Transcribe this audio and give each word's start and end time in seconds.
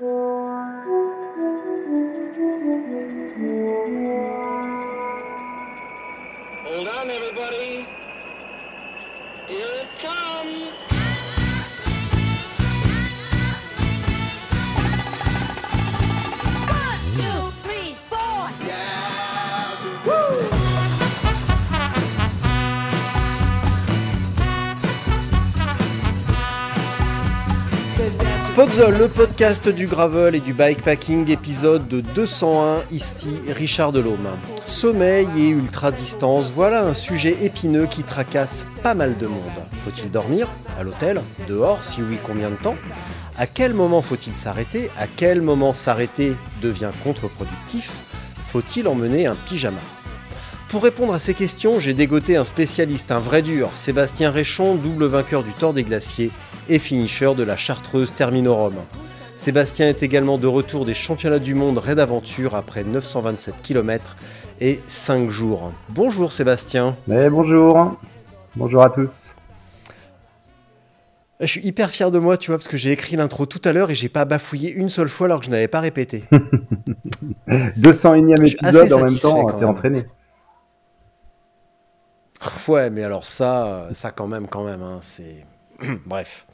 Hold 0.00 0.08
on, 6.88 7.10
everybody. 7.10 7.86
Here 9.46 9.70
it 9.82 9.98
comes. 10.00 10.43
Le 28.66 29.08
podcast 29.08 29.68
du 29.68 29.86
gravel 29.86 30.34
et 30.34 30.40
du 30.40 30.54
bikepacking, 30.54 31.30
épisode 31.30 31.86
de 31.86 32.00
201, 32.00 32.82
ici 32.90 33.28
Richard 33.50 33.92
Delhomme. 33.92 34.30
Sommeil 34.64 35.28
et 35.36 35.48
ultra-distance, 35.48 36.50
voilà 36.50 36.82
un 36.82 36.94
sujet 36.94 37.36
épineux 37.42 37.84
qui 37.84 38.02
tracasse 38.02 38.64
pas 38.82 38.94
mal 38.94 39.18
de 39.18 39.26
monde. 39.26 39.66
Faut-il 39.84 40.10
dormir 40.10 40.48
À 40.78 40.82
l'hôtel 40.82 41.20
Dehors 41.46 41.84
Si 41.84 42.00
oui, 42.00 42.16
combien 42.24 42.48
de 42.48 42.56
temps? 42.56 42.76
À 43.36 43.46
quel 43.46 43.74
moment 43.74 44.00
faut-il 44.00 44.34
s'arrêter? 44.34 44.90
À 44.96 45.08
quel 45.08 45.42
moment 45.42 45.74
s'arrêter 45.74 46.34
devient 46.62 46.92
contre-productif? 47.04 47.90
Faut-il 48.46 48.88
emmener 48.88 49.26
un 49.26 49.36
pyjama? 49.46 49.80
Pour 50.70 50.82
répondre 50.82 51.12
à 51.12 51.18
ces 51.18 51.34
questions, 51.34 51.80
j'ai 51.80 51.92
dégoté 51.92 52.36
un 52.36 52.46
spécialiste, 52.46 53.12
un 53.12 53.20
vrai 53.20 53.42
dur, 53.42 53.68
Sébastien 53.74 54.30
Réchon, 54.30 54.74
double 54.74 55.04
vainqueur 55.04 55.44
du 55.44 55.52
Tour 55.52 55.74
des 55.74 55.84
Glaciers 55.84 56.30
et 56.68 56.78
finisher 56.78 57.34
de 57.34 57.42
la 57.42 57.56
Chartreuse 57.56 58.12
Terminorum. 58.12 58.74
Sébastien 59.36 59.88
est 59.88 60.02
également 60.02 60.38
de 60.38 60.46
retour 60.46 60.84
des 60.84 60.94
championnats 60.94 61.38
du 61.38 61.54
monde 61.54 61.78
Raid 61.78 61.98
Aventure 61.98 62.54
après 62.54 62.84
927 62.84 63.56
km 63.62 64.16
et 64.60 64.80
5 64.84 65.28
jours. 65.28 65.72
Bonjour 65.88 66.32
Sébastien. 66.32 66.96
Mais 67.06 67.28
bonjour, 67.28 67.96
bonjour 68.56 68.82
à 68.82 68.90
tous. 68.90 69.10
Je 71.40 71.46
suis 71.46 71.66
hyper 71.66 71.90
fier 71.90 72.10
de 72.10 72.18
moi, 72.18 72.36
tu 72.36 72.50
vois, 72.50 72.58
parce 72.58 72.68
que 72.68 72.76
j'ai 72.76 72.92
écrit 72.92 73.16
l'intro 73.16 73.44
tout 73.44 73.60
à 73.64 73.72
l'heure 73.72 73.90
et 73.90 73.94
j'ai 73.94 74.08
pas 74.08 74.24
bafouillé 74.24 74.70
une 74.70 74.88
seule 74.88 75.08
fois 75.08 75.26
alors 75.26 75.40
que 75.40 75.46
je 75.46 75.50
n'avais 75.50 75.68
pas 75.68 75.80
répété. 75.80 76.24
201ème 77.48 78.40
Je 78.40 78.46
suis 78.46 78.58
assez 78.62 78.78
épisode 78.78 78.92
en 78.92 79.04
même 79.04 79.18
temps, 79.18 79.46
t'es 79.58 79.64
entraîné. 79.64 80.06
Ouais, 82.68 82.88
mais 82.90 83.02
alors 83.02 83.26
ça, 83.26 83.88
ça 83.92 84.10
quand 84.10 84.26
même, 84.26 84.46
quand 84.46 84.64
même, 84.64 84.82
hein, 84.82 84.98
c'est... 85.00 85.44
Bref. 86.06 86.46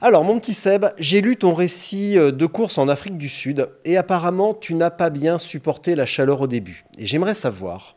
Alors, 0.00 0.24
mon 0.24 0.38
petit 0.38 0.54
Seb, 0.54 0.86
j'ai 0.98 1.20
lu 1.20 1.36
ton 1.36 1.54
récit 1.54 2.18
euh, 2.18 2.30
de 2.30 2.46
course 2.46 2.78
en 2.78 2.88
Afrique 2.88 3.18
du 3.18 3.28
Sud 3.28 3.68
et 3.84 3.96
apparemment, 3.96 4.54
tu 4.54 4.74
n'as 4.74 4.90
pas 4.90 5.10
bien 5.10 5.38
supporté 5.38 5.94
la 5.94 6.06
chaleur 6.06 6.40
au 6.40 6.46
début. 6.46 6.84
Et 6.98 7.06
j'aimerais 7.06 7.34
savoir... 7.34 7.96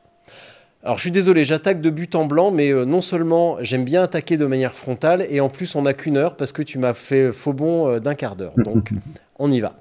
Alors, 0.84 0.98
je 0.98 1.02
suis 1.02 1.12
désolé, 1.12 1.44
j'attaque 1.44 1.82
de 1.82 1.90
but 1.90 2.16
en 2.16 2.26
blanc, 2.26 2.52
mais 2.52 2.70
euh, 2.70 2.86
non 2.86 3.02
seulement 3.02 3.58
j'aime 3.60 3.84
bien 3.84 4.04
attaquer 4.04 4.38
de 4.38 4.46
manière 4.46 4.74
frontale, 4.74 5.26
et 5.30 5.42
en 5.42 5.50
plus, 5.50 5.76
on 5.76 5.82
n'a 5.82 5.94
qu'une 5.94 6.16
heure 6.16 6.38
parce 6.38 6.54
que 6.54 6.62
tu 6.62 6.78
m'as 6.78 6.94
fait 6.94 7.34
faux 7.34 7.52
bon 7.52 7.90
euh, 7.90 8.00
d'un 8.00 8.16
quart 8.16 8.36
d'heure. 8.36 8.54
Donc, 8.58 8.92
on 9.38 9.52
y 9.52 9.60
va. 9.60 9.74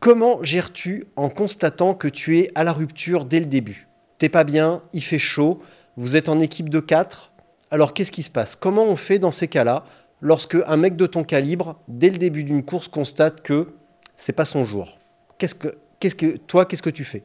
Comment 0.00 0.42
gères-tu 0.44 1.06
en 1.16 1.28
constatant 1.28 1.94
que 1.94 2.06
tu 2.06 2.38
es 2.38 2.52
à 2.54 2.62
la 2.62 2.72
rupture 2.72 3.24
dès 3.24 3.40
le 3.40 3.46
début? 3.46 3.88
T'es 4.18 4.28
pas 4.28 4.44
bien, 4.44 4.82
il 4.92 5.02
fait 5.02 5.18
chaud, 5.18 5.60
vous 5.96 6.14
êtes 6.14 6.28
en 6.28 6.38
équipe 6.38 6.68
de 6.68 6.78
4. 6.78 7.32
Alors 7.70 7.92
qu'est-ce 7.92 8.12
qui 8.12 8.22
se 8.22 8.30
passe? 8.30 8.54
Comment 8.54 8.84
on 8.84 8.96
fait 8.96 9.18
dans 9.18 9.32
ces 9.32 9.48
cas-là 9.48 9.84
lorsque 10.20 10.56
un 10.66 10.76
mec 10.76 10.96
de 10.96 11.06
ton 11.06 11.24
calibre, 11.24 11.76
dès 11.88 12.10
le 12.10 12.18
début 12.18 12.44
d'une 12.44 12.64
course, 12.64 12.88
constate 12.88 13.42
que 13.42 13.68
c'est 14.16 14.32
pas 14.32 14.44
son 14.44 14.64
jour 14.64 14.98
Qu'est-ce 15.38 15.54
que, 15.54 15.68
qu'est-ce 16.00 16.16
que, 16.16 16.36
toi, 16.36 16.64
qu'est-ce 16.64 16.82
que 16.82 16.90
tu 16.90 17.04
fais? 17.04 17.22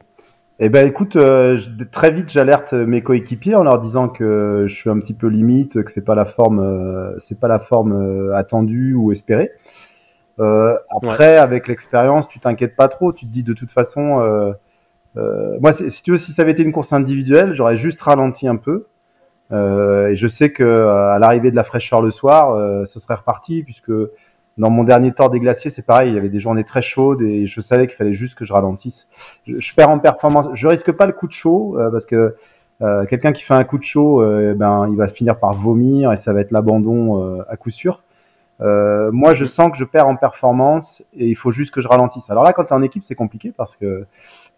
Eh 0.59 0.69
ben 0.69 0.87
écoute, 0.87 1.15
euh, 1.15 1.57
très 1.91 2.11
vite 2.11 2.29
j'alerte 2.29 2.73
mes 2.73 3.01
coéquipiers 3.01 3.55
en 3.55 3.63
leur 3.63 3.79
disant 3.79 4.07
que 4.07 4.65
je 4.67 4.75
suis 4.75 4.89
un 4.89 4.99
petit 4.99 5.15
peu 5.15 5.27
limite, 5.27 5.83
que 5.83 5.91
c'est 5.91 6.05
pas 6.05 6.13
la 6.13 6.25
forme, 6.25 6.59
euh, 6.59 7.17
c'est 7.17 7.39
pas 7.39 7.47
la 7.47 7.57
forme 7.57 7.93
euh, 7.93 8.35
attendue 8.35 8.93
ou 8.93 9.11
espérée. 9.11 9.51
Après, 10.37 11.37
avec 11.37 11.67
l'expérience, 11.67 12.27
tu 12.27 12.39
t'inquiètes 12.39 12.75
pas 12.75 12.87
trop. 12.87 13.13
Tu 13.13 13.25
te 13.25 13.31
dis 13.31 13.43
de 13.43 13.53
toute 13.53 13.71
façon, 13.71 14.53
moi, 15.15 15.73
si 15.73 16.01
tu 16.03 16.11
veux, 16.11 16.17
si 16.17 16.33
ça 16.33 16.41
avait 16.43 16.51
été 16.51 16.63
une 16.63 16.71
course 16.71 16.93
individuelle, 16.93 17.53
j'aurais 17.53 17.77
juste 17.77 18.01
ralenti 18.01 18.47
un 18.47 18.55
peu. 18.55 18.85
Euh, 19.53 20.09
et 20.09 20.15
je 20.15 20.27
sais 20.27 20.51
que 20.51 20.63
euh, 20.63 21.13
à 21.13 21.19
l'arrivée 21.19 21.51
de 21.51 21.55
la 21.55 21.63
fraîcheur 21.63 22.01
le 22.01 22.11
soir, 22.11 22.51
euh, 22.51 22.85
ce 22.85 22.99
serait 22.99 23.15
reparti 23.15 23.63
puisque 23.63 23.91
dans 24.57 24.69
mon 24.69 24.83
dernier 24.83 25.11
tour 25.11 25.29
des 25.29 25.39
glaciers, 25.39 25.71
c'est 25.71 25.85
pareil, 25.85 26.09
il 26.09 26.15
y 26.15 26.17
avait 26.17 26.29
des 26.29 26.39
journées 26.39 26.63
très 26.63 26.81
chaudes 26.81 27.21
et 27.21 27.47
je 27.47 27.61
savais 27.61 27.87
qu'il 27.87 27.95
fallait 27.95 28.13
juste 28.13 28.35
que 28.35 28.45
je 28.45 28.53
ralentisse. 28.53 29.07
Je, 29.47 29.57
je 29.57 29.75
perds 29.75 29.89
en 29.89 29.99
performance. 29.99 30.47
Je 30.53 30.67
risque 30.67 30.91
pas 30.91 31.05
le 31.05 31.13
coup 31.13 31.27
de 31.27 31.31
chaud 31.31 31.75
euh, 31.79 31.89
parce 31.89 32.05
que 32.05 32.35
euh, 32.81 33.05
quelqu'un 33.05 33.31
qui 33.31 33.43
fait 33.43 33.53
un 33.53 33.63
coup 33.63 33.77
de 33.77 33.83
chaud, 33.83 34.21
euh, 34.21 34.53
ben 34.55 34.87
il 34.89 34.95
va 34.95 35.07
finir 35.07 35.39
par 35.39 35.53
vomir 35.53 36.11
et 36.11 36.17
ça 36.17 36.33
va 36.33 36.41
être 36.41 36.51
l'abandon 36.51 37.43
à 37.47 37.57
coup 37.57 37.69
sûr. 37.69 38.03
Moi, 38.59 39.33
je 39.33 39.45
sens 39.45 39.71
que 39.71 39.77
je 39.77 39.83
perds 39.83 40.07
en 40.07 40.15
performance 40.15 41.03
et 41.13 41.27
il 41.27 41.35
faut 41.35 41.51
juste 41.51 41.73
que 41.73 41.81
je 41.81 41.87
ralentisse. 41.87 42.29
Alors 42.29 42.43
là, 42.43 42.53
quand 42.53 42.63
tu 42.63 42.69
es 42.69 42.75
en 42.75 42.81
équipe, 42.81 43.03
c'est 43.03 43.15
compliqué 43.15 43.51
parce 43.55 43.75
que 43.75 44.05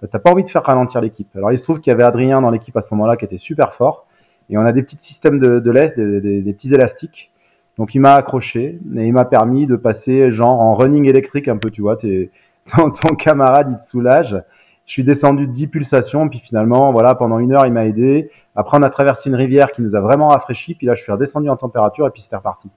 bah, 0.02 0.08
t'as 0.12 0.20
pas 0.20 0.32
envie 0.32 0.44
de 0.44 0.50
faire 0.50 0.64
ralentir 0.64 1.02
l'équipe. 1.02 1.30
Alors 1.36 1.52
il 1.52 1.58
se 1.58 1.64
trouve 1.64 1.80
qu'il 1.80 1.90
y 1.92 1.94
avait 1.94 2.04
Adrien 2.04 2.42
dans 2.42 2.52
l'équipe 2.52 2.76
à 2.78 2.82
ce 2.82 2.88
moment-là 2.92 3.18
qui 3.18 3.26
était 3.26 3.38
super 3.38 3.74
fort 3.74 4.05
et 4.50 4.58
on 4.58 4.66
a 4.66 4.72
des 4.72 4.84
petits 4.84 4.98
systèmes 4.98 5.40
de, 5.40 5.60
de 5.60 5.72
laisse, 5.72 5.96
des, 5.96 6.22
des- 6.22 6.42
des 6.42 6.54
petits 6.54 6.74
élastiques. 6.74 7.32
Donc 7.78 7.94
il 7.96 8.00
m'a 8.00 8.14
accroché 8.14 8.80
et 8.96 9.06
il 9.06 9.12
m'a 9.14 9.26
permis 9.26 9.66
de 9.68 9.76
passer 9.76 10.32
genre 10.32 10.62
en 10.62 10.76
running 10.76 11.10
électrique 11.10 11.48
un 11.48 11.58
peu, 11.58 11.70
tu 11.72 11.82
vois, 11.82 11.98
t'es- 11.98 12.30
ton, 12.76 12.90
ton 12.92 13.16
camarade 13.16 13.68
il 13.72 13.78
te 13.78 13.82
soulage. 13.84 14.42
Je 14.86 14.92
suis 14.92 15.04
descendu 15.04 15.48
de 15.48 15.52
10 15.52 15.68
pulsations, 15.68 16.30
puis 16.30 16.40
finalement, 16.40 16.92
voilà, 16.92 17.16
pendant 17.16 17.40
une 17.40 17.54
heure, 17.54 17.66
il 17.66 17.74
m'a 17.74 17.86
aidé. 17.88 18.30
Après, 18.56 18.78
on 18.78 18.84
a 18.84 18.90
traversé 18.92 19.30
une 19.30 19.36
rivière 19.36 19.72
qui 19.72 19.82
nous 19.82 19.96
a 19.96 20.00
vraiment 20.00 20.28
rafraîchi, 20.28 20.76
puis 20.76 20.86
là, 20.86 20.94
je 20.94 21.02
suis 21.02 21.12
redescendu 21.12 21.50
en 21.50 21.58
température 21.58 22.06
et 22.06 22.12
puis 22.12 22.22
c'était 22.22 22.36
reparti. 22.36 22.70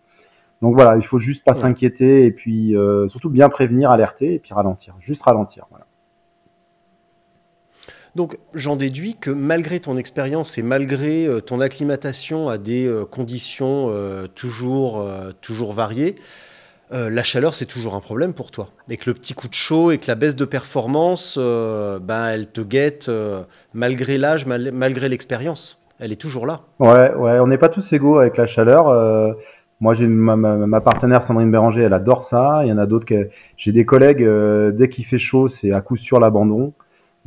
Donc 0.62 0.74
voilà, 0.74 0.96
il 0.96 1.04
faut 1.04 1.18
juste 1.18 1.44
pas 1.44 1.52
Ouais. 1.52 1.58
s'inquiéter 1.60 2.24
et 2.24 2.30
puis 2.32 2.74
euh, 2.74 3.08
surtout 3.08 3.28
bien 3.30 3.48
prévenir, 3.50 3.90
alerter 3.90 4.34
et 4.34 4.38
puis 4.38 4.54
ralentir, 4.54 4.94
juste 5.00 5.22
ralentir. 5.22 5.66
Voilà. 5.70 5.84
Donc 8.18 8.36
j'en 8.52 8.74
déduis 8.74 9.14
que 9.14 9.30
malgré 9.30 9.78
ton 9.78 9.96
expérience 9.96 10.58
et 10.58 10.62
malgré 10.64 11.28
euh, 11.28 11.40
ton 11.40 11.60
acclimatation 11.60 12.48
à 12.48 12.58
des 12.58 12.84
euh, 12.84 13.04
conditions 13.04 13.90
euh, 13.90 14.26
toujours, 14.26 15.06
toujours 15.40 15.72
variées, 15.72 16.16
la 16.90 17.22
chaleur 17.22 17.54
c'est 17.54 17.66
toujours 17.66 17.94
un 17.94 18.00
problème 18.00 18.32
pour 18.32 18.50
toi. 18.50 18.70
Et 18.90 18.96
que 18.96 19.08
le 19.08 19.14
petit 19.14 19.34
coup 19.34 19.46
de 19.46 19.54
chaud 19.54 19.92
et 19.92 19.98
que 19.98 20.08
la 20.08 20.16
baisse 20.16 20.34
de 20.34 20.44
performance, 20.44 21.38
ben, 21.38 22.28
elle 22.32 22.48
te 22.48 22.60
guette 22.60 23.08
malgré 23.72 24.18
l'âge, 24.18 24.46
mal- 24.46 24.72
malgré 24.72 25.08
l'expérience. 25.08 25.84
Elle 26.00 26.10
est 26.10 26.20
toujours 26.20 26.44
là. 26.44 26.62
Ouais, 26.80 27.14
ouais, 27.14 27.38
on 27.38 27.46
n'est 27.46 27.58
pas 27.58 27.68
tous 27.68 27.92
égaux 27.92 28.18
avec 28.18 28.36
la 28.36 28.46
chaleur. 28.46 28.86
moi, 29.80 29.94
j'ai 29.94 30.08
ma, 30.08 30.80
partenaire 30.80 31.22
Sandrine 31.22 31.52
Béranger, 31.52 31.82
elle 31.82 31.92
adore 31.92 32.24
ça. 32.24 32.62
Il 32.64 32.68
y 32.68 32.72
en 32.72 32.78
a 32.78 32.86
d'autres 32.86 33.06
que 33.06 33.28
j'ai 33.56 33.70
des 33.70 33.84
collègues. 33.84 34.26
dès 34.72 34.88
qu'il 34.88 35.04
fait 35.04 35.18
chaud, 35.18 35.46
c'est 35.46 35.72
à 35.72 35.82
coup 35.82 35.96
sûr 35.96 36.18
l'abandon. 36.18 36.72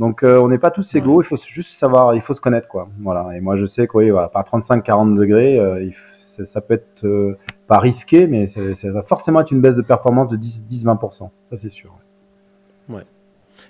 Donc, 0.01 0.23
euh, 0.23 0.39
on 0.39 0.47
n'est 0.47 0.57
pas 0.57 0.72
tous 0.72 0.95
égaux. 0.95 1.22
Il 1.22 1.25
faut 1.25 1.38
juste 1.38 1.78
savoir, 1.78 2.16
il 2.16 2.23
faut 2.23 2.34
se 2.34 2.41
connaître, 2.41 2.67
quoi. 2.67 2.89
Voilà. 3.01 3.38
Et 3.38 3.39
moi, 3.39 3.56
je 3.56 3.67
sais 3.67 3.85
que 3.85 3.97
oui, 3.97 4.09
voilà, 4.09 4.29
par 4.29 4.44
35-40 4.44 5.16
degrés, 5.16 5.59
euh, 5.59 5.84
il 5.84 5.94
ça, 6.44 6.59
peut 6.59 6.73
être 6.73 7.06
euh, 7.06 7.38
pas 7.67 7.78
risqué, 7.78 8.25
mais 8.25 8.47
ça 8.47 8.62
va 8.85 9.03
forcément 9.03 9.41
être 9.41 9.51
une 9.51 9.62
baisse 9.62 9.75
de 9.75 9.84
performance 9.84 10.29
de 10.29 10.38
10-20%. 10.38 11.29
Ça, 11.51 11.57
c'est 11.57 11.69
sûr. 11.69 11.94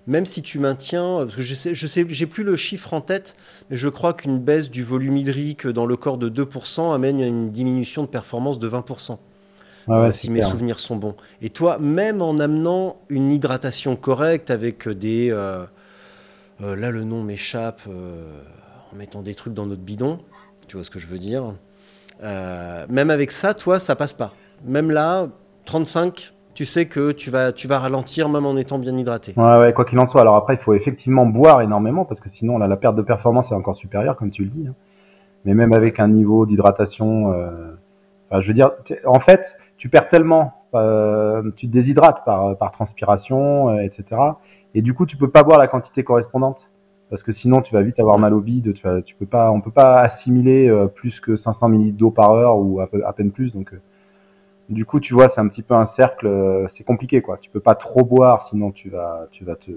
Même 0.08 0.24
si 0.24 0.42
tu 0.42 0.58
maintiens, 0.58 1.18
parce 1.18 1.36
que 1.36 1.42
je 1.42 1.54
sais, 1.54 1.76
je 1.76 1.86
sais, 1.86 2.06
j'ai 2.08 2.26
plus 2.26 2.46
le 2.46 2.56
chiffre 2.56 2.94
en 2.94 3.02
tête, 3.02 3.36
mais 3.70 3.76
je 3.76 3.90
crois 3.90 4.14
qu'une 4.14 4.40
baisse 4.40 4.70
du 4.70 4.84
volume 4.84 5.18
hydrique 5.18 5.68
dans 5.68 5.86
le 5.86 5.98
corps 5.98 6.18
de 6.18 6.30
2% 6.30 6.96
amène 6.96 7.22
à 7.22 7.28
une 7.28 7.52
diminution 7.52 8.04
de 8.04 8.08
performance 8.08 8.58
de 8.58 8.70
20%. 8.70 9.10
Ouais, 9.12 9.18
ouais, 9.88 9.98
euh, 9.98 10.12
c'est 10.14 10.22
si 10.22 10.32
mes 10.32 10.40
clair. 10.40 10.50
souvenirs 10.50 10.80
sont 10.80 10.96
bons. 10.96 11.16
Et 11.42 11.50
toi, 11.50 11.78
même 11.78 12.22
en 12.22 12.38
amenant 12.38 13.02
une 13.10 13.34
hydratation 13.34 13.98
correcte 13.98 14.50
avec 14.50 14.88
des... 14.88 15.30
euh, 15.30 15.66
euh, 16.62 16.76
là, 16.76 16.92
le 16.92 17.04
nom 17.04 17.24
m'échappe, 17.24 17.82
euh, 17.88 18.24
en 18.94 18.96
mettant 18.96 19.22
des 19.22 19.36
trucs 19.36 19.54
dans 19.54 19.66
notre 19.66 19.82
bidon, 19.82 20.20
tu 20.68 20.76
vois 20.78 20.84
ce 20.84 20.90
que 20.90 21.00
je 21.00 21.08
veux 21.08 21.18
dire 21.20 21.44
Euh, 22.24 22.86
Même 22.90 23.10
avec 23.10 23.32
ça, 23.32 23.54
toi, 23.54 23.80
ça 23.80 23.96
passe 23.96 24.14
pas. 24.14 24.32
Même 24.66 24.92
là, 24.92 25.28
35, 25.66 26.34
tu 26.54 26.66
sais 26.66 26.86
que 26.86 27.12
tu 27.12 27.32
vas, 27.32 27.52
tu 27.52 27.68
vas 27.68 27.80
ralentir 27.80 28.30
même 28.30 28.46
en 28.46 28.56
étant 28.58 28.78
bien 28.78 28.96
hydraté. 28.96 29.34
Ouais, 29.38 29.60
ouais, 29.60 29.74
quoi 29.74 29.86
qu'il 29.86 29.98
en 30.00 30.06
soit. 30.06 30.22
Alors 30.22 30.36
après, 30.36 30.54
il 30.56 30.60
faut 30.60 30.74
effectivement 30.74 31.26
boire 31.26 31.62
énormément 31.62 32.06
parce 32.06 32.20
que 32.20 32.30
sinon, 32.30 32.58
la 32.58 32.78
perte 32.78 32.96
de 32.96 33.02
performance 33.02 33.52
est 33.52 33.56
encore 33.56 33.76
supérieure, 33.76 34.16
comme 34.16 34.30
tu 34.32 34.44
le 34.44 34.50
dis. 34.50 34.68
hein. 34.68 34.76
Mais 35.46 35.56
même 35.56 35.74
avec 35.74 36.00
un 36.00 36.08
niveau 36.08 36.46
d'hydratation, 36.46 37.34
je 38.32 38.48
veux 38.48 38.54
dire, 38.54 38.70
en 39.06 39.20
fait, 39.20 39.56
tu 39.78 39.90
perds 39.90 40.08
tellement, 40.08 40.54
tu 41.56 41.68
te 41.68 41.72
déshydrates 41.72 42.24
par, 42.26 42.56
par 42.58 42.72
transpiration, 42.72 43.80
etc. 43.80 44.04
Et 44.76 44.82
du 44.82 44.94
coup, 44.94 45.06
tu 45.06 45.18
peux 45.18 45.30
pas 45.30 45.44
boire 45.44 45.60
la 45.60 45.68
quantité 45.68 46.04
correspondante 46.04 46.70
parce 47.10 47.24
que 47.24 47.32
sinon, 47.34 47.62
tu 47.62 47.74
vas 47.74 47.82
vite 47.82 48.00
avoir 48.00 48.18
mal 48.20 48.34
au 48.34 48.40
bide. 48.42 48.74
Tu, 48.74 48.84
vas- 48.84 49.02
tu 49.02 49.16
peux 49.16 49.26
pas, 49.26 49.52
on 49.52 49.62
peut 49.62 49.72
pas 49.72 50.00
assimiler 50.02 50.70
euh, 50.70 50.88
plus 50.88 51.20
que 51.20 51.36
500 51.36 51.68
ml 51.70 51.96
d'eau 51.96 52.12
par 52.12 52.32
heure 52.32 52.58
ou 52.58 52.80
à, 52.82 53.14
peine 53.14 53.32
plus. 53.32 53.52
Donc, 53.54 53.74
euh, 53.74 53.82
Du 54.70 54.86
coup, 54.86 55.00
tu 55.02 55.14
vois, 55.14 55.28
c'est 55.30 55.42
un 55.42 55.48
petit 55.50 55.64
peu 55.64 55.76
un 55.76 55.86
cercle, 55.86 56.28
euh, 56.28 56.68
c'est 56.70 56.84
compliqué, 56.86 57.22
quoi. 57.22 57.38
Tu 57.38 57.50
peux 57.50 57.60
pas 57.60 57.76
trop 57.76 58.04
boire, 58.06 58.44
sinon 58.44 58.72
tu 58.72 58.90
vas, 58.90 59.28
tu 59.32 59.44
vas 59.46 59.56
te, 59.56 59.72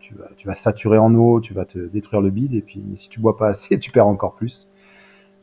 tu 0.00 0.14
vas, 0.14 0.26
tu 0.36 0.46
vas 0.46 0.54
saturer 0.54 0.98
en 0.98 1.14
eau, 1.14 1.40
tu 1.40 1.54
vas 1.54 1.64
te 1.64 1.78
détruire 1.78 2.22
le 2.22 2.30
bide, 2.30 2.54
et 2.54 2.60
puis 2.62 2.82
si 2.96 3.08
tu 3.08 3.20
bois 3.20 3.36
pas 3.36 3.48
assez, 3.48 3.78
tu 3.80 3.90
perds 3.90 4.06
encore 4.08 4.34
plus. 4.34 4.68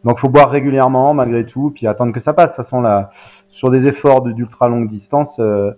Donc, 0.04 0.20
faut 0.20 0.30
boire 0.30 0.50
régulièrement, 0.50 1.14
malgré 1.14 1.46
tout, 1.46 1.72
puis 1.72 1.88
attendre 1.88 2.14
que 2.14 2.20
ça 2.20 2.34
passe. 2.34 2.52
De 2.52 2.56
toute 2.56 2.66
façon, 2.66 2.82
là, 2.82 3.12
sur 3.50 3.70
des 3.72 3.88
efforts 3.88 4.22
d'ultra 4.24 4.68
longue 4.68 4.88
distance, 4.88 5.38
euh, 5.40 5.72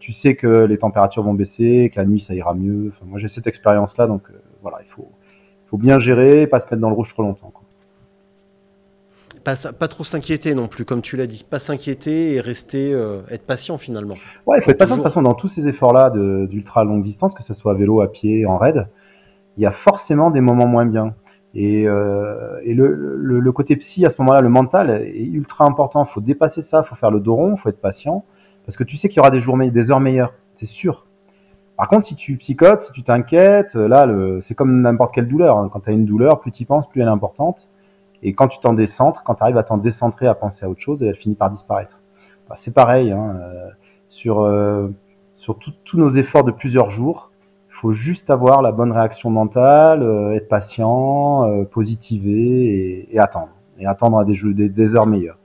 tu 0.00 0.12
sais 0.12 0.34
que 0.34 0.46
les 0.46 0.78
températures 0.78 1.22
vont 1.22 1.34
baisser, 1.34 1.90
que 1.94 2.00
la 2.00 2.06
nuit 2.06 2.20
ça 2.20 2.34
ira 2.34 2.54
mieux. 2.54 2.92
Enfin, 2.94 3.06
moi, 3.06 3.18
j'ai 3.18 3.28
cette 3.28 3.46
expérience-là, 3.46 4.06
donc 4.06 4.28
euh, 4.30 4.34
voilà, 4.62 4.78
il 4.84 4.90
faut, 4.90 5.08
faut 5.66 5.78
bien 5.78 5.98
gérer, 5.98 6.46
pas 6.46 6.60
se 6.60 6.66
mettre 6.66 6.80
dans 6.80 6.90
le 6.90 6.94
rouge 6.94 7.12
trop 7.14 7.22
longtemps. 7.22 7.50
Quoi. 7.54 7.62
Pas, 9.44 9.54
pas 9.72 9.88
trop 9.88 10.04
s'inquiéter 10.04 10.54
non 10.54 10.66
plus, 10.66 10.84
comme 10.84 11.00
tu 11.00 11.16
l'as 11.16 11.26
dit. 11.26 11.46
Pas 11.48 11.60
s'inquiéter 11.60 12.34
et 12.34 12.40
rester, 12.40 12.92
euh, 12.92 13.22
être 13.30 13.46
patient 13.46 13.78
finalement. 13.78 14.16
Ouais, 14.44 14.58
il 14.58 14.62
faut 14.62 14.70
être 14.70 14.78
patient. 14.78 14.96
De 14.96 15.00
toute 15.00 15.08
façon, 15.08 15.22
dans 15.22 15.34
tous 15.34 15.48
ces 15.48 15.66
efforts-là 15.68 16.10
d'ultra 16.10 16.84
longue 16.84 17.02
distance, 17.02 17.32
que 17.34 17.42
ce 17.42 17.54
soit 17.54 17.72
à 17.72 17.74
vélo, 17.74 18.02
à 18.02 18.12
pied, 18.12 18.44
en 18.44 18.58
raid, 18.58 18.88
il 19.56 19.62
y 19.62 19.66
a 19.66 19.72
forcément 19.72 20.30
des 20.30 20.42
moments 20.42 20.66
moins 20.66 20.84
bien. 20.84 21.14
Et, 21.54 21.88
euh, 21.88 22.60
et 22.62 22.74
le, 22.74 22.94
le, 22.94 23.40
le 23.40 23.52
côté 23.52 23.76
psy, 23.76 24.04
à 24.04 24.10
ce 24.10 24.16
moment-là, 24.18 24.42
le 24.42 24.50
mental 24.50 24.90
est 24.90 25.24
ultra 25.24 25.64
important. 25.64 26.04
Il 26.04 26.12
faut 26.12 26.20
dépasser 26.20 26.60
ça, 26.60 26.82
il 26.84 26.88
faut 26.88 26.96
faire 26.96 27.10
le 27.10 27.20
dos 27.20 27.34
rond, 27.34 27.54
il 27.56 27.58
faut 27.58 27.70
être 27.70 27.80
patient. 27.80 28.24
Parce 28.68 28.76
que 28.76 28.84
tu 28.84 28.98
sais 28.98 29.08
qu'il 29.08 29.16
y 29.16 29.20
aura 29.20 29.30
des, 29.30 29.40
jours, 29.40 29.56
des 29.56 29.90
heures 29.90 29.98
meilleures, 29.98 30.34
c'est 30.56 30.66
sûr. 30.66 31.06
Par 31.78 31.88
contre, 31.88 32.04
si 32.04 32.16
tu 32.16 32.36
psychotes, 32.36 32.82
si 32.82 32.92
tu 32.92 33.02
t'inquiètes, 33.02 33.74
là, 33.74 34.04
le- 34.04 34.42
c'est 34.42 34.54
comme 34.54 34.82
n'importe 34.82 35.14
quelle 35.14 35.26
douleur. 35.26 35.56
hein. 35.56 35.70
Quand 35.72 35.80
tu 35.80 35.88
as 35.88 35.94
une 35.94 36.04
douleur, 36.04 36.38
plus 36.38 36.50
tu 36.50 36.64
y 36.64 36.66
penses, 36.66 36.86
plus 36.86 37.00
elle 37.00 37.08
est 37.08 37.10
importante. 37.10 37.70
Et 38.22 38.34
quand 38.34 38.46
tu 38.46 38.58
t'en 38.60 38.74
décentres, 38.74 39.22
quand 39.24 39.36
tu 39.36 39.42
arrives 39.42 39.56
à 39.56 39.62
t'en 39.62 39.78
décentrer, 39.78 40.26
à 40.26 40.34
penser 40.34 40.66
à 40.66 40.68
autre 40.68 40.82
chose, 40.82 41.02
elle 41.02 41.14
finit 41.16 41.34
par 41.34 41.50
disparaître. 41.50 41.98
C'est 42.56 42.74
pareil. 42.74 43.10
Hein, 43.10 43.38
euh, 43.40 43.70
sur 44.10 44.42
euh, 44.42 44.88
tous 45.86 45.96
nos 45.96 46.10
efforts 46.10 46.44
de 46.44 46.50
plusieurs 46.50 46.90
jours, 46.90 47.30
il 47.70 47.74
faut 47.74 47.94
juste 47.94 48.28
avoir 48.28 48.60
la 48.60 48.70
bonne 48.70 48.92
réaction 48.92 49.30
mentale, 49.30 50.02
euh, 50.02 50.32
être 50.34 50.48
patient, 50.48 51.48
euh, 51.50 51.64
positiver 51.64 53.08
et, 53.10 53.18
attendre. 53.18 53.48
Et 53.78 53.86
attendre 53.86 54.18
à 54.18 54.26
des 54.26 54.94
heures 54.94 55.06
meilleures. 55.06 55.37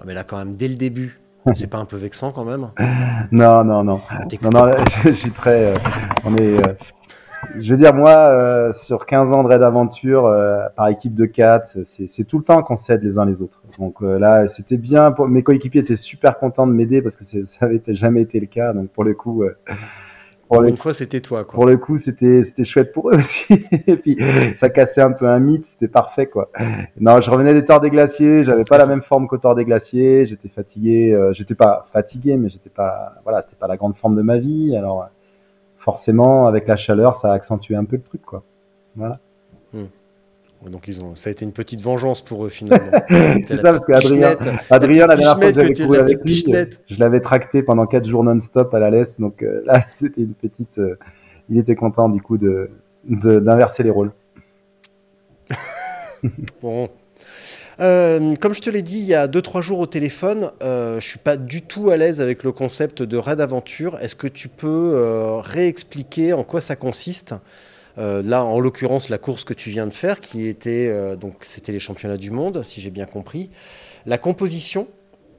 Ah, 0.00 0.04
Mais 0.06 0.14
là, 0.14 0.24
quand 0.24 0.36
même, 0.38 0.54
dès 0.56 0.68
le 0.68 0.74
début, 0.74 1.18
c'est 1.54 1.70
pas 1.70 1.78
un 1.78 1.84
peu 1.84 1.96
vexant 1.96 2.32
quand 2.32 2.44
même 2.44 2.68
Non, 3.32 3.64
non, 3.64 3.84
non. 3.84 4.00
Non, 4.42 4.50
non, 4.50 4.72
je, 5.04 5.10
je 5.10 5.12
suis 5.12 5.30
très. 5.30 5.74
euh, 5.74 5.78
on 6.24 6.36
est. 6.36 6.58
euh, 6.68 6.72
je 7.60 7.70
veux 7.70 7.76
dire, 7.76 7.94
moi, 7.94 8.10
euh, 8.10 8.72
sur 8.72 9.06
15 9.06 9.30
ans 9.32 9.42
de 9.44 9.48
raid 9.48 9.62
aventure, 9.62 10.34
par 10.74 10.88
équipe 10.88 11.14
de 11.14 11.26
4, 11.26 11.78
c'est 11.84 12.24
tout 12.24 12.38
le 12.38 12.44
temps 12.44 12.62
qu'on 12.62 12.76
s'aide 12.76 13.02
les 13.04 13.18
uns 13.18 13.24
les 13.26 13.40
autres. 13.40 13.62
Donc 13.78 14.00
là, 14.00 14.48
c'était 14.48 14.76
bien. 14.78 15.12
Pour... 15.12 15.28
Mes 15.28 15.42
coéquipiers 15.42 15.82
étaient 15.82 15.96
super 15.96 16.38
contents 16.38 16.66
de 16.66 16.72
m'aider 16.72 17.02
parce 17.02 17.14
que 17.14 17.24
ça 17.24 17.38
avait 17.60 17.76
été- 17.76 17.94
jamais 17.94 18.22
été 18.22 18.40
le 18.40 18.46
cas. 18.46 18.72
Donc 18.72 18.88
pour 18.88 19.04
le 19.04 19.14
coup, 19.14 19.44
pour 20.48 20.60
le 20.60 20.76
fois, 20.76 20.92
c'était 20.92 21.20
toi 21.20 21.44
quoi. 21.44 21.54
pour 21.54 21.66
le 21.66 21.76
coup, 21.76 21.98
c'était 21.98 22.42
chouette 22.64 22.92
pour 22.92 23.10
eux 23.10 23.16
aussi. 23.16 23.46
Et 23.86 23.96
puis 23.96 24.18
ça 24.56 24.68
cassait 24.68 25.00
un 25.00 25.12
peu 25.12 25.26
un 25.26 25.38
mythe, 25.38 25.66
c'était 25.66 25.88
parfait 25.88 26.26
quoi. 26.26 26.50
Non, 27.00 27.20
je 27.20 27.30
revenais 27.30 27.52
des 27.52 27.64
torts 27.64 27.80
des 27.80 27.90
glaciers, 27.90 28.44
j'avais 28.44 28.64
pas 28.64 28.78
la 28.78 28.86
même 28.86 29.02
forme 29.02 29.26
qu'au 29.26 29.38
tort 29.38 29.54
des 29.54 29.64
glaciers, 29.64 30.26
j'étais 30.26 30.48
fatigué, 30.48 31.12
euh, 31.12 31.32
j'étais 31.32 31.54
pas 31.54 31.86
fatigué, 31.92 32.36
mais 32.36 32.48
j'étais 32.48 32.70
pas 32.70 33.14
voilà, 33.24 33.42
c'était 33.42 33.56
pas 33.56 33.66
la 33.68 33.76
grande 33.76 33.96
forme 33.96 34.16
de 34.16 34.22
ma 34.22 34.38
vie. 34.38 34.76
Alors 34.76 35.08
forcément, 35.78 36.46
avec 36.46 36.66
la 36.68 36.76
chaleur, 36.76 37.16
ça 37.16 37.32
a 37.32 37.34
accentué 37.34 37.76
un 37.76 37.84
peu 37.84 37.96
le 37.96 38.02
truc 38.02 38.22
quoi. 38.22 38.42
Voilà. 38.94 39.20
Donc 40.64 40.88
ils 40.88 41.02
ont, 41.04 41.14
ça 41.14 41.28
a 41.28 41.30
été 41.30 41.44
une 41.44 41.52
petite 41.52 41.80
vengeance 41.80 42.22
pour 42.22 42.44
eux 42.44 42.48
finalement. 42.48 42.90
C'est 43.46 43.56
ça 43.56 43.72
parce 43.72 43.84
qu'Adrien, 43.84 44.36
Adrien 44.70 45.06
la 45.06 45.16
dernière 45.16 45.36
fois 45.36 45.52
que 45.52 45.60
j'avais 45.60 45.74
couru 45.74 45.98
avec 45.98 46.18
lui, 46.24 46.44
je 46.88 46.98
l'avais 46.98 47.20
tracté 47.20 47.62
pendant 47.62 47.86
quatre 47.86 48.06
jours 48.06 48.24
non-stop 48.24 48.72
à 48.74 48.78
la 48.78 48.90
laisse, 48.90 49.18
donc 49.18 49.42
euh, 49.42 49.62
là 49.66 49.86
c'était 49.96 50.22
une 50.22 50.34
petite. 50.34 50.78
euh, 50.78 50.98
il 51.48 51.58
était 51.58 51.76
content 51.76 52.08
du 52.08 52.20
coup 52.20 52.38
de 52.38 52.70
d'inverser 53.04 53.82
les 53.82 53.90
rôles. 53.90 54.12
Bon. 56.60 56.88
Euh, 57.78 58.34
comme 58.36 58.54
je 58.54 58.62
te 58.62 58.70
l'ai 58.70 58.82
dit 58.82 58.98
il 58.98 59.04
y 59.04 59.14
a 59.14 59.28
2-3 59.28 59.60
jours 59.60 59.78
au 59.80 59.86
téléphone, 59.86 60.50
euh, 60.62 60.98
je 60.98 61.06
suis 61.06 61.18
pas 61.18 61.36
du 61.36 61.62
tout 61.62 61.90
à 61.90 61.96
l'aise 61.96 62.20
avec 62.20 62.42
le 62.42 62.50
concept 62.50 63.02
de 63.02 63.16
raid 63.16 63.40
aventure. 63.40 63.98
Est-ce 64.00 64.16
que 64.16 64.26
tu 64.26 64.48
peux 64.48 64.92
euh, 64.94 65.40
réexpliquer 65.40 66.32
en 66.32 66.42
quoi 66.42 66.60
ça 66.60 66.74
consiste? 66.74 67.34
Euh, 67.98 68.22
Là, 68.22 68.44
en 68.44 68.60
l'occurrence, 68.60 69.08
la 69.08 69.18
course 69.18 69.44
que 69.44 69.54
tu 69.54 69.70
viens 69.70 69.86
de 69.86 69.92
faire, 69.92 70.20
qui 70.20 70.46
était 70.46 70.88
euh, 70.90 71.16
donc 71.16 71.36
c'était 71.40 71.72
les 71.72 71.78
championnats 71.78 72.16
du 72.18 72.30
monde, 72.30 72.62
si 72.64 72.80
j'ai 72.80 72.90
bien 72.90 73.06
compris, 73.06 73.50
la 74.04 74.18
composition 74.18 74.86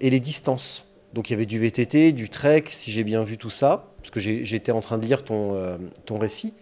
et 0.02 0.10
les 0.10 0.20
distances. 0.20 0.86
Donc 1.14 1.30
il 1.30 1.34
y 1.34 1.36
avait 1.36 1.46
du 1.46 1.60
VTT, 1.60 2.12
du 2.14 2.30
trek, 2.30 2.64
si 2.68 2.92
j'ai 2.92 3.04
bien 3.04 3.22
vu 3.24 3.38
tout 3.38 3.50
ça, 3.50 3.86
parce 3.98 4.10
que 4.10 4.20
j'étais 4.20 4.72
en 4.72 4.82
train 4.82 4.98
de 4.98 5.06
lire 5.06 5.24
ton, 5.24 5.56
euh, 5.56 5.78
ton 6.06 6.18
récit. 6.18 6.54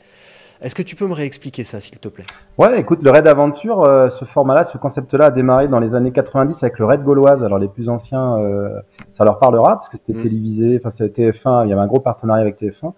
Est-ce 0.61 0.73
que 0.73 0.83
tu 0.83 0.95
peux 0.95 1.05
me 1.05 1.13
réexpliquer 1.13 1.65
ça, 1.65 1.81
s'il 1.81 1.99
te 1.99 2.07
plaît? 2.07 2.23
Ouais, 2.57 2.79
écoute, 2.79 2.99
le 3.01 3.11
raid 3.11 3.27
aventure, 3.27 3.83
euh, 3.83 4.09
ce 4.09 4.23
format-là, 4.23 4.63
ce 4.63 4.77
concept-là 4.77 5.25
a 5.25 5.31
démarré 5.31 5.67
dans 5.67 5.79
les 5.79 5.95
années 5.95 6.11
90 6.13 6.63
avec 6.63 6.79
le 6.79 6.85
raid 6.85 7.03
gauloise. 7.03 7.43
Alors 7.43 7.59
les 7.59 7.67
plus 7.67 7.89
anciens, 7.89 8.37
euh, 8.37 8.79
ça 9.13 9.25
leur 9.25 9.37
parlera 9.39 9.75
parce 9.75 9.89
que 9.89 9.97
c'était 9.97 10.17
Mm. 10.17 10.23
télévisé, 10.23 10.79
enfin 10.79 10.91
c'était 10.91 11.31
TF1, 11.31 11.65
il 11.65 11.69
y 11.69 11.73
avait 11.73 11.81
un 11.81 11.87
gros 11.87 11.99
partenariat 11.99 12.41
avec 12.41 12.57
TF1. 12.57 12.93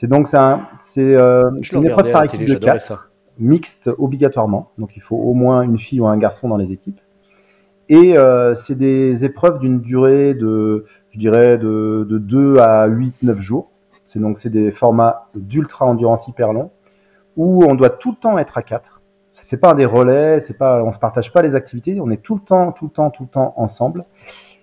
C'est 0.00 0.06
donc 0.06 0.28
un- 0.32 0.60
c'est 0.78 1.16
euh, 1.16 1.50
une 1.72 1.86
épreuve 1.86 2.12
par 2.12 2.22
équipe 2.22 2.38
télé, 2.38 2.44
de 2.44 2.52
j'adorais 2.54 2.72
4, 2.74 2.80
ça. 2.80 3.00
mixte 3.36 3.90
obligatoirement. 3.98 4.70
Donc 4.78 4.96
il 4.96 5.02
faut 5.02 5.16
au 5.16 5.34
moins 5.34 5.62
une 5.62 5.76
fille 5.76 6.00
ou 6.00 6.06
un 6.06 6.16
garçon 6.16 6.46
dans 6.48 6.56
les 6.56 6.70
équipes. 6.72 7.00
Et 7.88 8.16
euh, 8.16 8.54
c'est 8.54 8.76
des 8.76 9.24
épreuves 9.24 9.58
d'une 9.58 9.80
durée 9.80 10.34
de, 10.34 10.84
je 11.10 11.18
dirais, 11.18 11.58
de, 11.58 12.06
de 12.08 12.18
2 12.18 12.58
à 12.58 12.86
8, 12.86 13.24
9 13.24 13.40
jours. 13.40 13.70
C'est 14.04 14.20
donc 14.20 14.38
c'est 14.38 14.50
des 14.50 14.70
formats 14.70 15.26
d'ultra 15.34 15.84
endurance 15.86 16.28
hyper 16.28 16.52
longs 16.52 16.70
où 17.36 17.64
on 17.68 17.74
doit 17.74 17.90
tout 17.90 18.10
le 18.12 18.16
temps 18.16 18.38
être 18.38 18.56
à 18.56 18.62
4. 18.62 19.00
C'est 19.30 19.56
pas 19.56 19.74
des 19.74 19.84
relais, 19.86 20.38
c'est 20.38 20.56
pas, 20.56 20.84
on 20.84 20.92
se 20.92 20.98
partage 21.00 21.32
pas 21.32 21.42
les 21.42 21.56
activités, 21.56 21.98
on 22.00 22.10
est 22.10 22.22
tout 22.22 22.36
le 22.36 22.40
temps, 22.42 22.70
tout 22.70 22.84
le 22.84 22.90
temps, 22.92 23.10
tout 23.10 23.24
le 23.24 23.28
temps 23.30 23.52
ensemble. 23.56 24.04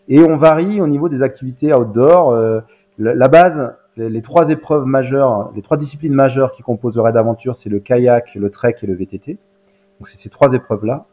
Et 0.08 0.22
on 0.24 0.38
varie 0.38 0.80
au 0.80 0.88
niveau 0.88 1.10
des 1.10 1.24
activités 1.24 1.74
outdoor. 1.74 2.32
Euh, 2.32 2.62
la, 2.98 3.16
la 3.16 3.28
base, 3.28 3.76
les, 3.98 4.22
trois 4.22 4.50
épreuves 4.50 4.86
majeures, 4.86 5.52
les 5.56 5.62
trois 5.62 5.78
disciplines 5.78 6.14
majeures 6.14 6.52
qui 6.52 6.64
composent 6.64 6.96
le 6.96 7.02
raid 7.02 7.18
aventure, 7.18 7.56
c'est 7.56 7.70
le 7.70 7.80
kayak, 7.80 8.36
le 8.36 8.50
trek 8.50 8.76
et 8.82 8.88
le 8.88 8.94
VTT. 8.94 9.38
Donc 10.00 10.08
c'est 10.08 10.18
ces 10.18 10.30
trois 10.30 10.54
épreuves-là. 10.54 11.06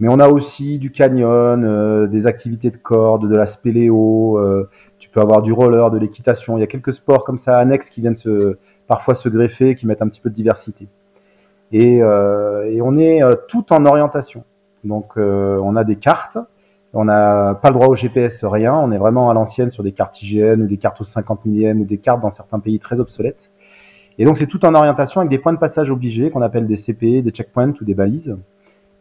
Mais 0.00 0.08
on 0.08 0.20
a 0.20 0.28
aussi 0.28 0.78
du 0.78 0.92
canyon, 0.92 1.64
euh, 1.64 2.06
des 2.06 2.26
activités 2.26 2.70
de 2.70 2.76
corde, 2.76 3.28
de 3.28 3.34
la 3.34 3.46
spéléo. 3.46 4.38
euh, 4.38 4.68
tu 4.98 5.08
peux 5.08 5.20
avoir 5.20 5.42
du 5.42 5.52
roller, 5.52 5.90
de 5.90 5.98
l'équitation. 5.98 6.56
Il 6.56 6.60
y 6.60 6.64
a 6.64 6.66
quelques 6.66 6.92
sports 6.92 7.24
comme 7.24 7.38
ça 7.38 7.58
annexes 7.58 7.90
qui 7.90 8.00
viennent 8.00 8.16
se, 8.16 8.58
parfois 8.86 9.14
se 9.14 9.28
greffer, 9.28 9.74
qui 9.74 9.86
mettent 9.86 10.02
un 10.02 10.08
petit 10.08 10.20
peu 10.20 10.30
de 10.30 10.34
diversité. 10.34 10.88
Et, 11.72 12.02
euh, 12.02 12.64
et 12.70 12.80
on 12.80 12.96
est 12.96 13.22
euh, 13.22 13.36
tout 13.48 13.72
en 13.72 13.84
orientation. 13.84 14.44
Donc 14.84 15.12
euh, 15.16 15.58
on 15.62 15.76
a 15.76 15.84
des 15.84 15.96
cartes. 15.96 16.38
On 16.94 17.04
n'a 17.04 17.54
pas 17.54 17.68
le 17.68 17.74
droit 17.74 17.88
au 17.88 17.94
GPS, 17.94 18.44
rien. 18.44 18.72
On 18.74 18.90
est 18.92 18.98
vraiment 18.98 19.30
à 19.30 19.34
l'ancienne 19.34 19.70
sur 19.70 19.82
des 19.82 19.92
cartes 19.92 20.22
IGN 20.22 20.62
ou 20.62 20.66
des 20.66 20.78
cartes 20.78 21.00
au 21.00 21.04
50 21.04 21.44
millième 21.44 21.80
ou 21.80 21.84
des 21.84 21.98
cartes 21.98 22.20
dans 22.20 22.30
certains 22.30 22.60
pays 22.60 22.78
très 22.78 22.98
obsolètes. 22.98 23.50
Et 24.18 24.24
donc 24.24 24.36
c'est 24.36 24.46
tout 24.46 24.64
en 24.64 24.74
orientation 24.74 25.20
avec 25.20 25.30
des 25.30 25.38
points 25.38 25.52
de 25.52 25.58
passage 25.58 25.90
obligés 25.90 26.30
qu'on 26.30 26.42
appelle 26.42 26.66
des 26.66 26.76
CPE, 26.76 27.22
des 27.22 27.30
checkpoints 27.30 27.74
ou 27.80 27.84
des 27.84 27.94
balises. 27.94 28.36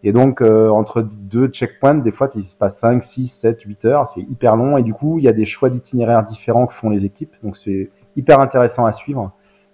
Et 0.04 0.12
donc 0.12 0.42
euh, 0.42 0.70
entre 0.70 1.02
deux 1.02 1.48
checkpoints, 1.48 1.96
des 1.96 2.12
fois 2.12 2.30
il 2.36 2.46
se 2.46 2.56
passe 2.56 2.78
5, 2.78 3.04
6, 3.04 3.28
7, 3.28 3.62
8 3.62 3.86
heures, 3.86 4.08
c'est 4.08 4.22
hyper 4.22 4.56
long 4.56 4.78
et 4.78 4.84
du 4.84 4.94
coup 4.94 5.18
il 5.18 5.24
y 5.24 5.28
a 5.28 5.34
des 5.34 5.46
choix 5.46 5.70
d'itinéraires 5.72 6.24
différents 6.24 6.68
que 6.68 6.74
font 6.74 6.90
les 6.90 7.06
équipes. 7.06 7.34
Donc 7.42 7.58
c'est 7.58 7.90
hyper 8.16 8.40
intéressant 8.40 8.86
à 8.86 8.92
suivre 8.92 9.32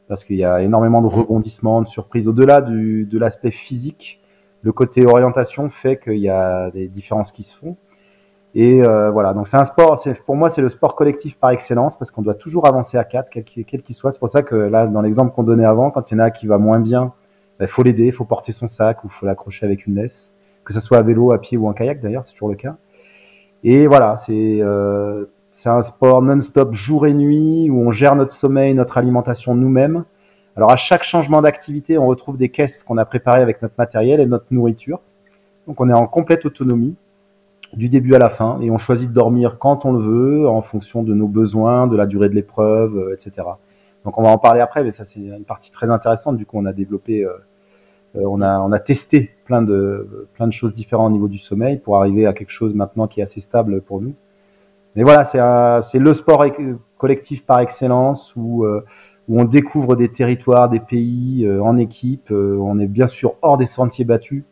parce 0.08 0.24
qu'il 0.24 0.38
y 0.38 0.46
a 0.46 0.62
énormément 0.62 1.02
de 1.02 1.08
rebondissements, 1.08 1.82
de 1.82 1.88
surprises. 1.88 2.28
Au-delà 2.28 2.62
de 2.62 3.18
l'aspect 3.18 3.52
physique, 3.52 4.22
le 4.62 4.72
côté 4.72 5.06
orientation 5.06 5.70
fait 5.70 5.98
qu'il 5.98 6.20
y 6.20 6.30
a 6.30 6.72
des 6.72 6.88
différences 6.88 7.32
qui 7.32 7.44
se 7.44 7.56
font. 7.56 7.76
Et 8.56 8.84
euh, 8.84 9.10
voilà, 9.10 9.34
donc 9.34 9.48
c'est 9.48 9.58
un 9.58 9.66
sport, 9.66 9.98
c'est 9.98 10.14
pour 10.14 10.36
moi 10.36 10.50
c'est 10.50 10.62
le 10.62 10.70
sport 10.70 10.96
collectif 10.96 11.40
par 11.40 11.50
excellence 11.50 11.98
parce 11.98 12.12
qu'on 12.12 12.22
doit 12.22 12.36
toujours 12.36 12.68
avancer 12.68 12.98
à 12.98 13.04
quatre, 13.04 13.30
quel 13.32 13.44
qu'il 13.82 13.96
soit. 13.96 14.12
C'est 14.12 14.20
pour 14.20 14.30
ça 14.30 14.44
que 14.44 14.56
là, 14.56 14.86
dans 14.86 15.02
l'exemple 15.02 15.34
qu'on 15.34 15.44
donnait 15.44 15.66
avant, 15.66 15.90
quand 15.90 16.12
il 16.12 16.18
y 16.18 16.18
en 16.18 16.24
a 16.24 16.30
qui 16.30 16.46
va 16.46 16.60
moins 16.60 16.80
bien, 16.80 17.14
il 17.60 17.68
faut 17.68 17.82
l'aider, 17.82 18.06
il 18.06 18.12
faut 18.12 18.26
porter 18.26 18.52
son 18.52 18.68
sac 18.68 19.04
ou 19.04 19.10
faut 19.10 19.26
l'accrocher 19.26 19.66
avec 19.66 19.88
une 19.88 19.96
laisse, 19.96 20.32
que 20.66 20.74
ce 20.74 20.80
soit 20.80 21.00
à 21.00 21.02
vélo, 21.02 21.34
à 21.34 21.40
pied 21.42 21.58
ou 21.58 21.68
en 21.68 21.74
kayak 21.74 22.00
d'ailleurs, 22.00 22.24
c'est 22.26 22.34
toujours 22.34 22.50
le 22.50 22.56
cas. 22.56 22.76
Et 23.64 23.88
voilà, 23.88 24.18
c'est 24.18 24.60
euh, 24.62 25.26
c'est 25.54 25.70
un 25.70 25.82
sport 25.82 26.22
non-stop 26.22 26.74
jour 26.74 27.08
et 27.08 27.14
nuit 27.14 27.70
où 27.72 27.80
on 27.80 27.92
gère 27.92 28.16
notre 28.16 28.34
sommeil, 28.34 28.76
notre 28.76 29.00
alimentation 29.00 29.56
nous-mêmes. 29.56 30.04
Alors 30.56 30.72
à 30.72 30.76
chaque 30.76 31.04
changement 31.04 31.42
d'activité, 31.42 31.98
on 31.98 32.06
retrouve 32.06 32.38
des 32.38 32.50
caisses 32.50 32.84
qu'on 32.84 32.98
a 32.98 33.06
préparées 33.06 33.42
avec 33.42 33.64
notre 33.64 33.76
matériel 33.80 34.20
et 34.20 34.28
notre 34.28 34.46
nourriture. 34.52 35.00
Donc 35.68 35.82
on 35.82 35.90
est 35.90 35.94
en 35.94 36.06
complète 36.06 36.46
autonomie 36.46 36.96
du 37.76 37.90
début 37.90 38.14
à 38.16 38.20
la 38.20 38.30
fin 38.30 38.60
et 38.62 38.70
on 38.72 38.78
choisit 38.78 39.10
de 39.10 39.14
dormir 39.14 39.58
quand 39.60 39.86
on 39.86 39.94
le 39.94 40.00
veut 40.00 40.48
en 40.48 40.62
fonction 40.62 41.04
de 41.04 41.14
nos 41.14 41.28
besoins, 41.28 41.88
de 41.88 41.96
la 41.96 42.06
durée 42.06 42.30
de 42.30 42.36
l'épreuve, 42.36 42.98
euh, 42.98 43.16
etc. 43.16 43.48
Donc 44.06 44.18
on 44.18 44.24
va 44.24 44.30
en 44.30 44.38
parler 44.38 44.62
après, 44.62 44.84
mais 44.84 44.92
ça 44.92 45.06
c'est 45.06 45.20
une 45.20 45.46
partie 45.46 45.72
très 45.72 45.90
intéressante. 45.90 46.38
Du 46.38 46.46
coup, 46.46 46.58
on 46.60 46.66
a 46.66 46.74
développé 46.74 47.24
euh, 47.24 47.32
on 48.16 48.42
a 48.42 48.60
on 48.60 48.72
a 48.72 48.80
testé 48.80 49.32
plein 49.46 49.62
de 49.62 50.28
plein 50.34 50.48
de 50.48 50.54
choses 50.54 50.74
différentes 50.74 51.10
au 51.10 51.14
niveau 51.14 51.28
du 51.28 51.40
sommeil 51.40 51.78
pour 51.78 51.98
arriver 51.98 52.28
à 52.28 52.34
quelque 52.34 52.52
chose 52.52 52.76
maintenant 52.76 53.08
qui 53.08 53.22
est 53.22 53.24
assez 53.24 53.40
stable 53.40 53.82
pour 53.82 54.02
nous. 54.02 54.14
Mais 54.96 55.04
voilà, 55.04 55.24
c'est 55.24 56.00
le 56.00 56.14
sport 56.14 56.46
collectif 56.98 57.46
par 57.46 57.60
excellence 57.60 58.36
où 58.36 58.66
où 59.30 59.40
on 59.42 59.46
découvre 59.46 59.96
des 59.96 60.10
territoires, 60.10 60.70
des 60.70 60.80
pays 60.80 61.50
en 61.50 61.78
équipe. 61.78 62.30
on 62.30 62.78
est 62.78 62.88
bien 62.88 63.08
sûr 63.08 63.36
hors 63.42 63.58
des 63.58 63.66
sentiers 63.66 64.06
battus. 64.06 64.44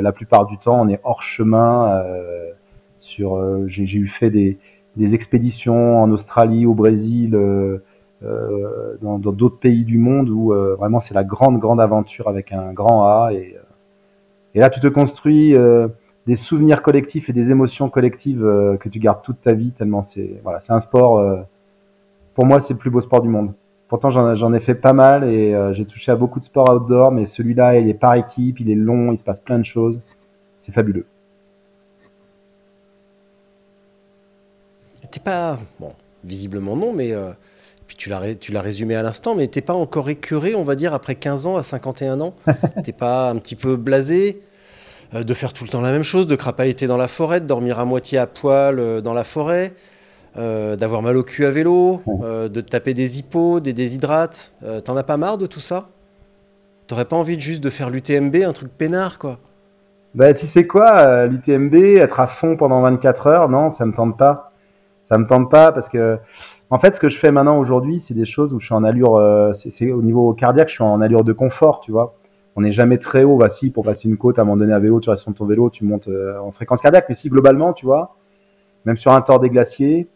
La 0.00 0.12
plupart 0.12 0.46
du 0.46 0.58
temps, 0.58 0.80
on 0.80 0.88
est 0.88 1.00
hors 1.04 1.22
chemin. 1.22 2.02
sur, 2.98 3.68
j'ai 3.68 3.98
eu 3.98 4.08
fait 4.08 4.30
des, 4.30 4.58
expéditions 5.14 6.02
en 6.02 6.10
Australie, 6.10 6.66
au 6.66 6.74
Brésil, 6.74 7.34
euh, 8.24 8.30
euh, 8.30 8.96
dans 9.02 9.18
d'autres 9.18 9.58
pays 9.58 9.84
du 9.84 9.98
monde 9.98 10.30
où 10.30 10.54
euh, 10.54 10.76
vraiment 10.76 11.00
c'est 11.00 11.14
la 11.14 11.24
grande, 11.24 11.58
grande 11.58 11.80
aventure 11.80 12.28
avec 12.28 12.52
un 12.52 12.72
grand 12.72 13.04
A. 13.04 13.32
Et, 13.32 13.56
et 14.54 14.60
là, 14.60 14.70
tu 14.70 14.80
te 14.80 14.86
construis 14.86 15.54
des 16.26 16.36
souvenirs 16.36 16.82
collectifs 16.82 17.28
et 17.28 17.32
des 17.32 17.50
émotions 17.50 17.90
collectives 17.90 18.40
que 18.80 18.88
tu 18.88 18.98
gardes 18.98 19.22
toute 19.22 19.40
ta 19.42 19.52
vie, 19.52 19.72
tellement 19.72 20.02
c'est 20.02 20.40
voilà, 20.42 20.60
c'est 20.60 20.72
un 20.72 20.80
sport. 20.80 21.46
pour 22.34 22.46
moi, 22.46 22.60
c'est 22.60 22.72
le 22.72 22.78
plus 22.78 22.90
beau 22.90 23.00
sport 23.00 23.20
du 23.20 23.28
monde. 23.28 23.52
Pourtant, 23.94 24.10
j'en 24.10 24.52
ai 24.52 24.58
fait 24.58 24.74
pas 24.74 24.92
mal 24.92 25.22
et 25.22 25.54
j'ai 25.72 25.84
touché 25.84 26.10
à 26.10 26.16
beaucoup 26.16 26.40
de 26.40 26.44
sports 26.44 26.68
outdoor, 26.68 27.12
mais 27.12 27.26
celui-là, 27.26 27.78
il 27.78 27.88
est 27.88 27.94
par 27.94 28.14
équipe, 28.14 28.58
il 28.58 28.68
est 28.68 28.74
long, 28.74 29.12
il 29.12 29.16
se 29.16 29.22
passe 29.22 29.38
plein 29.38 29.56
de 29.56 29.64
choses. 29.64 30.00
C'est 30.58 30.72
fabuleux. 30.72 31.06
t'es 35.14 35.20
pas. 35.20 35.58
Bon, 35.78 35.92
visiblement 36.24 36.76
non, 36.76 36.92
mais. 36.92 37.12
Euh, 37.12 37.30
puis 37.86 37.96
tu 37.96 38.08
l'as, 38.08 38.60
résumé 38.60 38.96
à 38.96 39.02
l'instant, 39.02 39.36
mais 39.36 39.46
t'es 39.46 39.60
pas 39.60 39.74
encore 39.74 40.08
écœuré, 40.10 40.56
on 40.56 40.64
va 40.64 40.74
dire, 40.74 40.92
après 40.92 41.14
15 41.14 41.46
ans 41.46 41.56
à 41.56 41.62
51 41.62 42.20
ans? 42.20 42.34
T'es 42.82 42.92
pas 42.92 43.30
un 43.30 43.36
petit 43.36 43.56
peu 43.56 43.76
blasé 43.76 44.40
euh, 45.14 45.22
de 45.22 45.34
faire 45.34 45.52
tout 45.52 45.64
le 45.64 45.70
temps 45.70 45.82
la 45.82 45.92
même 45.92 46.02
chose, 46.02 46.26
de 46.26 46.34
crapahuter 46.34 46.86
dans 46.86 46.96
la 46.96 47.08
forêt, 47.08 47.40
de 47.40 47.46
dormir 47.46 47.78
à 47.78 47.84
moitié 47.84 48.18
à 48.18 48.26
poil 48.26 48.80
euh, 48.80 49.00
dans 49.02 49.12
la 49.12 49.22
forêt, 49.22 49.74
d'avoir 50.36 51.02
mal 51.02 51.16
au 51.16 51.22
cul 51.22 51.44
à 51.46 51.50
vélo, 51.50 52.02
de 52.06 52.48
te 52.48 52.68
taper 52.68 52.94
des 52.94 53.18
hippos, 53.18 53.60
des 53.60 53.72
déshydrates. 53.72 54.52
T'en 54.84 54.96
as 54.96 55.04
pas 55.04 55.16
marre 55.16 55.38
de 55.38 55.46
tout 55.46 55.60
ça? 55.60 55.88
T'aurais 56.86 57.04
pas 57.04 57.16
envie 57.16 57.36
de 57.36 57.42
juste 57.42 57.62
de 57.62 57.70
faire 57.70 57.88
l'UTMB, 57.88 58.36
un 58.46 58.52
truc 58.52 58.70
peinard, 58.76 59.18
quoi? 59.18 59.38
Bah, 60.14 60.34
tu 60.34 60.46
sais 60.46 60.66
quoi, 60.66 61.26
l'UTMB, 61.26 61.74
être 61.74 62.20
à 62.20 62.26
fond 62.26 62.56
pendant 62.56 62.82
24 62.82 63.26
heures, 63.26 63.48
non, 63.48 63.70
ça 63.70 63.86
me 63.86 63.92
tente 63.92 64.16
pas. 64.16 64.52
Ça 65.08 65.18
me 65.18 65.26
tente 65.26 65.50
pas 65.50 65.70
parce 65.70 65.88
que 65.88 66.18
en 66.70 66.78
fait 66.78 66.94
ce 66.94 67.00
que 67.00 67.08
je 67.08 67.18
fais 67.18 67.30
maintenant 67.30 67.58
aujourd'hui 67.58 67.98
c'est 67.98 68.14
des 68.14 68.24
choses 68.24 68.52
où 68.54 68.60
je 68.60 68.66
suis 68.66 68.74
en 68.74 68.84
allure 68.84 69.16
euh, 69.16 69.52
c'est 69.52 69.92
au 69.92 70.02
niveau 70.02 70.32
cardiaque 70.32 70.68
je 70.68 70.74
suis 70.74 70.82
en 70.82 71.00
allure 71.00 71.24
de 71.24 71.32
confort 71.32 71.80
tu 71.80 71.92
vois. 71.92 72.14
On 72.56 72.62
n'est 72.62 72.72
jamais 72.72 72.98
très 72.98 73.22
haut 73.24 73.36
voici 73.36 73.70
pour 73.70 73.84
passer 73.84 74.08
une 74.08 74.16
côte 74.16 74.38
à 74.38 74.42
un 74.42 74.44
moment 74.44 74.56
donné 74.56 74.72
à 74.72 74.78
vélo 74.78 75.00
tu 75.00 75.10
restes 75.10 75.24
sur 75.24 75.34
ton 75.34 75.44
vélo 75.44 75.68
tu 75.68 75.84
montes 75.84 76.08
euh, 76.08 76.38
en 76.38 76.52
fréquence 76.52 76.80
cardiaque. 76.80 77.06
Mais 77.08 77.14
si 77.14 77.28
globalement 77.28 77.74
tu 77.74 77.84
vois 77.84 78.16
même 78.86 78.96
sur 78.96 79.12
un 79.12 79.20
tort 79.20 79.40
des 79.40 79.50
glaciers 79.50 80.08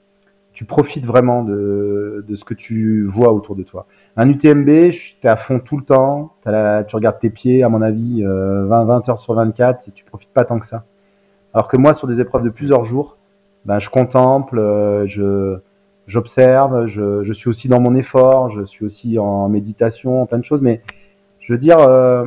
tu 0.58 0.64
profites 0.64 1.06
vraiment 1.06 1.44
de, 1.44 2.24
de 2.26 2.34
ce 2.34 2.44
que 2.44 2.52
tu 2.52 3.06
vois 3.06 3.32
autour 3.32 3.54
de 3.54 3.62
toi 3.62 3.86
un 4.16 4.28
UTMB 4.28 4.90
tu 4.90 5.16
es 5.22 5.28
à 5.28 5.36
fond 5.36 5.60
tout 5.60 5.76
le 5.76 5.84
temps 5.84 6.32
tu 6.44 6.96
regardes 6.96 7.20
tes 7.20 7.30
pieds 7.30 7.62
à 7.62 7.68
mon 7.68 7.80
avis 7.80 8.24
20 8.24 8.28
euh, 8.28 8.66
20 8.66 9.08
heures 9.08 9.20
sur 9.20 9.34
24 9.34 9.86
et 9.86 9.92
tu 9.92 10.04
profites 10.04 10.32
pas 10.34 10.44
tant 10.44 10.58
que 10.58 10.66
ça 10.66 10.84
alors 11.54 11.68
que 11.68 11.76
moi 11.76 11.94
sur 11.94 12.08
des 12.08 12.20
épreuves 12.20 12.42
de 12.42 12.50
plusieurs 12.50 12.84
jours 12.84 13.18
ben, 13.66 13.78
je 13.78 13.88
contemple, 13.88 14.58
euh, 14.58 15.06
je 15.06 15.58
j'observe, 16.06 16.86
je, 16.86 17.22
je, 17.22 17.32
suis 17.34 17.50
aussi 17.50 17.68
dans 17.68 17.80
mon 17.80 17.94
effort, 17.94 18.50
je 18.50 18.64
suis 18.64 18.86
aussi 18.86 19.18
en 19.18 19.48
méditation, 19.50 20.22
en 20.22 20.26
plein 20.26 20.38
de 20.38 20.44
choses. 20.44 20.62
Mais 20.62 20.80
je 21.38 21.52
veux 21.52 21.58
dire, 21.58 21.78
euh, 21.80 22.24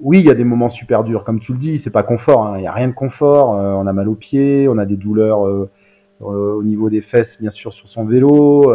oui, 0.00 0.18
il 0.18 0.26
y 0.26 0.30
a 0.30 0.34
des 0.34 0.42
moments 0.42 0.68
super 0.68 1.04
durs, 1.04 1.22
comme 1.22 1.38
tu 1.38 1.52
le 1.52 1.58
dis, 1.58 1.78
c'est 1.78 1.90
pas 1.90 2.02
confort. 2.02 2.44
Hein. 2.44 2.54
Il 2.58 2.62
n'y 2.62 2.66
a 2.66 2.72
rien 2.72 2.88
de 2.88 2.92
confort. 2.92 3.50
On 3.50 3.86
a 3.86 3.92
mal 3.92 4.08
aux 4.08 4.16
pieds, 4.16 4.66
on 4.68 4.78
a 4.78 4.84
des 4.84 4.96
douleurs 4.96 5.46
au 6.20 6.62
niveau 6.62 6.90
des 6.90 7.00
fesses, 7.00 7.40
bien 7.40 7.50
sûr, 7.50 7.72
sur 7.72 7.88
son 7.88 8.04
vélo. 8.04 8.72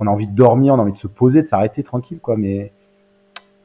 on 0.00 0.06
a 0.06 0.10
envie 0.10 0.26
de 0.26 0.34
dormir, 0.34 0.74
on 0.74 0.78
a 0.78 0.82
envie 0.82 0.92
de 0.92 0.98
se 0.98 1.06
poser, 1.06 1.42
de 1.42 1.48
s'arrêter 1.48 1.82
tranquille, 1.82 2.18
quoi. 2.20 2.36
Mais 2.36 2.72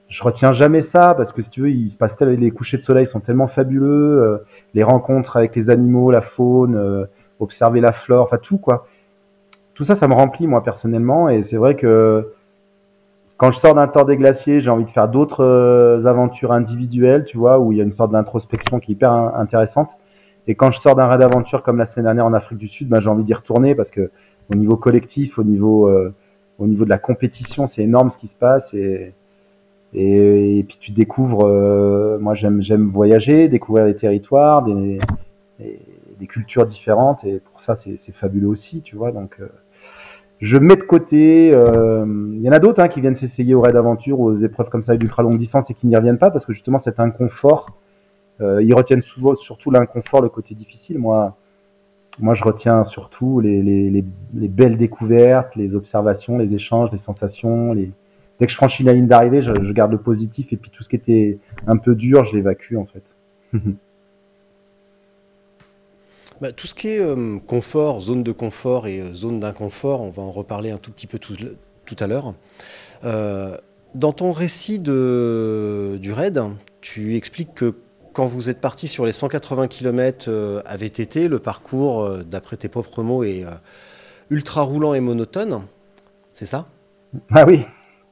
je 0.10 0.24
retiens 0.24 0.54
jamais 0.54 0.82
ça 0.82 1.14
parce 1.14 1.32
que 1.32 1.42
si 1.42 1.50
tu 1.50 1.62
veux, 1.62 1.70
il 1.70 1.90
se 1.90 1.96
passe 1.96 2.16
tel, 2.18 2.30
les 2.30 2.52
couchers 2.52 2.78
de 2.78 2.82
soleil 2.82 3.06
sont 3.06 3.20
tellement 3.20 3.48
fabuleux, 3.48 4.22
euh, 4.22 4.38
les 4.74 4.84
rencontres 4.84 5.38
avec 5.38 5.56
les 5.56 5.70
animaux, 5.70 6.10
la 6.10 6.22
faune, 6.22 6.76
euh, 6.76 7.06
observer 7.40 7.80
la 7.80 7.92
flore, 7.92 8.24
enfin 8.24 8.38
tout 8.38 8.58
quoi. 8.58 8.88
Tout 9.76 9.84
ça, 9.86 9.96
ça 9.96 10.08
me 10.08 10.14
remplit 10.14 10.48
moi 10.48 10.64
personnellement 10.64 11.30
et 11.30 11.44
c'est 11.44 11.58
vrai 11.58 11.76
que 11.76 12.34
quand 13.38 13.52
je 13.52 13.60
sors 13.60 13.76
d'un 13.76 13.88
tort 13.88 14.06
des 14.06 14.18
glaciers, 14.18 14.60
j'ai 14.60 14.70
envie 14.70 14.84
de 14.84 14.90
faire 14.90 15.08
d'autres 15.08 15.46
euh, 15.46 16.04
aventures 16.06 16.52
individuelles, 16.52 17.24
tu 17.24 17.38
vois, 17.38 17.60
où 17.60 17.72
il 17.72 17.78
y 17.78 17.82
a 17.82 17.84
une 17.84 17.92
sorte 17.92 18.12
d'introspection 18.12 18.80
qui 18.80 18.92
est 18.92 18.96
hyper 18.96 19.14
intéressante. 19.14 19.92
Et 20.50 20.56
quand 20.56 20.72
je 20.72 20.80
sors 20.80 20.96
d'un 20.96 21.08
raid 21.08 21.22
d'aventure 21.22 21.64
comme 21.64 21.78
la 21.78 21.86
semaine 21.86 22.06
dernière 22.06 22.26
en 22.26 22.34
Afrique 22.34 22.58
du 22.58 22.68
Sud, 22.68 22.90
bah, 22.90 23.00
j'ai 23.00 23.08
envie 23.08 23.24
d'y 23.24 23.34
retourner 23.34 23.76
parce 23.76 23.92
que 23.92 24.12
au 24.52 24.56
niveau 24.56 24.76
collectif, 24.76 25.40
au 25.40 25.44
niveau, 25.44 25.90
au 26.58 26.68
niveau 26.68 26.84
de 26.84 26.90
la 26.90 26.98
compétition, 26.98 27.68
c'est 27.68 27.84
énorme 27.84 28.10
ce 28.10 28.18
qui 28.18 28.28
se 28.28 28.36
passe 28.36 28.74
et 29.94 30.66
puis 30.68 30.78
tu 30.80 30.92
découvres, 30.92 31.46
euh, 31.46 32.20
moi 32.20 32.36
j'aime 32.36 32.62
j'aime 32.62 32.90
voyager, 32.90 33.48
découvrir 33.48 33.86
des 33.86 33.96
territoires, 33.96 34.64
des, 34.64 35.00
des, 35.60 36.28
cultures 36.28 36.66
différentes, 36.66 37.24
et 37.24 37.40
pour 37.40 37.60
ça 37.60 37.76
c'est 37.76 37.98
fabuleux 38.14 38.48
aussi, 38.48 38.82
tu 38.82 38.96
vois. 38.96 39.12
Donc 39.12 39.38
euh, 39.40 39.48
je 40.40 40.58
mets 40.58 40.76
de 40.76 40.84
côté. 40.84 41.52
Euh, 41.56 42.06
il 42.34 42.42
y 42.42 42.50
en 42.50 42.52
a 42.52 42.60
d'autres 42.60 42.82
hein, 42.82 42.88
qui 42.88 43.02
viennent 43.02 43.16
s'essayer 43.16 43.56
aux 43.56 43.62
raids 43.62 43.74
d'aventure, 43.74 44.20
aux 44.20 44.38
épreuves 44.38 44.70
comme 44.70 44.84
ça 44.84 44.96
d'ultra 44.96 45.24
longue 45.24 45.40
distance 45.40 45.70
et 45.72 45.74
qui 45.74 45.88
n'y 45.88 45.96
reviennent 45.96 46.20
pas 46.20 46.30
parce 46.30 46.46
que 46.46 46.54
justement 46.54 46.78
cet 46.78 47.00
inconfort, 47.00 47.76
ils 48.40 48.74
retiennent 48.74 49.02
surtout 49.02 49.72
l'inconfort, 49.72 50.22
le 50.22 50.30
côté 50.30 50.56
difficile. 50.56 50.98
Moi, 50.98 51.36
moi 52.20 52.36
je 52.36 52.44
retiens 52.44 52.84
surtout 52.84 53.40
les, 53.40 53.62
les, 53.62 53.90
les, 53.90 54.04
les 54.34 54.48
belles 54.48 54.78
découvertes, 54.78 55.56
les 55.56 55.76
observations, 55.76 56.38
les 56.38 56.54
échanges, 56.54 56.92
les 56.92 56.98
sensations, 56.98 57.74
dès 58.40 58.46
que 58.46 58.52
je 58.52 58.58
franchis 58.58 58.84
la 58.84 58.94
ligne 58.94 59.08
d'arrivée, 59.08 59.42
je, 59.42 59.52
garde 59.72 59.92
le 59.92 59.98
positif 59.98 60.52
et 60.54 60.58
puis 60.58 60.72
tout 60.72 60.84
ce 60.84 60.90
qui 60.90 60.96
était 60.96 61.38
un 61.68 61.78
peu 61.78 61.96
dur, 61.96 62.26
je 62.26 62.36
l'évacue 62.36 62.76
en 62.76 62.86
fait. 62.86 63.04
Bah, 66.42 66.54
tout 66.54 66.68
ce 66.68 66.74
qui 66.74 66.88
est 66.88 67.02
euh, 67.02 67.38
confort, 67.46 68.00
zone 68.00 68.24
de 68.24 68.32
confort 68.32 68.88
et 68.88 69.02
euh, 69.02 69.14
zone 69.14 69.42
d'inconfort, 69.42 70.00
on 70.00 70.10
va 70.10 70.24
en 70.24 70.32
reparler 70.32 70.72
un 70.72 70.78
tout 70.78 70.90
petit 70.90 71.06
peu 71.06 71.20
tout, 71.20 71.36
à 72.00 72.08
l'heure. 72.08 72.34
Euh, 73.04 73.58
dans 73.94 74.14
ton 74.14 74.32
récit 74.32 74.80
de, 74.80 75.98
du 76.02 76.14
raid, 76.14 76.42
tu 76.80 77.18
expliques 77.18 77.54
que 77.54 77.76
quand 78.20 78.26
vous 78.26 78.50
êtes 78.50 78.60
parti 78.60 78.90
sur 78.90 79.06
les 79.06 79.14
180 79.14 79.70
km 79.70 80.30
à 80.66 80.76
VTT, 80.76 81.30
le 81.30 81.40
parcours, 81.40 82.18
d'après 82.26 82.58
tes 82.58 82.68
propres 82.68 83.02
mots, 83.02 83.24
est 83.24 83.46
ultra 84.30 84.62
roulant 84.62 84.94
et 84.94 85.00
monotone. 85.00 85.62
C'est 86.34 86.46
ça? 86.46 86.66
Ah 87.34 87.46
oui, 87.48 87.66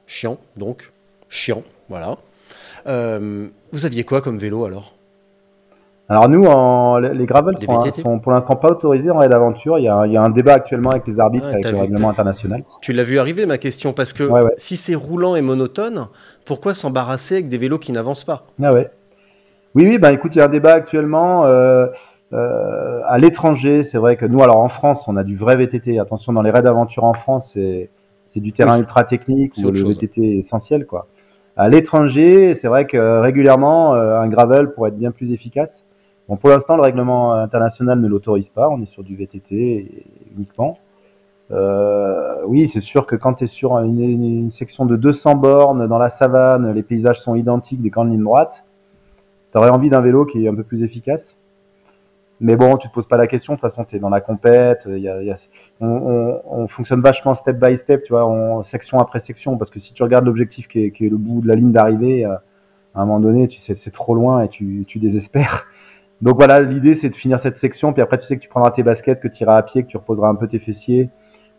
Chiant, 0.06 0.38
donc. 0.56 0.92
Chiant, 1.28 1.62
voilà. 1.90 2.16
Euh, 2.86 3.48
vous 3.72 3.84
aviez 3.84 4.04
quoi 4.04 4.22
comme 4.22 4.38
vélo 4.38 4.64
alors? 4.64 4.94
Alors 6.08 6.30
nous, 6.30 6.44
en, 6.44 6.98
les 6.98 7.26
gravels 7.26 7.56
sont, 7.92 8.18
pour 8.18 8.32
l'instant 8.32 8.56
pas 8.56 8.70
autorisés 8.70 9.10
en 9.10 9.18
raid 9.18 9.30
d'aventure. 9.30 9.78
Il, 9.78 9.84
y 9.84 9.88
a 9.88 10.22
un 10.22 10.30
débat 10.30 10.54
actuellement 10.54 10.92
avec 10.92 11.06
les 11.06 11.20
arbitres, 11.20 11.48
avec 11.48 11.70
le 11.70 11.76
règlement 11.76 12.08
international. 12.08 12.64
Tu 12.80 12.94
l'as 12.94 13.04
vu 13.04 13.18
arriver 13.18 13.44
ma 13.44 13.58
question, 13.58 13.92
parce 13.92 14.14
que 14.14 14.26
si 14.56 14.78
c'est 14.78 14.94
roulant 14.94 15.36
et 15.36 15.42
monotone, 15.42 16.08
pourquoi 16.46 16.72
s'embarrasser 16.72 17.34
avec 17.34 17.48
des 17.48 17.58
vélos 17.58 17.78
qui 17.78 17.92
n'avancent 17.92 18.24
pas? 18.24 18.46
Ah 18.62 18.72
ouais. 18.72 18.90
Oui, 19.78 19.86
oui, 19.86 19.98
bah 19.98 20.12
écoute, 20.12 20.34
il 20.34 20.38
y 20.38 20.40
a 20.40 20.46
un 20.46 20.48
débat 20.48 20.72
actuellement. 20.72 21.46
Euh, 21.46 21.86
euh, 22.32 23.00
à 23.06 23.16
l'étranger, 23.16 23.84
c'est 23.84 23.98
vrai 23.98 24.16
que 24.16 24.26
nous, 24.26 24.42
alors 24.42 24.56
en 24.56 24.68
France, 24.68 25.06
on 25.06 25.16
a 25.16 25.22
du 25.22 25.36
vrai 25.36 25.54
VTT. 25.54 26.00
Attention, 26.00 26.32
dans 26.32 26.42
les 26.42 26.50
raids 26.50 26.62
d'aventure 26.62 27.04
en 27.04 27.14
France, 27.14 27.52
c'est 27.54 27.88
c'est 28.26 28.40
du 28.40 28.52
terrain 28.52 28.76
ultra 28.76 29.04
technique 29.04 29.54
où 29.56 29.70
le 29.70 29.80
VTT 29.80 30.20
est 30.20 30.38
essentiel 30.38 30.84
quoi. 30.84 31.06
À 31.56 31.68
l'étranger, 31.68 32.54
c'est 32.54 32.66
vrai 32.66 32.88
que 32.88 33.20
régulièrement 33.20 33.94
euh, 33.94 34.18
un 34.18 34.26
gravel 34.26 34.72
pourrait 34.72 34.90
être 34.90 34.98
bien 34.98 35.12
plus 35.12 35.30
efficace. 35.32 35.84
Bon, 36.28 36.36
pour 36.36 36.50
l'instant, 36.50 36.74
le 36.74 36.82
règlement 36.82 37.34
international 37.34 38.00
ne 38.00 38.08
l'autorise 38.08 38.48
pas. 38.48 38.68
On 38.68 38.82
est 38.82 38.86
sur 38.86 39.04
du 39.04 39.14
VTT 39.14 40.04
uniquement. 40.36 40.76
Euh, 41.52 42.34
oui, 42.46 42.66
c'est 42.66 42.80
sûr 42.80 43.06
que 43.06 43.14
quand 43.14 43.34
tu 43.34 43.44
es 43.44 43.46
sur 43.46 43.78
une, 43.78 44.50
section 44.50 44.86
de 44.86 44.96
200 44.96 45.36
bornes 45.36 45.86
dans 45.86 45.98
la 45.98 46.08
savane, 46.08 46.72
les 46.72 46.82
paysages 46.82 47.20
sont 47.20 47.36
identiques, 47.36 47.80
des 47.80 47.90
grandes 47.90 48.10
lignes 48.10 48.24
droites, 48.24 48.64
tu 49.52 49.58
envie 49.58 49.90
d'un 49.90 50.00
vélo 50.00 50.24
qui 50.26 50.44
est 50.44 50.48
un 50.48 50.54
peu 50.54 50.64
plus 50.64 50.82
efficace? 50.82 51.36
Mais 52.40 52.54
bon, 52.54 52.76
tu 52.76 52.88
te 52.88 52.94
poses 52.94 53.08
pas 53.08 53.16
la 53.16 53.26
question. 53.26 53.54
De 53.54 53.58
toute 53.58 53.68
façon, 53.68 53.84
tu 53.84 53.96
es 53.96 53.98
dans 53.98 54.10
la 54.10 54.20
compète. 54.20 54.86
Y 54.86 55.08
a, 55.08 55.36
on, 55.80 56.40
on, 56.46 56.68
fonctionne 56.68 57.00
vachement 57.00 57.34
step 57.34 57.58
by 57.58 57.76
step, 57.76 58.04
tu 58.04 58.12
vois, 58.12 58.24
en 58.24 58.62
section 58.62 58.98
après 59.00 59.18
section, 59.18 59.56
parce 59.56 59.70
que 59.70 59.80
si 59.80 59.92
tu 59.92 60.02
regardes 60.02 60.24
l'objectif 60.24 60.68
qui 60.68 60.84
est, 60.84 60.90
qui 60.92 61.06
est, 61.06 61.08
le 61.08 61.16
bout 61.16 61.40
de 61.40 61.48
la 61.48 61.54
ligne 61.54 61.72
d'arrivée, 61.72 62.24
euh, 62.24 62.34
à 62.94 63.02
un 63.02 63.06
moment 63.06 63.20
donné, 63.20 63.48
tu 63.48 63.58
sais, 63.58 63.74
c'est 63.76 63.90
trop 63.90 64.14
loin 64.14 64.42
et 64.42 64.48
tu, 64.48 64.84
tu 64.86 64.98
désespères. 64.98 65.66
Donc 66.20 66.36
voilà, 66.36 66.60
l'idée 66.60 66.94
c'est 66.94 67.10
de 67.10 67.14
finir 67.14 67.38
cette 67.38 67.58
section, 67.58 67.92
puis 67.92 68.02
après 68.02 68.18
tu 68.18 68.26
sais 68.26 68.36
que 68.36 68.42
tu 68.42 68.48
prendras 68.48 68.72
tes 68.72 68.82
baskets, 68.82 69.20
que 69.20 69.28
tu 69.28 69.44
iras 69.44 69.56
à 69.56 69.62
pied, 69.62 69.84
que 69.84 69.88
tu 69.88 69.96
reposeras 69.96 70.28
un 70.28 70.34
peu 70.34 70.48
tes 70.48 70.58
fessiers, 70.58 71.10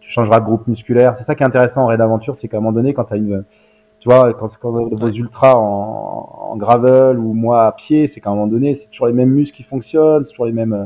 tu 0.01 0.09
changeras 0.09 0.41
de 0.41 0.45
groupe 0.45 0.67
musculaire. 0.67 1.15
C'est 1.15 1.23
ça 1.23 1.35
qui 1.35 1.43
est 1.43 1.45
intéressant 1.45 1.83
en 1.83 1.87
raid 1.87 1.99
d'aventure, 1.99 2.35
c'est 2.35 2.49
qu'à 2.49 2.57
un 2.57 2.59
moment 2.59 2.73
donné, 2.73 2.93
quand 2.93 3.05
tu 3.05 3.13
as 3.13 3.17
une, 3.17 3.45
tu 3.99 4.07
vois, 4.07 4.33
quand, 4.33 4.55
quand 4.57 4.69
on 4.69 4.95
vos 4.95 5.09
ultras 5.09 5.55
en, 5.55 6.51
en, 6.51 6.55
gravel 6.57 7.19
ou 7.19 7.33
moi 7.33 7.67
à 7.67 7.71
pied, 7.73 8.07
c'est 8.07 8.21
qu'à 8.21 8.29
un 8.29 8.33
moment 8.33 8.47
donné, 8.47 8.73
c'est 8.73 8.87
toujours 8.87 9.07
les 9.07 9.13
mêmes 9.13 9.31
muscles 9.31 9.57
qui 9.57 9.63
fonctionnent, 9.63 10.25
c'est 10.25 10.31
toujours 10.31 10.45
les 10.45 10.53
mêmes. 10.53 10.73
Euh, 10.73 10.85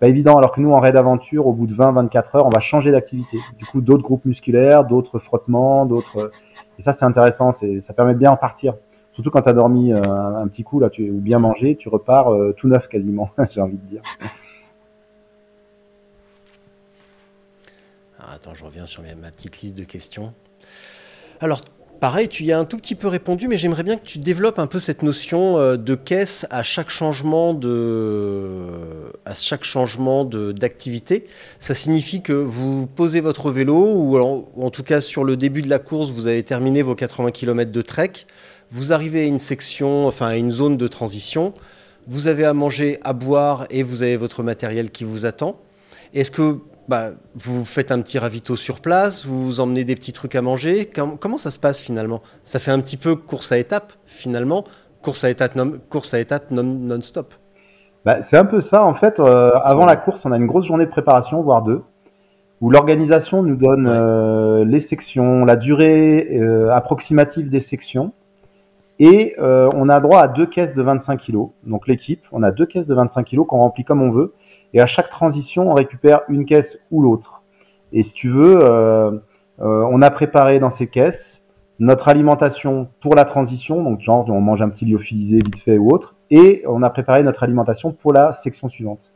pas 0.00 0.08
évident. 0.08 0.36
Alors 0.36 0.52
que 0.52 0.60
nous, 0.60 0.72
en 0.72 0.80
raid 0.80 0.96
aventure, 0.96 1.46
au 1.46 1.52
bout 1.52 1.66
de 1.66 1.74
20-24 1.74 2.36
heures, 2.36 2.46
on 2.46 2.50
va 2.50 2.60
changer 2.60 2.90
d'activité. 2.90 3.38
Du 3.56 3.64
coup, 3.64 3.80
d'autres 3.80 4.02
groupes 4.02 4.24
musculaires, 4.24 4.84
d'autres 4.84 5.20
frottements, 5.20 5.86
d'autres. 5.86 6.32
Et 6.78 6.82
ça, 6.82 6.92
c'est 6.92 7.04
intéressant. 7.04 7.52
C'est, 7.52 7.80
ça 7.80 7.94
permet 7.94 8.14
de 8.14 8.18
bien 8.18 8.32
en 8.32 8.36
partir. 8.36 8.74
Surtout 9.12 9.30
quand 9.30 9.42
tu 9.42 9.48
as 9.48 9.52
dormi 9.52 9.92
euh, 9.92 10.02
un, 10.02 10.48
petit 10.48 10.64
coup 10.64 10.80
là, 10.80 10.90
tu, 10.90 11.08
ou 11.10 11.20
bien 11.20 11.38
mangé, 11.38 11.76
tu 11.76 11.88
repars 11.88 12.32
euh, 12.32 12.52
tout 12.52 12.66
neuf 12.66 12.88
quasiment. 12.88 13.30
J'ai 13.50 13.60
envie 13.60 13.76
de 13.76 13.86
dire. 13.86 14.02
Ah, 18.18 18.34
attends, 18.34 18.54
je 18.54 18.64
reviens 18.64 18.86
sur 18.86 19.02
ma 19.02 19.30
petite 19.30 19.60
liste 19.60 19.76
de 19.76 19.84
questions. 19.84 20.32
Alors, 21.40 21.60
Pareil, 22.02 22.26
tu 22.26 22.42
y 22.42 22.50
as 22.50 22.58
un 22.58 22.64
tout 22.64 22.78
petit 22.78 22.96
peu 22.96 23.06
répondu, 23.06 23.46
mais 23.46 23.56
j'aimerais 23.56 23.84
bien 23.84 23.96
que 23.96 24.04
tu 24.04 24.18
développes 24.18 24.58
un 24.58 24.66
peu 24.66 24.80
cette 24.80 25.04
notion 25.04 25.58
euh, 25.58 25.76
de 25.76 25.94
caisse 25.94 26.46
à 26.50 26.64
chaque 26.64 26.90
changement 26.90 27.54
de, 27.54 28.56
chaque 29.36 29.62
changement 29.62 30.24
d'activité. 30.24 31.28
Ça 31.60 31.76
signifie 31.76 32.20
que 32.20 32.32
vous 32.32 32.88
posez 32.88 33.20
votre 33.20 33.52
vélo, 33.52 33.94
ou 33.94 34.18
en, 34.18 34.70
tout 34.70 34.82
cas 34.82 35.00
sur 35.00 35.22
le 35.22 35.36
début 35.36 35.62
de 35.62 35.70
la 35.70 35.78
course, 35.78 36.10
vous 36.10 36.26
avez 36.26 36.42
terminé 36.42 36.82
vos 36.82 36.96
80 36.96 37.30
km 37.30 37.70
de 37.70 37.82
trek. 37.82 38.10
Vous 38.72 38.92
arrivez 38.92 39.20
à 39.20 39.26
une 39.26 39.38
section, 39.38 40.08
enfin 40.08 40.26
à 40.26 40.34
une 40.34 40.50
zone 40.50 40.76
de 40.76 40.88
transition. 40.88 41.54
Vous 42.08 42.26
avez 42.26 42.44
à 42.44 42.52
manger, 42.52 42.98
à 43.04 43.12
boire, 43.12 43.68
et 43.70 43.84
vous 43.84 44.02
avez 44.02 44.16
votre 44.16 44.42
matériel 44.42 44.90
qui 44.90 45.04
vous 45.04 45.24
attend. 45.24 45.60
Est-ce 46.14 46.32
que 46.32 46.58
bah, 46.88 47.10
vous 47.34 47.64
faites 47.64 47.92
un 47.92 48.00
petit 48.00 48.18
ravito 48.18 48.56
sur 48.56 48.80
place, 48.80 49.24
vous 49.24 49.60
emmenez 49.60 49.84
des 49.84 49.94
petits 49.94 50.12
trucs 50.12 50.34
à 50.34 50.42
manger. 50.42 50.90
comment 51.20 51.38
ça 51.38 51.50
se 51.50 51.58
passe 51.58 51.80
finalement? 51.80 52.22
Ça 52.42 52.58
fait 52.58 52.70
un 52.70 52.80
petit 52.80 52.96
peu 52.96 53.14
course 53.14 53.52
à 53.52 53.58
étapes 53.58 53.92
finalement, 54.06 54.64
course 55.00 55.24
à 55.24 55.30
étapes 55.30 55.54
non, 55.54 55.72
course 55.90 56.14
à 56.14 56.20
étape 56.20 56.50
non, 56.50 57.00
stop. 57.00 57.34
Bah, 58.04 58.22
c'est 58.22 58.36
un 58.36 58.44
peu 58.44 58.60
ça 58.60 58.84
en 58.84 58.94
fait. 58.94 59.20
Euh, 59.20 59.52
avant 59.62 59.86
la 59.86 59.96
course, 59.96 60.26
on 60.26 60.32
a 60.32 60.36
une 60.36 60.46
grosse 60.46 60.66
journée 60.66 60.86
de 60.86 60.90
préparation, 60.90 61.40
voire 61.42 61.62
deux, 61.62 61.82
où 62.60 62.70
l'organisation 62.70 63.44
nous 63.44 63.56
donne 63.56 63.86
euh, 63.88 64.64
les 64.64 64.80
sections, 64.80 65.44
la 65.44 65.54
durée 65.54 66.28
euh, 66.32 66.70
approximative 66.72 67.48
des 67.48 67.60
sections. 67.60 68.12
Et 68.98 69.34
on 69.40 69.88
a 69.88 69.98
droit 69.98 70.20
à 70.20 70.28
deux 70.28 70.46
caisses 70.46 70.76
de 70.76 70.82
25 70.82 71.20
kg. 71.20 71.48
Donc 71.64 71.88
l'équipe, 71.88 72.22
on 72.30 72.44
a 72.44 72.52
deux 72.52 72.66
caisses 72.66 72.86
de 72.86 72.94
25 72.94 73.24
kg 73.24 73.38
qu'on 73.46 73.58
remplit 73.58 73.82
comme 73.82 74.00
on 74.00 74.12
veut. 74.12 74.32
Et 74.74 74.80
à 74.80 74.86
chaque 74.86 75.10
transition, 75.10 75.70
on 75.70 75.74
récupère 75.74 76.22
une 76.28 76.44
caisse 76.44 76.78
ou 76.90 77.02
l'autre. 77.02 77.42
Et 77.92 78.02
si 78.02 78.12
tu 78.14 78.30
veux, 78.30 78.58
euh, 78.62 79.10
euh, 79.60 79.86
on 79.90 80.00
a 80.02 80.10
préparé 80.10 80.58
dans 80.58 80.70
ces 80.70 80.86
caisses 80.86 81.42
notre 81.78 82.08
alimentation 82.08 82.88
pour 83.00 83.14
la 83.14 83.24
transition, 83.24 83.82
donc 83.82 84.00
genre 84.00 84.28
on 84.28 84.40
mange 84.40 84.62
un 84.62 84.68
petit 84.68 84.84
lyophilisé 84.84 85.38
vite 85.38 85.58
fait 85.58 85.78
ou 85.78 85.90
autre, 85.90 86.14
et 86.30 86.62
on 86.68 86.82
a 86.82 86.90
préparé 86.90 87.22
notre 87.22 87.42
alimentation 87.42 87.92
pour 87.92 88.12
la 88.12 88.32
section 88.32 88.68
suivante. 88.68 89.10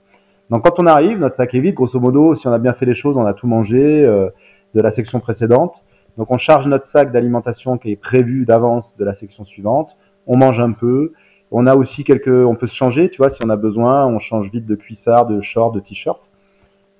Donc 0.50 0.64
quand 0.64 0.78
on 0.78 0.86
arrive, 0.86 1.18
notre 1.18 1.36
sac 1.36 1.54
est 1.54 1.60
vide, 1.60 1.75
grosso 1.75 1.98
modo, 2.00 2.34
si 2.34 2.46
on 2.48 2.52
a 2.52 2.58
bien 2.58 2.72
fait 2.72 2.86
les 2.86 2.94
choses, 2.94 3.16
on 3.16 3.25
a 3.25 3.34
tout 3.34 3.46
mangé 3.46 4.04
euh, 4.04 4.30
de 4.75 4.80
la 4.80 4.90
section 4.90 5.20
précédente. 5.20 5.84
Donc 6.18 6.30
on 6.30 6.38
charge 6.38 6.66
notre 6.66 6.86
sac 6.86 7.12
d'alimentation 7.12 7.78
qui 7.78 7.92
est 7.92 7.96
prévu 7.96 8.44
d'avance 8.44 8.96
de 8.96 9.04
la 9.04 9.12
section 9.12 9.44
suivante, 9.44 9.96
on 10.26 10.36
mange 10.36 10.60
un 10.60 10.72
peu, 10.72 11.12
on 11.58 11.66
a 11.66 11.75
aussi 11.75 12.04
quelques, 12.04 12.28
on 12.28 12.54
peut 12.54 12.66
se 12.66 12.75
changer, 12.75 13.08
tu 13.08 13.16
vois, 13.16 13.30
si 13.30 13.42
on 13.42 13.48
a 13.48 13.56
besoin, 13.56 14.06
on 14.06 14.18
change 14.18 14.50
vite 14.50 14.66
de 14.66 14.75
cuissard, 14.75 15.25
de 15.25 15.40
short, 15.40 15.75
de 15.75 15.80
t-shirt, 15.80 16.30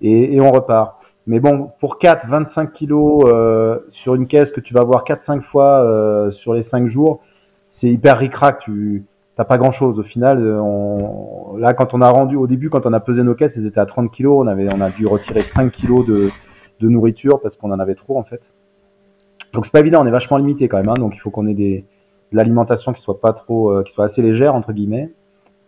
et, 0.01 0.41
on 0.41 0.51
repart. 0.51 0.97
Mais 1.27 1.41
bon, 1.41 1.71
pour 1.79 1.99
4, 1.99 2.27
25 2.27 2.73
kilos 2.73 3.25
euh, 3.27 3.81
sur 3.91 4.15
une 4.15 4.27
caisse 4.27 4.51
que 4.51 4.63
tu 4.63 4.73
vas 4.73 4.83
voir 4.83 5.05
4-5 5.05 5.43
fois 5.43 5.85
euh, 5.85 6.31
sur 6.31 6.55
les 6.55 6.63
5 6.63 6.87
jours, 6.87 7.21
c'est 7.71 7.89
hyper 7.89 8.17
ric-rac. 8.17 8.61
Tu 8.61 9.05
n'as 9.37 9.45
pas 9.45 9.59
grand-chose. 9.59 9.99
Au 9.99 10.03
final, 10.03 10.43
on, 10.59 11.59
là, 11.59 11.75
quand 11.75 11.93
on 11.93 12.01
a 12.01 12.09
rendu, 12.09 12.37
au 12.37 12.47
début, 12.47 12.71
quand 12.71 12.87
on 12.87 12.95
a 12.95 13.01
pesé 13.01 13.23
nos 13.23 13.35
caisses, 13.35 13.59
elles 13.59 13.67
étaient 13.67 13.81
à 13.81 13.85
30 13.87 14.11
kilos. 14.11 14.43
On, 14.43 14.47
avait, 14.47 14.69
on 14.73 14.81
a 14.81 14.89
dû 14.89 15.07
retirer 15.07 15.43
5 15.43 15.71
kilos 15.71 16.07
de, 16.07 16.31
de 16.81 16.89
nourriture 16.89 17.41
parce 17.43 17.59
qu'on 17.59 17.73
en 17.73 17.79
avait 17.79 17.95
trop, 17.95 18.19
en 18.19 18.25
fait. 18.25 18.41
Donc 19.53 19.67
c'est 19.67 19.73
pas 19.73 19.81
évident, 19.81 20.03
on 20.03 20.07
est 20.07 20.11
vachement 20.11 20.39
limité 20.39 20.67
quand 20.67 20.79
même. 20.79 20.89
Hein, 20.89 20.95
donc 20.99 21.15
il 21.15 21.19
faut 21.19 21.31
qu'on 21.31 21.47
ait 21.47 21.55
des, 21.55 21.85
l'alimentation 22.33 22.93
qui 22.93 23.03
soit 23.03 23.21
pas 23.21 23.33
trop, 23.33 23.71
euh, 23.71 23.83
qui 23.83 23.93
soit 23.93 24.05
assez 24.05 24.23
légère 24.23 24.55
entre 24.55 24.73
guillemets. 24.73 25.13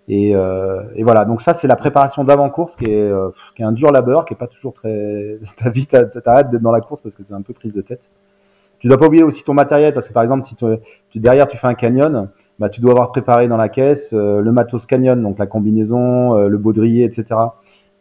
Et, 0.08 0.34
euh, 0.34 0.82
et 0.96 1.02
voilà, 1.04 1.26
donc 1.26 1.42
ça 1.42 1.52
c'est 1.52 1.68
la 1.68 1.76
préparation 1.76 2.24
d'avant-course 2.24 2.76
qui 2.76 2.86
est, 2.86 2.96
euh, 2.98 3.28
qui 3.54 3.62
est 3.62 3.64
un 3.66 3.72
dur 3.72 3.92
labeur, 3.92 4.24
qui 4.24 4.34
est 4.34 4.36
pas 4.36 4.46
toujours 4.46 4.72
très. 4.72 5.38
T'as 5.58 5.70
vite, 5.70 5.90
t'as 5.90 6.32
hâte 6.32 6.50
d'être 6.50 6.62
dans 6.62 6.72
la 6.72 6.80
course 6.80 7.02
parce 7.02 7.14
que 7.14 7.22
c'est 7.22 7.34
un 7.34 7.42
peu 7.42 7.52
prise 7.52 7.74
de 7.74 7.82
tête. 7.82 8.00
Tu 8.78 8.88
dois 8.88 8.96
pas 8.96 9.06
oublier 9.06 9.24
aussi 9.24 9.44
ton 9.44 9.54
matériel 9.54 9.92
parce 9.92 10.08
que 10.08 10.12
par 10.12 10.22
exemple 10.22 10.44
si 10.44 10.54
tu, 10.54 10.64
derrière 11.16 11.48
tu 11.48 11.56
fais 11.56 11.66
un 11.66 11.74
canyon, 11.74 12.28
bah 12.58 12.68
tu 12.68 12.80
dois 12.80 12.92
avoir 12.92 13.10
préparé 13.10 13.48
dans 13.48 13.56
la 13.56 13.68
caisse 13.68 14.12
le 14.12 14.50
matos 14.52 14.86
canyon, 14.86 15.20
donc 15.20 15.38
la 15.38 15.48
combinaison, 15.48 16.46
le 16.46 16.58
baudrier, 16.58 17.04
etc. 17.04 17.26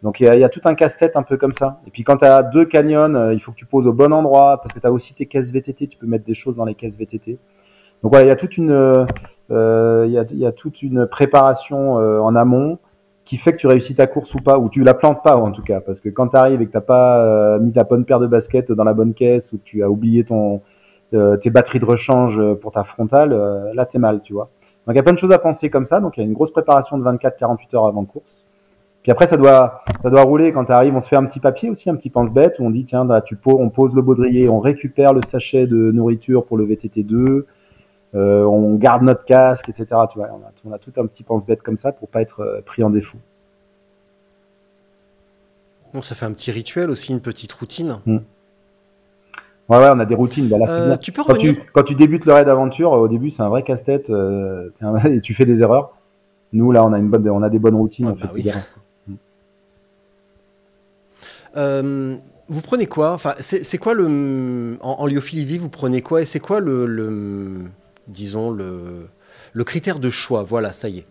Donc 0.04 0.20
il 0.20 0.32
y, 0.32 0.40
y 0.40 0.44
a, 0.44 0.50
tout 0.50 0.62
un 0.66 0.76
casse-tête 0.76 1.16
un 1.16 1.24
peu 1.24 1.36
comme 1.38 1.54
ça. 1.54 1.82
Et 1.88 1.90
puis 1.90 2.04
quand 2.04 2.18
tu 2.18 2.26
as 2.26 2.44
deux 2.44 2.66
canyons, 2.66 3.32
il 3.32 3.40
faut 3.40 3.52
que 3.52 3.58
tu 3.58 3.66
poses 3.66 3.88
au 3.88 3.94
bon 3.94 4.14
endroit 4.14 4.62
parce 4.62 4.72
que 4.72 4.80
tu 4.80 4.86
as 4.86 4.92
aussi 4.92 5.16
tes 5.16 5.26
caisses 5.26 5.52
VTT, 5.52 5.88
tu 5.88 5.98
peux 5.98 6.06
mettre 6.06 6.26
des 6.26 6.36
choses 6.36 6.56
dans 6.56 6.66
les 6.66 6.76
caisses 6.76 6.96
VTT. 6.96 7.40
Donc 8.04 8.12
voilà, 8.12 8.26
il 8.26 8.30
y 8.30 8.32
a 8.32 8.36
toute 8.36 8.58
une, 8.58 8.72
euh, 9.52 10.04
il, 10.08 10.12
y 10.12 10.18
a, 10.18 10.26
il 10.32 10.38
y 10.38 10.46
a 10.46 10.52
toute 10.52 10.82
une 10.82 11.08
préparation 11.08 12.00
euh, 12.00 12.20
en 12.20 12.36
amont 12.36 12.80
qui 13.26 13.38
fait 13.38 13.52
que 13.52 13.58
tu 13.58 13.68
réussis 13.68 13.96
ta 13.96 14.08
course 14.08 14.34
ou 14.36 14.40
pas, 14.40 14.58
ou 14.58 14.70
tu 14.70 14.84
la 14.84 14.94
plantes 14.94 15.22
pas 15.24 15.36
en 15.36 15.52
tout 15.52 15.62
cas, 15.62 15.82
parce 15.82 16.00
que 16.00 16.10
quand 16.10 16.30
tu 16.30 16.38
arrives 16.38 16.62
et 16.62 16.68
que 16.68 16.72
t'as 16.72 16.82
pas 16.82 17.20
euh, 17.24 17.60
mis 17.60 17.74
ta 17.74 17.84
bonne 17.84 18.06
paire 18.06 18.20
de 18.20 18.28
baskets 18.28 18.72
dans 18.72 18.86
la 18.86 18.94
bonne 18.94 19.14
caisse, 19.14 19.52
ou 19.52 19.58
que 19.58 19.64
tu 19.64 19.84
as 19.84 19.90
oublié 19.90 20.24
ton, 20.24 20.62
tes 21.12 21.50
batteries 21.50 21.80
de 21.80 21.86
rechange 21.86 22.42
pour 22.62 22.72
ta 22.72 22.84
frontale, 22.84 23.72
là 23.74 23.86
t'es 23.86 24.00
mal, 24.00 24.22
tu 24.22 24.34
vois. 24.34 24.50
Donc 24.86 24.96
il 24.96 24.98
y 24.98 25.00
a 25.00 25.04
plein 25.04 25.14
de 25.14 25.20
choses 25.20 25.32
à 25.32 25.40
penser 25.40 25.70
comme 25.70 25.86
ça, 25.86 26.00
donc 26.00 26.16
il 26.16 26.22
y 26.22 26.24
a 26.24 26.26
une 26.26 26.34
grosse 26.34 26.52
préparation 26.52 26.98
de 26.98 27.04
24-48 27.04 27.76
heures 27.76 27.88
avant 27.88 28.06
course. 28.06 28.46
Puis 29.04 29.12
après, 29.14 29.28
ça 29.28 29.38
doit, 29.38 29.84
ça 30.04 30.10
doit 30.10 30.24
rouler 30.24 30.52
quand 30.52 30.66
tu 30.66 30.74
arrives. 30.74 30.94
On 30.94 31.00
se 31.00 31.08
fait 31.08 31.16
un 31.16 31.24
petit 31.24 31.40
papier 31.40 31.70
aussi, 31.70 31.90
un 31.90 31.96
petit 31.96 32.10
pense-bête 32.10 32.60
où 32.60 32.66
on 32.66 32.70
dit 32.70 32.84
tiens, 32.84 33.06
bah, 33.06 33.22
tu 33.22 33.38
on 33.46 33.70
pose 33.70 33.96
le 33.96 34.02
baudrier, 34.02 34.50
on 34.50 34.60
récupère 34.60 35.14
le 35.14 35.22
sachet 35.26 35.66
de 35.66 35.92
nourriture 35.94 36.46
pour 36.46 36.58
le 36.58 36.66
VTT2, 36.66 37.44
euh, 38.18 38.44
on 38.46 38.76
garde 38.76 39.04
notre 39.04 39.26
casque, 39.26 39.70
etc. 39.70 39.86
Tu 40.12 40.18
vois, 40.18 40.30
on 40.66 40.72
a, 40.72 40.80
tout 40.80 40.92
un 40.98 41.06
petit 41.06 41.22
pense-bête 41.24 41.62
comme 41.62 41.78
ça 41.78 41.92
pour 41.92 42.08
pas 42.08 42.22
être 42.22 42.40
euh, 42.40 42.62
pris 42.66 42.84
en 42.84 42.90
défaut. 42.90 43.20
Donc 45.94 46.04
ça 46.04 46.16
fait 46.16 46.26
un 46.26 46.32
petit 46.32 46.52
rituel 46.52 46.90
aussi, 46.90 47.12
une 47.12 47.22
petite 47.22 47.54
routine. 47.54 48.00
Hmm. 48.06 48.18
Ouais, 49.70 49.78
ouais, 49.78 49.90
on 49.92 50.00
a 50.00 50.06
des 50.06 50.16
routines. 50.16 50.48
Bah, 50.48 50.58
euh, 50.68 50.98
tu 50.98 51.12
peux 51.12 51.24
quand, 51.24 51.36
tu, 51.36 51.62
quand, 51.74 51.84
tu, 51.84 51.94
débutes 51.94 52.26
le 52.26 52.34
raid 52.34 52.48
d'aventure, 52.48 52.92
au 52.94 53.08
début, 53.08 53.30
c'est 53.30 53.44
un 53.44 53.50
vrai 53.50 53.64
casse-tête 53.64 54.10
et 55.06 55.22
tu 55.22 55.36
fais 55.36 55.46
des 55.46 55.62
erreurs. 55.62 55.94
Nous, 56.54 56.72
là, 56.72 56.86
on 56.86 56.94
a, 56.94 56.98
une 56.98 57.10
bonne, 57.10 57.30
on 57.30 57.44
a 57.44 57.50
des 57.50 57.60
bonnes 57.60 57.76
routines. 57.76 58.16
Ah, 58.20 58.32
bah 61.54 61.62
vous 62.50 62.62
prenez 62.62 62.86
quoi? 62.88 63.12
Enfin, 63.14 63.34
c'est 63.40 63.78
quoi 63.78 63.94
le 63.94 64.78
en, 64.82 64.92
en, 64.92 65.06
lyophilisie 65.06 65.58
Vous 65.58 65.70
prenez 65.70 66.02
quoi? 66.02 66.22
Et 66.22 66.26
c'est 66.26 66.40
quoi 66.40 66.62
le, 66.62 67.66
disons, 68.08 68.52
le, 68.52 69.08
le 69.54 69.64
critère 69.64 70.00
de 70.00 70.10
choix. 70.10 70.44
Voilà, 70.44 70.74
ça 70.74 70.90
y 70.90 71.00
est. 71.00 71.06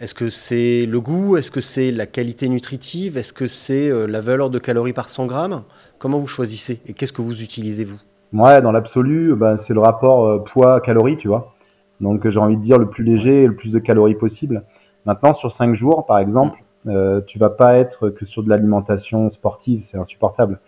Est-ce 0.00 0.14
que 0.14 0.28
c'est 0.28 0.86
le 0.86 1.00
goût? 1.00 1.36
Est-ce 1.36 1.50
que 1.50 1.60
c'est 1.60 1.90
la 1.90 2.06
qualité 2.06 2.48
nutritive? 2.48 3.18
Est-ce 3.18 3.32
que 3.32 3.46
c'est 3.46 3.88
euh, 3.88 4.06
la 4.06 4.20
valeur 4.20 4.50
de 4.50 4.58
calories 4.58 4.92
par 4.92 5.08
100 5.08 5.26
grammes? 5.26 5.62
Comment 5.98 6.18
vous 6.18 6.26
choisissez 6.26 6.80
Et 6.86 6.92
qu'est-ce 6.92 7.12
que 7.12 7.22
vous 7.22 7.42
utilisez, 7.42 7.84
vous? 7.84 7.98
Ouais, 8.32 8.62
dans 8.62 8.72
l'absolu, 8.72 9.34
ben, 9.34 9.56
c'est 9.56 9.74
le 9.74 9.80
rapport 9.80 10.26
euh, 10.26 10.38
poids-calories, 10.38 11.16
tu 11.16 11.28
vois. 11.28 11.54
Donc 12.00 12.28
j'ai 12.28 12.38
envie 12.38 12.56
de 12.56 12.62
dire 12.62 12.78
le 12.78 12.88
plus 12.88 13.02
léger 13.02 13.42
et 13.42 13.46
le 13.46 13.56
plus 13.56 13.70
de 13.70 13.78
calories 13.78 14.14
possible. 14.14 14.62
Maintenant, 15.04 15.34
sur 15.34 15.50
5 15.50 15.74
jours, 15.74 16.06
par 16.06 16.18
exemple, 16.18 16.58
euh, 16.86 17.20
tu 17.26 17.38
vas 17.38 17.50
pas 17.50 17.76
être 17.76 18.10
que 18.10 18.24
sur 18.24 18.42
de 18.42 18.48
l'alimentation 18.48 19.30
sportive, 19.30 19.82
c'est 19.82 19.98
insupportable. 19.98 20.60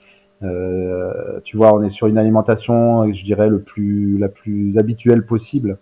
Euh, 0.43 1.41
tu 1.45 1.57
vois, 1.57 1.75
on 1.75 1.83
est 1.83 1.91
sur 1.91 2.07
une 2.07 2.19
alimentation, 2.19 3.13
je 3.13 3.25
dirais, 3.25 3.49
le 3.49 3.61
plus, 3.61 4.19
la 4.19 4.29
plus 4.29 4.79
habituelle 4.79 5.25
possible. 5.25 5.79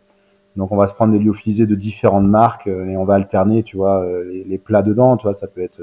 Donc, 0.57 0.73
on 0.73 0.77
va 0.77 0.88
se 0.88 0.94
prendre 0.94 1.12
des 1.12 1.18
lyophilisés 1.18 1.66
de 1.66 1.75
différentes 1.75 2.27
marques 2.27 2.66
euh, 2.66 2.87
et 2.87 2.97
on 2.97 3.05
va 3.05 3.14
alterner, 3.14 3.62
tu 3.62 3.77
vois, 3.77 4.03
euh, 4.03 4.42
les, 4.47 4.59
plats 4.59 4.83
dedans. 4.83 5.16
Tu 5.16 5.25
vois, 5.25 5.35
ça 5.35 5.47
peut 5.47 5.62
être 5.62 5.81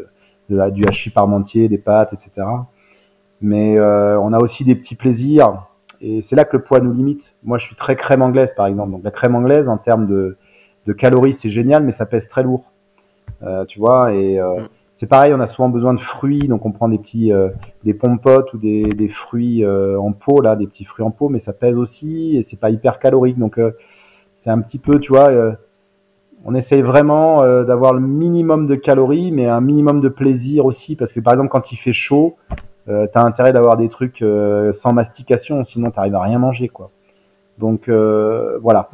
du 0.50 0.86
hachis 0.86 1.10
parmentier, 1.10 1.70
des 1.70 1.78
pâtes, 1.78 2.14
etc. 2.14 2.48
Mais 3.42 3.80
on 3.80 4.34
a 4.34 4.40
aussi 4.40 4.64
des 4.64 4.76
petits 4.76 4.96
plaisirs 4.96 5.68
et 6.02 6.22
c'est 6.22 6.36
là 6.36 6.46
que 6.46 6.58
le 6.58 6.64
poids 6.64 6.80
nous 6.80 6.94
limite. 6.94 7.34
Moi, 7.44 7.58
je 7.58 7.66
suis 7.66 7.76
très 7.76 7.96
crème 7.96 8.22
anglaise, 8.22 8.54
par 8.56 8.68
exemple. 8.68 8.92
Donc, 8.92 9.04
la 9.04 9.12
crème 9.12 9.36
anglaise, 9.36 9.68
en 9.68 9.78
termes 9.78 10.08
de, 10.08 10.38
de 10.86 10.94
calories, 10.94 11.34
c'est 11.34 11.50
génial, 11.50 11.84
mais 11.84 11.92
ça 11.92 12.06
pèse 12.06 12.28
très 12.28 12.44
lourd. 12.44 12.72
Euh, 13.44 13.66
tu 13.66 13.80
vois, 13.80 14.14
et 14.14 14.40
euh. 14.40 14.56
C'est 14.96 15.08
pareil, 15.08 15.34
on 15.34 15.42
a 15.42 15.48
souvent 15.48 15.68
besoin 15.68 15.94
de 15.94 16.00
fruits, 16.00 16.48
donc 16.48 16.66
on 16.66 16.72
prend 16.72 16.88
des 16.88 16.98
petits 16.98 17.34
euh, 17.34 17.50
des 17.84 17.94
pompotes 17.94 18.54
ou 18.54 18.58
des, 18.58 18.84
des 18.84 19.10
fruits 19.10 19.64
euh, 19.64 20.00
en 20.00 20.14
pot 20.14 20.40
là, 20.42 20.56
des 20.56 20.68
petits 20.68 20.86
fruits 20.86 21.06
en 21.06 21.12
pot, 21.12 21.28
mais 21.28 21.40
ça 21.40 21.52
pèse 21.52 21.78
aussi 21.78 22.38
et 22.38 22.44
c'est 22.44 22.58
pas 22.58 22.70
hyper 22.70 23.00
calorique, 23.00 23.38
donc 23.38 23.60
euh, 23.60 23.72
c'est 24.38 24.50
un 24.50 24.62
petit 24.62 24.80
peu, 24.80 25.00
tu 25.00 25.12
vois, 25.12 25.30
on 26.46 26.54
essaye 26.54 26.82
vraiment 26.82 27.40
d'avoir 27.64 27.94
le 27.94 28.00
minimum 28.00 28.68
de 28.68 28.76
calories, 28.76 29.32
mais 29.32 29.48
un 29.48 29.60
minimum 29.60 30.02
de 30.02 30.08
plaisir 30.08 30.66
aussi, 30.66 30.96
parce 30.96 31.12
que 31.12 31.20
par 31.20 31.34
exemple 31.34 31.50
quand 31.50 31.72
il 31.72 31.78
fait 31.78 31.94
chaud, 31.94 32.36
euh, 32.88 33.08
t'as 33.12 33.24
intérêt 33.24 33.52
d'avoir 33.52 33.78
des 33.78 33.90
trucs 33.90 34.24
sans 34.74 34.94
mastication, 34.94 35.64
sinon 35.64 35.90
t'arrives 35.90 36.16
à 36.16 36.22
rien 36.22 36.38
manger 36.38 36.70
quoi. 36.70 36.92
Donc 37.58 37.90
euh, 37.90 38.60
voilà, 38.62 38.90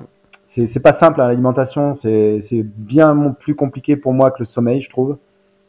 c'est 0.47 0.79
pas 0.81 0.93
simple 0.93 1.21
hein, 1.21 1.27
l'alimentation, 1.27 1.93
c'est 1.95 2.41
bien 2.63 3.35
plus 3.39 3.55
compliqué 3.55 3.97
pour 3.97 4.13
moi 4.13 4.31
que 4.31 4.39
le 4.39 4.45
sommeil, 4.45 4.81
je 4.81 4.89
trouve, 4.89 5.17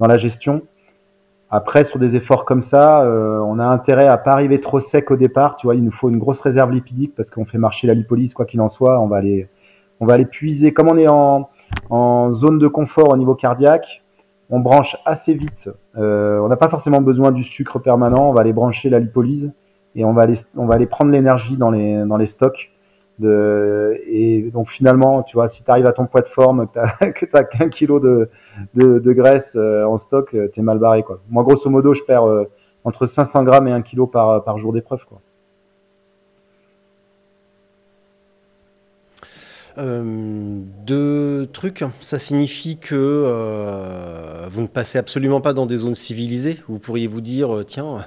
dans 0.00 0.06
la 0.06 0.18
gestion. 0.18 0.62
Après, 1.50 1.84
sur 1.84 1.98
des 1.98 2.16
efforts 2.16 2.46
comme 2.46 2.62
ça, 2.62 3.02
euh, 3.02 3.38
on 3.40 3.58
a 3.58 3.64
intérêt 3.64 4.08
à 4.08 4.16
pas 4.16 4.32
arriver 4.32 4.58
trop 4.60 4.80
sec 4.80 5.10
au 5.10 5.16
départ. 5.16 5.56
Tu 5.56 5.66
vois, 5.66 5.74
il 5.74 5.84
nous 5.84 5.92
faut 5.92 6.08
une 6.08 6.18
grosse 6.18 6.40
réserve 6.40 6.72
lipidique 6.72 7.14
parce 7.14 7.30
qu'on 7.30 7.44
fait 7.44 7.58
marcher 7.58 7.86
la 7.86 7.92
lipolyse 7.92 8.32
quoi 8.32 8.46
qu'il 8.46 8.62
en 8.62 8.68
soit. 8.68 8.98
On 9.00 9.06
va 9.06 9.18
aller, 9.18 9.48
on 10.00 10.06
va 10.06 10.14
aller 10.14 10.24
puiser. 10.24 10.72
Comme 10.72 10.88
on 10.88 10.96
est 10.96 11.08
en, 11.08 11.50
en 11.90 12.32
zone 12.32 12.58
de 12.58 12.68
confort 12.68 13.12
au 13.12 13.16
niveau 13.18 13.34
cardiaque, 13.34 14.02
on 14.48 14.60
branche 14.60 14.96
assez 15.04 15.34
vite. 15.34 15.68
Euh, 15.98 16.38
on 16.40 16.48
n'a 16.48 16.56
pas 16.56 16.70
forcément 16.70 17.02
besoin 17.02 17.32
du 17.32 17.42
sucre 17.42 17.78
permanent. 17.78 18.30
On 18.30 18.32
va 18.32 18.40
aller 18.40 18.54
brancher 18.54 18.88
la 18.88 18.98
lipolyse 18.98 19.52
et 19.94 20.06
on 20.06 20.14
va 20.14 20.22
aller, 20.22 20.38
on 20.56 20.64
va 20.64 20.76
aller 20.76 20.86
prendre 20.86 21.10
l'énergie 21.10 21.58
dans 21.58 21.70
les, 21.70 22.04
dans 22.06 22.16
les 22.16 22.26
stocks. 22.26 22.71
Et 23.20 24.50
donc 24.52 24.70
finalement, 24.70 25.22
tu 25.22 25.36
vois, 25.36 25.48
si 25.48 25.62
tu 25.62 25.70
arrives 25.70 25.86
à 25.86 25.92
ton 25.92 26.06
poids 26.06 26.22
de 26.22 26.28
forme, 26.28 26.66
que 26.66 27.26
tu 27.26 27.36
as 27.36 27.44
qu'un 27.44 27.68
kilo 27.68 28.00
de, 28.00 28.28
graisse 29.12 29.52
euh, 29.56 29.84
en 29.84 29.98
stock, 29.98 30.34
euh, 30.34 30.48
t'es 30.48 30.62
mal 30.62 30.78
barré 30.78 31.02
quoi. 31.02 31.20
Moi, 31.28 31.42
grosso 31.44 31.68
modo, 31.68 31.94
je 31.94 32.02
perds 32.02 32.26
euh, 32.26 32.50
entre 32.84 33.06
500 33.06 33.44
grammes 33.44 33.68
et 33.68 33.72
1 33.72 33.82
kilo 33.82 34.06
par, 34.06 34.58
jour 34.58 34.72
d'épreuve 34.72 35.04
quoi. 35.06 35.20
Deux 39.76 41.48
trucs. 41.52 41.82
Ça 42.00 42.18
signifie 42.18 42.78
que 42.78 44.46
vous 44.50 44.60
ne 44.60 44.66
passez 44.66 44.98
absolument 44.98 45.40
pas 45.40 45.54
dans 45.54 45.64
des 45.64 45.78
zones 45.78 45.94
civilisées? 45.94 46.58
Vous 46.68 46.78
pourriez 46.78 47.06
vous 47.06 47.22
dire, 47.22 47.64
tiens, 47.66 48.04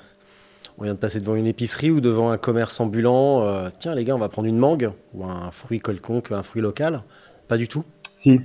on 0.78 0.84
vient 0.84 0.94
de 0.94 1.00
passer 1.00 1.20
devant 1.20 1.36
une 1.36 1.48
épicerie 1.48 1.92
ou 1.92 2.02
devant 2.02 2.32
un 2.32 2.38
commerce 2.38 2.80
ambulant. 2.80 3.42
euh, 3.44 3.70
tiens, 3.80 3.96
les 3.96 4.04
gars, 4.04 4.16
on 4.16 4.20
va 4.20 4.30
prendre 4.30 4.48
une 4.48 4.58
mangue 4.58 4.90
ou 5.14 5.24
un 5.26 5.52
fruit 5.52 5.80
quelconque, 5.80 6.32
un 6.32 6.44
fruit 6.44 6.62
local. 6.62 7.02
Pas 7.48 7.58
du 7.58 7.68
tout. 7.68 7.84
Si, 8.18 8.42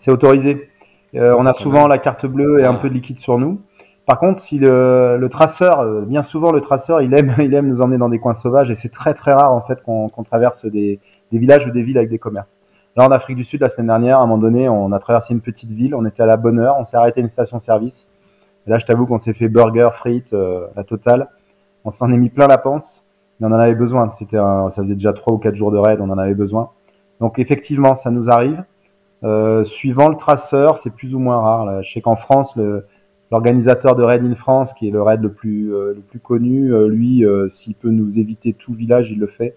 c'est 0.00 0.10
autorisé. 0.10 0.68
Euh, 1.14 1.34
on 1.38 1.46
a 1.46 1.52
Quand 1.52 1.60
souvent 1.60 1.80
même. 1.82 1.90
la 1.90 1.98
carte 1.98 2.26
bleue 2.26 2.58
et 2.60 2.64
un 2.64 2.74
peu 2.74 2.88
de 2.88 2.94
liquide 2.94 3.18
sur 3.18 3.38
nous. 3.38 3.60
Par 4.06 4.18
contre, 4.18 4.40
si 4.40 4.58
le, 4.58 5.16
le 5.18 5.28
traceur, 5.28 5.80
euh, 5.80 6.02
bien 6.02 6.22
souvent 6.22 6.50
le 6.50 6.60
traceur, 6.60 7.00
il 7.02 7.14
aime, 7.14 7.34
il 7.38 7.54
aime 7.54 7.68
nous 7.68 7.80
emmener 7.80 7.98
dans 7.98 8.08
des 8.08 8.18
coins 8.18 8.34
sauvages 8.34 8.70
et 8.70 8.74
c'est 8.74 8.88
très 8.88 9.14
très 9.14 9.32
rare 9.32 9.52
en 9.52 9.60
fait 9.60 9.82
qu'on 9.82 10.08
traverse 10.24 10.64
des, 10.66 10.98
des 11.30 11.38
villages 11.38 11.66
ou 11.66 11.70
des 11.70 11.82
villes 11.82 11.98
avec 11.98 12.10
des 12.10 12.18
commerces. 12.18 12.58
Là, 12.96 13.06
en 13.06 13.12
Afrique 13.12 13.36
du 13.36 13.44
Sud, 13.44 13.60
la 13.60 13.68
semaine 13.68 13.86
dernière, 13.86 14.18
à 14.18 14.22
un 14.22 14.26
moment 14.26 14.38
donné, 14.38 14.68
on 14.68 14.90
a 14.92 14.98
traversé 14.98 15.32
une 15.32 15.40
petite 15.40 15.70
ville, 15.70 15.94
on 15.94 16.04
était 16.04 16.22
à 16.22 16.26
la 16.26 16.36
bonne 16.36 16.58
heure, 16.58 16.76
on 16.78 16.84
s'est 16.84 16.96
arrêté 16.96 17.20
à 17.20 17.22
une 17.22 17.28
station-service. 17.28 18.08
Et 18.66 18.70
là, 18.70 18.78
je 18.78 18.86
t'avoue 18.86 19.06
qu'on 19.06 19.18
s'est 19.18 19.34
fait 19.34 19.48
burger, 19.48 19.90
frites, 19.92 20.32
euh, 20.32 20.66
la 20.74 20.82
totale. 20.84 21.28
On 21.88 21.90
s'en 21.90 22.12
est 22.12 22.18
mis 22.18 22.28
plein 22.28 22.46
la 22.48 22.58
panse, 22.58 23.02
mais 23.40 23.46
on 23.46 23.50
en 23.50 23.58
avait 23.58 23.74
besoin. 23.74 24.10
C'était, 24.12 24.36
un- 24.36 24.68
ça 24.68 24.82
faisait 24.82 24.94
déjà 24.94 25.14
trois 25.14 25.32
ou 25.32 25.38
quatre 25.38 25.54
jours 25.54 25.70
de 25.72 25.78
raid, 25.78 26.00
on 26.02 26.10
en 26.10 26.18
avait 26.18 26.34
besoin. 26.34 26.68
Donc 27.18 27.38
effectivement, 27.38 27.94
ça 27.96 28.10
nous 28.10 28.28
arrive. 28.28 28.62
Euh, 29.24 29.64
suivant 29.64 30.08
le 30.10 30.16
traceur, 30.16 30.76
c'est 30.76 30.90
plus 30.94 31.14
ou 31.14 31.18
moins 31.18 31.40
rare. 31.40 31.64
Là. 31.64 31.80
Je 31.80 31.90
sais 31.90 32.02
qu'en 32.02 32.14
France, 32.16 32.54
le- 32.56 32.86
l'organisateur 33.32 33.96
de 33.96 34.02
Raid 34.02 34.22
in 34.22 34.34
France, 34.34 34.74
qui 34.74 34.86
est 34.86 34.90
le 34.90 35.00
raid 35.02 35.22
le 35.22 35.32
plus, 35.32 35.74
euh, 35.74 35.94
le 35.94 36.00
plus 36.02 36.18
connu, 36.20 36.72
euh, 36.74 36.88
lui, 36.88 37.24
euh, 37.24 37.48
s'il 37.48 37.74
peut 37.74 37.90
nous 37.90 38.18
éviter 38.18 38.52
tout 38.52 38.74
village, 38.74 39.10
il 39.10 39.18
le 39.18 39.26
fait. 39.26 39.56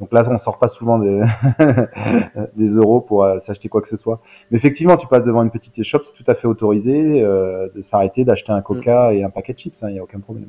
Donc 0.00 0.12
là, 0.14 0.22
on 0.30 0.38
sort 0.38 0.58
pas 0.58 0.68
souvent 0.68 0.98
des, 0.98 1.22
des 2.56 2.68
euros 2.68 3.00
pour 3.00 3.26
s'acheter 3.40 3.68
quoi 3.68 3.80
que 3.82 3.88
ce 3.88 3.96
soit. 3.96 4.20
Mais 4.50 4.56
effectivement, 4.58 4.96
tu 4.96 5.06
passes 5.06 5.24
devant 5.24 5.42
une 5.42 5.50
petite 5.50 5.78
échoppe, 5.78 6.04
c'est 6.06 6.12
tout 6.14 6.30
à 6.30 6.34
fait 6.34 6.46
autorisé 6.48 7.22
euh, 7.22 7.68
de 7.74 7.82
s'arrêter, 7.82 8.24
d'acheter 8.24 8.52
un 8.52 8.60
coca 8.62 9.12
et 9.14 9.22
un 9.22 9.30
paquet 9.30 9.52
de 9.52 9.58
chips, 9.58 9.78
il 9.82 9.92
n'y 9.92 9.98
a 9.98 10.02
aucun 10.02 10.20
problème. 10.20 10.48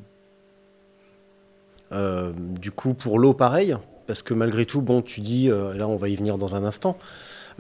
Euh, 1.91 2.31
du 2.35 2.71
coup, 2.71 2.93
pour 2.93 3.19
l'eau, 3.19 3.33
pareil. 3.33 3.75
Parce 4.07 4.21
que 4.21 4.33
malgré 4.33 4.65
tout, 4.65 4.81
bon, 4.81 5.01
tu 5.01 5.21
dis, 5.21 5.49
euh, 5.49 5.73
là, 5.73 5.87
on 5.87 5.97
va 5.97 6.09
y 6.09 6.15
venir 6.15 6.37
dans 6.37 6.55
un 6.55 6.63
instant. 6.63 6.97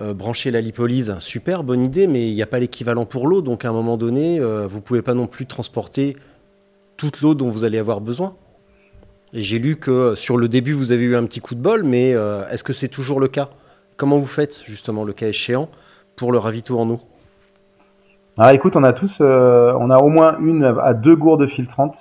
euh, 0.01 0.13
brancher 0.13 0.51
la 0.51 0.61
lipolyse, 0.61 1.15
super, 1.19 1.63
bonne 1.63 1.83
idée, 1.83 2.07
mais 2.07 2.27
il 2.27 2.33
n'y 2.33 2.41
a 2.41 2.47
pas 2.47 2.59
l'équivalent 2.59 3.05
pour 3.05 3.27
l'eau. 3.27 3.41
Donc 3.41 3.65
à 3.65 3.69
un 3.69 3.73
moment 3.73 3.97
donné, 3.97 4.39
vous 4.39 4.81
pouvez 4.81 5.01
pas 5.01 5.13
non 5.13 5.27
plus 5.27 5.45
transporter 5.45 6.15
toute 6.97 7.21
l'eau 7.21 7.35
dont 7.35 7.49
vous 7.49 7.63
allez 7.63 7.77
avoir 7.77 8.01
besoin. 8.01 8.35
Et 9.33 9.43
j'ai 9.43 9.59
lu 9.59 9.75
que 9.75 10.15
sur 10.15 10.37
le 10.37 10.47
début, 10.47 10.73
vous 10.73 10.91
avez 10.91 11.03
eu 11.03 11.15
un 11.15 11.25
petit 11.25 11.39
coup 11.39 11.55
de 11.55 11.59
bol, 11.59 11.83
mais 11.83 12.11
est-ce 12.51 12.63
que 12.63 12.73
c'est 12.73 12.87
toujours 12.87 13.19
le 13.19 13.27
cas? 13.27 13.49
Comment 13.97 14.19
vous 14.19 14.27
faites, 14.27 14.61
justement, 14.65 15.03
le 15.03 15.13
cas 15.13 15.27
échéant, 15.27 15.69
pour 16.15 16.31
le 16.31 16.37
ravito 16.37 16.79
en 16.79 16.89
eau? 16.89 16.99
Ah, 18.37 18.53
écoute, 18.53 18.75
on 18.75 18.83
a 18.83 18.93
tous, 18.93 19.19
on 19.19 19.89
a 19.89 19.97
au 19.97 20.09
moins 20.09 20.37
une 20.39 20.63
à 20.63 20.93
deux 20.93 21.15
gourdes 21.15 21.47
filtrantes, 21.47 21.97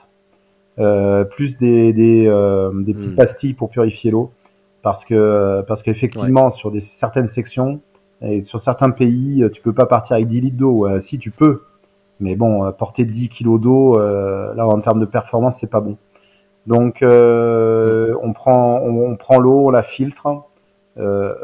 plus 1.24 1.56
des, 1.58 1.92
des, 1.92 2.26
euh, 2.26 2.70
des 2.82 2.94
petites 2.94 3.12
Hmm. 3.12 3.16
pastilles 3.16 3.54
pour 3.54 3.70
purifier 3.70 4.10
l'eau, 4.10 4.30
parce 4.82 5.04
que 5.04 5.62
parce 5.66 5.82
qu'effectivement 5.82 6.50
sur 6.50 6.70
des 6.70 6.80
certaines 6.80 7.28
sections 7.28 7.80
et 8.22 8.42
sur 8.42 8.60
certains 8.60 8.90
pays, 8.90 9.42
euh, 9.42 9.50
tu 9.50 9.62
peux 9.62 9.72
pas 9.74 9.86
partir 9.86 10.16
avec 10.16 10.28
10 10.28 10.40
litres 10.40 10.56
d'eau. 10.56 10.86
Euh, 10.86 11.00
si 11.00 11.18
tu 11.18 11.30
peux, 11.30 11.62
mais 12.20 12.34
bon, 12.36 12.64
euh, 12.64 12.72
porter 12.72 13.04
10 13.04 13.28
kilos 13.28 13.60
d'eau, 13.60 13.98
euh, 13.98 14.54
là 14.54 14.66
en 14.66 14.80
termes 14.80 15.00
de 15.00 15.06
performance, 15.06 15.58
c'est 15.60 15.70
pas 15.70 15.80
bon. 15.80 15.96
Donc 16.66 17.02
euh, 17.02 18.14
on 18.22 18.32
prend 18.32 18.80
on, 18.82 19.10
on 19.12 19.16
prend 19.16 19.38
l'eau, 19.38 19.66
on 19.68 19.70
la 19.70 19.82
filtre. 19.82 20.26
Euh, 20.98 21.34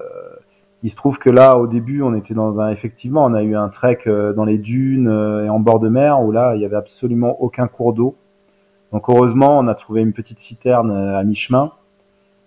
il 0.83 0.91
se 0.91 0.97
trouve 0.97 1.19
que 1.19 1.31
là, 1.31 1.59
au 1.59 1.67
début, 1.69 2.03
on 2.03 2.15
était 2.15 2.35
dans 2.35 2.59
un, 2.61 2.71
effectivement, 2.71 3.25
on 3.25 3.35
a 3.35 3.43
eu 3.43 3.55
un 3.55 3.69
trek 3.69 4.01
euh, 4.07 4.33
dans 4.33 4.45
les 4.45 4.59
dunes 4.59 5.09
euh, 5.09 5.45
et 5.45 5.49
en 5.49 5.61
bord 5.61 5.79
de 5.79 5.89
mer 5.89 6.21
où 6.23 6.33
là, 6.33 6.55
il 6.57 6.63
y 6.63 6.65
avait 6.65 6.77
absolument 6.77 7.41
aucun 7.41 7.69
cours 7.69 7.93
d'eau. 7.93 8.17
Donc 8.93 9.09
heureusement, 9.09 9.59
on 9.59 9.69
a 9.69 9.75
trouvé 9.75 10.03
une 10.03 10.13
petite 10.13 10.39
citerne 10.39 10.91
euh, 10.91 11.19
à 11.19 11.25
mi-chemin. 11.25 11.73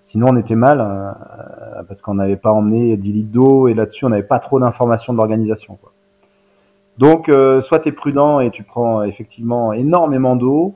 Sinon, 0.03 0.27
on 0.29 0.37
était 0.37 0.55
mal 0.55 0.79
euh, 0.79 1.83
parce 1.87 2.01
qu'on 2.01 2.13
n'avait 2.13 2.35
pas 2.35 2.51
emmené 2.51 2.95
10 2.95 3.11
litres 3.13 3.31
d'eau 3.31 3.67
et 3.67 3.73
là-dessus, 3.73 4.05
on 4.05 4.09
n'avait 4.09 4.21
pas 4.23 4.37
trop 4.39 4.59
d'informations 4.59 5.13
de 5.13 5.17
l'organisation. 5.17 5.79
Donc, 6.99 7.27
euh, 7.27 7.59
soit 7.61 7.79
tu 7.79 7.89
es 7.89 7.91
prudent 7.91 8.39
et 8.39 8.51
tu 8.51 8.63
prends 8.63 9.01
euh, 9.01 9.05
effectivement 9.05 9.73
énormément 9.73 10.35
d'eau, 10.35 10.75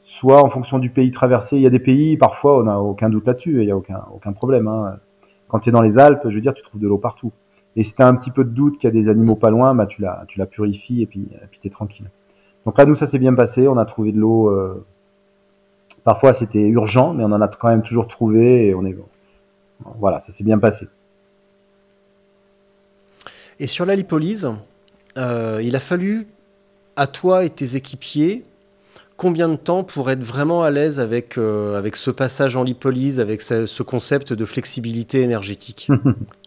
soit 0.00 0.42
en 0.42 0.48
fonction 0.48 0.78
du 0.78 0.88
pays 0.88 1.10
traversé. 1.10 1.56
Il 1.56 1.62
y 1.62 1.66
a 1.66 1.70
des 1.70 1.78
pays, 1.78 2.16
parfois, 2.16 2.58
on 2.58 2.62
n'a 2.62 2.80
aucun 2.80 3.10
doute 3.10 3.26
là-dessus, 3.26 3.60
il 3.60 3.66
n'y 3.66 3.70
a 3.70 3.76
aucun, 3.76 4.02
aucun 4.14 4.32
problème. 4.32 4.66
hein. 4.66 4.96
Quand 5.48 5.60
tu 5.60 5.68
es 5.68 5.72
dans 5.72 5.82
les 5.82 5.98
Alpes, 5.98 6.22
je 6.24 6.34
veux 6.34 6.40
dire, 6.40 6.54
tu 6.54 6.62
trouves 6.62 6.80
de 6.80 6.88
l'eau 6.88 6.96
partout. 6.98 7.32
Et 7.76 7.84
si 7.84 7.94
tu 7.94 8.02
as 8.02 8.08
un 8.08 8.14
petit 8.14 8.30
peu 8.30 8.44
de 8.44 8.50
doute 8.50 8.78
qu'il 8.78 8.88
y 8.88 8.90
a 8.90 9.02
des 9.02 9.08
animaux 9.10 9.36
pas 9.36 9.50
loin, 9.50 9.74
bah, 9.74 9.86
tu, 9.86 10.00
la, 10.00 10.24
tu 10.26 10.38
la 10.38 10.46
purifies 10.46 11.02
et 11.02 11.06
puis 11.06 11.28
tu 11.60 11.68
es 11.68 11.70
tranquille. 11.70 12.10
Donc 12.64 12.78
là, 12.78 12.84
nous, 12.86 12.94
ça 12.94 13.06
s'est 13.06 13.18
bien 13.18 13.34
passé. 13.34 13.68
On 13.68 13.76
a 13.76 13.84
trouvé 13.84 14.12
de 14.12 14.18
l'eau. 14.18 14.48
euh, 14.48 14.84
Parfois, 16.04 16.32
c'était 16.32 16.60
urgent, 16.60 17.12
mais 17.12 17.24
on 17.24 17.32
en 17.32 17.40
a 17.40 17.48
quand 17.48 17.68
même 17.68 17.82
toujours 17.82 18.08
trouvé 18.08 18.68
et 18.68 18.74
on 18.74 18.84
est. 18.84 18.96
Voilà, 19.98 20.20
ça 20.20 20.32
s'est 20.32 20.44
bien 20.44 20.58
passé. 20.58 20.86
Et 23.58 23.66
sur 23.66 23.84
la 23.84 23.94
lipolyse, 23.94 24.50
euh, 25.18 25.60
il 25.62 25.76
a 25.76 25.80
fallu 25.80 26.26
à 26.96 27.06
toi 27.06 27.44
et 27.44 27.50
tes 27.50 27.76
équipiers 27.76 28.44
combien 29.16 29.50
de 29.50 29.56
temps 29.56 29.84
pour 29.84 30.10
être 30.10 30.22
vraiment 30.24 30.62
à 30.62 30.70
l'aise 30.70 30.98
avec, 30.98 31.36
euh, 31.36 31.76
avec 31.76 31.96
ce 31.96 32.10
passage 32.10 32.56
en 32.56 32.62
lipolyse, 32.62 33.20
avec 33.20 33.42
ce, 33.42 33.66
ce 33.66 33.82
concept 33.82 34.32
de 34.32 34.44
flexibilité 34.46 35.20
énergétique? 35.20 35.88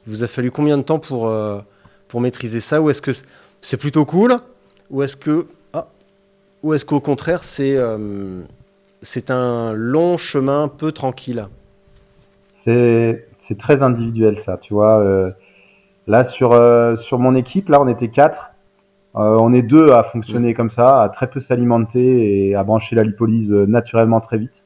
Il 0.07 0.09
vous 0.09 0.23
a 0.23 0.27
fallu 0.27 0.49
combien 0.49 0.77
de 0.77 0.83
temps 0.83 0.99
pour, 0.99 1.27
euh, 1.27 1.59
pour 2.07 2.19
maîtriser 2.19 2.59
ça? 2.59 2.81
Ou 2.81 2.89
est-ce 2.89 3.01
que 3.01 3.11
c'est 3.61 3.77
plutôt 3.77 4.05
cool? 4.05 4.35
Ou 4.89 5.03
est-ce 5.03 5.15
que 5.15 5.45
ah, 5.73 5.87
ou 6.63 6.73
est-ce 6.73 6.85
qu'au 6.85 6.99
contraire 6.99 7.43
c'est 7.43 7.77
c'est 9.03 9.29
un 9.31 9.73
long 9.73 10.17
chemin 10.17 10.67
peu 10.67 10.91
tranquille 10.91 11.47
C'est 12.61 13.57
très 13.59 13.83
individuel, 13.83 14.39
ça, 14.39 14.57
tu 14.57 14.73
vois. 14.73 14.99
euh, 14.99 15.31
là, 16.07 16.23
sur, 16.23 16.53
euh, 16.53 16.95
sur 16.95 17.19
mon 17.19 17.35
équipe, 17.35 17.69
là, 17.69 17.81
on 17.81 17.87
était 17.87 18.07
quatre. 18.07 18.51
Euh, 19.15 19.37
on 19.39 19.53
est 19.53 19.61
deux 19.61 19.91
à 19.91 20.03
fonctionner 20.03 20.53
comme 20.53 20.69
ça, 20.71 21.03
à 21.03 21.09
très 21.09 21.27
peu 21.29 21.39
s'alimenter 21.39 22.47
et 22.49 22.55
à 22.55 22.63
brancher 22.63 22.95
la 22.95 23.03
lipolyse 23.03 23.51
naturellement 23.51 24.21
très 24.21 24.37
vite. 24.37 24.63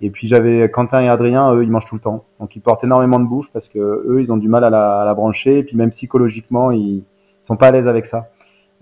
Et 0.00 0.10
puis 0.10 0.26
j'avais 0.26 0.70
Quentin 0.70 1.00
et 1.02 1.08
Adrien, 1.08 1.52
eux, 1.54 1.62
ils 1.64 1.70
mangent 1.70 1.86
tout 1.86 1.94
le 1.96 2.00
temps. 2.00 2.24
Donc 2.40 2.56
ils 2.56 2.60
portent 2.60 2.84
énormément 2.84 3.18
de 3.20 3.26
bouffe 3.26 3.50
parce 3.52 3.68
que 3.68 3.78
eux, 3.78 4.20
ils 4.20 4.32
ont 4.32 4.36
du 4.36 4.48
mal 4.48 4.64
à 4.64 4.70
la, 4.70 5.00
à 5.00 5.04
la 5.04 5.14
brancher. 5.14 5.58
Et 5.58 5.64
puis 5.64 5.76
même 5.76 5.90
psychologiquement, 5.90 6.70
ils 6.70 7.02
sont 7.42 7.56
pas 7.56 7.68
à 7.68 7.70
l'aise 7.72 7.88
avec 7.88 8.06
ça. 8.06 8.28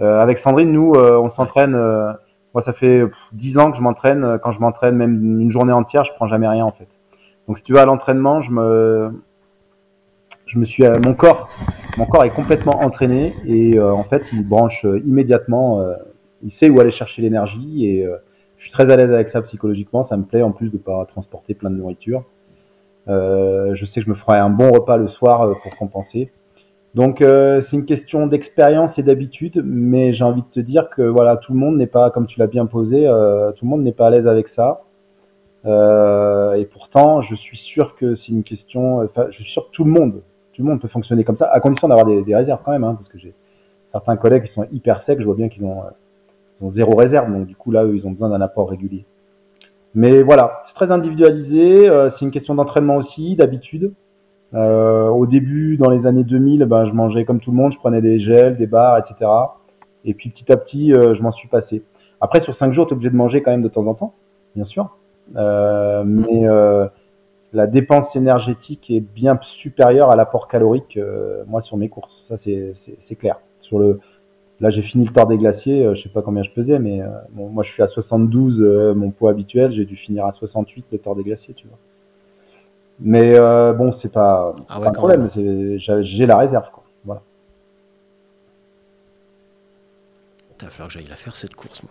Euh, 0.01 0.21
avec 0.21 0.39
Sandrine, 0.39 0.73
nous, 0.73 0.93
euh, 0.95 1.19
on 1.19 1.29
s'entraîne. 1.29 1.75
euh, 1.75 2.13
moi, 2.55 2.63
ça 2.63 2.73
fait 2.73 3.03
10 3.33 3.59
ans 3.59 3.71
que 3.71 3.77
je 3.77 3.83
m'entraîne. 3.83 4.39
Quand 4.43 4.53
je 4.53 4.61
m'entraîne, 4.61 4.97
même 4.97 5.41
une 5.41 5.51
journée 5.51 5.73
entière, 5.73 6.05
je 6.05 6.13
prends 6.13 6.27
jamais 6.27 6.49
rien 6.49 6.65
en 6.65 6.73
fait. 6.73 6.89
Donc 7.49 7.59
si 7.59 7.65
tu 7.65 7.73
vas 7.73 7.83
à 7.83 7.87
l'entraînement, 7.87 8.41
je 8.41 8.51
me, 8.51 9.23
je 10.47 10.59
me 10.59 10.65
suis, 10.65 10.85
euh, 10.85 10.99
mon 11.05 11.15
corps, 11.15 11.49
mon 11.97 12.07
corps 12.07 12.25
est 12.25 12.31
complètement 12.31 12.83
entraîné 12.83 13.35
et 13.47 13.77
euh, 13.79 13.93
en 13.93 14.05
fait, 14.05 14.31
il 14.33 14.47
branche 14.47 14.85
euh, 14.85 15.01
immédiatement. 15.01 15.85
il 16.43 16.51
sait 16.51 16.71
où 16.71 16.81
aller 16.81 16.91
chercher 16.91 17.23
l'énergie 17.23 17.87
et 17.87 18.07
euh, 18.07 18.17
je 18.59 18.65
suis 18.65 18.73
très 18.73 18.91
à 18.91 18.97
l'aise 18.97 19.13
avec 19.13 19.29
ça 19.29 19.43
psychologiquement. 19.43 20.03
Ça 20.03 20.17
me 20.17 20.25
plaît 20.25 20.43
en 20.43 20.53
plus 20.53 20.71
de 20.71 20.79
pas 20.79 21.05
transporter 21.07 21.55
plein 21.55 21.71
de 21.71 21.77
nourriture. 21.77 22.25
Je 23.09 23.85
sais 23.85 24.01
que 24.01 24.07
je 24.07 24.11
me 24.11 24.15
ferai 24.15 24.39
un 24.39 24.51
bon 24.51 24.71
repas 24.71 24.97
le 24.97 25.09
soir 25.09 25.59
pour 25.63 25.77
compenser. 25.77 26.31
Donc 26.95 27.23
euh, 27.23 27.61
c'est 27.61 27.77
une 27.77 27.87
question 27.87 28.27
d'expérience 28.27 28.99
et 28.99 29.03
d'habitude, 29.03 29.63
mais 29.65 30.13
j'ai 30.13 30.25
envie 30.25 30.43
de 30.43 30.47
te 30.47 30.61
dire 30.61 30.91
que 30.91 31.03
voilà, 31.03 31.37
tout 31.37 31.53
le 31.53 31.59
monde 31.59 31.77
n'est 31.77 31.87
pas, 31.87 32.11
comme 32.11 32.27
tu 32.27 32.39
l'as 32.39 32.47
bien 32.47 32.67
posé, 32.67 33.07
euh, 33.07 33.51
tout 33.53 33.65
le 33.65 33.71
monde 33.71 33.83
n'est 33.83 33.93
pas 33.93 34.09
à 34.09 34.11
l'aise 34.11 34.29
avec 34.29 34.49
ça. 34.49 34.83
Euh, 35.65 36.55
et 36.55 36.65
pourtant, 36.67 37.23
je 37.23 37.35
suis 37.35 37.57
sûr 37.57 37.95
que 37.95 38.15
c'est 38.15 38.33
une 38.33 38.43
question. 38.43 39.03
Enfin, 39.03 39.27
je 39.31 39.43
suis 39.43 39.51
sûr 39.51 39.67
que 39.69 39.73
tout 39.73 39.85
le 39.85 39.91
monde, 39.91 40.23
tout 40.53 40.63
le 40.63 40.69
monde 40.69 40.81
peut 40.81 40.89
fonctionner 40.89 41.25
comme 41.25 41.37
ça, 41.37 41.47
à 41.51 41.61
condition 41.61 41.89
d'avoir 41.89 42.07
des, 42.07 42.23
des 42.23 42.35
réserves 42.35 42.61
quand 42.65 42.73
même, 42.73 42.85
hein, 42.85 42.95
parce 42.95 43.09
que 43.09 43.19
j'ai 43.19 43.33
certains 43.87 44.17
collègues 44.17 44.45
qui 44.45 44.53
sont 44.53 44.67
hyper 44.73 45.01
secs, 45.01 45.21
je 45.21 45.25
vois 45.25 45.35
bien 45.35 45.49
qu'ils 45.49 45.65
ont, 45.65 45.81
euh, 45.81 45.91
ils 46.59 46.65
ont 46.65 46.71
zéro 46.71 46.97
réserve, 46.97 47.31
donc 47.31 47.47
du 47.47 47.55
coup 47.55 47.71
là, 47.71 47.85
eux, 47.85 47.95
ils 47.95 48.07
ont 48.07 48.11
besoin 48.11 48.31
d'un 48.31 48.41
apport 48.41 48.69
régulier. 48.69 49.05
Mais 49.95 50.23
voilà, 50.23 50.63
c'est 50.65 50.75
très 50.75 50.91
individualisé, 50.91 51.89
euh, 51.89 52.09
c'est 52.09 52.25
une 52.25 52.31
question 52.31 52.55
d'entraînement 52.55 52.97
aussi, 52.97 53.37
d'habitude. 53.37 53.93
Euh, 54.55 55.09
au 55.09 55.27
début, 55.27 55.77
dans 55.77 55.91
les 55.91 56.07
années 56.07 56.25
2000, 56.25 56.65
ben, 56.67 56.85
je 56.87 56.93
mangeais 56.93 57.25
comme 57.25 57.41
tout 57.41 57.51
le 57.51 57.57
monde, 57.57 57.73
je 57.73 57.79
prenais 57.79 58.03
des 58.03 58.19
gels, 58.19 58.57
des 58.57 58.67
bars, 58.67 58.99
etc. 58.99 59.31
Et 60.05 60.15
puis 60.15 60.31
petit 60.31 60.51
à 60.53 60.57
petit, 60.57 60.93
euh, 60.93 61.15
je 61.15 61.23
m'en 61.23 61.31
suis 61.31 61.49
passé. 61.49 61.83
Après, 62.21 62.41
sur 62.41 62.55
cinq 62.55 62.73
jours, 62.73 62.87
tu 62.87 62.93
es 62.93 62.95
obligé 62.95 63.11
de 63.11 63.17
manger 63.17 63.43
quand 63.43 63.51
même 63.51 63.63
de 63.63 63.69
temps 63.69 63.87
en 63.87 63.95
temps, 63.95 64.15
bien 64.55 64.65
sûr. 64.65 64.97
Euh, 65.37 66.03
mais 66.05 66.47
euh, 66.47 66.87
la 67.53 67.67
dépense 67.67 68.17
énergétique 68.17 68.91
est 68.91 69.01
bien 69.01 69.39
supérieure 69.43 70.11
à 70.11 70.17
l'apport 70.17 70.49
calorique, 70.49 70.97
euh, 70.97 71.45
moi, 71.47 71.61
sur 71.61 71.77
mes 71.77 71.89
courses. 71.89 72.25
Ça, 72.29 72.37
c'est- 72.37 72.75
clair. 73.19 73.41
Sur 73.61 73.79
le, 73.79 74.01
là, 74.61 74.71
j'ai 74.71 74.83
fini 74.83 75.05
le 75.07 75.13
Tour 75.13 75.27
des 75.27 75.39
Glaciers, 75.39 75.87
euh, 75.87 75.95
je 75.95 76.03
sais 76.03 76.09
pas 76.11 76.23
combien 76.23 76.43
je 76.43 76.51
pesais, 76.51 76.79
mais 76.79 77.03
bon, 77.33 77.49
moi, 77.49 77.63
je 77.65 77.73
suis 77.73 77.83
à 77.83 77.87
72, 77.87 78.63
euh, 78.63 78.95
mon 78.95 79.11
poids 79.11 79.31
habituel, 79.31 79.73
j'ai 79.73 79.85
dû 79.85 79.97
finir 79.97 80.27
à 80.27 80.33
68 80.33 80.87
le 80.93 80.99
Tour 80.99 81.17
des 81.17 81.25
Glaciers, 81.25 81.55
tu 81.55 81.67
vois. 81.69 81.79
Mais 83.01 83.33
euh, 83.35 83.73
bon, 83.73 83.93
c'est 83.93 84.13
pas, 84.13 84.55
Ah 84.69 84.81
pas 84.81 84.89
un 84.89 84.93
problème, 84.93 85.29
j'ai 85.35 86.27
la 86.27 86.37
réserve, 86.37 86.67
quoi. 86.73 86.83
Voilà. 87.05 87.21
Il 90.61 90.65
va 90.65 90.71
falloir 90.71 90.89
que 90.89 90.95
j'aille 90.95 91.09
la 91.09 91.17
faire 91.17 91.35
cette 91.35 91.55
course, 91.55 91.83
moi. 91.83 91.91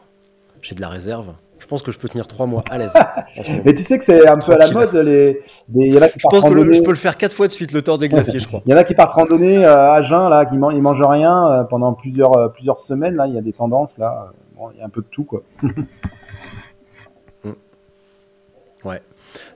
J'ai 0.61 0.75
de 0.75 0.81
la 0.81 0.89
réserve. 0.89 1.33
Je 1.59 1.67
pense 1.67 1.81
que 1.83 1.91
je 1.91 1.99
peux 1.99 2.07
tenir 2.07 2.27
trois 2.27 2.45
mois 2.45 2.63
à 2.71 2.77
l'aise. 2.77 2.93
Mais 3.65 3.73
tu 3.75 3.83
sais 3.83 3.97
que 3.99 4.05
c'est 4.05 4.27
un 4.29 4.37
peu 4.37 4.53
à 4.53 4.57
la 4.57 4.71
mode, 4.71 4.93
les, 4.95 5.41
y 5.73 5.97
en 5.97 6.01
a 6.01 6.07
qui 6.09 6.19
Je 6.19 6.27
pense 6.29 6.43
que 6.43 6.53
le- 6.53 6.71
je 6.73 6.81
peux 6.81 6.89
le 6.91 6.95
faire 6.95 7.17
quatre 7.17 7.33
fois 7.33 7.47
de 7.47 7.51
suite, 7.51 7.71
le 7.73 7.81
Tour 7.81 7.97
des 7.97 8.07
glaciers, 8.09 8.39
je 8.39 8.47
crois. 8.47 8.61
Il 8.65 8.71
y 8.71 8.73
en 8.73 8.77
a 8.77 8.83
qui 8.83 8.93
partent 8.95 9.13
randonner 9.13 9.63
euh, 9.65 9.91
à 9.91 10.01
jeun, 10.01 10.29
là, 10.29 10.45
qui 10.45 10.55
man- 10.57 10.71
ils 10.75 10.81
mangent 10.81 11.01
rien 11.03 11.47
euh, 11.51 11.63
pendant 11.63 11.93
plusieurs, 11.93 12.53
plusieurs 12.53 12.79
semaines. 12.79 13.15
Là, 13.15 13.27
il 13.27 13.33
y 13.33 13.37
a 13.37 13.41
des 13.41 13.53
tendances, 13.53 13.97
là. 13.97 14.31
Bon, 14.55 14.69
il 14.73 14.79
y 14.79 14.81
a 14.81 14.85
un 14.85 14.89
peu 14.89 15.01
de 15.01 15.07
tout, 15.11 15.23
quoi. 15.25 15.41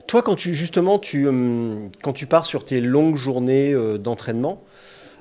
Toi, 0.06 0.22
quand 0.22 0.34
tu 0.36 0.54
justement, 0.54 0.98
tu, 0.98 1.26
hum, 1.28 1.90
quand 2.02 2.12
tu 2.12 2.26
pars 2.26 2.46
sur 2.46 2.64
tes 2.64 2.80
longues 2.80 3.16
journées 3.16 3.72
euh, 3.72 3.98
d'entraînement, 3.98 4.62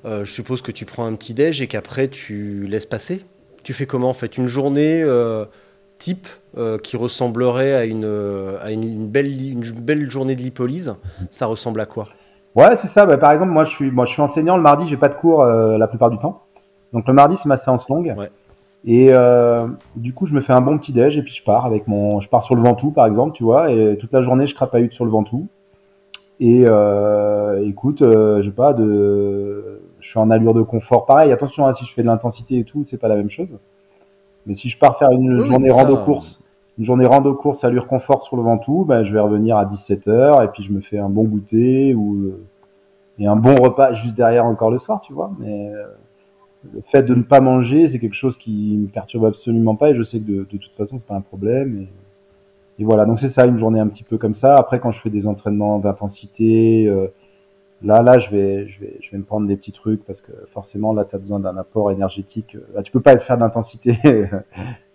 euh, 0.05 0.23
je 0.25 0.31
suppose 0.31 0.61
que 0.61 0.71
tu 0.71 0.85
prends 0.85 1.05
un 1.05 1.13
petit 1.15 1.33
déj 1.33 1.61
et 1.61 1.67
qu'après 1.67 2.07
tu 2.07 2.65
laisses 2.67 2.85
passer. 2.85 3.25
Tu 3.63 3.73
fais 3.73 3.85
comment 3.85 4.09
en 4.09 4.13
fait? 4.13 4.37
Une 4.37 4.47
journée 4.47 5.01
euh, 5.01 5.45
type 5.97 6.27
euh, 6.57 6.77
qui 6.77 6.97
ressemblerait 6.97 7.73
à 7.73 7.85
une, 7.85 8.05
euh, 8.05 8.57
à 8.61 8.71
une, 8.71 8.83
une 8.83 9.09
belle, 9.09 9.27
une 9.27 9.61
belle 9.61 10.09
journée 10.09 10.35
de 10.35 10.41
lipolyse 10.41 10.93
Ça 11.31 11.47
ressemble 11.47 11.79
à 11.81 11.85
quoi? 11.85 12.09
Ouais, 12.53 12.75
c'est 12.77 12.87
ça. 12.87 13.05
Bah, 13.05 13.17
par 13.17 13.31
exemple, 13.31 13.51
moi, 13.51 13.65
je 13.65 13.71
suis, 13.71 13.91
moi, 13.91 14.05
je 14.05 14.13
suis 14.13 14.21
enseignant. 14.21 14.55
Le 14.55 14.63
mardi, 14.63 14.87
j'ai 14.87 14.97
pas 14.97 15.09
de 15.09 15.15
cours 15.15 15.41
euh, 15.41 15.77
la 15.77 15.87
plupart 15.87 16.09
du 16.09 16.17
temps. 16.19 16.43
Donc, 16.93 17.07
le 17.07 17.13
mardi, 17.13 17.35
c'est 17.37 17.49
ma 17.49 17.57
séance 17.57 17.89
longue. 17.89 18.13
Ouais. 18.17 18.29
Et 18.87 19.09
euh, 19.11 19.67
du 19.95 20.13
coup, 20.13 20.27
je 20.27 20.33
me 20.35 20.41
fais 20.41 20.53
un 20.53 20.61
bon 20.61 20.77
petit 20.77 20.93
déj 20.93 21.17
et 21.17 21.23
puis 21.23 21.33
je 21.33 21.43
pars 21.43 21.65
avec 21.65 21.87
mon, 21.87 22.19
je 22.19 22.29
pars 22.29 22.43
sur 22.43 22.55
le 22.55 22.61
Ventoux, 22.61 22.91
par 22.91 23.07
exemple, 23.07 23.33
tu 23.35 23.43
vois. 23.43 23.71
Et 23.71 23.97
toute 23.97 24.13
la 24.13 24.21
journée, 24.21 24.45
je 24.45 24.53
crapahute 24.55 24.93
sur 24.93 25.05
le 25.05 25.11
Ventoux. 25.11 25.47
Et 26.39 26.65
euh, 26.67 27.65
écoute, 27.65 28.01
euh, 28.01 28.41
je 28.41 28.49
sais 28.49 28.55
pas, 28.55 28.73
de, 28.73 29.81
je 30.01 30.09
suis 30.09 30.19
en 30.19 30.29
allure 30.31 30.53
de 30.53 30.61
confort. 30.63 31.05
Pareil, 31.05 31.31
attention, 31.31 31.65
hein, 31.65 31.73
si 31.73 31.85
je 31.85 31.93
fais 31.93 32.01
de 32.01 32.07
l'intensité 32.07 32.57
et 32.59 32.63
tout, 32.65 32.83
c'est 32.83 32.97
pas 32.97 33.07
la 33.07 33.15
même 33.15 33.29
chose. 33.29 33.47
Mais 34.45 34.53
si 34.55 34.69
je 34.69 34.77
pars 34.77 34.97
faire 34.97 35.11
une 35.11 35.39
Oui, 35.39 35.47
journée 35.47 35.69
ça- 35.69 35.75
rando 35.75 35.97
course, 35.97 36.39
une 36.77 36.85
journée 36.85 37.05
rando 37.05 37.33
course 37.35 37.63
allure 37.63 37.87
confort 37.87 38.23
sur 38.23 38.37
le 38.37 38.43
Ventoux, 38.43 38.85
ben, 38.85 39.03
je 39.03 39.13
vais 39.13 39.19
revenir 39.19 39.57
à 39.57 39.65
17h 39.65 40.43
et 40.43 40.47
puis 40.49 40.63
je 40.63 40.71
me 40.73 40.81
fais 40.81 40.99
un 40.99 41.09
bon 41.09 41.23
goûter 41.23 41.95
ou 41.95 42.15
euh, 42.15 42.43
et 43.19 43.27
un 43.27 43.35
bon 43.37 43.55
repas 43.55 43.93
juste 43.93 44.15
derrière 44.15 44.45
encore 44.45 44.71
le 44.71 44.77
soir, 44.77 45.01
tu 45.01 45.13
vois. 45.13 45.31
Mais 45.39 45.69
euh, 45.73 45.85
le 46.73 46.81
fait 46.91 47.03
de 47.03 47.13
ne 47.13 47.23
pas 47.23 47.41
manger, 47.41 47.87
c'est 47.87 47.99
quelque 47.99 48.15
chose 48.15 48.37
qui 48.37 48.77
me 48.77 48.87
perturbe 48.87 49.25
absolument 49.25 49.75
pas 49.75 49.91
et 49.91 49.95
je 49.95 50.03
sais 50.03 50.19
que 50.19 50.25
de, 50.25 50.47
de 50.49 50.57
toute 50.57 50.73
façon 50.77 50.97
c'est 50.99 51.07
pas 51.07 51.15
un 51.15 51.21
problème. 51.21 51.81
Et, 51.81 52.81
et 52.81 52.85
voilà, 52.85 53.05
donc 53.05 53.19
c'est 53.19 53.29
ça 53.29 53.45
une 53.45 53.57
journée 53.57 53.79
un 53.79 53.87
petit 53.87 54.03
peu 54.03 54.17
comme 54.17 54.35
ça. 54.35 54.55
Après 54.55 54.79
quand 54.79 54.91
je 54.91 55.01
fais 55.01 55.09
des 55.09 55.27
entraînements 55.27 55.79
d'intensité, 55.79 56.87
euh, 56.87 57.07
là 57.81 58.01
là 58.01 58.19
je 58.19 58.29
vais 58.29 58.67
je 58.67 58.79
vais 58.81 58.97
je 59.01 59.11
vais 59.11 59.17
me 59.17 59.23
prendre 59.23 59.47
des 59.47 59.55
petits 59.55 59.71
trucs 59.71 60.03
parce 60.05 60.21
que 60.21 60.31
forcément 60.51 60.93
là 60.93 61.05
tu 61.05 61.15
as 61.15 61.19
besoin 61.19 61.39
d'un 61.39 61.57
apport 61.57 61.91
énergétique. 61.91 62.57
Là, 62.73 62.83
tu 62.83 62.91
peux 62.91 63.01
pas 63.01 63.17
faire 63.17 63.37
d'intensité 63.37 63.97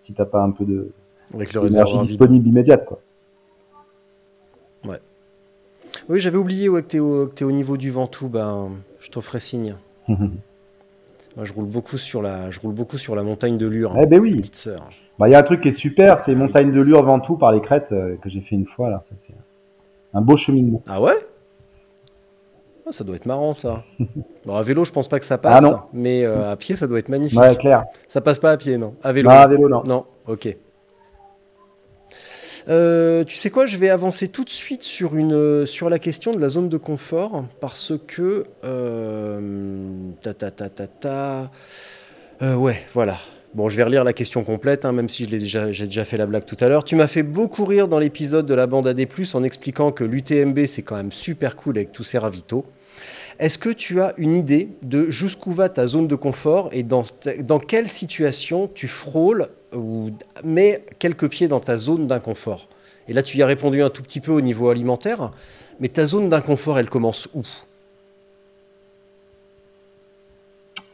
si 0.01 0.13
t'as 0.13 0.27
pas 0.27 0.43
un 0.43 0.51
peu 0.51 0.65
de 0.65 0.91
avec 1.35 1.53
le 1.53 1.67
vide 1.67 2.03
disponible 2.03 2.49
immédiate 2.49 2.85
quoi. 2.85 3.01
Oui, 6.09 6.19
j'avais 6.21 6.39
oublié 6.39 6.69
ouais, 6.69 6.83
que 6.83 6.89
tu 6.89 6.97
es, 6.97 7.01
au 7.01 7.31
au 7.43 7.53
niveau 7.53 7.77
du 7.77 7.91
Ventoux. 7.91 8.29
Ben, 8.29 8.71
je 9.01 9.11
t'offrais 9.11 9.41
signe. 9.41 9.75
Moi, 11.37 11.45
je 11.45 11.53
roule 11.53 11.66
beaucoup 11.66 11.99
sur 11.99 12.23
la, 12.23 12.51
je 12.51 12.61
roule 12.61 12.73
beaucoup 12.75 12.99
sur 12.99 13.14
la 13.14 13.23
montagne 13.23 13.57
de 13.57 13.66
Lure. 13.66 13.95
Eh 14.03 14.07
ben 14.07 14.21
oui. 14.21 14.31
sa 14.31 14.37
petite 14.37 14.57
sœur. 14.57 14.90
Bah, 15.19 15.29
il 15.29 15.33
y 15.33 15.35
a 15.35 15.38
un 15.38 15.43
truc 15.43 15.61
qui 15.61 15.69
est 15.69 15.73
super, 15.73 16.19
c'est 16.25 16.35
montagne 16.35 16.73
de 16.73 16.81
Lure 16.81 17.03
Ventoux 17.05 17.37
par 17.37 17.53
les 17.53 17.61
crêtes 17.61 17.93
euh, 17.93 18.16
que 18.23 18.29
j'ai 18.31 18.40
fait 18.40 18.57
une 18.57 18.66
fois 18.66 18.88
là. 18.90 19.03
Ça 19.09 19.14
c'est 19.19 19.35
un 20.14 20.21
beau 20.23 20.37
cheminement. 20.37 20.83
Ah 20.88 21.01
ouais? 21.01 21.12
Ah, 22.87 22.93
Ça 22.93 23.05
doit 23.05 23.16
être 23.16 23.27
marrant 23.27 23.53
ça. 23.53 23.85
Bon, 24.47 24.55
à 24.55 24.62
vélo, 24.62 24.85
je 24.87 24.90
pense 24.93 25.07
pas 25.07 25.21
que 25.21 25.27
ça 25.27 25.37
passe, 25.38 25.57
Ah 25.59 25.61
non. 25.61 25.79
mais 25.93 26.25
euh, 26.25 26.51
à 26.51 26.57
pied, 26.57 26.75
ça 26.75 26.87
doit 26.87 26.99
être 26.99 27.11
magnifique. 27.11 27.38
Ouais, 27.38 27.55
clair. 27.55 27.85
Ça 28.09 28.21
passe 28.23 28.38
pas 28.38 28.51
à 28.53 28.57
pied, 28.57 28.79
non? 28.79 28.95
À 29.03 29.12
vélo. 29.12 29.29
Non, 29.29 29.37
à 29.37 29.47
vélo 29.47 29.69
non. 29.69 29.83
Non, 29.85 30.05
ok. 30.27 30.57
Euh, 32.68 33.25
tu 33.25 33.37
sais 33.37 33.51
quoi, 33.51 33.66
je 33.66 33.77
vais 33.77 33.90
avancer 33.90 34.29
tout 34.29 34.44
de 34.44 34.51
suite 34.51 34.83
sur, 34.83 35.11
la 35.14 35.99
question 35.99 36.33
de 36.33 36.40
la 36.40 36.49
zone 36.49 36.68
de 36.68 36.77
confort 36.77 37.44
parce 37.61 37.92
que. 38.07 38.46
euh, 38.64 39.81
ta 40.20 40.35
ta 40.35 40.51
ta 40.51 40.68
ta 40.68 40.87
ta. 40.87 41.51
Euh, 42.42 42.55
ouais, 42.55 42.83
voilà. 42.94 43.18
Bon, 43.55 43.68
je 43.68 43.77
vais 43.77 43.83
relire 43.83 44.05
la 44.05 44.12
question 44.12 44.44
complète, 44.44 44.85
hein, 44.85 44.92
même 44.92 45.09
si 45.09 45.25
je 45.25 45.31
l'ai 45.31 45.40
déjà, 45.40 45.73
j'ai 45.73 45.87
déjà 45.87 46.05
fait 46.05 46.16
la 46.16 46.27
blague 46.27 46.44
tout 46.44 46.57
à 46.61 46.68
l'heure. 46.68 46.85
Tu 46.85 46.94
m'as 46.94 47.09
fait 47.09 47.25
beaucoup 47.25 47.64
rire 47.64 47.88
dans 47.88 47.99
l'épisode 47.99 48.46
de 48.46 48.55
la 48.55 48.68
bande 48.68 48.87
AD+, 48.87 49.05
en 49.35 49.42
expliquant 49.42 49.90
que 49.90 50.05
l'UTMB, 50.05 50.66
c'est 50.66 50.83
quand 50.83 50.96
même 50.96 51.11
super 51.11 51.57
cool 51.57 51.79
avec 51.79 51.90
tous 51.90 52.05
ces 52.05 52.18
ravitaux. 52.18 52.64
Est-ce 53.40 53.59
que 53.59 53.70
tu 53.70 54.01
as 54.01 54.14
une 54.18 54.37
idée 54.37 54.68
de 54.83 55.11
jusqu'où 55.11 55.51
va 55.51 55.68
ta 55.68 55.87
zone 55.87 56.07
de 56.07 56.14
confort 56.14 56.68
et 56.73 56.83
dans 56.85 57.59
quelle 57.59 57.88
situation 57.88 58.70
tu 58.73 58.87
frôles 58.87 59.49
ou 59.75 60.11
mets 60.45 60.85
quelques 60.99 61.29
pieds 61.29 61.49
dans 61.49 61.61
ta 61.61 61.77
zone 61.77 62.07
d'inconfort. 62.07 62.69
Et 63.09 63.13
là, 63.13 63.23
tu 63.23 63.39
y 63.39 63.43
as 63.43 63.47
répondu 63.47 63.83
un 63.83 63.91
tout 63.91 64.03
petit 64.03 64.21
peu 64.21 64.33
au 64.33 64.41
niveau 64.41 64.69
alimentaire, 64.69 65.31
mais 65.81 65.89
ta 65.89 66.07
zone 66.07 66.29
d'inconfort, 66.29 66.79
elle 66.79 66.89
commence 66.89 67.29
où? 67.35 67.43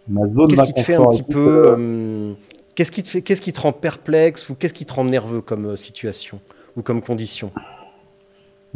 Ma 0.09 0.27
zone 0.29 0.47
Qu'est-ce 0.49 0.63
qui 0.63 0.75
te 0.75 0.81
fait 0.81 0.95
un 0.95 1.07
petit 1.07 1.23
peu... 1.23 1.67
euh, 1.67 1.77
euh, 1.77 2.33
qu'est-ce 2.75 2.93
qui 2.93 3.03
te 3.03 3.09
fait, 3.09 3.23
qu'est-ce 3.23 3.43
qui 3.43 3.53
te 3.53 3.61
rend 3.61 3.73
perplexe 3.73 4.49
ou 4.49 4.55
qu'est-ce 4.55 4.75
qui 4.75 4.87
te 4.87 4.93
rend 4.93 5.05
nerveux 5.05 5.41
comme 5.41 5.67
euh, 5.67 5.77
situation 5.77 6.41
ou 6.77 6.83
comme 6.83 7.03
condition? 7.03 7.51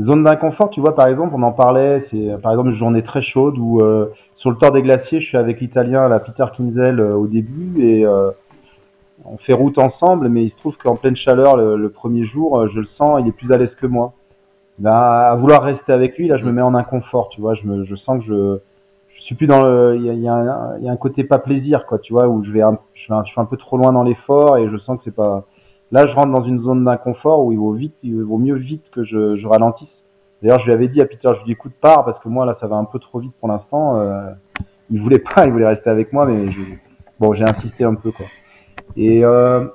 Zone 0.01 0.25
d'inconfort, 0.25 0.71
tu 0.71 0.81
vois, 0.81 0.95
par 0.95 1.09
exemple, 1.09 1.35
on 1.37 1.43
en 1.43 1.53
parlait, 1.53 2.01
c'est 2.01 2.41
par 2.43 2.53
exemple 2.53 2.71
une 2.71 2.75
journée 2.75 3.03
très 3.03 3.21
chaude 3.21 3.59
où 3.59 3.81
euh, 3.81 4.13
sur 4.35 4.51
le 4.51 4.57
Tour 4.57 4.73
des 4.73 4.83
Glaciers, 4.83 5.21
je 5.21 5.27
suis 5.27 5.37
avec 5.37 5.61
l'Italien, 5.61 6.09
la 6.09 6.21
Peter 6.21 6.47
Kinzel, 6.57 7.01
euh, 7.01 7.15
au 7.15 7.27
début 7.27 7.83
et 7.83 8.05
on 9.25 9.37
fait 9.37 9.53
route 9.53 9.79
ensemble, 9.79 10.29
mais 10.29 10.45
il 10.45 10.51
se 10.51 10.57
trouve 10.57 10.77
qu'en 10.77 10.97
pleine 10.97 11.17
chaleur, 11.17 11.57
le, 11.57 11.89
premier 11.91 12.25
jour, 12.25 12.59
euh, 12.59 12.69
je 12.69 12.81
le 12.81 12.87
sens, 12.87 13.21
il 13.21 13.29
est 13.29 13.33
plus 13.33 13.53
à 13.53 13.59
l'aise 13.59 13.75
que 13.75 13.87
moi. 13.87 14.13
Ben, 14.79 14.93
à 14.93 15.35
vouloir 15.37 15.63
rester 15.63 15.93
avec 15.93 16.17
lui, 16.17 16.29
là, 16.29 16.37
je 16.37 16.45
me 16.45 16.53
mets 16.53 16.63
en 16.63 16.75
inconfort, 16.75 17.29
tu 17.29 17.41
vois, 17.41 17.55
je, 17.55 17.67
me, 17.67 17.85
je 17.85 17.97
sens 17.97 18.19
que 18.19 18.25
je, 18.25 18.59
je 19.09 19.21
suis 19.23 19.35
plus 19.35 19.47
dans 19.47 19.63
le, 19.63 19.97
il 19.97 20.05
y 20.05 20.09
a, 20.09 20.15
y 20.15 20.85
y 20.85 20.89
a 20.89 20.93
un 20.93 20.97
côté 20.97 21.25
pas 21.25 21.39
plaisir, 21.39 21.87
quoi, 21.87 21.99
tu 21.99 22.15
vois, 22.15 22.29
où 22.29 22.43
je 22.43 22.51
vais, 22.51 22.63
un, 22.63 22.79
je, 22.95 23.03
suis 23.03 23.13
un, 23.13 23.25
suis 23.25 23.41
un 23.41 23.45
peu 23.45 23.59
trop 23.59 23.77
loin 23.77 23.93
dans 23.93 24.03
l'effort 24.03 24.57
et 24.57 24.69
je 24.71 24.77
sens 24.79 24.97
que 24.99 25.05
c'est 25.05 25.15
pas, 25.15 25.45
Là, 25.93 26.07
je 26.07 26.15
rentre 26.15 26.31
dans 26.31 26.43
une 26.43 26.61
zone 26.61 26.85
d'inconfort 26.85 27.45
où 27.45 27.53
il 27.53 27.59
vaut 27.59 27.73
vite, 27.73 27.95
il 28.05 28.23
vaut 28.23 28.39
mieux 28.39 28.55
vite 28.55 28.91
que 28.91 29.03
je, 29.03 29.35
je 29.35 29.49
ralentisse. 29.49 30.05
D'ailleurs, 30.41 30.61
je 30.61 30.67
lui 30.67 30.73
avais 30.73 30.87
dit 30.89 31.01
à 31.01 31.05
Peter, 31.05 31.29
je 31.35 31.39
lui 31.39 31.47
dis 31.47 31.53
écoute, 31.53 31.73
pars 31.81 32.05
parce 32.05 32.21
que 32.21 32.29
moi 32.29 32.47
là, 32.47 32.53
ça 32.53 32.69
va 32.69 32.77
un 32.77 32.85
peu 32.85 32.99
trop 33.01 33.19
vite 33.19 33.33
pour 33.41 33.49
l'instant. 33.49 33.99
Euh, 33.99 34.31
il 34.91 35.01
voulait 35.01 35.19
pas, 35.19 35.45
il 35.47 35.53
voulait 35.53 35.67
rester 35.67 35.91
avec 35.91 36.13
moi, 36.13 36.27
mais 36.27 36.51
je- 36.53 36.61
bon, 37.19 37.33
j'ai 37.35 37.45
insisté 37.45 37.85
un 37.85 37.95
peu 37.95 38.13
quoi. 38.13 38.27
Et 38.97 39.25
euh, 39.25 39.67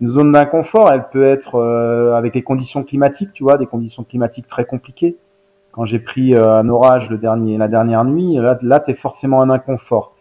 une 0.00 0.10
zone 0.10 0.32
d'inconfort, 0.32 0.90
elle 0.92 1.08
peut 1.10 1.24
être 1.24 1.56
euh, 1.56 2.14
avec 2.14 2.34
les 2.34 2.42
conditions 2.42 2.84
climatiques, 2.84 3.32
tu 3.32 3.42
vois, 3.42 3.58
des 3.58 3.66
conditions 3.66 4.04
climatiques 4.04 4.46
très 4.46 4.64
compliquées. 4.64 5.16
Quand 5.72 5.84
j'ai 5.84 5.98
pris 5.98 6.34
euh, 6.34 6.50
un 6.50 6.68
orage 6.68 7.10
le 7.10 7.18
dernier, 7.18 7.56
la 7.58 7.68
dernière 7.68 8.04
nuit, 8.04 8.34
là, 8.36 8.58
là, 8.62 8.80
t'es 8.80 8.94
forcément 8.94 9.38
en 9.38 9.50
inconfort. 9.50 10.14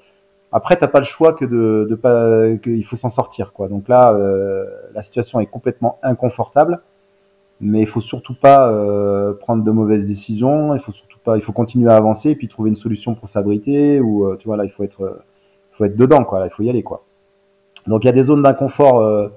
Après, 0.52 0.78
t'as 0.78 0.88
pas 0.88 1.00
le 1.00 1.06
choix 1.06 1.34
que 1.34 1.46
de, 1.46 1.88
de 1.90 1.96
pas, 1.96 2.56
qu'il 2.64 2.86
faut 2.86 2.96
s'en 2.96 3.10
sortir, 3.10 3.52
quoi. 3.54 3.68
Donc 3.68 3.90
là, 3.90 4.14
euh, 4.14 4.66
la 4.94 5.02
situation 5.02 5.40
est 5.40 5.46
complètement 5.46 6.00
inconfortable, 6.04 6.82
mais 7.60 7.82
il 7.82 7.88
faut 7.88 8.02
surtout 8.02 8.36
pas 8.36 8.72
euh, 8.72 9.34
prendre 9.34 9.64
de 9.64 9.72
mauvaises 9.72 10.06
décisions. 10.06 10.74
Il 10.76 10.82
faut 10.82 10.92
surtout 10.92 11.18
pas, 11.24 11.38
il 11.38 11.42
faut 11.44 11.52
continuer 11.52 11.92
à 11.92 11.96
avancer 11.98 12.30
et 12.32 12.36
puis 12.36 12.48
trouver 12.48 12.70
une 12.70 12.76
solution 12.76 13.16
pour 13.16 13.28
s'abriter 13.28 14.00
ou, 14.00 14.26
euh, 14.26 14.38
tu 14.38 14.48
vois, 14.48 14.58
là, 14.58 14.64
il 14.66 14.72
faut 14.72 14.84
être, 14.84 15.02
euh, 15.04 15.24
faut 15.74 15.86
être 15.86 15.98
dedans, 15.98 16.24
quoi. 16.24 16.40
Là, 16.40 16.48
il 16.48 16.52
faut 16.52 16.64
y 16.64 16.70
aller, 16.70 16.84
quoi. 16.84 17.04
Donc 17.88 18.04
il 18.04 18.08
y 18.08 18.10
a 18.10 18.14
des 18.14 18.24
zones 18.24 18.44
d'inconfort 18.44 19.02
euh, 19.02 19.30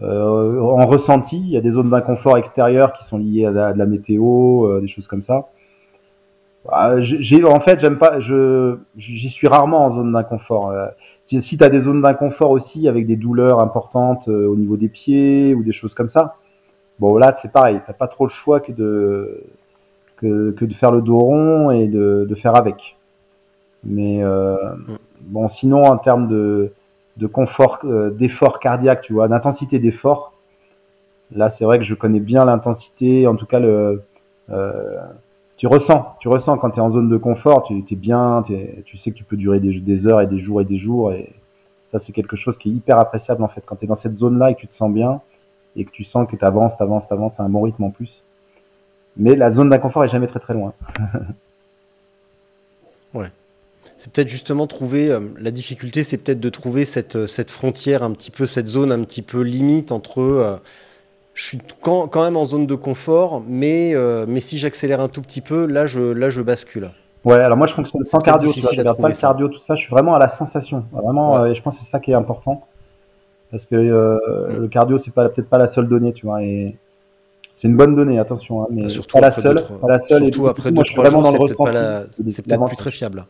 Euh, 0.00 0.60
en 0.60 0.86
ressenti, 0.86 1.38
il 1.38 1.50
y 1.50 1.56
a 1.56 1.60
des 1.60 1.70
zones 1.70 1.90
d'inconfort 1.90 2.38
extérieur 2.38 2.92
qui 2.92 3.04
sont 3.04 3.18
liées 3.18 3.46
à, 3.46 3.50
la, 3.50 3.72
de 3.72 3.78
la 3.78 3.86
météo, 3.86 4.66
euh, 4.66 4.80
des 4.80 4.86
choses 4.86 5.08
comme 5.08 5.22
ça. 5.22 5.48
Ah, 6.70 7.00
j'ai, 7.00 7.44
en 7.44 7.60
fait, 7.60 7.80
j'aime 7.80 7.98
pas, 7.98 8.20
je, 8.20 8.76
j'y 8.96 9.30
suis 9.30 9.48
rarement 9.48 9.86
en 9.86 9.90
zone 9.90 10.12
d'inconfort. 10.12 10.70
Euh, 10.70 10.86
si 11.26 11.40
si 11.42 11.56
tu 11.58 11.64
as 11.64 11.68
des 11.68 11.80
zones 11.80 12.02
d'inconfort 12.02 12.50
aussi 12.50 12.88
avec 12.88 13.06
des 13.06 13.16
douleurs 13.16 13.60
importantes 13.60 14.28
au 14.28 14.56
niveau 14.56 14.76
des 14.76 14.88
pieds 14.88 15.54
ou 15.54 15.62
des 15.62 15.72
choses 15.72 15.94
comme 15.94 16.08
ça, 16.08 16.36
bon 17.00 17.16
là 17.16 17.34
c'est 17.40 17.52
pareil, 17.52 17.80
t'as 17.86 17.92
pas 17.92 18.08
trop 18.08 18.24
le 18.24 18.30
choix 18.30 18.60
que 18.60 18.72
de 18.72 19.44
que, 20.16 20.52
que 20.52 20.64
de 20.64 20.74
faire 20.74 20.90
le 20.92 21.02
dos 21.02 21.18
rond 21.18 21.70
et 21.70 21.86
de, 21.86 22.26
de 22.28 22.34
faire 22.34 22.56
avec. 22.56 22.96
Mais 23.84 24.22
euh, 24.24 24.56
mm. 24.74 24.96
bon, 25.22 25.48
sinon 25.48 25.84
en 25.84 25.98
termes 25.98 26.28
de 26.28 26.72
de 27.18 27.26
confort, 27.26 27.80
euh, 27.84 28.10
d'effort 28.10 28.60
cardiaque, 28.60 29.02
tu 29.02 29.12
vois, 29.12 29.28
d'intensité 29.28 29.78
d'effort. 29.78 30.32
Là, 31.34 31.50
c'est 31.50 31.64
vrai 31.64 31.78
que 31.78 31.84
je 31.84 31.94
connais 31.94 32.20
bien 32.20 32.44
l'intensité, 32.44 33.26
en 33.26 33.34
tout 33.34 33.46
cas 33.46 33.58
le. 33.58 34.02
Euh, 34.50 34.96
tu 35.56 35.66
ressens, 35.66 36.14
tu 36.20 36.28
ressens 36.28 36.56
quand 36.58 36.70
tu 36.70 36.78
es 36.78 36.82
en 36.82 36.90
zone 36.90 37.08
de 37.08 37.16
confort, 37.16 37.64
tu 37.64 37.84
es 37.90 37.96
bien, 37.96 38.44
tu 38.84 38.96
sais 38.96 39.10
que 39.10 39.16
tu 39.16 39.24
peux 39.24 39.36
durer 39.36 39.58
des, 39.58 39.80
des, 39.80 40.06
heures 40.06 40.20
et 40.20 40.26
des 40.28 40.38
jours 40.38 40.60
et 40.60 40.64
des 40.64 40.78
jours. 40.78 41.12
Et 41.12 41.32
ça, 41.90 41.98
c'est 41.98 42.12
quelque 42.12 42.36
chose 42.36 42.56
qui 42.56 42.70
est 42.70 42.72
hyper 42.72 42.98
appréciable 42.98 43.42
en 43.42 43.48
fait. 43.48 43.62
Quand 43.66 43.74
tu 43.74 43.84
es 43.84 43.88
dans 43.88 43.96
cette 43.96 44.14
zone-là 44.14 44.52
et 44.52 44.54
que 44.54 44.60
tu 44.60 44.68
te 44.68 44.74
sens 44.74 44.92
bien 44.92 45.20
et 45.74 45.84
que 45.84 45.90
tu 45.90 46.04
sens 46.04 46.28
que 46.28 46.36
tu 46.36 46.44
avances, 46.44 46.76
tu 46.76 46.82
avances, 46.82 47.08
tu 47.08 47.12
avances 47.12 47.40
à 47.40 47.42
un 47.42 47.48
bon 47.48 47.62
rythme 47.62 47.82
en 47.82 47.90
plus. 47.90 48.22
Mais 49.16 49.34
la 49.34 49.50
zone 49.50 49.68
d'inconfort 49.68 50.04
est 50.04 50.08
jamais 50.08 50.28
très 50.28 50.40
très 50.40 50.54
loin. 50.54 50.72
ouais 53.14 53.32
c'est 53.98 54.12
peut-être 54.12 54.28
justement 54.28 54.68
trouver 54.68 55.10
euh, 55.10 55.20
la 55.40 55.50
difficulté, 55.50 56.04
c'est 56.04 56.18
peut-être 56.18 56.38
de 56.40 56.48
trouver 56.48 56.84
cette, 56.84 57.16
euh, 57.16 57.26
cette 57.26 57.50
frontière 57.50 58.04
un 58.04 58.12
petit 58.12 58.30
peu, 58.30 58.46
cette 58.46 58.68
zone 58.68 58.92
un 58.92 59.02
petit 59.02 59.22
peu 59.22 59.40
limite 59.42 59.90
entre 59.90 60.20
euh, 60.20 60.56
je 61.34 61.42
suis 61.42 61.58
quand, 61.82 62.08
même 62.16 62.36
en 62.36 62.44
zone 62.44 62.66
de 62.66 62.74
confort, 62.74 63.42
mais, 63.46 63.94
mais 64.26 64.40
si 64.40 64.58
j'accélère 64.58 65.00
un 65.00 65.06
tout 65.06 65.22
petit 65.22 65.40
peu, 65.40 65.66
là 65.66 65.86
je, 65.86 66.00
là 66.00 66.30
je 66.30 66.42
bascule. 66.42 66.90
Ouais, 67.24 67.36
alors 67.36 67.56
moi 67.56 67.68
je 67.68 67.74
fonctionne 67.74 68.04
sans 68.06 68.18
cardio, 68.18 68.52
tu 68.52 68.58
vois, 68.58 68.72
je 68.72 68.82
pas 68.82 69.08
le 69.08 69.14
cardio, 69.14 69.46
tout 69.46 69.60
ça, 69.60 69.76
je 69.76 69.82
suis 69.82 69.90
vraiment 69.90 70.16
à 70.16 70.18
la 70.18 70.26
sensation. 70.26 70.84
Vraiment, 70.90 71.46
et 71.46 71.54
je 71.54 71.62
pense 71.62 71.78
que 71.78 71.84
c'est 71.84 71.90
ça 71.90 72.00
qui 72.00 72.10
est 72.10 72.14
important. 72.14 72.66
Parce 73.52 73.66
que 73.66 73.76
mm. 73.76 74.62
le 74.62 74.66
cardio, 74.66 74.98
c'est 74.98 75.12
peut-être 75.12 75.48
pas 75.48 75.58
la 75.58 75.68
seule 75.68 75.86
donnée, 75.86 76.12
tu 76.12 76.26
vois. 76.26 76.42
Et 76.42 76.76
c'est 77.54 77.68
une 77.68 77.76
bonne 77.76 77.94
donnée, 77.94 78.18
attention, 78.18 78.64
hein, 78.64 78.66
mais 78.70 78.82
bah, 78.82 78.88
surtout 78.88 79.18
pas 79.18 79.20
la 79.20 79.30
seule. 79.30 79.62
Pas 79.80 79.88
la 79.88 79.98
seule. 80.00 80.24
Surtout 80.24 80.48
après 80.48 80.72
deux, 80.72 80.82
trois 80.82 81.08
jours, 81.08 81.48
c'est 82.28 82.42
peut-être 82.42 82.64
plus 82.64 82.76
très 82.76 82.90
fiable. 82.90 83.26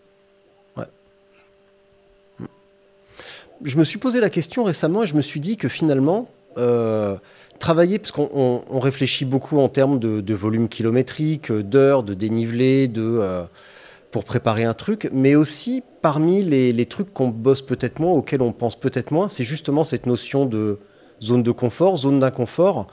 Je 3.65 3.77
me 3.77 3.85
suis 3.85 3.99
posé 3.99 4.21
la 4.21 4.31
question 4.31 4.65
récemment 4.65 5.03
et 5.03 5.07
je 5.07 5.15
me 5.15 5.23
suis 5.23 5.41
dit 5.41 5.57
que 5.57 5.69
finalement, 5.69 6.29
euh, 6.57 7.17
travailler, 7.59 7.99
parce 7.99 8.13
qu'on 8.13 8.63
réfléchit 8.79 9.25
beaucoup 9.25 9.59
en 9.59 9.69
termes 9.69 9.99
de, 9.99 10.35
volume 10.35 10.69
kilométrique, 10.69 11.53
d'heures, 11.53 12.03
de 12.03 12.15
dénivelé, 12.15 12.89
de, 12.89 13.03
euh, 13.03 13.45
pour 14.11 14.25
préparer 14.25 14.65
un 14.65 14.75
truc, 14.75 15.09
mais 15.13 15.35
aussi 15.35 15.83
parmi 16.03 16.43
les, 16.43 16.87
trucs 16.87 17.13
qu'on 17.13 17.29
bosse 17.29 17.63
peut-être 17.63 17.99
moins, 17.99 18.13
auxquels 18.13 18.43
on 18.43 18.53
pense 18.53 18.79
peut-être 18.79 19.11
moins, 19.11 19.29
c'est 19.29 19.45
justement 19.45 19.85
cette 19.85 20.07
notion 20.07 20.47
de 20.47 20.79
zone 21.21 21.43
de 21.43 21.51
confort, 21.51 21.97
zone 21.97 22.21
d'inconfort, 22.21 22.87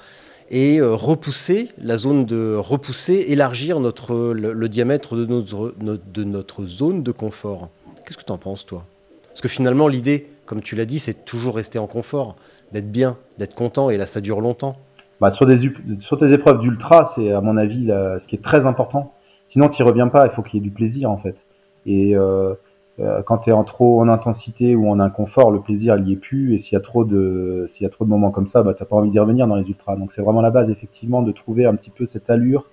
et 0.50 0.80
euh, 0.80 0.94
repousser 0.94 1.70
la 1.78 1.98
zone 1.98 2.26
de 2.26 2.56
repousser, 2.56 3.26
élargir 3.30 3.80
notre, 3.80 4.34
le, 4.34 4.70
diamètre 4.70 5.16
de 5.16 6.24
notre 6.24 6.66
zone 6.66 7.04
de 7.04 7.12
confort. 7.12 7.70
Qu'est-ce 8.06 8.18
que 8.18 8.24
tu 8.24 8.32
en 8.32 8.38
penses, 8.38 8.66
toi? 8.66 8.86
Parce 9.30 9.42
que 9.42 9.48
finalement, 9.48 9.88
l'idée, 9.88 10.28
comme 10.46 10.62
tu 10.62 10.76
l'as 10.76 10.86
dit, 10.86 11.00
c'est 11.00 11.26
toujours 11.26 11.56
rester 11.56 11.80
en 11.80 11.88
confort, 11.88 12.36
d'être 12.72 12.92
bien, 12.92 13.18
d'être 13.38 13.56
content, 13.56 13.90
et 13.90 13.98
là, 13.98 14.06
ça 14.06 14.22
dure 14.22 14.42
longtemps. 14.42 14.76
Bah, 15.22 15.32
sur, 15.32 15.48
tes 15.48 16.34
épreuves 16.34 16.60
d'ultra, 16.60 17.14
c'est 17.16 17.32
à 17.32 17.42
mon 17.42 17.58
avis 17.58 17.88
ce 17.88 18.28
qui 18.28 18.36
est 18.36 18.44
très 18.44 18.66
important. 18.66 19.14
Sinon, 19.48 19.70
tu 19.70 19.84
reviens 19.84 20.08
pas, 20.08 20.26
il 20.26 20.32
faut 20.32 20.42
qu'il 20.42 20.60
y 20.60 20.64
ait 20.64 20.68
du 20.68 20.72
plaisir, 20.72 21.10
en 21.10 21.18
fait. 21.18 21.46
Et 21.86 22.16
euh, 22.16 22.54
euh, 23.00 23.22
quand 23.24 23.40
tu 23.40 23.50
es 23.50 23.54
en 23.54 23.64
trop 23.64 24.02
en 24.02 24.08
intensité 24.08 24.76
ou 24.76 24.90
en 24.90 25.00
inconfort, 25.00 25.52
le 25.52 25.62
plaisir, 25.62 25.98
il 25.98 26.04
n'y 26.04 26.14
est 26.14 26.18
plus. 26.18 26.56
Et 26.56 26.58
s'il 26.58 26.74
y, 26.74 26.78
a 26.78 26.82
trop 26.82 27.06
de, 27.06 27.68
y 27.80 27.86
a 27.86 27.90
trop 27.90 28.06
de 28.06 28.10
moments 28.10 28.32
comme 28.32 28.48
ça, 28.48 28.64
bah, 28.64 28.74
tu 28.74 28.82
n'as 28.82 28.88
pas 28.88 28.96
envie 28.96 29.12
d'y 29.12 29.20
revenir 29.20 29.48
dans 29.48 29.56
les 29.56 29.68
ultras. 29.68 29.96
Donc, 29.96 30.12
c'est 30.12 30.22
vraiment 30.22 30.42
la 30.42 30.52
base, 30.52 30.72
effectivement, 30.72 31.22
de 31.22 31.32
trouver 31.32 31.66
un 31.66 31.76
petit 31.76 31.92
peu 31.92 32.06
cette 32.06 32.30
allure 32.30 32.66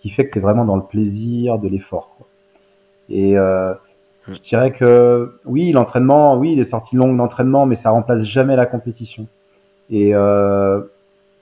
qui 0.00 0.10
fait 0.10 0.26
que 0.26 0.32
tu 0.32 0.38
es 0.38 0.42
vraiment 0.42 0.64
dans 0.64 0.76
le 0.76 0.82
plaisir 0.82 1.58
de 1.58 1.68
l'effort. 1.68 2.16
Et, 3.08 3.36
euh, 3.36 3.74
je 4.28 4.38
dirais 4.38 4.72
que 4.72 5.34
oui, 5.44 5.72
l'entraînement, 5.72 6.36
oui, 6.38 6.54
les 6.54 6.64
sorties 6.64 6.96
longues 6.96 7.16
d'entraînement, 7.16 7.66
mais 7.66 7.74
ça 7.74 7.90
remplace 7.90 8.24
jamais 8.24 8.56
la 8.56 8.66
compétition. 8.66 9.26
Et 9.90 10.14
euh, 10.14 10.80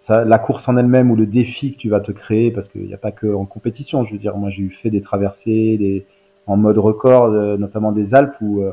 ça, 0.01 0.25
la 0.25 0.39
course 0.39 0.69
en 0.69 0.77
elle-même 0.77 1.11
ou 1.11 1.17
le 1.17 1.27
défi 1.27 1.73
que 1.73 1.79
tu 1.79 1.89
vas 1.89 2.01
te 2.01 2.11
créer, 2.11 2.51
parce 2.51 2.69
qu'il 2.69 2.87
n'y 2.87 2.95
a 2.95 2.99
pas 2.99 3.13
que 3.13 3.33
en 3.33 3.45
compétition. 3.45 4.05
Je 4.05 4.13
veux 4.13 4.19
dire, 4.19 4.37
moi 4.37 4.51
j'ai 4.51 4.63
eu 4.63 4.71
fait 4.71 4.91
des 4.91 5.01
traversées, 5.01 5.77
des, 5.79 6.07
en 6.47 6.57
mode 6.57 6.79
record, 6.79 7.27
euh, 7.27 7.57
notamment 7.57 7.93
des 7.93 8.15
Alpes, 8.15 8.35
où, 8.41 8.63
euh, 8.63 8.73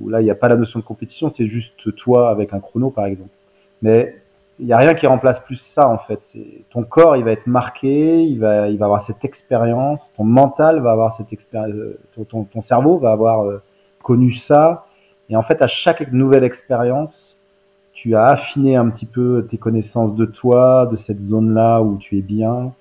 où 0.00 0.08
là 0.08 0.20
il 0.20 0.24
n'y 0.24 0.30
a 0.30 0.34
pas 0.34 0.48
la 0.48 0.56
notion 0.56 0.80
de 0.80 0.84
compétition, 0.84 1.30
c'est 1.30 1.46
juste 1.46 1.94
toi 1.94 2.30
avec 2.30 2.52
un 2.52 2.60
chrono 2.60 2.90
par 2.90 3.06
exemple. 3.06 3.30
Mais 3.82 4.16
il 4.60 4.66
n'y 4.66 4.72
a 4.72 4.78
rien 4.78 4.94
qui 4.94 5.06
remplace 5.06 5.40
plus 5.40 5.56
ça 5.56 5.88
en 5.88 5.98
fait. 5.98 6.34
Ton 6.70 6.82
corps, 6.82 7.16
il 7.16 7.24
va 7.24 7.32
être 7.32 7.46
marqué, 7.46 8.22
il 8.22 8.40
va, 8.40 8.68
il 8.68 8.78
va 8.78 8.86
avoir 8.86 9.00
cette 9.00 9.24
expérience, 9.24 10.12
ton 10.16 10.24
mental 10.24 10.80
va 10.80 10.92
avoir 10.92 11.12
cette 11.12 11.32
expérience, 11.32 11.74
euh, 11.74 11.98
ton, 12.28 12.44
ton, 12.44 12.60
cerveau 12.60 12.98
va 12.98 13.12
avoir 13.12 13.44
euh, 13.44 13.62
connu 14.02 14.32
ça. 14.32 14.86
Et 15.30 15.36
en 15.36 15.42
fait, 15.42 15.62
à 15.62 15.68
chaque 15.68 16.10
nouvelle 16.12 16.44
expérience, 16.44 17.38
tu 17.92 18.16
as 18.16 18.26
affiné 18.26 18.76
un 18.76 18.88
petit 18.90 19.06
peu 19.06 19.46
tes 19.48 19.58
connaissances 19.58 20.14
de 20.14 20.24
toi, 20.24 20.86
de 20.90 20.96
cette 20.96 21.20
zone-là 21.20 21.82
où 21.82 21.98
tu 21.98 22.18
es 22.18 22.22
bien, 22.22 22.72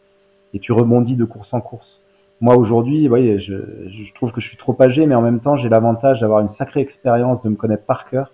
et 0.54 0.60
tu 0.60 0.72
rebondis 0.72 1.16
de 1.16 1.26
course 1.26 1.54
en 1.54 1.62
course. 1.62 2.02
Moi 2.40 2.56
aujourd'hui, 2.56 3.08
voyez, 3.08 3.40
je, 3.40 3.56
je 3.88 4.14
trouve 4.14 4.32
que 4.32 4.42
je 4.42 4.48
suis 4.48 4.58
trop 4.58 4.76
âgé, 4.80 5.06
mais 5.06 5.16
en 5.16 5.22
même 5.22 5.40
temps, 5.40 5.58
j'ai 5.58 5.70
l'avantage 5.70 6.22
d'avoir 6.22 6.40
une 6.40 6.50
sacrée 6.50 6.82
expérience, 6.82 7.42
de 7.42 7.50
me 7.50 7.56
connaître 7.56 7.84
par 7.84 8.10
cœur 8.10 8.32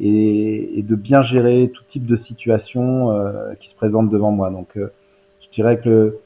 et, 0.00 0.82
de 0.82 0.94
bien 0.94 1.22
gérer 1.22 1.70
tout 1.72 1.84
type 1.86 2.06
de 2.06 2.16
situation 2.16 3.10
euh, 3.10 3.54
qui 3.60 3.68
se 3.68 3.74
présente 3.74 4.08
devant 4.08 4.30
moi. 4.30 4.50
Donc, 4.50 4.68
euh, 4.76 4.92
je 5.40 5.50
dirais 5.50 5.78
que 5.80 6.18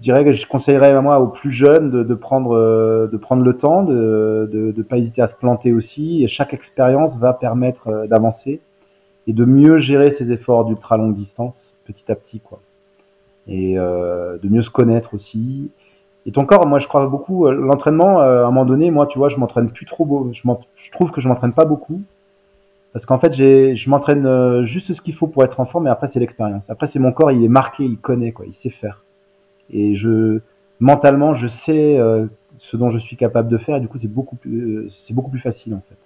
je 0.00 0.46
conseillerais 0.46 1.00
moi 1.00 1.18
aux 1.18 1.28
plus 1.28 1.50
jeunes 1.50 1.90
de, 1.90 2.02
de 2.02 2.14
prendre 2.14 2.54
euh, 2.54 3.08
de 3.10 3.16
prendre 3.16 3.42
le 3.42 3.56
temps, 3.56 3.82
de, 3.82 4.48
de 4.52 4.82
pas 4.82 4.98
hésiter 4.98 5.22
à 5.22 5.26
se 5.26 5.34
planter 5.34 5.72
aussi. 5.72 6.22
Et 6.22 6.28
chaque 6.28 6.52
expérience 6.52 7.18
va 7.18 7.32
permettre 7.32 8.06
d'avancer 8.06 8.60
et 9.26 9.32
de 9.32 9.44
mieux 9.44 9.78
gérer 9.78 10.10
ses 10.10 10.30
efforts 10.32 10.66
d'ultra 10.66 10.96
longue 10.96 11.14
distance 11.14 11.74
petit 11.86 12.10
à 12.12 12.14
petit, 12.14 12.40
quoi. 12.40 12.60
Et 13.46 13.76
de 13.76 14.48
mieux 14.48 14.60
se 14.60 14.68
connaître 14.68 15.14
aussi. 15.14 15.70
Et 16.26 16.32
ton 16.32 16.44
corps, 16.44 16.66
moi, 16.66 16.78
je 16.78 16.86
crois 16.86 17.06
beaucoup 17.06 17.48
l'entraînement. 17.50 18.20
à 18.20 18.26
un 18.26 18.46
moment 18.46 18.66
donné, 18.66 18.90
moi, 18.90 19.06
tu 19.06 19.18
vois, 19.18 19.30
je 19.30 19.38
m'entraîne 19.38 19.70
plus 19.70 19.86
trop. 19.86 20.28
Je, 20.32 20.42
je 20.76 20.90
trouve 20.90 21.10
que 21.10 21.22
je 21.22 21.28
m'entraîne 21.28 21.54
pas 21.54 21.64
beaucoup 21.64 22.02
parce 22.92 23.04
qu'en 23.04 23.18
fait, 23.18 23.34
je 23.34 23.90
m'entraîne 23.90 24.26
euh, 24.26 24.64
juste 24.64 24.92
ce 24.92 25.00
qu'il 25.02 25.14
faut 25.14 25.26
pour 25.26 25.44
être 25.44 25.60
en 25.60 25.66
forme, 25.66 25.84
mais 25.84 25.90
après, 25.90 26.06
c'est 26.06 26.20
l'expérience. 26.20 26.70
Après, 26.70 26.86
c'est 26.86 26.98
mon 26.98 27.12
corps, 27.12 27.30
il 27.30 27.44
est 27.44 27.48
marqué, 27.48 27.84
il 27.84 27.98
connaît, 27.98 28.32
quoi, 28.32 28.46
il 28.46 28.54
sait 28.54 28.70
faire. 28.70 29.04
Et 29.70 29.94
je, 29.94 30.40
mentalement, 30.80 31.34
je 31.34 31.46
sais 31.46 31.98
euh, 31.98 32.26
ce 32.58 32.76
dont 32.76 32.90
je 32.90 32.98
suis 32.98 33.16
capable 33.16 33.48
de 33.48 33.58
faire, 33.58 33.76
et 33.76 33.80
du 33.80 33.88
coup, 33.88 33.98
c'est 33.98 34.12
beaucoup 34.12 34.36
plus, 34.36 34.86
euh, 34.86 34.88
c'est 34.88 35.12
beaucoup 35.12 35.30
plus 35.30 35.40
facile, 35.40 35.74
en 35.74 35.82
fait. 35.86 35.98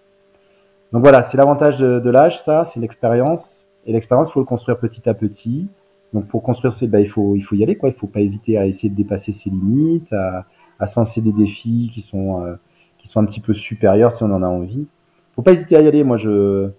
Donc 0.93 1.03
voilà, 1.03 1.23
c'est 1.23 1.37
l'avantage 1.37 1.79
de, 1.79 2.11
l'âge, 2.11 2.43
ça, 2.43 2.65
c'est 2.65 2.81
l'expérience. 2.81 3.65
Et 3.87 3.93
l'expérience, 3.93 4.29
il 4.29 4.33
faut 4.33 4.41
le 4.41 4.47
construire 4.47 4.79
petit 4.79 5.09
à 5.09 5.15
petit. 5.15 5.69
Donc 6.13 6.27
pour 6.27 6.43
construire, 6.43 6.75
bah, 6.91 7.01
il 7.01 7.09
faut, 7.09 7.37
il 7.37 7.43
faut 7.43 7.55
y 7.55 7.63
aller, 7.63 7.77
quoi. 7.77 7.89
Il 7.89 7.95
faut 7.95 8.07
pas 8.07 8.21
hésiter 8.21 8.59
à 8.59 8.67
essayer 8.67 8.91
de 8.91 8.95
dépasser 8.95 9.33
ses 9.33 9.49
limites, 9.49 10.13
à, 10.13 10.45
à 10.79 10.87
se 10.87 11.21
des 11.21 11.33
défis 11.33 11.91
qui 11.95 12.03
sont, 12.03 12.59
qui 12.99 13.09
sont 13.09 13.21
un 13.21 13.25
petit 13.25 13.41
peu 13.41 13.55
supérieurs 13.55 14.13
si 14.13 14.23
on 14.23 14.31
en 14.31 14.43
a 14.43 14.49
envie 14.49 14.87
faut 15.35 15.43
pas 15.43 15.53
hésiter 15.53 15.77
à 15.77 15.81
y 15.81 15.89
aller. 15.89 16.05
Moi, 16.05 16.17
je 16.17 16.71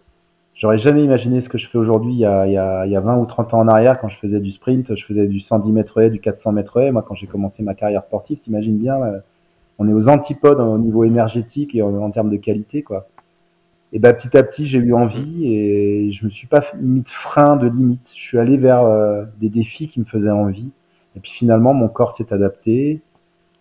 j'aurais 0.55 0.77
jamais 0.77 1.03
imaginé 1.03 1.41
ce 1.41 1.49
que 1.49 1.57
je 1.57 1.67
fais 1.67 1.77
aujourd'hui 1.77 2.13
il, 2.13 2.19
y 2.19 2.25
a, 2.25 2.45
il, 2.45 2.53
y 2.53 2.57
a, 2.57 2.85
il 2.85 2.91
y 2.91 2.95
a 2.95 2.99
20 2.99 3.17
ou 3.17 3.25
30 3.25 3.53
ans 3.55 3.59
en 3.59 3.67
arrière 3.67 3.99
quand 3.99 4.07
je 4.07 4.17
faisais 4.17 4.39
du 4.39 4.51
sprint, 4.51 4.95
je 4.95 5.05
faisais 5.05 5.27
du 5.27 5.39
110 5.39 5.71
mètres 5.71 5.99
haies, 5.99 6.09
du 6.09 6.19
400 6.19 6.51
mètres 6.51 6.77
haies. 6.79 6.91
Moi, 6.91 7.03
quand 7.07 7.15
j'ai 7.15 7.27
commencé 7.27 7.63
ma 7.63 7.73
carrière 7.73 8.03
sportive, 8.03 8.39
t'imagines 8.39 8.77
bien, 8.77 9.01
euh, 9.01 9.19
on 9.79 9.87
est 9.87 9.93
aux 9.93 10.09
antipodes 10.09 10.59
au 10.59 10.77
niveau 10.77 11.03
énergétique 11.03 11.75
et 11.75 11.81
en, 11.81 12.11
termes 12.11 12.29
de 12.29 12.37
qualité, 12.37 12.83
quoi. 12.83 13.07
Et 13.95 13.99
ben 13.99 14.11
petit 14.13 14.35
à 14.35 14.41
petit, 14.41 14.65
j'ai 14.65 14.79
eu 14.79 14.93
envie 14.93 15.45
et 15.53 16.11
je 16.11 16.25
me 16.25 16.29
suis 16.31 16.47
pas 16.47 16.63
mis 16.81 17.01
de 17.03 17.09
frein, 17.09 17.57
de 17.57 17.67
limite. 17.67 18.09
Je 18.15 18.21
suis 18.21 18.39
allé 18.39 18.57
vers 18.57 18.81
euh, 18.81 19.25
des 19.39 19.49
défis 19.49 19.87
qui 19.87 19.99
me 19.99 20.05
faisaient 20.05 20.31
envie. 20.31 20.71
Et 21.15 21.19
puis 21.19 21.31
finalement, 21.31 21.75
mon 21.75 21.87
corps 21.89 22.15
s'est 22.15 22.33
adapté 22.33 23.01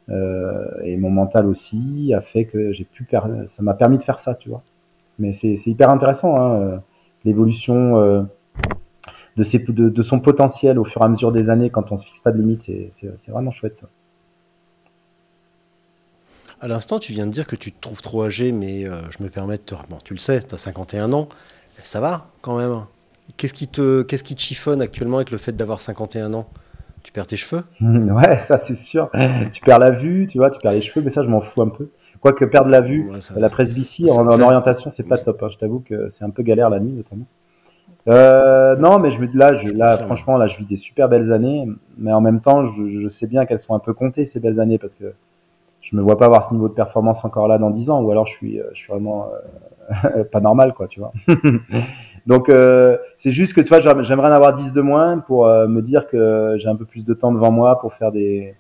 euh, 0.09 0.65
et 0.85 0.97
mon 0.97 1.11
mental 1.11 1.47
aussi 1.47 2.13
a 2.17 2.23
fait 2.23 2.47
que 2.47 2.73
j'ai 2.73 2.85
pu, 2.85 3.07
ça 3.11 3.63
m'a 3.63 3.75
permis 3.75 3.99
de 3.99 4.03
faire 4.03 4.19
ça, 4.19 4.35
tu 4.35 4.49
vois. 4.49 4.63
Mais 5.23 5.33
c'est 5.33 5.55
hyper 5.67 5.89
intéressant, 5.89 6.37
hein, 6.37 6.55
euh, 6.57 6.77
l'évolution 7.25 7.97
euh, 7.97 8.23
de, 9.37 9.89
de, 9.89 10.03
son 10.03 10.19
potentiel 10.19 10.81
au 10.81 10.85
fur 10.85 11.01
et 11.01 11.05
à 11.05 11.09
mesure 11.09 11.31
des 11.31 11.49
années 11.49 11.71
quand 11.71 11.93
on 11.93 11.97
se 11.97 12.05
fixe 12.05 12.21
pas 12.21 12.33
de 12.33 12.39
limite, 12.39 12.63
c'est 12.65 13.31
vraiment 13.31 13.53
chouette 13.53 13.79
ça. 13.81 13.87
À 16.61 16.67
l'instant, 16.67 16.99
tu 16.99 17.13
viens 17.13 17.27
de 17.27 17.31
dire 17.31 17.47
que 17.47 17.55
tu 17.55 17.71
te 17.71 17.81
trouves 17.81 18.03
trop 18.03 18.25
âgé, 18.25 18.51
mais 18.51 18.85
euh, 18.85 19.01
je 19.17 19.23
me 19.23 19.29
permets 19.29 19.59
de 19.59 19.63
te... 19.63 19.77
Bon, 19.89 19.99
tu 20.05 20.13
le 20.13 20.19
sais, 20.19 20.41
tu 20.41 20.55
as 20.55 20.59
51 20.59 21.13
ans, 21.13 21.29
ça 21.85 22.01
va 22.01 22.27
quand 22.41 22.59
même. 22.59 22.85
Qu'est-ce 23.37 23.55
qui, 23.55 23.69
te, 23.69 24.03
qu'est-ce 24.03 24.25
qui 24.25 24.35
te 24.35 24.41
chiffonne 24.41 24.83
actuellement 24.83 25.19
avec 25.19 25.31
le 25.31 25.39
fait 25.39 25.53
d'avoir 25.53 25.81
51 25.81 26.35
ans? 26.35 26.49
Tu 27.05 27.13
perds 27.13 27.29
tes 27.29 27.37
cheveux? 27.37 27.63
Ouais, 27.81 28.41
ça 28.41 28.59
c'est 28.59 28.75
sûr. 28.75 29.09
tu 29.53 29.61
perds 29.61 29.79
la 29.79 29.91
vue, 29.91 30.27
tu 30.27 30.39
vois, 30.39 30.51
tu 30.51 30.59
perds 30.59 30.73
les 30.73 30.83
cheveux, 30.83 31.05
mais 31.05 31.13
ça 31.13 31.23
je 31.23 31.29
m'en 31.29 31.41
fous 31.41 31.63
un 31.63 31.69
peu. 31.69 31.89
Quoique 32.23 32.45
perdre 32.47 32.71
la 32.71 32.81
vue, 32.81 33.11
Ouais, 33.13 33.21
ça- 33.21 33.35
la 33.39 33.51
presbytie 33.51 34.09
ça- 34.09 34.15
en, 34.15 34.27
en 34.29 34.41
orientation, 34.41 34.91
c'est 34.93 35.03
pas 35.07 35.19
top. 35.19 35.43
hein. 35.43 35.49
Je 35.51 35.59
t'avoue 35.59 35.81
que 35.81 36.09
c'est 36.09 36.25
un 36.25 36.31
peu 36.31 36.43
galère 36.43 36.71
la 36.71 36.81
nuit 36.81 36.93
notamment. 36.93 37.25
Euh, 38.09 38.75
non, 38.77 38.99
mais 38.99 39.11
je 39.11 39.19
me 39.21 39.29
là, 39.37 39.57
je, 39.59 39.69
là, 39.73 39.97
franchement, 39.99 40.37
là, 40.37 40.47
je 40.47 40.57
vis 40.57 40.65
des 40.67 40.77
super 40.77 41.09
belles 41.09 41.33
années, 41.33 41.69
mais 41.99 42.13
en 42.13 42.21
même 42.21 42.41
temps, 42.41 42.67
je, 42.73 43.01
je 43.03 43.09
sais 43.09 43.27
bien 43.27 43.45
qu'elles 43.45 43.61
sont 43.61 43.75
un 43.75 43.79
peu 43.81 43.93
comptées 43.93 44.27
ces 44.27 44.41
belles 44.41 44.59
années 44.61 44.79
parce 44.79 44.95
que 44.95 45.13
je 45.81 45.97
me 45.97 46.03
vois 46.03 46.17
pas 46.19 46.27
avoir 46.27 46.49
ce 46.49 46.55
niveau 46.55 46.69
de 46.69 46.75
performance 46.75 47.25
encore 47.25 47.49
là 47.49 47.59
dans 47.59 47.71
10 47.71 47.91
ans, 47.91 48.01
ou 48.03 48.11
alors 48.11 48.27
je 48.27 48.33
suis, 48.33 48.61
euh, 48.61 48.65
je 48.73 48.79
suis 48.79 48.93
vraiment 48.93 49.29
euh, 50.05 50.25
pas 50.33 50.41
normal, 50.41 50.75
quoi, 50.75 50.87
tu 50.89 51.01
vois. 51.01 51.13
Donc, 52.27 52.49
euh, 52.49 52.97
c'est 53.19 53.33
juste 53.33 53.53
que 53.55 53.61
tu 53.61 53.69
vois, 53.69 53.81
j'aim- 53.81 54.03
j'aimerais 54.03 54.29
en 54.29 54.33
avoir 54.33 54.55
10 54.55 54.73
de 54.73 54.81
moins 54.81 55.19
pour 55.19 55.47
euh, 55.47 55.67
me 55.67 55.83
dire 55.83 56.07
que 56.07 56.55
j'ai 56.59 56.69
un 56.69 56.77
peu 56.77 56.85
plus 56.85 57.05
de 57.05 57.15
temps 57.15 57.33
devant 57.33 57.51
moi 57.51 57.81
pour 57.81 57.95
faire 57.95 58.13
des 58.13 58.55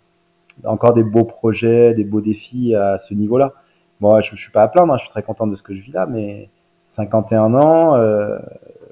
encore 0.64 0.94
des 0.94 1.04
beaux 1.04 1.24
projets, 1.24 1.94
des 1.94 2.04
beaux 2.04 2.20
défis 2.20 2.74
à 2.74 2.98
ce 2.98 3.14
niveau-là. 3.14 3.52
Bon, 4.00 4.20
je, 4.20 4.34
je 4.36 4.40
suis 4.40 4.50
pas 4.52 4.62
à 4.62 4.68
plaindre, 4.68 4.92
hein, 4.94 4.96
je 4.98 5.02
suis 5.04 5.10
très 5.10 5.22
content 5.22 5.46
de 5.46 5.54
ce 5.54 5.62
que 5.62 5.74
je 5.74 5.80
vis 5.82 5.92
là, 5.92 6.06
mais 6.06 6.48
51 6.86 7.54
ans, 7.54 7.94
euh, 7.96 8.38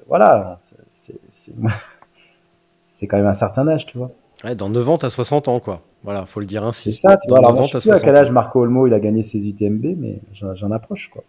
voilà, 0.07 0.57
c'est- 0.61 0.75
c'est 0.93 1.19
c'est- 1.33 1.53
c'est 2.95 3.07
quand 3.07 3.17
même 3.17 3.27
un 3.27 3.33
certain 3.33 3.67
âge, 3.67 3.85
tu 3.85 3.97
vois. 3.97 4.11
Ouais, 4.43 4.55
dans 4.55 4.69
9 4.69 4.87
ans, 4.89 4.97
t'as 4.97 5.09
60 5.09 5.47
ans, 5.47 5.59
quoi. 5.59 5.81
Voilà, 6.03 6.25
faut 6.25 6.39
le 6.39 6.45
dire 6.45 6.63
C'est 6.83 6.91
ainsi. 6.91 6.91
ça, 6.91 7.17
tu 7.17 7.27
Dans 7.27 7.35
vois. 7.35 7.39
Alors, 7.39 7.51
9 7.51 7.55
moi, 7.55 7.63
ans, 7.63 7.67
je 7.67 7.77
sais 7.79 7.91
à 7.91 7.99
60 7.99 8.05
quel 8.05 8.15
âge. 8.15 8.31
Marco 8.31 8.61
Olmo 8.61 8.87
il 8.87 8.93
a 8.93 8.99
gagné 8.99 9.23
ses 9.23 9.47
UTMB, 9.47 9.95
mais 9.97 10.19
j'en 10.33 10.71
approche, 10.71 11.09
quoi. 11.09 11.23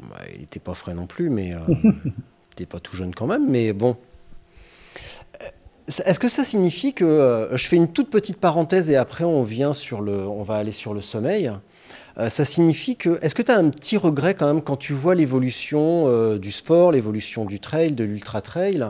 Ouais, 0.00 0.32
il 0.36 0.42
était 0.42 0.60
pas 0.60 0.74
frais 0.74 0.94
non 0.94 1.06
plus, 1.06 1.28
mais 1.30 1.54
euh, 1.54 1.58
il 1.68 2.52
était 2.52 2.66
pas 2.66 2.80
tout 2.80 2.96
jeune 2.96 3.14
quand 3.14 3.26
même. 3.26 3.48
Mais 3.48 3.72
bon. 3.72 3.96
Est-ce 6.04 6.18
que 6.18 6.28
ça 6.28 6.44
signifie 6.44 6.92
que 6.92 7.04
euh, 7.04 7.56
je 7.56 7.66
fais 7.66 7.76
une 7.76 7.88
toute 7.88 8.10
petite 8.10 8.38
parenthèse 8.38 8.90
et 8.90 8.96
après 8.96 9.24
on 9.24 9.42
vient 9.42 9.72
sur 9.72 10.00
le, 10.00 10.26
on 10.26 10.42
va 10.42 10.56
aller 10.56 10.72
sur 10.72 10.94
le 10.94 11.00
sommeil. 11.00 11.50
Euh, 12.18 12.28
ça 12.28 12.44
signifie 12.44 12.96
que, 12.96 13.18
est-ce 13.22 13.34
que 13.34 13.42
tu 13.42 13.50
as 13.50 13.56
un 13.56 13.70
petit 13.70 13.96
regret 13.96 14.34
quand 14.34 14.46
même 14.46 14.62
quand 14.62 14.76
tu 14.76 14.92
vois 14.92 15.14
l'évolution 15.14 16.04
euh, 16.08 16.38
du 16.38 16.52
sport, 16.52 16.92
l'évolution 16.92 17.44
du 17.44 17.60
trail, 17.60 17.92
de 17.92 18.04
l'ultra 18.04 18.40
trail, 18.40 18.84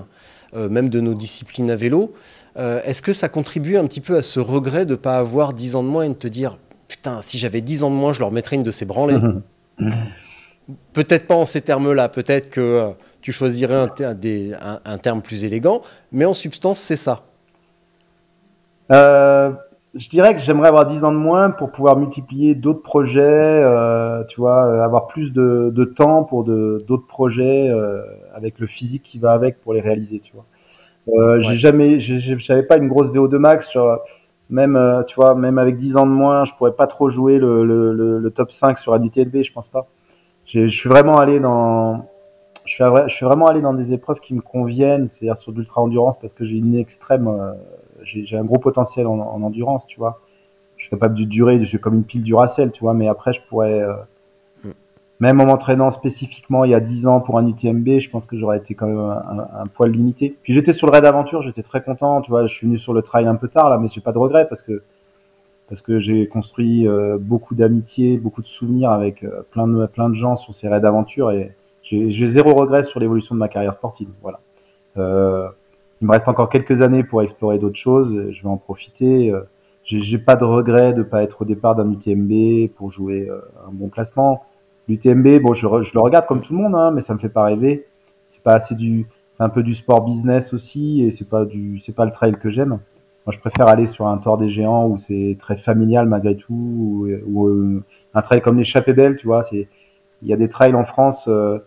euh, 0.54 0.68
même 0.68 0.88
de 0.88 1.00
nos 1.00 1.14
disciplines 1.14 1.70
à 1.70 1.76
vélo 1.76 2.12
Est-ce 2.56 3.02
que 3.02 3.12
ça 3.12 3.28
contribue 3.28 3.76
un 3.76 3.86
petit 3.86 4.00
peu 4.00 4.16
à 4.16 4.22
ce 4.22 4.40
regret 4.40 4.84
de 4.84 4.94
pas 4.94 5.18
avoir 5.18 5.52
10 5.52 5.76
ans 5.76 5.82
de 5.82 5.88
moins 5.88 6.04
et 6.04 6.08
de 6.08 6.14
te 6.14 6.28
dire, 6.28 6.58
putain, 6.88 7.22
si 7.22 7.38
j'avais 7.38 7.60
10 7.60 7.84
ans 7.84 7.90
de 7.90 7.96
moins, 7.96 8.12
je 8.12 8.20
leur 8.20 8.32
mettrais 8.32 8.56
une 8.56 8.62
de 8.62 8.72
ces 8.72 8.84
branlées? 8.84 9.18
Peut-être 10.92 11.26
pas 11.26 11.34
en 11.34 11.46
ces 11.46 11.60
termes-là, 11.62 12.08
peut-être 12.08 12.50
que 12.50 12.60
euh, 12.60 12.90
tu 13.20 13.32
choisirais 13.32 13.74
un, 13.74 13.88
ter- 13.88 14.14
des- 14.14 14.54
un- 14.60 14.80
un 14.84 14.98
terme 14.98 15.22
plus 15.22 15.44
élégant, 15.44 15.82
mais 16.12 16.24
en 16.24 16.34
substance, 16.34 16.78
c'est 16.78 16.96
ça. 16.96 17.22
Euh, 18.92 19.52
je 19.94 20.08
dirais 20.08 20.34
que 20.34 20.40
j'aimerais 20.40 20.68
avoir 20.68 20.86
10 20.86 21.04
ans 21.04 21.12
de 21.12 21.16
moins 21.16 21.50
pour 21.50 21.70
pouvoir 21.70 21.96
multiplier 21.96 22.54
d'autres 22.54 22.82
projets, 22.82 23.20
euh, 23.22 24.24
tu 24.24 24.40
vois, 24.40 24.84
avoir 24.84 25.06
plus 25.08 25.32
de, 25.32 25.70
de 25.72 25.84
temps 25.84 26.24
pour 26.24 26.44
d'autres 26.44 27.06
projets 27.06 27.70
avec 28.34 28.58
le 28.58 28.66
physique 28.66 29.02
qui 29.02 29.18
va 29.18 29.32
avec 29.32 29.60
pour 29.62 29.74
les 29.74 29.80
réaliser, 29.80 30.20
tu 30.20 30.32
vois. 30.32 30.44
J'ai 31.40 31.56
jamais, 31.56 32.00
j'avais 32.00 32.62
pas 32.62 32.76
une 32.76 32.88
grosse 32.88 33.10
VO2 33.10 33.38
max, 33.38 33.76
même, 34.50 35.04
tu 35.08 35.14
vois, 35.16 35.34
même 35.34 35.58
avec 35.58 35.78
10 35.78 35.96
ans 35.96 36.06
de 36.06 36.12
moins, 36.12 36.44
je 36.44 36.52
pourrais 36.54 36.72
pas 36.72 36.86
trop 36.86 37.10
jouer 37.10 37.38
le, 37.38 37.64
le, 37.64 37.92
le, 37.92 38.18
le 38.18 38.30
top 38.30 38.52
5 38.52 38.78
sur 38.78 38.94
un 38.94 39.02
UTLB, 39.02 39.42
je 39.42 39.52
pense 39.52 39.68
pas. 39.68 39.86
Je 40.52 40.68
suis 40.68 40.88
vraiment 40.88 41.18
allé 41.18 41.38
dans, 41.40 42.06
je 42.64 42.74
suis, 42.74 42.84
à- 42.84 43.06
je 43.08 43.14
suis 43.14 43.24
vraiment 43.26 43.46
allé 43.46 43.60
dans 43.60 43.74
des 43.74 43.92
épreuves 43.92 44.20
qui 44.20 44.34
me 44.34 44.40
conviennent, 44.40 45.08
c'est-à-dire 45.10 45.36
sur 45.36 45.52
l'ultra 45.52 45.80
endurance 45.82 46.18
parce 46.18 46.32
que 46.34 46.44
j'ai 46.44 46.56
une 46.56 46.74
extrême, 46.76 47.28
euh, 47.28 47.52
j'ai 48.02 48.36
un 48.36 48.44
gros 48.44 48.58
potentiel 48.58 49.06
en, 49.06 49.18
en 49.18 49.42
endurance, 49.42 49.86
tu 49.86 49.98
vois. 49.98 50.20
Je 50.76 50.84
suis 50.84 50.90
capable 50.90 51.16
de 51.18 51.24
durer, 51.24 51.60
je 51.60 51.64
suis 51.66 51.80
comme 51.80 51.94
une 51.94 52.04
pile 52.04 52.22
Duracell, 52.24 52.72
tu 52.72 52.80
vois, 52.82 52.94
mais 52.94 53.08
après 53.08 53.32
je 53.32 53.40
pourrais, 53.48 53.80
euh, 53.80 53.94
Mm. 54.64 54.70
même 55.20 55.40
en 55.40 55.46
m'entraînant 55.46 55.90
spécifiquement 55.90 56.64
il 56.64 56.70
y 56.72 56.74
a 56.74 56.80
10 56.80 57.06
ans 57.06 57.20
pour 57.20 57.38
un 57.38 57.46
UTMB, 57.46 57.98
je 58.00 58.10
pense 58.10 58.26
que 58.26 58.36
j'aurais 58.38 58.58
été 58.58 58.74
quand 58.74 58.86
même 58.86 58.98
un, 58.98 59.22
un- 59.38 59.62
un 59.62 59.66
poil 59.66 59.90
limité. 59.92 60.36
Puis 60.42 60.52
j'étais 60.54 60.72
sur 60.72 60.86
le 60.86 60.92
raid 60.92 61.04
aventure, 61.04 61.42
j'étais 61.42 61.62
très 61.62 61.82
content, 61.82 62.20
tu 62.22 62.30
vois, 62.30 62.46
je 62.46 62.54
suis 62.54 62.66
venu 62.66 62.78
sur 62.78 62.92
le 62.94 63.02
trail 63.02 63.26
un 63.26 63.36
peu 63.36 63.48
tard 63.48 63.70
là, 63.70 63.78
mais 63.78 63.88
j'ai 63.88 64.00
pas 64.00 64.12
de 64.12 64.18
regrets 64.18 64.48
parce 64.48 64.62
que 64.62 64.82
parce 65.70 65.82
que 65.82 66.00
j'ai 66.00 66.26
construit 66.26 66.86
euh, 66.86 67.16
beaucoup 67.18 67.54
d'amitié, 67.54 68.18
beaucoup 68.18 68.42
de 68.42 68.48
souvenirs 68.48 68.90
avec 68.90 69.22
euh, 69.22 69.42
plein 69.52 69.68
de 69.68 69.86
plein 69.86 70.10
de 70.10 70.14
gens 70.14 70.34
sur 70.34 70.52
ces 70.52 70.68
raids 70.68 70.80
d'aventure 70.80 71.30
et 71.30 71.54
j'ai 71.82 72.28
zéro 72.28 72.54
regret 72.54 72.82
sur 72.82 73.00
l'évolution 73.00 73.34
de 73.34 73.40
ma 73.40 73.48
carrière 73.48 73.72
sportive. 73.72 74.08
Voilà. 74.20 74.40
Euh, 74.96 75.48
il 76.00 76.06
me 76.08 76.12
reste 76.12 76.28
encore 76.28 76.48
quelques 76.48 76.82
années 76.82 77.04
pour 77.04 77.22
explorer 77.22 77.58
d'autres 77.58 77.78
choses. 77.78 78.30
Je 78.30 78.42
vais 78.42 78.48
en 78.48 78.58
profiter. 78.58 79.32
J'ai 79.84 80.18
pas 80.18 80.36
de 80.36 80.44
regret 80.44 80.92
de 80.92 81.02
pas 81.02 81.22
être 81.22 81.42
au 81.42 81.44
départ 81.44 81.74
d'un 81.74 81.90
UTMB 81.90 82.70
pour 82.76 82.90
jouer 82.90 83.28
un 83.66 83.72
bon 83.72 83.88
classement. 83.88 84.44
L'UTMB, 84.88 85.40
bon, 85.42 85.52
je 85.52 85.66
le 85.66 86.00
regarde 86.00 86.26
comme 86.26 86.42
tout 86.42 86.52
le 86.52 86.60
monde, 86.60 86.74
hein, 86.76 86.90
mais 86.92 87.00
ça 87.00 87.14
me 87.14 87.18
fait 87.18 87.28
pas 87.28 87.44
rêver. 87.44 87.86
C'est 88.28 88.42
pas 88.42 88.54
assez 88.54 88.74
du, 88.74 89.08
c'est 89.32 89.42
un 89.42 89.48
peu 89.48 89.62
du 89.62 89.74
sport 89.74 90.04
business 90.04 90.52
aussi, 90.52 91.02
et 91.02 91.10
c'est 91.10 91.28
pas 91.28 91.44
du, 91.44 91.78
c'est 91.78 91.94
pas 91.94 92.04
le 92.04 92.12
trail 92.12 92.36
que 92.40 92.50
j'aime. 92.50 92.78
Moi, 93.26 93.34
je 93.34 93.38
préfère 93.38 93.68
aller 93.68 93.86
sur 93.86 94.06
un 94.06 94.18
Tour 94.18 94.38
des 94.38 94.48
Géants 94.48 94.88
où 94.88 94.98
c'est 94.98 95.36
très 95.38 95.56
familial 95.56 96.08
malgré 96.08 96.36
tout, 96.36 97.06
ou, 97.26 97.48
euh, 97.48 97.84
un 98.14 98.22
trail 98.22 98.40
comme 98.40 98.58
l'échappée 98.58 98.92
belle, 98.92 99.16
tu 99.16 99.26
vois. 99.26 99.42
C'est, 99.42 99.68
il 100.22 100.28
y 100.28 100.32
a 100.32 100.36
des 100.36 100.48
trails 100.48 100.74
en 100.74 100.84
France 100.84 101.26
euh, 101.28 101.58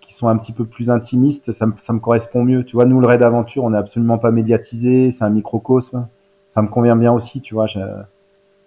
qui 0.00 0.14
sont 0.14 0.28
un 0.28 0.36
petit 0.36 0.52
peu 0.52 0.64
plus 0.64 0.90
intimistes. 0.90 1.52
Ça 1.52 1.66
me, 1.66 1.72
ça 1.78 1.92
me 1.92 2.00
correspond 2.00 2.44
mieux. 2.44 2.64
Tu 2.64 2.76
vois, 2.76 2.86
nous, 2.86 3.00
le 3.00 3.06
raid 3.06 3.22
aventure, 3.22 3.64
on 3.64 3.70
n'est 3.70 3.78
absolument 3.78 4.18
pas 4.18 4.30
médiatisé. 4.30 5.10
C'est 5.10 5.24
un 5.24 5.30
microcosme. 5.30 6.08
Ça 6.50 6.62
me 6.62 6.68
convient 6.68 6.96
bien 6.96 7.12
aussi, 7.12 7.40
tu 7.40 7.54
vois. 7.54 7.66
Je, 7.66 7.80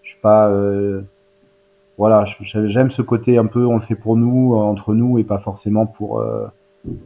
je 0.04 0.10
suis 0.10 0.20
pas, 0.22 0.50
euh, 0.50 1.02
voilà, 2.00 2.24
j'aime 2.42 2.92
ce 2.92 3.02
côté 3.02 3.38
un 3.38 3.46
peu, 3.46 3.66
on 3.66 3.76
le 3.76 3.82
fait 3.82 3.96
pour 3.96 4.16
nous, 4.16 4.54
euh, 4.56 4.58
entre 4.58 4.94
nous, 4.94 5.20
et 5.20 5.26
pas 5.26 5.38
forcément 5.40 5.86
pour 5.86 6.22
euh, 6.22 6.48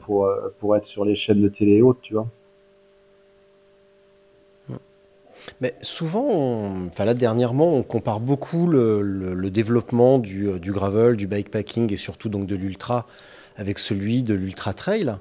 pour 0.02 0.26
euh, 0.28 0.54
pour 0.60 0.76
être 0.76 0.86
sur 0.86 1.04
les 1.04 1.16
chaînes 1.16 1.42
de 1.42 1.48
télé 1.48 1.78
et 1.78 1.82
autres, 1.82 2.00
tu 2.02 2.14
vois. 2.14 2.28
Mais 5.62 5.76
souvent, 5.82 6.74
enfin 6.88 7.06
là 7.06 7.14
dernièrement, 7.14 7.74
on 7.74 7.84
compare 7.84 8.20
beaucoup 8.20 8.68
le, 8.68 9.50
développement 9.50 10.20
du, 10.20 10.48
euh, 10.48 10.60
du 10.60 10.72
gravel, 10.72 11.16
du 11.16 11.28
bikepacking 11.28 11.94
et 11.94 11.98
surtout 11.98 12.30
donc 12.30 12.48
de 12.48 12.56
l'ultra 12.56 13.06
avec 13.56 13.80
celui 13.80 14.24
de 14.24 14.34
l'ultra 14.34 14.74
trail, 14.74 15.16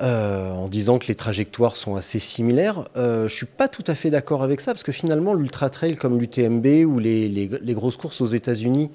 euh, 0.00 0.50
en 0.52 0.68
disant 0.68 0.98
que 0.98 1.08
les 1.08 1.14
trajectoires 1.14 1.76
sont 1.76 1.96
assez 1.96 2.18
similaires. 2.18 2.88
Euh, 2.96 3.26
je 3.28 3.34
suis 3.34 3.46
pas 3.46 3.68
tout 3.68 3.84
à 3.86 3.94
fait 3.94 4.10
d'accord 4.10 4.42
avec 4.42 4.60
ça 4.60 4.72
parce 4.72 4.84
que 4.84 4.92
finalement 4.92 5.34
l'ultra 5.34 5.70
trail 5.70 5.96
comme 5.96 6.18
l'UTMB 6.18 6.66
ou 6.86 6.98
les, 6.98 7.50
grosses 7.74 7.96
courses 7.96 8.20
aux 8.20 8.26
États-Unis 8.26 8.90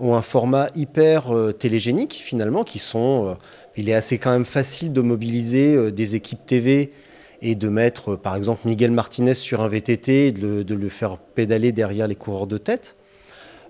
ont 0.00 0.14
un 0.14 0.22
format 0.22 0.68
hyper 0.74 1.34
euh, 1.34 1.52
télégénique 1.52 2.14
finalement 2.14 2.64
qui 2.64 2.78
sont. 2.78 3.28
euh, 3.28 3.34
il 3.78 3.90
est 3.90 3.94
assez 3.94 4.16
quand 4.16 4.30
même 4.30 4.46
facile 4.46 4.94
de 4.94 5.02
mobiliser 5.02 5.92
des 5.92 6.14
équipes 6.14 6.46
TV 6.46 6.92
et 7.46 7.54
de 7.54 7.68
mettre 7.68 8.12
euh, 8.12 8.16
par 8.16 8.34
exemple 8.34 8.62
Miguel 8.66 8.90
Martinez 8.90 9.34
sur 9.34 9.62
un 9.62 9.68
VTT 9.68 10.32
de 10.32 10.40
le, 10.40 10.64
de 10.64 10.74
le 10.74 10.88
faire 10.88 11.16
pédaler 11.16 11.70
derrière 11.72 12.08
les 12.08 12.16
coureurs 12.16 12.46
de 12.46 12.58
tête. 12.58 12.96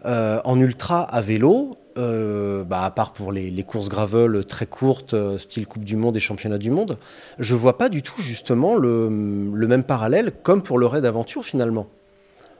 Euh, 0.07 0.41
en 0.45 0.59
ultra 0.59 1.03
à 1.03 1.21
vélo, 1.21 1.77
euh, 1.99 2.65
bah, 2.65 2.85
à 2.85 2.91
part 2.91 3.13
pour 3.13 3.33
les, 3.33 3.63
courses 3.65 3.89
gravel 3.89 4.45
très 4.45 4.67
courtes, 4.67 5.15
style 5.39 5.67
Coupe 5.67 5.85
du 5.85 5.97
Monde 5.97 6.17
et 6.17 6.21
Championnat 6.21 6.59
du 6.59 6.71
Monde, 6.71 6.97
je 7.39 7.55
vois 7.55 7.77
pas 7.77 7.89
du 7.89 8.03
tout 8.03 8.21
justement 8.21 8.77
le, 8.77 9.09
même 9.11 9.83
parallèle 9.85 10.33
comme 10.43 10.63
pour 10.63 10.79
le 10.79 10.87
raid 10.87 11.05
aventure 11.05 11.45
finalement. 11.45 11.89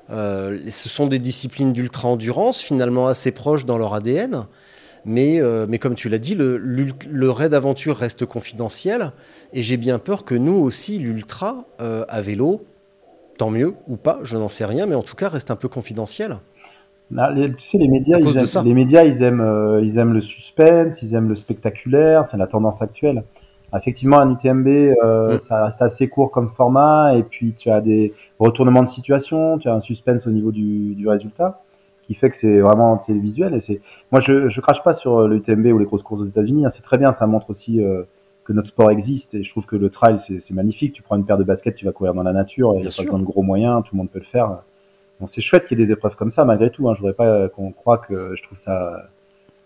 Ce 0.09 0.89
sont 0.89 1.07
des 1.07 1.19
disciplines 1.19 1.73
d'ultra 1.73 2.09
endurance 2.09 2.61
finalement 2.61 3.07
assez 3.07 3.33
proches 3.33 3.65
dans 3.65 3.79
leur 3.79 3.95
ADN, 3.95 4.47
mais, 5.07 5.41
euh, 5.41 5.67
mais 5.69 5.79
comme 5.79 5.95
tu 5.95 6.09
l'as 6.09 6.19
dit, 6.19 6.35
le, 6.35 7.31
raid 7.31 7.55
aventure 7.55 7.97
reste 7.97 8.27
confidentiel 8.27 9.13
et 9.53 9.63
j'ai 9.63 9.77
bien 9.77 9.99
peur 9.99 10.25
que 10.25 10.35
nous 10.35 10.57
aussi, 10.57 10.99
l'ultra 10.99 11.65
euh, 11.81 12.05
à 12.09 12.21
vélo, 12.21 12.65
tant 13.39 13.51
mieux 13.51 13.75
ou 13.87 13.97
pas, 13.97 14.19
je 14.25 14.37
n'en 14.37 14.49
sais 14.49 14.65
rien, 14.65 14.85
mais 14.87 14.97
en 14.97 15.03
tout 15.03 15.15
cas 15.15 15.29
reste 15.29 15.51
un 15.51 15.57
peu 15.57 15.69
confidentiel. 15.69 16.37
Ah, 17.17 17.31
les- 17.31 17.55
tu 17.55 17.61
sais, 17.65 17.79
les 17.79 17.87
médias, 17.87 18.19
ils 18.19 18.37
aiment, 18.37 18.65
les 18.65 18.75
médias, 18.75 19.05
ils 19.05 19.23
aiment, 19.23 19.41
euh, 19.41 19.81
ils 19.81 19.97
aiment 19.99 20.13
le 20.13 20.21
suspense, 20.21 21.01
ils 21.03 21.15
aiment 21.15 21.29
le 21.29 21.37
spectaculaire. 21.37 22.27
C'est 22.29 22.37
la 22.37 22.49
tendance 22.49 22.83
actuelle. 22.83 23.23
Effectivement, 23.77 24.19
un 24.19 24.33
UTMB, 24.33 24.67
euh, 25.05 25.37
Mm. 25.37 25.41
ça 25.41 25.65
reste 25.67 25.83
assez 25.83 26.09
court 26.09 26.31
comme 26.33 26.51
format, 26.57 27.15
et 27.15 27.23
puis 27.23 27.53
tu 27.53 27.71
as 27.71 27.81
des 27.81 28.13
retournements 28.41 28.83
de 28.83 28.89
situation, 28.89 29.59
tu 29.59 29.69
as 29.69 29.75
un 29.75 29.81
suspense 29.81 30.27
au 30.27 30.31
niveau 30.31 30.51
du, 30.51 30.95
du 30.95 31.07
résultat, 31.09 31.63
qui 32.07 32.15
fait 32.15 32.31
que 32.31 32.37
c'est 32.37 32.61
vraiment 32.61 32.97
télévisuel. 32.99 33.55
Et 33.55 33.61
c'est, 33.61 33.81
moi, 34.13 34.21
je, 34.21 34.49
je 34.49 34.61
crache 34.61 34.83
pas 34.83 34.93
sur 34.93 35.19
euh, 35.19 35.29
le 35.29 35.37
UTMB 35.37 35.67
ou 35.67 35.79
les 35.79 35.85
grosses 35.85 36.03
courses 36.03 36.23
aux 36.23 36.27
États-Unis. 36.27 36.65
hein, 36.65 36.69
c'est 36.69 36.83
très 36.83 36.99
bien, 36.99 37.13
ça 37.13 37.27
montre 37.27 37.51
aussi 37.51 37.83
euh, 37.83 38.05
que 38.45 38.53
notre 38.53 38.69
sport 38.69 38.91
existe. 38.91 39.35
Et 39.35 39.43
je 39.43 39.51
trouve 39.51 39.67
que 39.67 39.77
le 39.77 39.91
trail, 39.91 40.19
c'est, 40.27 40.41
c'est 40.41 40.55
magnifique. 40.55 40.93
Tu 40.93 41.03
prends 41.03 41.17
une 41.17 41.25
paire 41.25 41.39
de 41.39 41.45
baskets, 41.45 41.75
tu 41.75 41.85
vas 41.85 41.93
courir 41.93 42.15
dans 42.15 42.23
la 42.23 42.33
nature, 42.33 42.75
il 42.75 42.83
n'y 42.83 42.87
a 42.87 42.91
pas 42.97 43.03
besoin 43.03 43.19
de 43.19 43.25
gros 43.25 43.43
moyens, 43.43 43.83
tout 43.85 43.95
le 43.95 43.99
monde 43.99 44.11
peut 44.11 44.21
le 44.21 44.25
faire. 44.25 44.59
Bon, 45.21 45.27
c'est 45.27 45.41
chouette 45.41 45.67
qu'il 45.67 45.79
y 45.79 45.83
ait 45.83 45.87
des 45.87 45.93
épreuves 45.93 46.15
comme 46.17 46.31
ça, 46.31 46.45
malgré 46.45 46.71
tout. 46.71 46.89
Hein. 46.89 46.95
Je 46.95 47.01
voudrais 47.01 47.15
pas 47.15 47.49
qu'on 47.49 47.73
croie 47.73 47.99
que 47.99 48.35
je 48.37 48.43
trouve 48.43 48.59
ça 48.59 49.09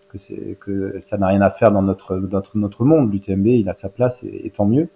que, 0.09 0.17
c'est, 0.17 0.57
que 0.59 0.99
ça 1.01 1.17
n'a 1.17 1.27
rien 1.27 1.41
à 1.41 1.51
faire 1.51 1.71
dans 1.71 1.81
notre, 1.81 2.15
notre, 2.17 2.57
notre 2.57 2.83
monde. 2.83 3.11
L'UTMB, 3.11 3.47
il 3.47 3.69
a 3.69 3.73
sa 3.73 3.89
place 3.89 4.23
et, 4.23 4.49
tant 4.49 4.65
mieux. 4.65 4.87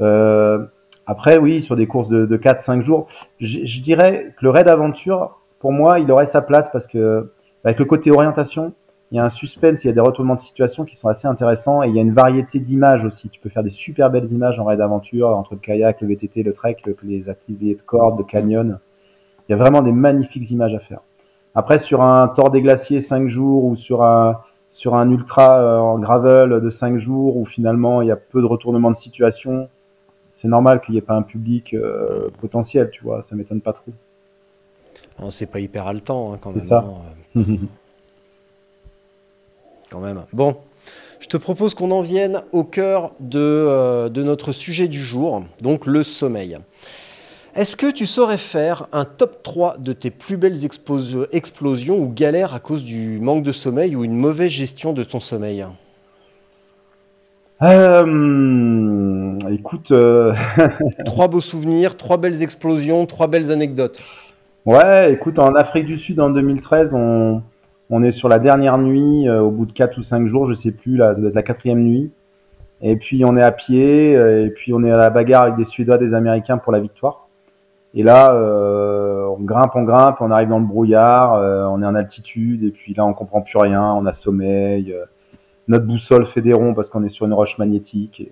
Euh, 0.00 0.64
après, 1.06 1.38
oui, 1.38 1.62
sur 1.62 1.76
des 1.76 1.86
courses 1.86 2.08
de, 2.08 2.26
de 2.26 2.36
4-5 2.36 2.80
jours, 2.80 3.08
je 3.40 3.80
dirais 3.80 4.34
que 4.38 4.44
le 4.44 4.50
raid 4.50 4.68
aventure, 4.68 5.38
pour 5.64 5.72
moi, 5.72 5.98
il 5.98 6.12
aurait 6.12 6.26
sa 6.26 6.42
place 6.42 6.68
parce 6.70 6.86
que, 6.86 7.32
avec 7.64 7.78
le 7.78 7.86
côté 7.86 8.10
orientation, 8.10 8.74
il 9.10 9.16
y 9.16 9.18
a 9.18 9.24
un 9.24 9.30
suspense, 9.30 9.82
il 9.82 9.86
y 9.86 9.90
a 9.90 9.94
des 9.94 10.00
retournements 10.00 10.34
de 10.34 10.42
situation 10.42 10.84
qui 10.84 10.94
sont 10.94 11.08
assez 11.08 11.26
intéressants 11.26 11.82
et 11.82 11.88
il 11.88 11.94
y 11.94 11.98
a 11.98 12.02
une 12.02 12.12
variété 12.12 12.60
d'images 12.60 13.06
aussi. 13.06 13.30
Tu 13.30 13.40
peux 13.40 13.48
faire 13.48 13.62
des 13.62 13.70
super 13.70 14.10
belles 14.10 14.30
images 14.30 14.60
en 14.60 14.64
raid 14.64 14.78
aventure 14.82 15.30
entre 15.30 15.54
le 15.54 15.60
kayak, 15.60 16.02
le 16.02 16.08
VTT, 16.08 16.42
le 16.42 16.52
trek, 16.52 16.76
les 17.02 17.30
activités 17.30 17.76
de 17.76 17.80
corde, 17.80 18.18
de 18.18 18.24
canyon. 18.24 18.78
Il 19.48 19.52
y 19.52 19.54
a 19.54 19.56
vraiment 19.56 19.80
des 19.80 19.92
magnifiques 19.92 20.50
images 20.50 20.74
à 20.74 20.80
faire. 20.80 21.00
Après, 21.54 21.78
sur 21.78 22.02
un 22.02 22.28
tort 22.28 22.50
des 22.50 22.60
glaciers 22.60 23.00
5 23.00 23.28
jours 23.28 23.64
ou 23.64 23.74
sur 23.74 24.02
un, 24.02 24.42
sur 24.68 24.94
un 24.94 25.10
ultra 25.10 25.62
euh, 25.62 25.78
en 25.78 25.98
gravel 25.98 26.60
de 26.60 26.68
5 26.68 26.98
jours 26.98 27.38
où 27.38 27.46
finalement 27.46 28.02
il 28.02 28.08
y 28.08 28.12
a 28.12 28.16
peu 28.16 28.42
de 28.42 28.46
retournements 28.46 28.90
de 28.90 28.96
situation, 28.96 29.70
c'est 30.30 30.48
normal 30.48 30.82
qu'il 30.82 30.92
n'y 30.92 30.98
ait 30.98 31.00
pas 31.00 31.16
un 31.16 31.22
public 31.22 31.72
euh, 31.72 32.28
potentiel, 32.38 32.90
tu 32.90 33.02
vois, 33.02 33.24
ça 33.30 33.34
m'étonne 33.34 33.62
pas 33.62 33.72
trop. 33.72 33.92
C'est 35.30 35.46
pas 35.46 35.60
hyper 35.60 35.86
haletant 35.86 36.32
hein, 36.32 36.38
quand 36.40 36.54
même. 36.54 36.68
Ça. 36.68 36.84
Hein. 37.36 37.44
quand 39.90 40.00
même. 40.00 40.24
Bon, 40.32 40.56
je 41.20 41.28
te 41.28 41.36
propose 41.36 41.74
qu'on 41.74 41.90
en 41.90 42.00
vienne 42.00 42.42
au 42.52 42.64
cœur 42.64 43.12
de, 43.20 43.38
euh, 43.40 44.08
de, 44.08 44.22
notre 44.22 44.52
sujet 44.52 44.88
du 44.88 45.00
jour, 45.00 45.42
donc 45.60 45.86
le 45.86 46.02
sommeil. 46.02 46.56
Est-ce 47.54 47.76
que 47.76 47.92
tu 47.92 48.06
saurais 48.06 48.38
faire 48.38 48.88
un 48.92 49.04
top 49.04 49.42
3 49.44 49.76
de 49.78 49.92
tes 49.92 50.10
plus 50.10 50.36
belles 50.36 50.64
explosions 50.64 51.98
ou 51.98 52.08
galères 52.08 52.52
à 52.52 52.58
cause 52.58 52.82
du 52.82 53.20
manque 53.20 53.44
de 53.44 53.52
sommeil 53.52 53.94
ou 53.94 54.04
une 54.04 54.16
mauvaise 54.16 54.50
gestion 54.50 54.92
de 54.92 55.04
ton 55.04 55.20
sommeil? 55.20 55.64
Euh, 57.62 59.38
Écoute. 59.50 59.92
Euh, 59.92 60.34
trois 61.04 61.28
beaux 61.28 61.40
souvenirs, 61.40 61.96
trois 61.96 62.16
belles 62.16 62.42
explosions, 62.42 63.06
trois 63.06 63.28
belles 63.28 63.52
anecdotes. 63.52 64.02
Ouais, 64.66 65.12
écoute, 65.12 65.38
en 65.38 65.54
Afrique 65.54 65.86
du 65.86 65.98
Sud 65.98 66.20
en 66.20 66.30
2013, 66.30 66.94
on, 66.94 67.42
on 67.90 68.02
est 68.02 68.10
sur 68.10 68.28
la 68.28 68.38
dernière 68.38 68.78
nuit, 68.78 69.28
euh, 69.28 69.40
au 69.40 69.50
bout 69.50 69.66
de 69.66 69.72
4 69.72 69.98
ou 69.98 70.02
5 70.02 70.26
jours, 70.26 70.46
je 70.48 70.54
sais 70.54 70.72
plus, 70.72 70.96
là, 70.96 71.14
ça 71.14 71.20
doit 71.20 71.28
être 71.28 71.34
la 71.34 71.42
quatrième 71.42 71.82
nuit. 71.82 72.10
Et 72.80 72.96
puis 72.96 73.24
on 73.24 73.36
est 73.36 73.42
à 73.42 73.52
pied, 73.52 74.12
et 74.12 74.50
puis 74.50 74.72
on 74.72 74.82
est 74.84 74.90
à 74.90 74.96
la 74.96 75.10
bagarre 75.10 75.42
avec 75.42 75.56
des 75.56 75.64
Suédois, 75.64 75.98
des 75.98 76.14
Américains 76.14 76.58
pour 76.58 76.72
la 76.72 76.80
victoire. 76.80 77.24
Et 77.96 78.02
là, 78.02 78.32
euh, 78.32 79.24
on 79.26 79.40
grimpe, 79.40 79.76
on 79.76 79.84
grimpe, 79.84 80.16
on 80.20 80.32
arrive 80.32 80.48
dans 80.48 80.58
le 80.58 80.66
brouillard, 80.66 81.34
euh, 81.34 81.64
on 81.66 81.80
est 81.80 81.86
en 81.86 81.94
altitude, 81.94 82.64
et 82.64 82.72
puis 82.72 82.92
là, 82.92 83.06
on 83.06 83.14
comprend 83.14 83.40
plus 83.40 83.56
rien, 83.56 83.84
on 83.94 84.04
a 84.06 84.12
sommeil. 84.12 84.92
Euh, 84.92 85.04
notre 85.68 85.86
boussole 85.86 86.26
fait 86.26 86.42
des 86.42 86.52
ronds 86.52 86.74
parce 86.74 86.90
qu'on 86.90 87.04
est 87.04 87.08
sur 87.08 87.24
une 87.24 87.32
roche 87.32 87.56
magnétique. 87.56 88.28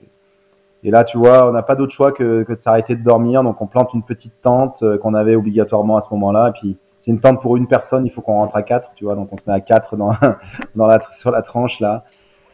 Là, 0.91 1.05
tu 1.05 1.19
vois, 1.19 1.49
on 1.49 1.53
n'a 1.53 1.63
pas 1.63 1.77
d'autre 1.77 1.93
choix 1.93 2.13
que, 2.13 2.45
de 2.49 2.61
s'arrêter 2.61 2.97
de 2.97 3.03
dormir. 3.03 3.43
Donc, 3.43 3.61
on 3.61 3.67
plante 3.67 3.95
une 3.95 4.03
petite 4.03 4.35
tente 4.43 4.83
qu'on 4.99 5.15
avait 5.15 5.37
obligatoirement 5.37 5.97
à 5.97 6.01
ce 6.01 6.09
moment-là. 6.13 6.49
Et 6.49 6.53
puis, 6.53 6.77
c'est 7.01 7.11
une 7.11 7.21
tente 7.21 7.41
pour 7.41 7.57
une 7.57 7.67
personne, 7.67 8.07
il 8.07 8.11
faut 8.11 8.21
qu'on 8.21 8.35
rentre 8.35 8.57
à 8.57 8.63
quatre, 8.63 8.91
tu 8.95 9.05
vois. 9.05 9.15
Donc, 9.15 9.29
on 9.33 9.37
se 9.37 9.43
met 9.47 9.55
à 9.55 9.61
quatre 9.61 9.97
dans, 9.97 10.11
la, 10.77 11.01
sur 11.13 11.31
la 11.31 11.43
tranche 11.43 11.81
là. 11.81 12.05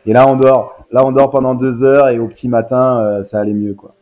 Et 0.07 0.13
là, 0.13 0.29
on 0.29 0.37
dort. 0.37 0.77
Là, 0.91 1.05
on 1.05 1.13
dort 1.13 1.31
pendant 1.31 1.55
deux 1.55 1.85
heures 1.85 2.09
et 2.09 2.19
au 2.19 2.29
petit 2.29 2.49
matin, 2.49 3.23
ça 3.25 3.41
allait 3.41 3.55
mieux, 3.55 3.75
quoi. 3.75 3.95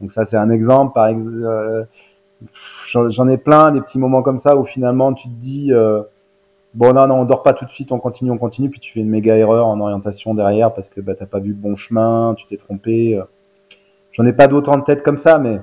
Donc 0.00 0.12
ça, 0.12 0.24
c'est 0.24 0.36
un 0.36 0.48
exemple. 0.48 0.94
Par 0.94 1.08
exemple, 1.08 1.86
j'en 3.08 3.28
ai 3.28 3.36
plein, 3.36 3.72
des 3.72 3.80
petits 3.80 3.98
moments 3.98 4.22
comme 4.22 4.38
ça 4.38 4.56
où 4.56 4.64
finalement 4.64 5.12
tu 5.12 5.28
te 5.28 5.34
dis 5.34 5.72
euh, 5.72 6.02
bon 6.74 6.92
non 6.94 7.06
non 7.06 7.20
on 7.20 7.24
dort 7.24 7.42
pas 7.42 7.52
tout 7.52 7.64
de 7.64 7.70
suite, 7.70 7.92
on 7.92 7.98
continue, 7.98 8.30
on 8.30 8.38
continue, 8.38 8.70
puis 8.70 8.80
tu 8.80 8.92
fais 8.92 9.00
une 9.00 9.10
méga 9.10 9.36
erreur 9.36 9.66
en 9.66 9.80
orientation 9.80 10.34
derrière 10.34 10.72
parce 10.72 10.88
que 10.88 11.00
bah, 11.00 11.14
t'as 11.18 11.26
pas 11.26 11.38
vu 11.38 11.50
le 11.50 11.54
bon 11.54 11.76
chemin, 11.76 12.34
tu 12.36 12.46
t'es 12.46 12.56
trompé. 12.56 13.20
Euh. 14.20 14.24
J'en 14.24 14.28
ai 14.28 14.32
pas 14.32 14.46
d'autres 14.46 14.70
en 14.70 14.80
tête 14.80 15.02
comme 15.02 15.18
ça, 15.18 15.38
mais 15.38 15.60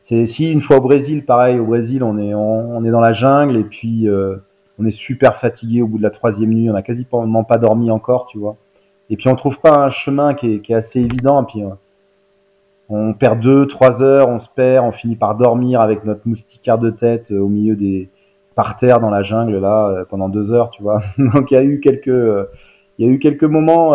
c'est 0.00 0.26
si 0.26 0.50
une 0.50 0.60
fois 0.60 0.76
au 0.76 0.80
Brésil, 0.80 1.24
pareil 1.24 1.58
au 1.58 1.66
Brésil, 1.66 2.02
on 2.02 2.18
est 2.18 2.90
dans 2.90 3.00
la 3.00 3.12
jungle 3.12 3.56
et 3.56 3.64
puis 3.64 4.08
euh, 4.08 4.36
on 4.78 4.84
est 4.84 4.90
super 4.90 5.36
fatigué 5.36 5.82
au 5.82 5.86
bout 5.86 5.98
de 5.98 6.02
la 6.02 6.10
troisième 6.10 6.50
nuit, 6.50 6.70
on 6.70 6.74
a 6.74 6.82
quasiment 6.82 7.44
pas 7.44 7.58
dormi 7.58 7.90
encore, 7.90 8.26
tu 8.26 8.38
vois. 8.38 8.56
Et 9.10 9.16
puis 9.16 9.28
on 9.28 9.36
trouve 9.36 9.60
pas 9.60 9.84
un 9.84 9.90
chemin 9.90 10.34
qui 10.34 10.62
est, 10.68 10.74
assez 10.74 11.00
évident, 11.00 11.44
puis 11.44 11.62
on 12.88 13.14
perd 13.14 13.40
deux, 13.40 13.66
trois 13.66 14.02
heures, 14.02 14.28
on 14.28 14.38
se 14.38 14.48
perd, 14.48 14.84
on 14.84 14.92
finit 14.92 15.16
par 15.16 15.34
dormir 15.36 15.80
avec 15.80 16.04
notre 16.04 16.26
moustiquaire 16.26 16.78
de 16.78 16.90
tête 16.90 17.30
euh, 17.30 17.38
au 17.38 17.48
milieu 17.48 17.76
des 17.76 18.10
par 18.54 18.76
terre 18.76 19.00
dans 19.00 19.10
la 19.10 19.24
jungle 19.24 19.58
là 19.58 19.88
euh, 19.88 20.04
pendant 20.04 20.28
deux 20.28 20.52
heures, 20.52 20.70
tu 20.70 20.82
vois. 20.82 21.02
Donc 21.18 21.50
il 21.50 21.54
y 21.54 21.56
a 21.56 21.64
eu 21.64 21.80
quelques, 21.80 22.08
euh, 22.08 22.46
il 22.98 23.06
y 23.06 23.08
a 23.08 23.12
eu 23.12 23.18
quelques 23.18 23.44
moments 23.44 23.94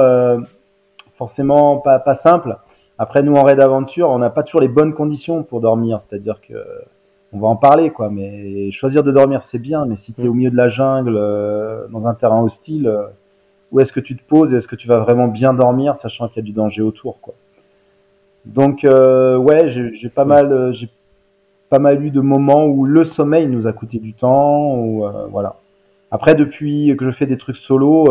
forcément 1.18 1.78
pas, 1.78 2.00
pas 2.00 2.14
simples. 2.14 2.58
Après 3.00 3.24
nous 3.24 3.34
en 3.34 3.44
raid 3.44 3.58
d'aventure, 3.58 4.10
on 4.10 4.20
n'a 4.20 4.30
pas 4.30 4.44
toujours 4.44 4.62
les 4.62 4.68
bonnes 4.68 4.94
conditions 4.94 5.42
pour 5.42 5.62
dormir, 5.62 6.00
c'est-à-dire 6.02 6.40
que 6.42 6.54
on 7.34 7.40
va 7.40 7.48
en 7.48 7.56
parler 7.56 7.90
quoi, 7.90 8.10
mais 8.10 8.70
choisir 8.72 9.04
de 9.04 9.12
dormir 9.12 9.44
c'est 9.44 9.60
bien, 9.60 9.86
mais 9.86 9.96
si 9.96 10.14
tu 10.14 10.24
es 10.24 10.28
au 10.28 10.34
milieu 10.34 10.52
de 10.52 10.58
la 10.58 10.70
jungle 10.70 11.14
dans 11.90 12.06
un 12.06 12.14
terrain 12.14 12.42
hostile, 12.42 12.94
où 13.72 13.80
est-ce 13.80 13.94
que 13.94 14.00
tu 14.00 14.16
te 14.16 14.24
poses 14.24 14.54
et 14.54 14.58
est-ce 14.58 14.68
que 14.68 14.76
tu 14.76 14.88
vas 14.88 15.00
vraiment 15.00 15.28
bien 15.28 15.54
dormir, 15.54 15.96
sachant 15.96 16.28
qu'il 16.28 16.38
y 16.38 16.40
a 16.40 16.46
du 16.46 16.52
danger 16.52 16.82
autour 16.82 17.20
quoi. 17.22 17.34
Donc 18.46 18.84
euh, 18.84 19.38
ouais, 19.38 19.70
j'ai 19.70 20.10
pas 20.10 20.26
mal, 20.26 20.52
euh, 20.52 20.72
j'ai 20.72 20.90
pas 21.70 21.80
mal 21.80 22.04
eu 22.04 22.10
de 22.10 22.22
moments 22.22 22.66
où 22.66 22.86
le 22.86 23.04
sommeil 23.04 23.48
nous 23.48 23.68
a 23.68 23.74
coûté 23.74 24.00
du 24.00 24.14
temps. 24.14 24.76
Ou, 24.76 25.06
euh, 25.06 25.28
voilà. 25.30 25.58
Après, 26.12 26.36
depuis 26.36 26.96
que 26.98 27.06
je 27.06 27.12
fais 27.12 27.28
des 27.28 27.38
trucs 27.38 27.58
solo, 27.58 28.08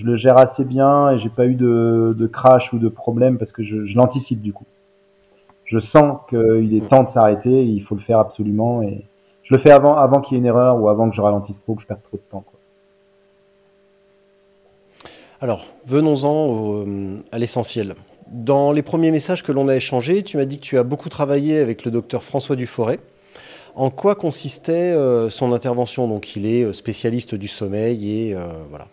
je 0.00 0.06
le 0.06 0.16
gère 0.16 0.38
assez 0.38 0.64
bien 0.64 1.10
et 1.10 1.18
j'ai 1.18 1.28
pas 1.28 1.44
eu 1.44 1.54
de, 1.54 2.30
crash 2.32 2.72
ou 2.72 2.78
de 2.78 2.88
problème 2.88 3.36
parce 3.36 3.52
que 3.52 3.62
je, 3.62 3.76
l'anticipe 3.94 4.40
du 4.40 4.54
coup. 4.54 4.64
Je 5.66 5.78
sens 5.78 6.18
qu'il 6.30 6.74
est 6.74 6.88
temps 6.88 7.04
de 7.04 7.10
s'arrêter, 7.10 7.64
il 7.64 7.82
faut 7.82 7.94
le 7.94 8.00
faire 8.00 8.18
absolument 8.18 8.82
et 8.82 9.04
je 9.42 9.54
le 9.54 9.60
fais 9.60 9.70
avant, 9.70 10.20
qu'il 10.20 10.36
y 10.36 10.38
ait 10.38 10.40
une 10.40 10.46
erreur 10.46 10.80
ou 10.80 10.88
avant 10.88 11.10
que 11.10 11.14
je 11.14 11.20
ralentisse 11.20 11.60
trop, 11.60 11.74
que 11.74 11.82
je 11.82 11.86
perde 11.86 12.00
trop 12.02 12.16
de 12.16 12.22
temps. 12.30 12.44
Alors, 15.42 15.66
venons-en 15.86 16.84
à 17.30 17.38
l'essentiel. 17.38 17.94
Dans 18.26 18.72
les 18.72 18.82
premiers 18.82 19.10
messages 19.10 19.42
que 19.42 19.52
l'on 19.52 19.68
a 19.68 19.76
échangés, 19.76 20.22
tu 20.22 20.38
m'as 20.38 20.44
dit 20.44 20.58
que 20.58 20.64
tu 20.64 20.78
as 20.78 20.82
beaucoup 20.82 21.08
travaillé 21.08 21.58
avec 21.58 21.84
le 21.84 21.90
docteur 21.90 22.22
François 22.22 22.56
Duforêt. 22.56 23.00
En 23.74 23.90
quoi 23.90 24.14
consistait 24.14 24.92
euh, 24.92 25.30
son 25.30 25.52
intervention? 25.52 26.08
Donc, 26.08 26.36
il 26.36 26.46
est 26.46 26.64
euh, 26.64 26.72
spécialiste 26.72 27.34
du 27.34 27.48
sommeil 27.48 28.28
et 28.28 28.34
euh, 28.34 28.46
voilà, 28.68 28.86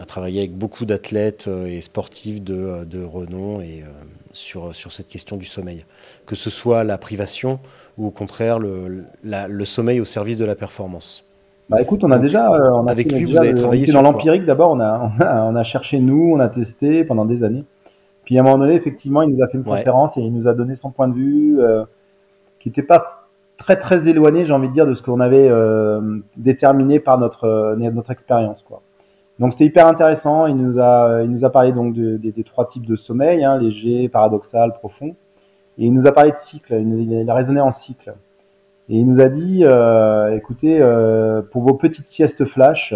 a 0.00 0.04
travaillé 0.06 0.40
avec 0.40 0.56
beaucoup 0.56 0.86
d'athlètes 0.86 1.48
et 1.66 1.80
sportifs 1.80 2.42
de, 2.42 3.04
renom 3.04 3.60
et 3.60 3.84
sur, 4.32 4.74
sur 4.74 4.92
cette 4.92 5.08
question 5.08 5.36
du 5.36 5.46
sommeil, 5.46 5.84
que 6.26 6.36
ce 6.36 6.50
soit 6.50 6.84
la 6.84 6.98
privation 6.98 7.60
ou 7.98 8.06
au 8.06 8.10
contraire 8.10 8.58
le, 8.58 9.04
le 9.22 9.64
sommeil 9.64 10.00
au 10.00 10.04
service 10.04 10.38
de 10.38 10.44
la 10.44 10.54
performance. 10.54 11.26
Bah 11.70 11.80
écoute, 11.80 12.02
on 12.02 12.10
a 12.10 12.18
déjà, 12.18 12.50
on 12.50 12.88
a 12.88 12.90
avec 12.90 13.12
lui, 13.12 13.24
vous 13.24 13.38
avez 13.38 13.54
travaillé 13.54 13.92
dans 13.92 14.02
l'empirique 14.02 14.44
d'abord, 14.44 14.72
on 14.72 14.80
a, 14.80 15.12
on 15.18 15.22
a, 15.22 15.44
on 15.44 15.54
a 15.54 15.62
cherché 15.62 16.00
nous, 16.00 16.32
on 16.34 16.40
a 16.40 16.48
testé 16.48 17.04
pendant 17.04 17.24
des 17.24 17.44
années. 17.44 17.64
Puis 18.24 18.36
à 18.38 18.40
un 18.40 18.44
moment 18.44 18.58
donné, 18.58 18.74
effectivement, 18.74 19.22
il 19.22 19.34
nous 19.34 19.42
a 19.42 19.48
fait 19.48 19.58
une 19.58 19.64
conférence 19.64 20.16
et 20.16 20.20
il 20.20 20.32
nous 20.32 20.48
a 20.48 20.54
donné 20.54 20.74
son 20.74 20.90
point 20.90 21.06
de 21.08 21.14
vue, 21.14 21.60
euh, 21.60 21.84
qui 22.58 22.68
n'était 22.68 22.82
pas 22.82 23.28
très 23.56 23.76
très 23.76 24.08
éloigné, 24.08 24.46
j'ai 24.46 24.52
envie 24.52 24.68
de 24.68 24.72
dire, 24.72 24.86
de 24.86 24.94
ce 24.94 25.02
qu'on 25.02 25.20
avait 25.20 25.48
euh, 25.48 26.18
déterminé 26.36 26.98
par 26.98 27.18
notre 27.18 27.44
euh, 27.44 27.76
notre 27.76 28.10
expérience, 28.10 28.62
quoi. 28.62 28.82
Donc 29.40 29.52
c'était 29.52 29.64
hyper 29.64 29.86
intéressant. 29.88 30.46
Il 30.46 30.56
nous 30.56 30.78
a 30.78 31.22
il 31.22 31.30
nous 31.30 31.44
a 31.44 31.50
parlé 31.50 31.72
donc 31.72 31.94
de, 31.94 32.16
des 32.16 32.44
trois 32.44 32.68
types 32.68 32.86
de 32.86 32.94
sommeil, 32.94 33.42
hein, 33.42 33.58
léger, 33.58 34.08
paradoxal, 34.08 34.74
profond. 34.74 35.16
Et 35.78 35.86
il 35.86 35.94
nous 35.94 36.06
a 36.06 36.12
parlé 36.12 36.30
de 36.30 36.36
cycle. 36.36 36.74
Il, 36.74 37.10
il 37.10 37.30
a 37.30 37.34
raisonné 37.34 37.60
en 37.60 37.72
cycle. 37.72 38.14
Et 38.88 38.96
il 38.96 39.06
nous 39.06 39.20
a 39.20 39.28
dit, 39.28 39.64
euh, 39.64 40.36
écoutez, 40.36 40.80
euh, 40.80 41.42
pour 41.42 41.62
vos 41.62 41.74
petites 41.74 42.06
siestes 42.06 42.44
flash, 42.44 42.94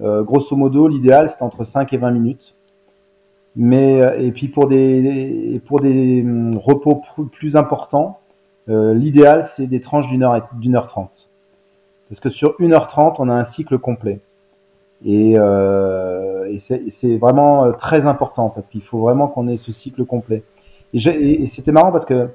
euh, 0.00 0.22
grosso 0.22 0.54
modo, 0.56 0.86
l'idéal 0.88 1.28
c'est 1.28 1.42
entre 1.42 1.64
5 1.64 1.92
et 1.92 1.96
20 1.96 2.10
minutes. 2.12 2.54
Mais 3.56 4.00
euh, 4.02 4.20
et 4.20 4.30
puis 4.30 4.48
pour 4.48 4.68
des 4.68 5.60
pour 5.66 5.80
des 5.80 6.22
hum, 6.22 6.56
repos 6.56 7.02
plus 7.32 7.56
importants, 7.56 8.20
euh, 8.68 8.94
l'idéal 8.94 9.44
c'est 9.44 9.66
des 9.66 9.80
tranches 9.80 10.08
d'une 10.08 10.22
heure 10.22 10.48
d'une 10.54 10.76
heure 10.76 10.86
trente. 10.86 11.28
Parce 12.08 12.20
que 12.20 12.28
sur 12.28 12.54
une 12.60 12.72
heure 12.72 12.86
trente, 12.86 13.18
on 13.18 13.28
a 13.28 13.34
un 13.34 13.44
cycle 13.44 13.78
complet. 13.78 14.20
Et, 15.04 15.34
euh, 15.36 16.46
et 16.50 16.58
c'est 16.58 17.16
vraiment 17.16 17.64
euh, 17.64 17.72
très 17.72 18.06
important 18.06 18.48
parce 18.50 18.68
qu'il 18.68 18.82
faut 18.82 18.98
vraiment 18.98 19.28
qu'on 19.28 19.48
ait 19.48 19.56
ce 19.56 19.72
cycle 19.72 20.04
complet. 20.04 20.42
Et, 20.94 20.98
et 21.42 21.46
c'était 21.46 21.72
marrant 21.72 21.92
parce 21.92 22.04
que 22.04 22.28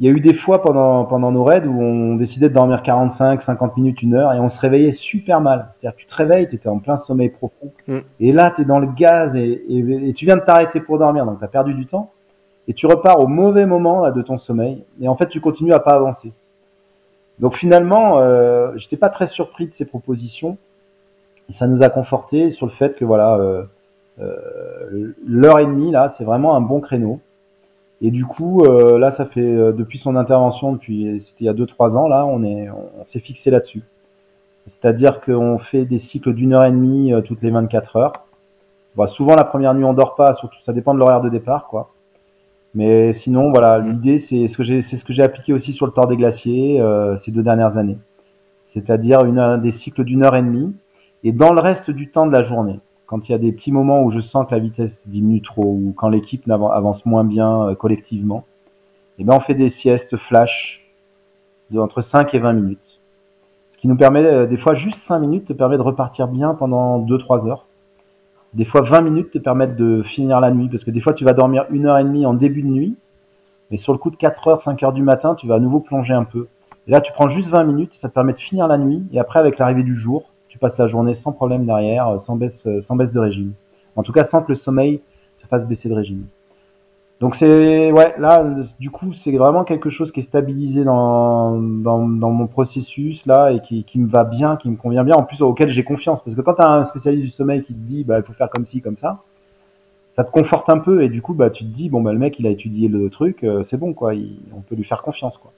il 0.00 0.06
y 0.06 0.08
a 0.08 0.12
eu 0.12 0.20
des 0.20 0.34
fois 0.34 0.62
pendant, 0.62 1.04
pendant 1.04 1.32
nos 1.32 1.42
raids 1.42 1.66
où 1.66 1.82
on 1.82 2.14
décidait 2.14 2.48
de 2.48 2.54
dormir 2.54 2.82
45, 2.82 3.42
50 3.42 3.76
minutes, 3.76 4.00
une 4.02 4.14
heure 4.14 4.32
et 4.32 4.38
on 4.38 4.48
se 4.48 4.60
réveillait 4.60 4.92
super 4.92 5.40
mal. 5.40 5.70
C'est-à-dire 5.72 5.96
que 5.96 6.00
tu 6.00 6.06
te 6.06 6.14
réveilles, 6.14 6.48
tu 6.48 6.54
étais 6.54 6.68
en 6.68 6.78
plein 6.78 6.96
sommeil 6.96 7.30
profond 7.30 7.72
mm. 7.88 7.98
et 8.20 8.32
là 8.32 8.52
tu 8.54 8.62
es 8.62 8.64
dans 8.64 8.78
le 8.78 8.86
gaz 8.86 9.34
et, 9.34 9.64
et, 9.68 10.12
tu 10.12 10.24
viens 10.24 10.36
de 10.36 10.42
t'arrêter 10.42 10.80
pour 10.80 10.98
dormir 10.98 11.26
donc 11.26 11.40
tu 11.40 11.44
as 11.44 11.48
perdu 11.48 11.74
du 11.74 11.86
temps 11.86 12.12
et 12.68 12.74
tu 12.74 12.86
repars 12.86 13.18
au 13.18 13.26
mauvais 13.26 13.66
moment 13.66 14.00
là, 14.00 14.12
de 14.12 14.22
ton 14.22 14.38
sommeil 14.38 14.84
et 15.00 15.08
en 15.08 15.16
fait 15.16 15.28
tu 15.28 15.40
continues 15.40 15.72
à 15.72 15.80
pas 15.80 15.94
avancer. 15.94 16.32
Donc 17.40 17.56
finalement, 17.56 18.18
euh, 18.18 18.72
j'étais 18.76 18.96
pas 18.96 19.08
très 19.08 19.26
surpris 19.26 19.66
de 19.66 19.72
ces 19.72 19.84
propositions 19.84 20.58
ça 21.50 21.66
nous 21.66 21.82
a 21.82 21.88
conforté 21.88 22.50
sur 22.50 22.66
le 22.66 22.72
fait 22.72 22.96
que 22.96 23.04
voilà, 23.04 23.36
euh, 23.36 23.64
euh, 24.20 25.14
l'heure 25.26 25.58
et 25.58 25.66
demie 25.66 25.90
là, 25.90 26.08
c'est 26.08 26.24
vraiment 26.24 26.56
un 26.56 26.60
bon 26.60 26.80
créneau. 26.80 27.20
Et 28.00 28.10
du 28.10 28.24
coup, 28.24 28.62
euh, 28.62 28.98
là, 28.98 29.10
ça 29.10 29.26
fait 29.26 29.40
euh, 29.40 29.72
depuis 29.72 29.98
son 29.98 30.14
intervention, 30.14 30.72
depuis 30.72 31.20
c'était 31.20 31.44
il 31.44 31.46
y 31.46 31.50
a 31.50 31.54
2-3 31.54 31.96
ans, 31.96 32.08
là, 32.08 32.24
on 32.26 32.44
est, 32.44 32.70
on, 32.70 33.04
s'est 33.04 33.18
fixé 33.18 33.50
là-dessus. 33.50 33.82
C'est-à-dire 34.66 35.20
qu'on 35.20 35.58
fait 35.58 35.84
des 35.84 35.98
cycles 35.98 36.32
d'une 36.34 36.52
heure 36.52 36.64
et 36.64 36.70
demie 36.70 37.12
euh, 37.12 37.22
toutes 37.22 37.42
les 37.42 37.50
24 37.50 37.96
heures. 37.96 38.12
Bon, 38.94 39.06
souvent, 39.06 39.34
la 39.34 39.44
première 39.44 39.74
nuit, 39.74 39.84
on 39.84 39.94
dort 39.94 40.14
pas, 40.14 40.34
surtout, 40.34 40.58
ça 40.62 40.72
dépend 40.72 40.94
de 40.94 40.98
l'horaire 41.00 41.20
de 41.20 41.28
départ, 41.28 41.66
quoi. 41.66 41.90
Mais 42.74 43.12
sinon, 43.14 43.50
voilà, 43.50 43.78
l'idée, 43.78 44.18
c'est 44.18 44.46
ce 44.46 44.56
que 44.56 44.62
j'ai, 44.62 44.82
c'est 44.82 44.96
ce 44.96 45.04
que 45.04 45.12
j'ai 45.12 45.22
appliqué 45.22 45.52
aussi 45.52 45.72
sur 45.72 45.86
le 45.86 45.92
tort 45.92 46.06
des 46.06 46.16
glaciers 46.16 46.80
euh, 46.80 47.16
ces 47.16 47.32
deux 47.32 47.42
dernières 47.42 47.76
années. 47.78 47.98
C'est-à-dire 48.66 49.24
une, 49.24 49.60
des 49.62 49.72
cycles 49.72 50.04
d'une 50.04 50.22
heure 50.22 50.36
et 50.36 50.42
demie. 50.42 50.74
Et 51.24 51.32
dans 51.32 51.52
le 51.52 51.60
reste 51.60 51.90
du 51.90 52.10
temps 52.10 52.26
de 52.26 52.32
la 52.32 52.44
journée, 52.44 52.80
quand 53.06 53.28
il 53.28 53.32
y 53.32 53.34
a 53.34 53.38
des 53.38 53.52
petits 53.52 53.72
moments 53.72 54.02
où 54.02 54.10
je 54.10 54.20
sens 54.20 54.46
que 54.46 54.54
la 54.54 54.60
vitesse 54.60 55.08
diminue 55.08 55.42
trop 55.42 55.64
ou 55.64 55.94
quand 55.96 56.08
l'équipe 56.08 56.48
avance 56.48 57.06
moins 57.06 57.24
bien 57.24 57.68
euh, 57.68 57.74
collectivement, 57.74 58.44
eh 59.18 59.24
ben 59.24 59.34
on 59.34 59.40
fait 59.40 59.54
des 59.54 59.68
siestes 59.68 60.16
flash 60.16 60.84
de 61.70 61.78
entre 61.80 62.00
5 62.00 62.32
et 62.34 62.38
20 62.38 62.52
minutes. 62.52 63.00
Ce 63.70 63.78
qui 63.78 63.88
nous 63.88 63.96
permet, 63.96 64.24
euh, 64.24 64.46
des 64.46 64.56
fois, 64.56 64.74
juste 64.74 64.98
5 65.00 65.18
minutes 65.18 65.46
te 65.46 65.52
permet 65.52 65.76
de 65.76 65.82
repartir 65.82 66.28
bien 66.28 66.54
pendant 66.54 67.00
2-3 67.00 67.48
heures. 67.48 67.66
Des 68.54 68.64
fois, 68.64 68.82
20 68.82 69.00
minutes 69.02 69.30
te 69.32 69.38
permettent 69.38 69.76
de 69.76 70.02
finir 70.02 70.40
la 70.40 70.50
nuit 70.50 70.68
parce 70.68 70.84
que 70.84 70.90
des 70.90 71.00
fois, 71.00 71.14
tu 71.14 71.24
vas 71.24 71.32
dormir 71.32 71.66
une 71.70 71.86
heure 71.86 71.98
et 71.98 72.04
demie 72.04 72.26
en 72.26 72.34
début 72.34 72.62
de 72.62 72.68
nuit, 72.68 72.96
mais 73.70 73.76
sur 73.76 73.92
le 73.92 73.98
coup 73.98 74.10
de 74.10 74.16
4 74.16 74.48
heures, 74.48 74.60
5 74.60 74.82
heures 74.82 74.92
du 74.92 75.02
matin, 75.02 75.34
tu 75.34 75.46
vas 75.46 75.56
à 75.56 75.60
nouveau 75.60 75.80
plonger 75.80 76.14
un 76.14 76.24
peu. 76.24 76.48
Et 76.86 76.90
là, 76.90 77.00
tu 77.00 77.12
prends 77.12 77.28
juste 77.28 77.48
20 77.48 77.64
minutes, 77.64 77.94
ça 77.94 78.08
te 78.08 78.14
permet 78.14 78.32
de 78.32 78.38
finir 78.38 78.66
la 78.68 78.78
nuit 78.78 79.04
et 79.12 79.18
après, 79.18 79.40
avec 79.40 79.58
l'arrivée 79.58 79.82
du 79.82 79.94
jour, 79.94 80.30
tu 80.58 80.60
passes 80.60 80.76
la 80.76 80.88
journée 80.88 81.14
sans 81.14 81.30
problème 81.30 81.66
derrière, 81.66 82.08
euh, 82.08 82.18
sans 82.18 82.34
baisse, 82.34 82.66
euh, 82.66 82.80
sans 82.80 82.96
baisse 82.96 83.12
de 83.12 83.20
régime. 83.20 83.52
En 83.94 84.02
tout 84.02 84.10
cas, 84.10 84.24
sans 84.24 84.42
que 84.42 84.48
le 84.48 84.56
sommeil 84.56 85.00
te 85.40 85.46
fasse 85.46 85.66
baisser 85.68 85.88
de 85.88 85.94
régime. 85.94 86.26
Donc 87.20 87.34
c'est 87.34 87.90
ouais 87.90 88.14
là 88.18 88.46
du 88.78 88.90
coup 88.90 89.12
c'est 89.12 89.36
vraiment 89.36 89.64
quelque 89.64 89.90
chose 89.90 90.12
qui 90.12 90.20
est 90.20 90.22
stabilisé 90.22 90.84
dans, 90.84 91.56
dans, 91.60 91.98
mon 91.98 92.46
processus 92.46 93.26
là 93.26 93.50
et 93.50 93.60
qui, 93.60 93.98
me 93.98 94.08
va 94.08 94.22
bien, 94.22 94.56
qui 94.56 94.70
me 94.70 94.76
convient 94.76 95.02
bien, 95.02 95.16
en 95.16 95.24
plus 95.24 95.42
auquel 95.42 95.68
j'ai 95.68 95.82
confiance 95.82 96.22
parce 96.22 96.36
que 96.36 96.42
quand 96.42 96.54
tu 96.54 96.62
as 96.62 96.70
un 96.70 96.84
spécialiste 96.84 97.24
du 97.24 97.30
sommeil 97.30 97.64
qui 97.64 97.74
te 97.74 97.80
dit 97.80 98.04
bah 98.04 98.18
il 98.18 98.24
faut 98.24 98.34
faire 98.34 98.48
comme 98.48 98.64
ci 98.64 98.80
comme 98.80 98.94
ça, 98.94 99.18
ça 100.12 100.22
te 100.22 100.30
conforte 100.30 100.70
un 100.70 100.78
peu 100.78 101.02
et 101.02 101.08
du 101.08 101.20
coup 101.20 101.34
bah 101.34 101.50
tu 101.50 101.64
te 101.64 101.70
dis 101.70 101.90
bon 101.90 102.02
bah 102.02 102.12
le 102.12 102.20
mec 102.20 102.38
il 102.38 102.46
a 102.46 102.50
étudié 102.50 102.86
le 102.86 103.10
truc, 103.10 103.42
euh, 103.42 103.64
c'est 103.64 103.78
bon 103.78 103.94
quoi, 103.94 104.12
on 104.56 104.60
peut 104.60 104.76
lui 104.76 104.84
faire 104.84 105.02
confiance 105.02 105.38
quoi. 105.38 105.50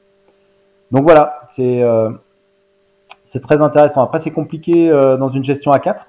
Donc 0.91 1.03
voilà, 1.03 1.43
c'est 1.51 1.83
c'est 3.31 3.41
très 3.41 3.63
intéressant. 3.63 4.03
Après, 4.03 4.19
c'est 4.19 4.33
compliqué 4.33 4.91
euh, 4.91 5.17
dans 5.17 5.29
une 5.29 5.45
gestion 5.45 5.71
à 5.71 5.79
4. 5.79 6.05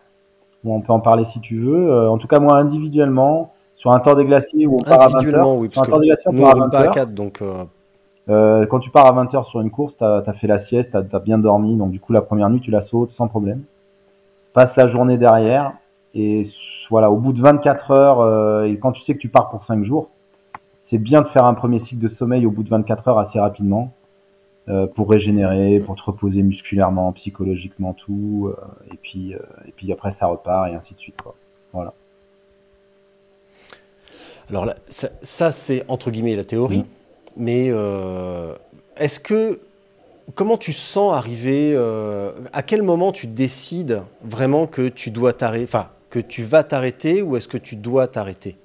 Bon, 0.63 0.77
on 0.77 0.81
peut 0.81 0.91
en 0.91 0.99
parler 0.99 1.23
si 1.23 1.39
tu 1.39 1.59
veux. 1.59 1.91
Euh, 1.91 2.09
en 2.09 2.17
tout 2.17 2.27
cas, 2.27 2.39
moi, 2.39 2.57
individuellement, 2.57 3.53
sur 3.75 3.91
un 3.91 3.99
tort 3.99 4.15
des 4.15 4.25
glaciers 4.25 4.65
où 4.65 4.79
on 4.79 4.83
part 4.83 5.03
à 5.03 5.07
20 5.07 5.33
heures, 5.35 5.55
oui, 5.55 5.69
sur 5.71 5.83
un 5.83 5.85
tort 5.85 5.99
des 5.99 6.07
glaciers, 6.07 6.31
on 6.31 6.33
nous, 6.33 6.41
part 6.41 6.55
on 6.55 6.61
à 6.61 6.63
roule 6.63 6.63
20 6.63 6.69
pas 6.69 6.79
à 6.79 6.85
heures. 6.85 6.91
4, 6.91 7.13
donc 7.13 7.43
euh, 7.43 7.63
Euh, 8.27 8.65
quand 8.65 8.79
tu 8.79 8.89
pars 8.89 9.05
à 9.05 9.11
20 9.11 9.35
heures 9.35 9.45
sur 9.45 9.61
une 9.61 9.69
course, 9.69 9.95
tu 9.97 10.03
as, 10.03 10.33
fait 10.33 10.47
la 10.47 10.57
sieste, 10.57 10.97
tu 11.09 11.15
as, 11.15 11.19
bien 11.19 11.37
dormi, 11.37 11.77
donc 11.77 11.91
du 11.91 11.99
coup 11.99 12.11
la 12.11 12.21
première 12.21 12.49
nuit 12.49 12.59
tu 12.59 12.71
la 12.71 12.81
sautes 12.81 13.11
sans 13.11 13.27
problème. 13.27 13.61
Passe 14.53 14.75
la 14.75 14.87
journée 14.87 15.17
derrière 15.17 15.73
et 16.15 16.41
voilà, 16.89 17.11
au 17.11 17.17
bout 17.17 17.33
de 17.33 17.41
24 17.41 17.91
heures, 17.91 18.19
euh, 18.19 18.63
et 18.63 18.79
quand 18.79 18.93
tu 18.93 19.03
sais 19.03 19.13
que 19.13 19.19
tu 19.19 19.29
pars 19.29 19.49
pour 19.49 19.61
5 19.63 19.83
jours, 19.83 20.09
c'est 20.81 20.97
bien 20.97 21.21
de 21.21 21.27
faire 21.27 21.45
un 21.45 21.53
premier 21.53 21.77
cycle 21.77 22.01
de 22.01 22.07
sommeil 22.07 22.47
au 22.47 22.51
bout 22.51 22.63
de 22.63 22.69
24 22.69 23.09
heures 23.09 23.19
assez 23.19 23.39
rapidement 23.39 23.91
euh, 24.69 24.87
pour 24.87 25.09
régénérer, 25.09 25.79
pour 25.79 25.95
te 25.95 26.03
reposer 26.03 26.43
musculairement, 26.43 27.11
psychologiquement, 27.13 27.93
tout, 27.93 28.49
euh, 28.51 28.93
et 28.93 28.97
puis 28.97 29.33
euh, 29.33 29.39
et 29.67 29.71
puis 29.71 29.91
après 29.91 30.11
ça 30.11 30.27
repart 30.27 30.71
et 30.71 30.75
ainsi 30.75 30.93
de 30.93 30.99
suite 30.99 31.21
quoi. 31.21 31.35
Voilà. 31.73 31.93
Alors 34.49 34.65
là, 34.65 34.75
ça, 34.87 35.09
ça, 35.21 35.51
c'est 35.51 35.83
entre 35.87 36.11
guillemets 36.11 36.35
la 36.35 36.43
théorie, 36.43 36.79
Mm. 36.79 36.85
mais 37.37 37.67
euh, 37.69 38.53
est-ce 38.97 39.19
que 39.19 39.61
comment 40.35 40.57
tu 40.57 40.73
sens 40.73 41.13
arriver 41.13 41.73
euh, 41.73 42.31
À 42.51 42.61
quel 42.61 42.83
moment 42.83 43.11
tu 43.13 43.27
décides 43.27 44.03
vraiment 44.23 44.67
que 44.67 44.89
tu 44.89 45.09
dois 45.09 45.33
t'arrêter, 45.33 45.63
enfin 45.63 45.89
que 46.09 46.19
tu 46.19 46.43
vas 46.43 46.63
t'arrêter 46.63 47.21
ou 47.21 47.37
est-ce 47.37 47.47
que 47.47 47.57
tu 47.57 47.77
dois 47.77 48.07
t'arrêter? 48.07 48.57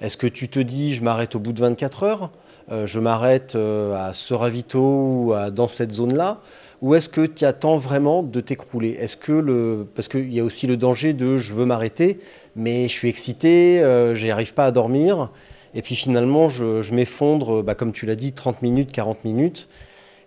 Est-ce 0.00 0.16
que 0.16 0.26
tu 0.26 0.48
te 0.48 0.58
dis 0.58 0.92
je 0.94 1.04
m'arrête 1.04 1.36
au 1.36 1.38
bout 1.38 1.52
de 1.52 1.60
24 1.60 2.02
heures? 2.02 2.30
Je 2.70 3.00
m'arrête 3.00 3.54
euh, 3.54 3.94
à 3.94 4.14
ce 4.14 4.34
ravito 4.34 4.80
ou 4.80 5.34
dans 5.52 5.66
cette 5.66 5.92
zone-là 5.92 6.40
ou 6.82 6.96
est-ce 6.96 7.08
que 7.08 7.24
tu 7.24 7.44
attends 7.44 7.76
vraiment 7.76 8.24
de 8.24 8.40
t'écrouler? 8.40 8.96
Est-ce 8.98 9.16
que 9.16 9.32
le 9.32 9.86
parce 9.94 10.08
qu'il 10.08 10.32
y 10.34 10.40
a 10.40 10.44
aussi 10.44 10.66
le 10.66 10.76
danger 10.76 11.14
de 11.14 11.38
je 11.38 11.54
veux 11.54 11.64
m'arrêter, 11.64 12.18
mais 12.56 12.88
je 12.88 12.92
suis 12.92 13.08
excité, 13.08 13.80
euh, 13.80 14.14
arrive 14.30 14.52
pas 14.52 14.66
à 14.66 14.72
dormir, 14.72 15.30
et 15.74 15.82
puis 15.82 15.94
finalement 15.94 16.48
je, 16.48 16.92
m'effondre, 16.92 17.62
bah, 17.62 17.76
comme 17.76 17.92
tu 17.92 18.04
l'as 18.04 18.16
dit, 18.16 18.32
30 18.32 18.62
minutes, 18.62 18.90
40 18.90 19.24
minutes, 19.24 19.68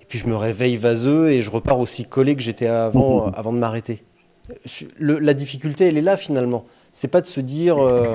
et 0.01 0.05
puis 0.05 0.17
je 0.17 0.27
me 0.27 0.35
réveille 0.37 0.77
vaseux 0.77 1.29
et 1.29 1.41
je 1.41 1.51
repars 1.51 1.79
aussi 1.79 2.05
collé 2.05 2.35
que 2.35 2.41
j'étais 2.41 2.67
avant, 2.67 3.27
avant 3.33 3.51
de 3.51 3.57
m'arrêter. 3.57 4.03
La 4.99 5.33
difficulté, 5.33 5.87
elle 5.87 5.97
est 5.97 6.01
là 6.01 6.15
finalement. 6.15 6.65
C'est 6.93 7.09
pas 7.09 7.19
de 7.19 7.27
se 7.27 7.41
dire 7.41 7.83
euh, 7.83 8.13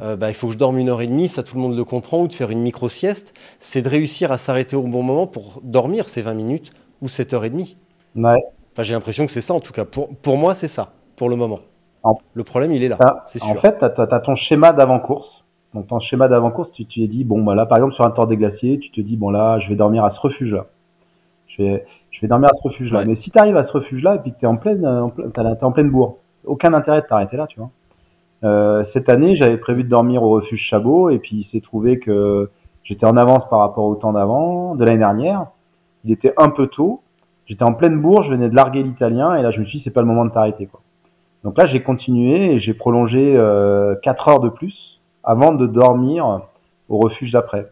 euh, 0.00 0.16
bah, 0.16 0.28
il 0.30 0.34
faut 0.34 0.46
que 0.48 0.52
je 0.52 0.58
dorme 0.58 0.78
une 0.78 0.88
heure 0.88 1.00
et 1.00 1.06
demie, 1.06 1.28
ça 1.28 1.42
tout 1.42 1.56
le 1.56 1.62
monde 1.62 1.76
le 1.76 1.84
comprend, 1.84 2.20
ou 2.22 2.28
de 2.28 2.32
faire 2.32 2.50
une 2.50 2.60
micro-sieste. 2.60 3.34
C'est 3.58 3.82
de 3.82 3.88
réussir 3.88 4.32
à 4.32 4.38
s'arrêter 4.38 4.76
au 4.76 4.82
bon 4.82 5.02
moment 5.02 5.26
pour 5.26 5.60
dormir 5.62 6.08
ces 6.08 6.22
20 6.22 6.34
minutes 6.34 6.70
ou 7.02 7.08
cette 7.08 7.32
heure 7.34 7.44
et 7.44 7.50
demie. 7.50 7.76
Ouais. 8.16 8.42
Enfin, 8.72 8.82
j'ai 8.82 8.94
l'impression 8.94 9.26
que 9.26 9.32
c'est 9.32 9.40
ça 9.40 9.54
en 9.54 9.60
tout 9.60 9.72
cas. 9.72 9.84
Pour, 9.84 10.08
pour 10.16 10.36
moi, 10.36 10.54
c'est 10.54 10.68
ça, 10.68 10.92
pour 11.16 11.28
le 11.28 11.36
moment. 11.36 11.58
En- 12.04 12.18
Le 12.34 12.44
problème, 12.44 12.72
il 12.72 12.82
est 12.84 12.88
là, 12.88 12.96
Ça, 12.96 13.24
c'est 13.28 13.42
En 13.42 13.52
sûr. 13.52 13.60
fait, 13.60 13.78
tu 13.78 13.84
as, 13.84 14.20
ton 14.20 14.34
schéma 14.36 14.72
d'avant-course. 14.72 15.44
Donc, 15.74 15.88
ton 15.88 15.98
schéma 15.98 16.28
d'avant-course, 16.28 16.70
tu 16.72 16.86
t'es 16.86 17.06
dit, 17.08 17.24
bon, 17.24 17.42
bah 17.42 17.54
là, 17.54 17.66
par 17.66 17.78
exemple, 17.78 17.94
sur 17.94 18.04
un 18.04 18.10
tort 18.10 18.26
des 18.26 18.36
glaciers, 18.36 18.78
tu 18.78 18.90
te 18.90 19.00
dis, 19.00 19.16
bon, 19.16 19.30
là, 19.30 19.58
je 19.58 19.68
vais 19.68 19.74
dormir 19.74 20.04
à 20.04 20.10
ce 20.10 20.20
refuge-là. 20.20 20.66
Je 21.48 21.62
vais, 21.62 21.86
je 22.10 22.20
vais 22.20 22.28
dormir 22.28 22.48
à 22.50 22.54
ce 22.54 22.62
refuge-là. 22.62 23.00
Ouais. 23.00 23.04
Mais 23.04 23.14
si 23.16 23.30
tu 23.30 23.38
arrives 23.38 23.56
à 23.56 23.62
ce 23.64 23.72
refuge-là 23.72 24.14
et 24.14 24.18
puis 24.20 24.32
que 24.32 24.38
tu 24.38 24.44
es 24.44 24.48
en 24.48 24.56
pleine, 24.56 24.86
en, 24.86 25.10
t'es 25.10 25.64
en 25.64 25.72
pleine 25.72 25.90
bourre, 25.90 26.16
aucun 26.44 26.72
intérêt 26.72 27.02
de 27.02 27.06
t'arrêter 27.06 27.36
là, 27.36 27.46
tu 27.46 27.58
vois. 27.58 27.70
Euh, 28.44 28.84
cette 28.84 29.08
année, 29.08 29.36
j'avais 29.36 29.56
prévu 29.56 29.84
de 29.84 29.88
dormir 29.88 30.22
au 30.22 30.30
refuge 30.30 30.60
Chabot 30.60 31.10
et 31.10 31.18
puis 31.18 31.36
il 31.36 31.44
s'est 31.44 31.60
trouvé 31.60 31.98
que 31.98 32.50
j'étais 32.84 33.06
en 33.06 33.16
avance 33.16 33.48
par 33.48 33.60
rapport 33.60 33.84
au 33.84 33.94
temps 33.96 34.12
d'avant, 34.12 34.74
de 34.74 34.84
l'année 34.84 34.98
dernière. 34.98 35.46
Il 36.04 36.12
était 36.12 36.34
un 36.36 36.48
peu 36.48 36.66
tôt. 36.66 37.02
J'étais 37.46 37.64
en 37.64 37.72
pleine 37.72 38.00
bourre, 38.00 38.22
je 38.22 38.30
venais 38.30 38.48
de 38.48 38.54
larguer 38.54 38.82
l'italien 38.82 39.34
et 39.34 39.42
là, 39.42 39.50
je 39.50 39.60
me 39.60 39.64
suis 39.64 39.78
dit, 39.78 39.84
c'est 39.84 39.90
pas 39.90 40.02
le 40.02 40.06
moment 40.06 40.24
de 40.24 40.30
t'arrêter, 40.30 40.66
quoi. 40.66 40.80
Donc 41.44 41.56
là, 41.56 41.66
j'ai 41.66 41.82
continué 41.82 42.52
et 42.52 42.58
j'ai 42.58 42.74
prolongé 42.74 43.36
euh, 43.36 43.94
4 44.02 44.28
heures 44.28 44.40
de 44.40 44.48
plus 44.48 45.00
avant 45.22 45.52
de 45.52 45.66
dormir 45.66 46.42
au 46.88 46.98
refuge 46.98 47.32
d'après. 47.32 47.70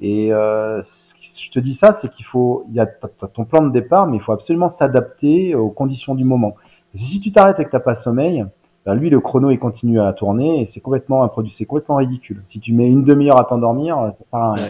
Et 0.00 0.32
euh, 0.32 0.82
je 1.20 1.50
te 1.50 1.60
dis 1.60 1.74
ça, 1.74 1.92
c'est 1.92 2.10
qu'il 2.10 2.24
faut, 2.24 2.64
il 2.68 2.74
y 2.74 2.80
a 2.80 2.86
ton 2.86 3.44
plan 3.44 3.62
de 3.62 3.70
départ, 3.70 4.06
mais 4.06 4.16
il 4.16 4.22
faut 4.22 4.32
absolument 4.32 4.68
s'adapter 4.68 5.54
aux 5.54 5.70
conditions 5.70 6.14
du 6.14 6.24
moment. 6.24 6.56
Si 6.94 7.20
tu 7.20 7.32
t'arrêtes 7.32 7.60
et 7.60 7.64
que 7.64 7.70
t'as 7.70 7.80
pas 7.80 7.94
sommeil, 7.94 8.44
ben 8.84 8.94
lui, 8.94 9.10
le 9.10 9.20
chrono, 9.20 9.50
il 9.50 9.58
continue 9.58 10.00
à 10.00 10.12
tourner 10.12 10.60
et 10.60 10.64
c'est 10.64 10.80
complètement 10.80 11.22
un 11.22 11.28
produit, 11.28 11.52
c'est 11.52 11.64
complètement 11.64 11.96
ridicule. 11.96 12.42
Si 12.46 12.58
tu 12.60 12.72
mets 12.72 12.88
une 12.88 13.04
demi-heure 13.04 13.38
à 13.38 13.44
t'endormir, 13.44 13.96
ça 14.12 14.24
sert 14.24 14.38
à 14.38 14.54
rien. 14.54 14.68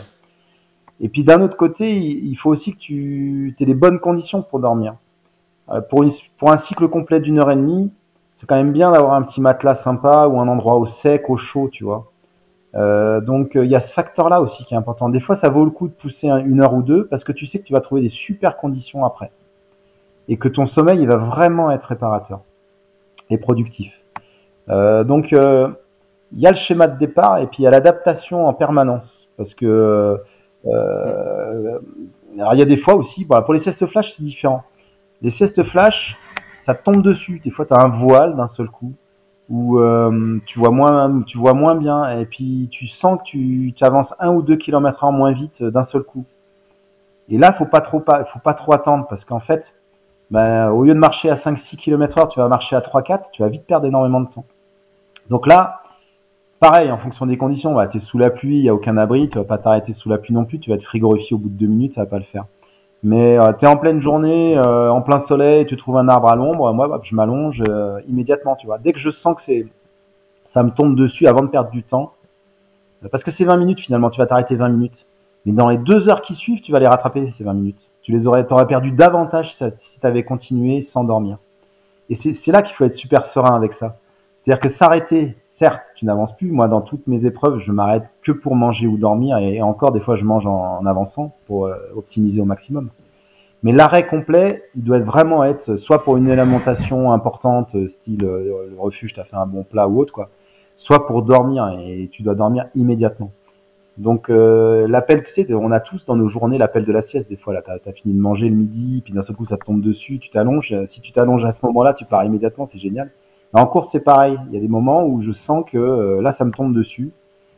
Et 1.01 1.09
puis 1.09 1.25
d'un 1.25 1.41
autre 1.41 1.57
côté, 1.57 1.97
il 1.99 2.35
faut 2.37 2.51
aussi 2.51 2.73
que 2.75 2.79
tu 2.79 3.57
aies 3.59 3.65
les 3.65 3.75
bonnes 3.75 3.99
conditions 3.99 4.43
pour 4.43 4.61
dormir. 4.61 4.95
Euh, 5.71 5.81
Pour, 5.81 6.03
une- 6.03 6.13
pour 6.39 6.51
un 6.53 6.57
cycle 6.59 6.89
complet 6.89 7.21
d'une 7.21 7.39
heure 7.39 7.51
et 7.51 7.57
demie, 7.57 7.91
c'est 8.35 8.47
quand 8.47 8.57
même 8.57 8.73
bien 8.73 8.93
d'avoir 8.93 9.15
un 9.15 9.23
petit 9.23 9.41
matelas 9.41 9.75
sympa 9.77 10.27
ou 10.29 10.39
un 10.41 10.49
endroit 10.49 10.77
au 10.77 10.87
sec, 10.87 11.31
au 11.31 11.37
chaud, 11.37 11.69
tu 11.73 11.85
vois. 11.85 12.11
Euh, 12.75 13.21
donc 13.21 13.57
euh, 13.57 13.65
il 13.65 13.71
y 13.71 13.75
a 13.77 13.81
ce 13.81 13.93
facteur-là 13.93 14.41
aussi 14.41 14.65
qui 14.65 14.75
est 14.75 14.77
important. 14.77 15.09
Des 15.09 15.21
fois, 15.21 15.35
ça 15.37 15.49
vaut 15.49 15.65
le 15.65 15.71
coup 15.71 15.89
de 15.89 15.93
pousser 15.93 16.29
un- 16.29 16.39
une 16.39 16.61
heure 16.61 16.75
ou 16.75 16.83
deux 16.83 17.07
parce 17.07 17.25
que 17.25 17.33
tu 17.33 17.47
sais 17.47 17.59
que 17.59 17.65
tu 17.65 17.73
vas 17.73 17.81
trouver 17.81 18.01
des 18.03 18.09
super 18.09 18.57
conditions 18.57 19.05
après 19.05 19.31
et 20.29 20.37
que 20.37 20.49
ton 20.49 20.67
sommeil 20.67 21.01
il 21.01 21.07
va 21.09 21.17
vraiment 21.17 21.71
être 21.71 21.85
réparateur 21.87 22.41
et 23.31 23.39
productif. 23.39 24.02
Euh, 24.73 25.05
donc 25.05 25.33
euh, 25.33 25.69
il 26.33 26.41
y 26.41 26.47
a 26.47 26.51
le 26.51 26.57
schéma 26.57 26.87
de 26.87 26.99
départ 26.99 27.39
et 27.39 27.47
puis 27.47 27.59
il 27.61 27.65
y 27.65 27.67
a 27.67 27.71
l'adaptation 27.71 28.47
en 28.47 28.55
permanence 28.55 29.29
parce 29.37 29.55
que 29.55 30.19
euh, 30.67 31.79
il 32.35 32.59
y 32.59 32.63
a 32.63 32.65
des 32.65 32.77
fois 32.77 32.95
aussi, 32.95 33.25
pour 33.25 33.53
les 33.53 33.61
siestes 33.61 33.87
flash 33.87 34.15
c'est 34.15 34.23
différent. 34.23 34.65
Les 35.21 35.31
siestes 35.31 35.63
flash, 35.63 36.19
ça 36.63 36.75
tombe 36.75 37.03
dessus. 37.03 37.41
Des 37.45 37.51
fois, 37.51 37.67
tu 37.67 37.75
as 37.75 37.81
un 37.81 37.89
voile 37.89 38.37
d'un 38.37 38.49
seul 38.49 38.69
coup 38.69 38.93
où 39.49 39.79
euh, 39.79 40.39
tu 40.47 40.59
vois 40.59 40.71
moins, 40.71 41.23
tu 41.23 41.37
vois 41.37 41.53
moins 41.53 41.75
bien, 41.75 42.19
et 42.19 42.25
puis 42.25 42.69
tu 42.71 42.87
sens 42.87 43.19
que 43.19 43.25
tu, 43.25 43.75
avances 43.83 44.15
un 44.19 44.33
ou 44.33 44.43
deux 44.43 44.57
kilomètres 44.57 45.05
heure 45.05 45.13
moins 45.13 45.33
vite 45.33 45.63
d'un 45.63 45.83
seul 45.83 46.03
coup. 46.03 46.25
Et 47.29 47.39
là, 47.39 47.53
faut 47.53 47.67
pas 47.67 47.81
trop, 47.81 48.01
faut 48.01 48.39
pas 48.39 48.55
trop 48.55 48.73
attendre 48.73 49.07
parce 49.09 49.25
qu'en 49.25 49.41
fait, 49.41 49.75
ben, 50.31 50.71
au 50.71 50.85
lieu 50.85 50.95
de 50.95 50.99
marcher 50.99 51.29
à 51.31 51.35
5-6 51.35 51.77
km 51.77 52.19
heure, 52.19 52.29
tu 52.29 52.41
vas 52.41 52.49
marcher 52.49 52.77
à 52.77 52.81
3-4, 52.81 53.31
tu 53.33 53.43
vas 53.43 53.49
vite 53.49 53.67
perdre 53.67 53.87
énormément 53.87 54.21
de 54.21 54.29
temps. 54.29 54.45
Donc 55.31 55.47
là, 55.47 55.83
pareil, 56.61 56.91
en 56.91 56.99
fonction 56.99 57.27
des 57.27 57.37
conditions, 57.37 57.75
bah, 57.75 57.89
tu 57.89 57.97
es 57.97 58.01
sous 58.01 58.19
la 58.19 58.31
pluie, 58.31 58.59
il 58.59 58.63
n'y 58.63 58.69
a 58.69 58.75
aucun 58.75 58.97
abri, 58.97 59.29
tu 59.29 59.39
vas 59.39 59.45
pas 59.45 59.59
t'arrêter 59.59 59.93
sous 59.93 60.09
la 60.09 60.19
pluie 60.19 60.35
non 60.35 60.45
plus, 60.45 60.59
tu 60.61 60.71
vas 60.71 60.77
être 60.77 60.85
frigorifié 60.85 61.35
au 61.35 61.39
bout 61.39 61.49
de 61.49 61.55
deux 61.55 61.67
minutes, 61.67 61.95
ça 61.95 62.03
va 62.03 62.07
pas 62.07 62.19
le 62.19 62.25
faire. 62.25 62.45
Mais 63.03 63.37
euh, 63.39 63.53
tu 63.53 63.65
es 63.65 63.69
en 63.69 63.77
pleine 63.77 64.01
journée, 64.01 64.57
euh, 64.57 64.91
en 64.91 65.03
plein 65.03 65.19
soleil, 65.19 65.67
tu 65.67 65.77
trouves 65.77 65.97
un 65.97 66.09
arbre 66.09 66.29
à 66.29 66.37
l'ombre, 66.37 66.73
moi, 66.73 67.01
je 67.03 67.17
m'allonge 67.17 67.63
euh, 67.69 68.01
immédiatement, 68.09 68.55
tu 68.55 68.67
vois. 68.67 68.79
Dès 68.79 68.93
que 68.93 69.01
je 69.01 69.11
sens 69.11 69.35
que 69.35 69.43
c'est, 69.43 69.67
ça 70.45 70.63
me 70.63 70.71
tombe 70.71 70.95
dessus 70.95 71.27
avant 71.27 71.43
de 71.43 71.49
perdre 71.49 71.71
du 71.71 71.83
temps, 71.83 72.13
parce 73.11 73.25
que 73.25 73.33
c'est 73.33 73.45
20 73.45 73.57
minutes 73.57 73.81
finalement, 73.81 74.11
tu 74.11 74.19
vas 74.19 74.27
t'arrêter 74.27 74.55
20 74.55 74.69
minutes. 74.69 75.07
Mais 75.45 75.53
dans 75.53 75.69
les 75.69 75.79
deux 75.79 76.09
heures 76.09 76.23
qui 76.23 76.37
suivent, 76.37 76.61
tu 76.61 76.71
vas 76.71 76.79
les 76.79 76.87
rattraper, 76.87 77.31
ces 77.33 77.43
20 77.43 77.55
minutes. 77.55 77.81
Tu 78.03 78.13
les 78.13 78.29
aurais, 78.29 78.47
aurais 78.53 78.67
perdu 78.69 78.93
davantage 78.93 79.57
si 79.79 80.01
tu 80.01 80.07
avais 80.07 80.23
continué 80.23 80.81
sans 80.83 81.03
dormir. 81.03 81.39
Et 82.11 82.15
c'est 82.15 82.53
là 82.53 82.63
qu'il 82.63 82.77
faut 82.77 82.85
être 82.85 82.93
super 82.93 83.27
serein 83.27 83.57
avec 83.57 83.73
ça. 83.73 83.97
C'est-à-dire 84.43 84.61
que 84.61 84.69
s'arrêter, 84.69 85.37
certes, 85.47 85.93
tu 85.95 86.05
n'avances 86.05 86.37
plus. 86.37 86.51
Moi, 86.51 86.67
dans 86.67 86.81
toutes 86.81 87.07
mes 87.07 87.27
épreuves, 87.27 87.61
je 87.61 87.71
m'arrête 87.71 88.11
que 88.23 88.33
pour 88.33 88.57
manger 88.57 88.89
ou 88.89 88.97
dormir. 88.97 89.39
Et, 89.39 89.63
encore, 89.63 89.93
des 89.93 90.01
fois, 90.01 90.17
je 90.17 90.25
mange 90.25 90.47
en, 90.47 90.85
avançant 90.85 91.37
pour 91.47 91.67
euh, 91.67 91.77
optimiser 91.95 92.41
au 92.41 92.45
maximum. 92.45 92.91
Mais 93.63 93.73
l'arrêt 93.73 94.07
complet, 94.07 94.65
il 94.75 94.83
doit 94.83 94.99
vraiment 94.99 95.45
être 95.45 95.77
soit 95.77 96.03
pour 96.03 96.17
une 96.17 96.29
alimentation 96.29 97.13
importante, 97.13 97.87
style 97.87 98.25
euh, 98.25 98.69
le 98.71 98.77
refuge, 98.77 99.15
tu 99.15 99.21
as 99.21 99.25
fait 99.25 99.37
un 99.37 99.47
bon 99.47 99.63
plat 99.63 99.87
ou 99.87 100.01
autre, 100.01 100.13
quoi. 100.13 100.31
Soit 100.75 101.07
pour 101.07 101.23
dormir 101.23 101.79
et 101.81 102.09
tu 102.11 102.23
dois 102.25 102.35
dormir 102.35 102.67
immédiatement. 102.75 103.31
Donc 103.99 104.31
euh, 104.31 104.89
l'appel, 104.89 105.23
tu 105.23 105.31
sais, 105.31 105.47
on 105.55 105.71
a 105.71 105.79
tous 105.79 106.07
dans 106.07 106.17
nos 106.17 106.27
journées 106.27 106.59
l'appel 106.59 106.85
de 106.85 106.93
la 106.93 107.03
sieste. 107.03 107.29
Des 107.29 107.37
fois, 107.37 107.53
là, 107.53 107.63
tu 107.63 107.89
as, 107.89 107.93
fini 107.93 108.15
de 108.15 108.21
manger 108.21 108.49
le 108.49 108.57
midi, 108.57 109.03
puis 109.05 109.13
d'un 109.13 109.23
seul 109.23 109.37
coup, 109.37 109.45
ça 109.45 109.57
te 109.57 109.65
tombe 109.65 109.83
dessus, 109.83 110.19
tu 110.19 110.31
t'allonges. 110.31 110.75
Si 110.87 111.01
tu 111.01 111.13
t'allonges 111.13 111.45
à 111.45 111.53
ce 111.53 111.65
moment-là, 111.67 111.95
tu 111.95 112.05
pars 112.05 112.25
immédiatement, 112.25 112.67
c'est 112.67 112.79
génial. 112.79 113.11
En 113.61 113.67
course, 113.67 113.89
c'est 113.91 114.01
pareil. 114.01 114.39
Il 114.49 114.55
y 114.55 114.57
a 114.57 114.61
des 114.61 114.69
moments 114.69 115.05
où 115.05 115.21
je 115.21 115.33
sens 115.33 115.65
que 115.71 115.77
euh, 115.77 116.23
là, 116.23 116.33
ça 116.33 116.45
me 116.45 116.53
tombe 116.53 116.75
dessus. 116.75 117.11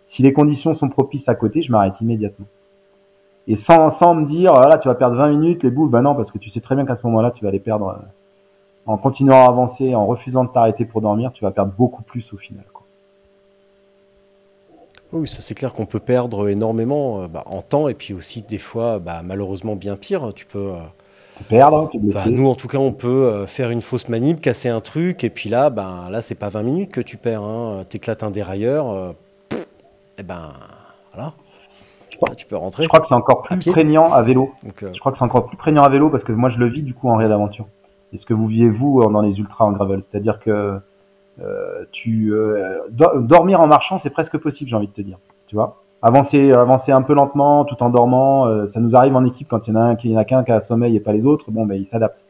Si 0.07 0.23
les 0.23 0.33
conditions 0.33 0.75
sont 0.75 0.89
propices 0.89 1.29
à 1.29 1.35
côté, 1.35 1.63
je 1.63 1.71
m'arrête 1.71 2.01
immédiatement. 2.01 2.47
Et 3.47 3.57
sans, 3.57 4.15
me 4.15 4.25
dire, 4.25 4.55
là, 4.55 4.79
tu 4.79 4.89
vas 4.89 4.95
perdre 4.95 5.17
20 5.17 5.29
minutes, 5.29 5.63
les 5.63 5.71
boules, 5.71 5.91
ben 5.91 6.03
non, 6.03 6.15
parce 6.15 6.31
que 6.31 6.39
tu 6.39 6.49
sais 6.49 6.61
très 6.61 6.75
bien 6.75 6.87
qu'à 6.87 6.97
ce 6.97 7.07
moment-là, 7.07 7.31
tu 7.31 7.45
vas 7.45 7.51
les 7.51 7.61
perdre. 7.61 7.89
Euh, 7.89 8.03
en 8.87 8.99
continuant 8.99 9.45
à 9.45 9.49
avancer, 9.49 9.95
en 9.95 10.07
refusant 10.07 10.45
de 10.45 10.51
t'arrêter 10.51 10.85
pour 10.85 11.01
dormir, 11.01 11.33
tu 11.33 11.45
vas 11.45 11.51
perdre 11.51 11.73
beaucoup 11.73 12.03
plus 12.03 12.33
au 12.35 12.37
final. 12.37 12.65
Oui, 15.13 15.29
ça 15.29 15.43
c'est 15.43 15.55
clair 15.55 15.73
qu'on 15.73 15.87
peut 15.87 16.01
perdre 16.01 16.49
énormément 16.49 17.23
euh, 17.23 17.29
bah, 17.29 17.45
en 17.47 17.63
temps 17.63 17.89
et 17.89 17.95
puis 17.95 18.13
aussi 18.13 18.43
des 18.43 18.59
fois, 18.59 18.99
bah, 18.99 19.23
malheureusement 19.25 19.77
bien 19.77 19.97
pire, 19.97 20.33
tu 20.35 20.45
peux... 20.45 20.73
perdre, 21.49 21.91
bah, 21.95 22.25
nous 22.31 22.49
en 22.49 22.55
tout 22.55 22.69
cas 22.69 22.79
on 22.79 22.93
peut 22.93 23.27
euh, 23.27 23.47
faire 23.47 23.71
une 23.71 23.83
fausse 23.83 24.09
manip, 24.09 24.41
casser 24.41 24.69
un 24.69 24.81
truc 24.81 25.25
et 25.25 25.31
puis 25.31 25.49
là, 25.49 25.71
ben, 25.71 26.07
là 26.11 26.23
c'est 26.23 26.35
pas 26.35 26.49
20 26.49 26.63
minutes 26.63 26.93
que 26.93 27.01
tu 27.01 27.17
perds, 27.17 27.43
hein. 27.43 27.81
t'éclates 27.89 28.23
un 28.23 28.31
dérailleur, 28.31 29.15
et 30.19 30.23
ben 30.23 30.53
voilà. 31.13 31.33
tu 32.37 32.47
peux 32.47 32.57
rentrer. 32.57 32.85
Je 32.85 32.89
crois 32.89 33.01
que 33.01 33.07
c'est 33.07 33.15
encore 33.15 33.43
plus 33.43 33.73
prégnant 33.73 34.13
à 34.13 34.23
vélo. 34.23 34.53
Je 34.81 34.99
crois 34.99 35.13
que 35.13 35.19
c'est 35.19 35.25
encore 35.25 35.47
plus 35.47 35.57
prégnant 35.57 35.83
à 35.83 35.89
vélo 35.89 36.11
parce 36.11 36.25
que 36.25 36.33
moi 36.33 36.51
je 36.51 36.59
le 36.59 36.69
vis 36.69 36.83
du 36.83 36.95
coup 36.95 37.09
en 37.09 37.17
réelle 37.17 37.33
aventure. 37.33 37.67
Est-ce 38.13 38.27
que 38.27 38.35
vous 38.35 38.47
vivez 38.47 38.71
vous 38.71 39.03
dans 39.11 39.23
les 39.23 39.39
ultras 39.39 39.65
en 39.65 39.73
gravel 39.73 40.03
C'est-à-dire 40.03 40.39
que 40.39 40.79
euh, 41.41 41.85
tu 41.91 42.33
euh, 42.33 42.79
dormir 42.91 43.61
en 43.61 43.67
marchant, 43.67 43.99
c'est 43.99 44.11
presque 44.11 44.39
possible, 44.39 44.71
j'ai 44.71 44.77
envie 44.77 44.87
de 44.87 44.93
te 44.93 45.03
dire. 45.03 45.19
Tu 45.47 45.57
vois, 45.57 45.84
avancer, 46.05 46.53
avancer 46.53 46.93
un 46.93 47.03
peu 47.03 47.15
lentement, 47.15 47.65
tout 47.65 47.83
en 47.83 47.91
dormant. 47.91 48.47
Euh, 48.47 48.67
ça 48.67 48.79
nous 48.81 48.95
arrive 48.95 49.17
en 49.17 49.25
équipe 49.25 49.49
quand 49.49 49.67
il 49.67 49.75
y 49.75 49.77
en 49.77 49.81
a 49.81 49.85
un 49.85 49.97
qui, 49.97 50.11
y 50.11 50.17
en 50.17 50.21
a 50.21 50.25
qu'un 50.25 50.45
qui 50.45 50.53
a 50.53 50.61
sommeil 50.61 50.95
et 50.95 51.01
pas 51.01 51.13
les 51.13 51.27
autres. 51.27 51.51
Bon, 51.51 51.67
ben 51.67 51.75
il 51.75 51.87
s'adapte. 51.87 52.25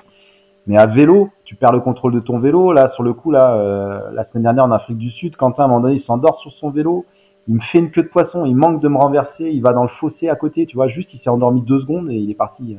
Mais 0.67 0.79
à 0.79 0.87
vélo, 0.87 1.29
tu 1.45 1.57
perds 1.57 1.73
le 1.73 1.81
contrôle 1.81 2.13
de 2.13 2.21
ton 2.21 2.39
vélo. 2.39 2.73
Là, 2.73 2.89
sur 2.89 3.03
le 3.03 3.13
coup, 3.13 3.31
là, 3.31 4.11
la 4.13 4.25
semaine 4.25 4.45
dernière 4.45 4.65
en 4.65 4.71
Afrique 4.71 4.97
du 4.97 5.11
Sud, 5.11 5.37
Quentin, 5.37 5.65
à 5.65 5.67
un 5.67 5.69
moment 5.69 5.81
donné, 5.81 5.95
il 5.95 6.01
s'endort 6.01 6.37
sur 6.37 6.53
son 6.53 6.71
vélo. 6.71 7.05
Il 7.49 7.57
me 7.57 7.61
fait 7.61 7.81
une 7.81 7.91
queue 7.91 8.03
de 8.03 8.09
poisson. 8.09 8.47
Il 8.47 8.57
manque 8.57 8.81
de 8.81 8.89
me 8.89 8.97
renverser. 8.97 9.51
Il 9.51 9.61
va 9.61 9.75
dans 9.75 9.83
le 9.83 9.91
fossé 9.91 10.31
à 10.31 10.37
côté. 10.37 10.65
Tu 10.65 10.77
vois, 10.77 10.89
juste, 10.89 11.13
il 11.13 11.19
s'est 11.19 11.29
endormi 11.29 11.61
deux 11.61 11.81
secondes 11.81 12.11
et 12.11 12.15
il 12.15 12.31
est 12.31 12.35
parti. 12.35 12.79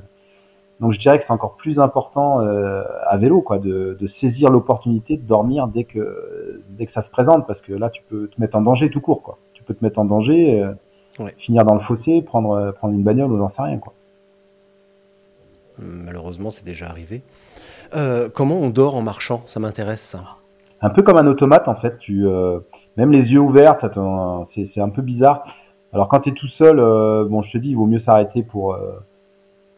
Donc 0.79 0.91
je 0.91 0.99
dirais 0.99 1.17
que 1.17 1.23
c'est 1.23 1.31
encore 1.31 1.55
plus 1.55 1.79
important 1.79 2.41
euh, 2.41 2.83
à 3.07 3.17
vélo, 3.17 3.41
quoi, 3.41 3.59
de, 3.59 3.97
saisir 4.07 4.49
l'opportunité 4.49 5.17
de 5.17 5.25
dormir 5.25 5.67
dès 5.67 5.85
que 5.85 6.61
dès 6.69 6.85
que 6.85 6.91
ça 6.91 7.01
se 7.01 7.09
présente, 7.09 7.47
parce 7.47 7.61
que 7.61 7.73
là 7.73 7.89
tu 7.89 8.03
peux 8.03 8.27
te 8.27 8.39
mettre 8.41 8.57
en 8.57 8.61
danger 8.61 8.89
tout 8.89 9.01
court, 9.01 9.21
quoi. 9.21 9.37
Tu 9.53 9.63
peux 9.63 9.73
te 9.73 9.83
mettre 9.83 9.99
en 9.99 10.05
danger, 10.05 10.61
euh, 10.61 10.73
finir 11.37 11.63
dans 11.63 11.75
le 11.75 11.81
fossé, 11.81 12.21
prendre 12.21 12.51
euh, 12.51 12.71
prendre 12.71 12.93
une 12.93 13.03
bagnole 13.03 13.31
ou 13.31 13.37
j'en 13.37 13.47
sais 13.47 13.61
rien, 13.61 13.77
quoi. 13.77 13.93
Malheureusement, 15.77 16.51
c'est 16.51 16.65
déjà 16.65 16.87
arrivé. 16.87 17.21
Euh, 17.95 18.29
comment 18.33 18.55
on 18.55 18.69
dort 18.69 18.95
en 18.95 19.01
marchant? 19.01 19.43
Ça 19.45 19.59
m'intéresse 19.59 20.01
ça. 20.01 20.23
Un 20.81 20.89
peu 20.89 21.01
comme 21.01 21.17
un 21.17 21.27
automate 21.27 21.67
en 21.67 21.75
fait. 21.75 21.97
Tu 21.99 22.25
même 22.97 23.11
les 23.11 23.33
yeux 23.33 23.39
ouverts, 23.39 23.77
c'est 24.47 24.79
un 24.79 24.89
peu 24.89 25.01
bizarre. 25.01 25.45
Alors 25.91 26.07
quand 26.07 26.21
tu 26.21 26.29
es 26.29 26.33
tout 26.33 26.47
seul, 26.47 26.77
bon, 26.77 27.41
je 27.41 27.51
te 27.51 27.57
dis, 27.57 27.69
il 27.71 27.75
vaut 27.75 27.85
mieux 27.85 27.99
s'arrêter 27.99 28.43
pour 28.43 28.77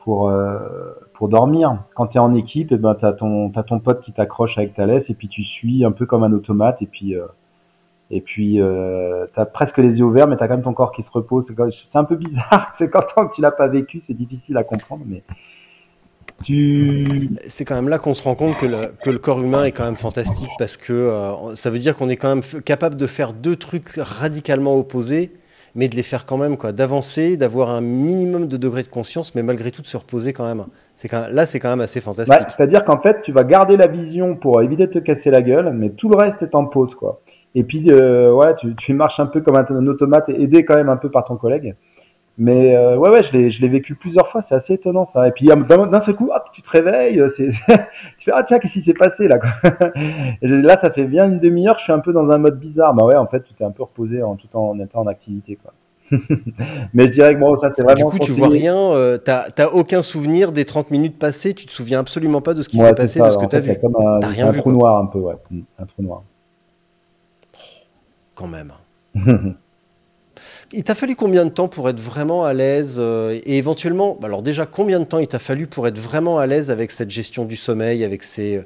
pour, 0.07 0.29
euh, 0.29 0.93
pour 1.15 1.27
dormir. 1.27 1.83
Quand 1.93 2.07
tu 2.07 2.15
es 2.15 2.21
en 2.21 2.33
équipe, 2.33 2.71
eh 2.71 2.77
ben, 2.77 2.95
tu 2.95 3.05
as, 3.05 3.11
ton, 3.11 3.51
as 3.53 3.63
ton 3.63 3.79
pote 3.79 3.99
qui 3.99 4.13
t'accroche 4.13 4.57
avec 4.57 4.73
ta 4.73 4.85
laisse 4.85 5.09
et 5.09 5.13
puis 5.13 5.27
tu 5.27 5.43
suis 5.43 5.83
un 5.83 5.91
peu 5.91 6.05
comme 6.05 6.23
un 6.23 6.31
automate 6.31 6.81
et 6.81 6.85
puis, 6.85 7.13
euh, 7.13 7.25
et 8.09 8.21
puis 8.21 8.61
euh, 8.61 9.25
tu 9.33 9.39
as 9.39 9.45
presque 9.45 9.77
les 9.77 9.99
yeux 9.99 10.05
ouverts, 10.05 10.27
mais 10.27 10.37
tu 10.37 10.43
as 10.43 10.47
quand 10.47 10.55
même 10.55 10.63
ton 10.63 10.73
corps 10.73 10.91
qui 10.91 11.01
se 11.01 11.11
repose. 11.11 11.45
C'est 11.71 11.97
un 11.97 12.03
peu 12.03 12.15
bizarre. 12.15 12.71
C'est 12.77 12.89
quand 12.89 13.03
tant 13.15 13.27
que 13.27 13.35
tu 13.35 13.41
l'as 13.41 13.51
pas 13.51 13.67
vécu, 13.67 13.99
c'est 13.99 14.13
difficile 14.13 14.57
à 14.57 14.63
comprendre. 14.63 15.03
Mais 15.05 15.23
tu... 16.43 17.29
C'est 17.47 17.65
quand 17.65 17.75
même 17.75 17.89
là 17.89 17.99
qu'on 17.99 18.13
se 18.13 18.23
rend 18.23 18.35
compte 18.35 18.57
que 18.57 18.65
le, 18.65 18.93
que 19.03 19.09
le, 19.09 19.17
corps 19.17 19.41
humain 19.41 19.63
est 19.63 19.71
quand 19.71 19.85
même 19.85 19.95
fantastique 19.95 20.51
parce 20.59 20.77
que 20.77 21.11
ça 21.55 21.69
veut 21.69 21.79
dire 21.79 21.97
qu'on 21.97 22.09
est 22.09 22.15
quand 22.15 22.29
même 22.35 22.61
capable 22.63 22.95
de 22.95 23.07
faire 23.07 23.33
deux 23.33 23.55
trucs 23.55 23.89
radicalement 23.97 24.77
opposés 24.77 25.31
mais 25.77 25.87
de 25.87 25.95
les 25.95 26.03
faire 26.03 26.25
quand 26.25 26.37
même, 26.37 26.57
quoi, 26.57 26.71
d'avancer, 26.71 27.37
d'avoir 27.37 27.69
un 27.69 27.81
minimum 27.81 28.47
de 28.47 28.57
degré 28.57 28.81
de 28.81 28.87
conscience, 28.87 29.35
mais 29.35 29.43
malgré 29.43 29.69
tout 29.69 29.83
de 29.83 29.87
se 29.87 29.95
reposer 29.95 30.33
quand 30.33 30.43
même. 30.43 30.65
C'est 30.95 31.07
quand 31.07 31.27
là, 31.29 31.45
c'est 31.45 31.59
quand 31.59 31.69
même 31.69 31.81
assez 31.81 32.01
fantastique. 32.01 32.47
C'est-à-dire 32.57 32.83
qu'en 32.83 32.99
fait, 32.99 33.21
tu 33.21 33.31
vas 33.31 33.43
garder 33.43 33.77
la 33.77 33.85
vision 33.85 34.35
pour 34.35 34.61
éviter 34.63 34.87
de 34.87 34.91
te 34.91 34.99
casser 34.99 35.29
la 35.29 35.43
gueule, 35.43 35.71
mais 35.73 35.91
tout 35.91 36.09
le 36.09 36.17
reste 36.17 36.41
est 36.41 36.55
en 36.55 36.65
pause, 36.65 36.95
quoi. 36.95 37.21
Et 37.57 37.63
puis, 37.63 37.85
euh, 37.89 38.31
ouais, 38.33 38.53
tu, 38.53 38.75
tu, 38.75 38.93
marches 38.93 39.19
un 39.19 39.25
peu 39.25 39.41
comme 39.41 39.55
un, 39.55 39.87
automate, 39.87 40.29
aidé 40.29 40.63
quand 40.63 40.75
même 40.75 40.89
un 40.89 40.97
peu 40.97 41.09
par 41.09 41.25
ton 41.25 41.37
collègue. 41.37 41.75
Mais 42.37 42.75
euh, 42.75 42.95
ouais, 42.97 43.09
ouais, 43.09 43.23
je 43.23 43.33
l'ai, 43.33 43.49
je 43.49 43.63
l'ai 43.63 43.67
vécu 43.67 43.95
plusieurs 43.95 44.27
fois, 44.27 44.41
c'est 44.41 44.53
assez 44.53 44.73
étonnant 44.73 45.05
ça. 45.05 45.27
Et 45.27 45.31
puis 45.31 45.47
d'un 45.47 45.99
seul 45.99 46.15
coup, 46.15 46.29
hop, 46.31 46.43
tu 46.53 46.61
te 46.61 46.69
réveilles, 46.69 47.19
c'est, 47.35 47.49
tu 48.19 48.25
fais 48.25 48.31
ah 48.31 48.43
tiens, 48.43 48.59
qu'est-ce 48.59 48.73
qui 48.73 48.81
s'est 48.81 48.93
passé 48.93 49.27
là 49.27 49.39
quoi. 49.39 49.49
Et 50.43 50.47
là, 50.47 50.77
ça 50.77 50.91
fait 50.91 51.05
bien 51.05 51.25
une 51.25 51.39
demi-heure, 51.39 51.79
je 51.79 51.85
suis 51.85 51.93
un 51.93 51.97
peu 51.97 52.13
dans 52.13 52.29
un 52.29 52.37
mode 52.37 52.59
bizarre. 52.59 52.93
Bah 52.93 53.05
ouais, 53.05 53.15
en 53.15 53.25
fait, 53.25 53.41
tu 53.41 53.55
t'es 53.55 53.63
un 53.63 53.71
peu 53.71 53.81
reposé 53.81 54.21
en 54.21 54.35
tout 54.35 54.55
en 54.55 54.77
étant 54.77 54.99
en 54.99 55.07
activité 55.07 55.57
quoi. 55.59 55.73
Mais 56.93 57.07
je 57.07 57.11
dirais 57.11 57.33
que 57.33 57.39
bon, 57.39 57.57
ça 57.57 57.71
c'est 57.75 57.81
vraiment. 57.81 58.11
Du 58.11 58.19
coup, 58.19 58.19
tu 58.19 58.33
vois 58.33 58.49
rien, 58.49 58.77
euh, 58.77 59.17
t'as, 59.17 59.49
t'as 59.49 59.69
aucun 59.69 60.03
souvenir 60.03 60.51
des 60.51 60.63
30 60.63 60.91
minutes 60.91 61.17
passées, 61.17 61.55
tu 61.55 61.65
te 61.65 61.71
souviens 61.71 62.01
absolument 62.01 62.41
pas 62.41 62.53
de 62.53 62.61
ce 62.61 62.69
qui 62.69 62.77
s'est 62.77 62.93
passé, 62.93 63.19
de 63.19 63.29
ce 63.31 63.37
que 63.39 63.47
t'as 63.47 63.61
vu. 63.61 63.75
Comme 63.81 63.95
un, 63.95 64.19
t'as 64.19 64.27
rien 64.27 64.47
un 64.47 64.53
trou 64.53 64.71
noir 64.71 65.01
un 65.01 65.07
peu, 65.07 65.17
ouais, 65.17 65.33
un 65.79 65.85
trou 65.87 66.03
noir. 66.03 66.21
Quand 68.37 68.47
même. 68.47 68.71
Il 70.71 70.83
t'a 70.83 70.93
fallu 70.93 71.15
combien 71.15 71.43
de 71.43 71.49
temps 71.49 71.67
pour 71.67 71.89
être 71.89 71.99
vraiment 71.99 72.45
à 72.45 72.53
l'aise 72.53 72.97
euh, 72.99 73.39
Et 73.45 73.57
éventuellement, 73.57 74.19
alors 74.21 74.43
déjà, 74.43 74.67
combien 74.67 74.99
de 74.99 75.05
temps 75.05 75.17
il 75.17 75.27
t'a 75.27 75.39
fallu 75.39 75.65
pour 75.65 75.87
être 75.87 75.97
vraiment 75.97 76.37
à 76.37 76.45
l'aise 76.45 76.69
avec 76.69 76.91
cette 76.91 77.09
gestion 77.09 77.45
du 77.45 77.55
sommeil, 77.55 78.03
avec 78.03 78.21
ces, 78.21 78.61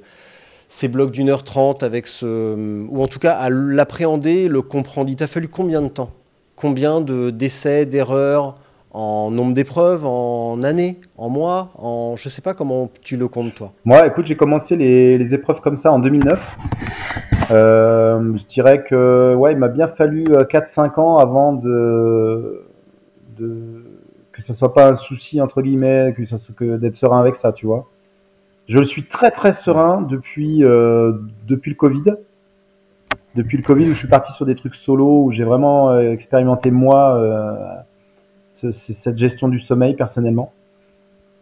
ces 0.67 0.89
blocs 0.89 1.11
d'une 1.11 1.29
heure 1.29 1.45
trente, 1.45 1.83
avec 1.83 2.07
ce, 2.07 2.85
ou 2.89 3.01
en 3.01 3.07
tout 3.07 3.19
cas 3.19 3.33
à 3.33 3.49
l'appréhender, 3.49 4.49
le 4.49 4.61
comprendre? 4.61 5.09
Il 5.09 5.15
t'a 5.15 5.27
fallu 5.27 5.47
combien 5.47 5.81
de 5.81 5.87
temps? 5.87 6.11
Combien 6.57 6.99
de 6.99 7.29
d'essais, 7.29 7.85
d'erreurs? 7.85 8.55
En 8.93 9.31
nombre 9.31 9.53
d'épreuves, 9.53 10.05
en 10.05 10.61
années, 10.63 10.99
en 11.17 11.29
mois, 11.29 11.69
en 11.77 12.15
je 12.17 12.27
sais 12.29 12.41
pas 12.41 12.53
comment 12.53 12.91
tu 13.01 13.17
le 13.17 13.27
comptes 13.27 13.55
toi. 13.55 13.71
Moi, 13.85 14.05
écoute, 14.05 14.25
j'ai 14.25 14.35
commencé 14.35 14.75
les, 14.75 15.17
les, 15.17 15.33
épreuves 15.33 15.61
comme 15.61 15.77
ça 15.77 15.91
en 15.91 15.99
2009. 15.99 16.57
Euh, 17.51 18.37
je 18.37 18.43
dirais 18.45 18.83
que 18.83 19.33
ouais, 19.35 19.53
il 19.53 19.57
m'a 19.57 19.67
bien 19.67 19.87
fallu 19.87 20.25
4-5 20.25 20.79
euh, 20.97 21.01
ans 21.01 21.17
avant 21.17 21.53
de, 21.53 22.63
de 23.37 23.83
que 24.31 24.41
ça 24.41 24.53
soit 24.53 24.73
pas 24.73 24.89
un 24.89 24.95
souci 24.95 25.41
entre 25.41 25.61
guillemets, 25.61 26.13
que 26.15 26.23
que 26.53 26.77
d'être 26.77 26.95
serein 26.95 27.19
avec 27.19 27.35
ça, 27.35 27.51
tu 27.51 27.65
vois. 27.65 27.89
Je 28.67 28.79
le 28.79 28.85
suis 28.85 29.03
très 29.03 29.31
très 29.31 29.53
serein 29.53 30.01
depuis 30.01 30.63
euh, 30.63 31.13
depuis 31.47 31.71
le 31.71 31.75
Covid. 31.75 32.03
Depuis 33.35 33.57
le 33.57 33.63
Covid 33.63 33.89
où 33.89 33.93
je 33.93 33.99
suis 33.99 34.07
parti 34.07 34.33
sur 34.33 34.45
des 34.45 34.55
trucs 34.55 34.75
solo 34.75 35.23
où 35.23 35.31
j'ai 35.31 35.43
vraiment 35.43 35.91
euh, 35.91 36.11
expérimenté 36.11 36.71
moi 36.71 37.83
cette 38.71 39.17
gestion 39.17 39.47
du 39.47 39.59
sommeil 39.59 39.95
personnellement. 39.95 40.51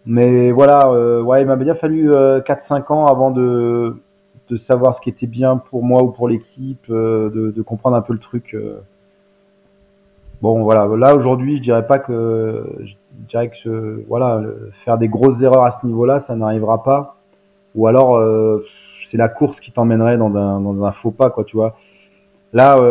Mais 0.05 0.51
voilà, 0.51 0.87
euh, 0.89 1.21
ouais, 1.21 1.41
il 1.41 1.47
m'a 1.47 1.55
bien 1.55 1.75
fallu 1.75 2.11
4-5 2.11 2.91
ans 2.93 3.05
avant 3.05 3.31
de 3.31 3.95
de 4.49 4.55
savoir 4.55 4.95
ce 4.95 5.01
qui 5.01 5.09
était 5.09 5.27
bien 5.27 5.57
pour 5.57 5.83
moi 5.83 6.03
ou 6.03 6.11
pour 6.11 6.27
l'équipe, 6.27 6.85
euh, 6.89 7.29
de, 7.29 7.61
comprendre 7.61 7.95
un 7.95 8.01
peu 8.01 8.13
le 8.13 8.19
truc. 8.19 8.55
Euh. 8.55 8.81
Bon, 10.41 10.63
voilà. 10.63 10.87
Là 10.97 11.15
aujourd'hui, 11.15 11.57
je 11.57 11.61
dirais 11.61 11.85
pas 11.85 11.99
que, 11.99 12.65
je 12.79 12.93
dirais 13.27 13.49
que 13.49 14.03
voilà, 14.07 14.41
faire 14.85 14.97
des 14.97 15.07
grosses 15.07 15.41
erreurs 15.41 15.63
à 15.63 15.71
ce 15.71 15.85
niveau-là, 15.85 16.19
ça 16.19 16.35
n'arrivera 16.35 16.83
pas. 16.83 17.17
Ou 17.75 17.87
alors, 17.87 18.15
euh, 18.15 18.65
c'est 19.05 19.17
la 19.17 19.29
course 19.29 19.59
qui 19.59 19.71
t'emmènerait 19.71 20.17
dans 20.17 20.35
un, 20.35 20.59
dans 20.61 20.83
un 20.83 20.91
faux 20.91 21.11
pas, 21.11 21.29
quoi, 21.29 21.43
tu 21.43 21.55
vois. 21.55 21.75
Là, 22.53 22.81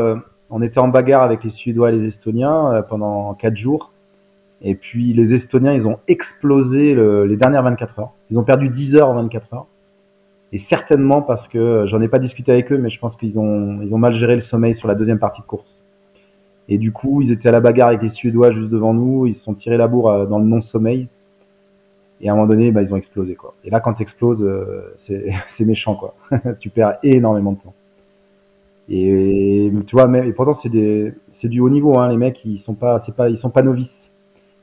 on 0.51 0.63
était 0.63 0.79
en 0.79 0.89
bagarre 0.89 1.23
avec 1.23 1.43
les 1.43 1.51
Suédois 1.51 1.91
et 1.91 1.93
les 1.93 2.05
Estoniens 2.07 2.85
pendant 2.89 3.35
quatre 3.35 3.57
jours. 3.57 3.93
Et 4.63 4.75
puis 4.75 5.13
les 5.13 5.35
Estoniens, 5.35 5.73
ils 5.73 5.87
ont 5.87 5.99
explosé 6.09 6.95
le- 6.95 7.25
les 7.27 7.37
dernières 7.37 7.63
24 7.63 7.99
heures. 8.01 8.13
Ils 8.31 8.39
ont 8.39 8.45
perdu 8.45 8.69
10 8.69 8.97
heures 8.97 9.09
en 9.09 9.15
24 9.15 9.55
heures. 9.55 9.67
Et 10.53 10.59
certainement 10.59 11.23
parce 11.23 11.47
que 11.49 11.85
j'en 11.87 12.01
ai 12.01 12.09
pas 12.09 12.19
discuté 12.19 12.53
avec 12.53 12.73
eux, 12.73 12.79
mais 12.79 12.91
je 12.91 12.99
pense 12.99 13.17
qu'ils 13.17 13.39
ont 13.39 13.99
mal 13.99 14.15
géré 14.15 14.35
le 14.35 14.41
sommeil 14.41 14.75
sur 14.75 14.89
la 14.89 14.95
deuxième 14.95 15.19
partie 15.19 15.43
de 15.43 15.47
course. 15.47 15.83
Et 16.69 16.79
du 16.79 16.93
coup, 16.93 17.23
ils 17.23 17.33
étaient 17.33 17.49
à 17.49 17.53
la 17.53 17.61
bagarre 17.61 17.89
avec 17.89 18.03
les 18.03 18.09
Suédois 18.09 18.53
juste 18.53 18.71
devant 18.71 18.93
nous. 18.95 19.27
Ils 19.27 19.35
se 19.35 19.43
sont 19.43 19.55
tirés 19.55 19.77
la 19.77 19.89
bourre 19.89 20.11
euh, 20.11 20.27
dans 20.27 20.39
le 20.39 20.45
non-sommeil. 20.45 21.09
Et 22.21 22.29
à 22.29 22.33
un 22.33 22.35
moment 22.35 22.49
donné, 22.49 22.73
bah, 22.73 22.83
ils 22.83 22.93
ont 22.93 22.97
explosé 22.97 23.35
quoi. 23.35 23.55
Et 23.65 23.71
là, 23.71 23.81
quand 23.81 23.95
t'exploses, 23.95 24.43
euh, 24.43 24.93
c'est 24.97 25.31
méchant 25.65 25.95
quoi. 25.95 26.15
tu 26.59 26.69
perds 26.69 26.99
énormément 27.03 27.53
de 27.53 27.59
temps. 27.61 27.75
Et 28.91 29.71
tu 29.87 29.97
vois, 29.97 30.09
et 30.25 30.33
pourtant 30.33 30.55
c'est 30.55 30.69
du 31.49 31.61
haut 31.61 31.69
niveau. 31.71 31.99
Hein, 31.99 32.09
les 32.09 32.17
mecs, 32.17 32.43
ils 32.45 32.59
sont 32.59 32.77
sont 33.35 33.51
pas 33.51 33.63
novices. 33.63 34.11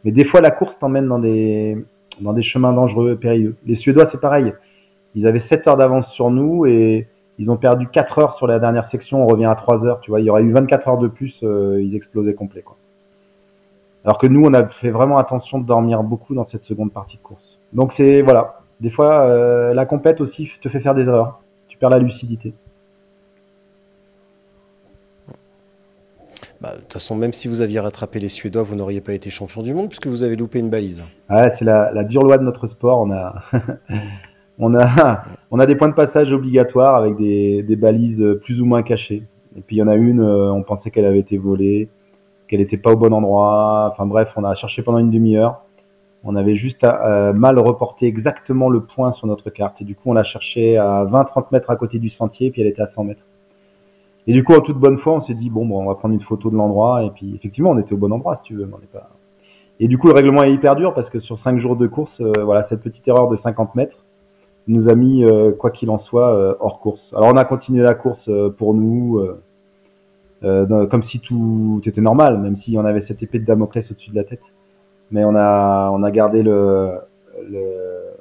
Mais 0.05 0.11
des 0.11 0.23
fois, 0.23 0.39
la 0.39 0.51
course 0.51 0.79
t'emmène 0.79 1.07
dans 1.07 1.19
des 1.19 1.77
dans 2.21 2.31
des 2.31 2.43
chemins 2.43 2.71
dangereux, 2.71 3.17
périlleux. 3.17 3.57
Les 3.65 3.75
Suédois, 3.75 4.05
c'est 4.05 4.21
pareil. 4.21 4.53
Ils 5.15 5.27
avaient 5.27 5.39
7 5.39 5.67
heures 5.67 5.77
d'avance 5.77 6.11
sur 6.11 6.29
nous 6.29 6.65
et 6.65 7.07
ils 7.39 7.51
ont 7.51 7.57
perdu 7.57 7.87
4 7.87 8.19
heures 8.19 8.33
sur 8.33 8.47
la 8.47 8.59
dernière 8.59 8.85
section. 8.85 9.23
On 9.23 9.27
revient 9.27 9.45
à 9.45 9.55
3 9.55 9.85
heures. 9.85 9.99
Tu 9.99 10.11
vois, 10.11 10.21
il 10.21 10.25
y 10.25 10.29
aurait 10.29 10.43
eu 10.43 10.51
24 10.51 10.87
heures 10.87 10.97
de 10.97 11.07
plus, 11.07 11.41
euh, 11.43 11.81
ils 11.81 11.95
explosaient 11.95 12.33
complet. 12.33 12.63
Alors 14.05 14.17
que 14.17 14.27
nous, 14.27 14.43
on 14.45 14.53
a 14.53 14.67
fait 14.67 14.91
vraiment 14.91 15.17
attention 15.17 15.59
de 15.59 15.65
dormir 15.65 16.03
beaucoup 16.03 16.35
dans 16.35 16.43
cette 16.43 16.63
seconde 16.63 16.93
partie 16.93 17.17
de 17.17 17.21
course. 17.21 17.59
Donc 17.73 17.91
c'est 17.91 18.21
voilà, 18.21 18.59
des 18.79 18.91
fois 18.91 19.21
euh, 19.21 19.73
la 19.73 19.85
compète 19.85 20.21
aussi 20.21 20.49
te 20.61 20.69
fait 20.69 20.79
faire 20.79 20.95
des 20.95 21.07
erreurs. 21.07 21.41
Tu 21.67 21.77
perds 21.77 21.89
la 21.89 21.99
lucidité. 21.99 22.53
Bah, 26.65 26.75
De 26.75 26.81
toute 26.81 26.93
façon, 26.93 27.15
même 27.15 27.33
si 27.33 27.47
vous 27.47 27.61
aviez 27.61 27.79
rattrapé 27.79 28.19
les 28.19 28.29
Suédois, 28.29 28.63
vous 28.63 28.75
n'auriez 28.75 29.01
pas 29.01 29.13
été 29.13 29.29
champion 29.29 29.61
du 29.61 29.73
monde 29.73 29.87
puisque 29.87 30.07
vous 30.07 30.23
avez 30.23 30.35
loupé 30.35 30.59
une 30.59 30.69
balise. 30.69 31.03
Ouais, 31.29 31.49
c'est 31.51 31.65
la, 31.65 32.03
dure 32.03 32.23
loi 32.23 32.37
de 32.37 32.43
notre 32.43 32.65
sport. 32.67 32.99
On 33.01 33.11
a, 33.11 33.43
on 34.59 34.73
a, 34.75 35.23
on 35.51 35.59
a 35.59 35.65
des 35.65 35.75
points 35.75 35.89
de 35.89 35.93
passage 35.93 36.31
obligatoires 36.31 36.95
avec 36.95 37.17
des, 37.17 37.75
balises 37.75 38.23
plus 38.43 38.61
ou 38.61 38.65
moins 38.65 38.81
cachées. 38.83 39.23
Et 39.57 39.61
puis 39.61 39.77
il 39.77 39.79
y 39.79 39.83
en 39.83 39.87
a 39.87 39.95
une, 39.95 40.21
euh, 40.21 40.51
on 40.51 40.63
pensait 40.63 40.91
qu'elle 40.91 41.05
avait 41.05 41.19
été 41.19 41.37
volée, 41.37 41.87
qu'elle 42.47 42.59
n'était 42.59 42.77
pas 42.77 42.91
au 42.91 42.97
bon 42.97 43.13
endroit. 43.13 43.89
Enfin 43.91 44.05
bref, 44.05 44.33
on 44.35 44.43
a 44.43 44.53
cherché 44.55 44.81
pendant 44.81 44.97
une 44.97 45.11
demi-heure. 45.11 45.61
On 46.23 46.35
avait 46.35 46.55
juste 46.55 46.83
euh, 46.83 47.31
mal 47.31 47.59
reporté 47.59 48.07
exactement 48.07 48.69
le 48.69 48.81
point 48.81 49.11
sur 49.11 49.27
notre 49.27 49.51
carte. 49.51 49.81
Et 49.81 49.85
du 49.85 49.95
coup, 49.95 50.09
on 50.09 50.13
l'a 50.13 50.23
cherché 50.23 50.77
à 50.77 51.05
20-30 51.05 51.45
mètres 51.51 51.69
à 51.69 51.75
côté 51.75 51.99
du 51.99 52.09
sentier, 52.09 52.49
puis 52.49 52.61
elle 52.61 52.67
était 52.67 52.81
à 52.81 52.87
100 52.87 53.03
mètres. 53.03 53.25
Et 54.27 54.33
du 54.33 54.43
coup, 54.43 54.53
en 54.53 54.61
toute 54.61 54.77
bonne 54.79 54.97
foi, 54.97 55.13
on 55.13 55.19
s'est 55.19 55.35
dit, 55.35 55.49
bon, 55.49 55.65
bon, 55.65 55.81
on 55.83 55.85
va 55.87 55.95
prendre 55.95 56.13
une 56.13 56.21
photo 56.21 56.49
de 56.49 56.55
l'endroit. 56.55 57.03
Et 57.03 57.11
puis, 57.11 57.35
effectivement, 57.35 57.71
on 57.71 57.77
était 57.77 57.93
au 57.93 57.97
bon 57.97 58.11
endroit, 58.11 58.35
si 58.35 58.43
tu 58.43 58.55
veux. 58.55 58.65
mais 58.65 58.73
on 58.75 58.79
n'est 58.79 58.85
pas... 58.87 59.09
Et 59.79 59.87
du 59.87 59.97
coup, 59.97 60.07
le 60.07 60.13
règlement 60.13 60.43
est 60.43 60.53
hyper 60.53 60.75
dur 60.75 60.93
parce 60.93 61.09
que 61.09 61.19
sur 61.19 61.37
5 61.37 61.59
jours 61.59 61.75
de 61.75 61.85
course, 61.85 62.21
euh, 62.21 62.31
voilà, 62.43 62.61
cette 62.61 62.81
petite 62.81 63.07
erreur 63.07 63.27
de 63.27 63.35
50 63.35 63.75
mètres 63.75 64.05
nous 64.67 64.89
a 64.89 64.95
mis, 64.95 65.23
euh, 65.25 65.51
quoi 65.51 65.69
qu'il 65.69 65.89
en 65.89 65.97
soit, 65.97 66.33
euh, 66.33 66.55
hors 66.59 66.79
course. 66.79 67.13
Alors, 67.15 67.29
on 67.33 67.37
a 67.37 67.43
continué 67.45 67.83
la 67.83 67.93
course 67.93 68.29
euh, 68.29 68.49
pour 68.49 68.73
nous, 68.73 69.19
euh, 69.19 69.41
euh, 70.43 70.87
comme 70.87 71.03
si 71.03 71.19
tout 71.19 71.81
était 71.85 72.01
normal, 72.01 72.39
même 72.39 72.55
si 72.55 72.77
on 72.77 72.85
avait 72.85 73.01
cette 73.01 73.21
épée 73.21 73.37
de 73.39 73.45
Damoclès 73.45 73.91
au-dessus 73.91 74.11
de 74.11 74.15
la 74.15 74.23
tête. 74.23 74.41
Mais 75.11 75.23
on 75.23 75.35
a, 75.35 75.91
on 75.93 76.01
a 76.03 76.09
gardé 76.11 76.41
le, 76.41 76.93
le- 77.47 78.15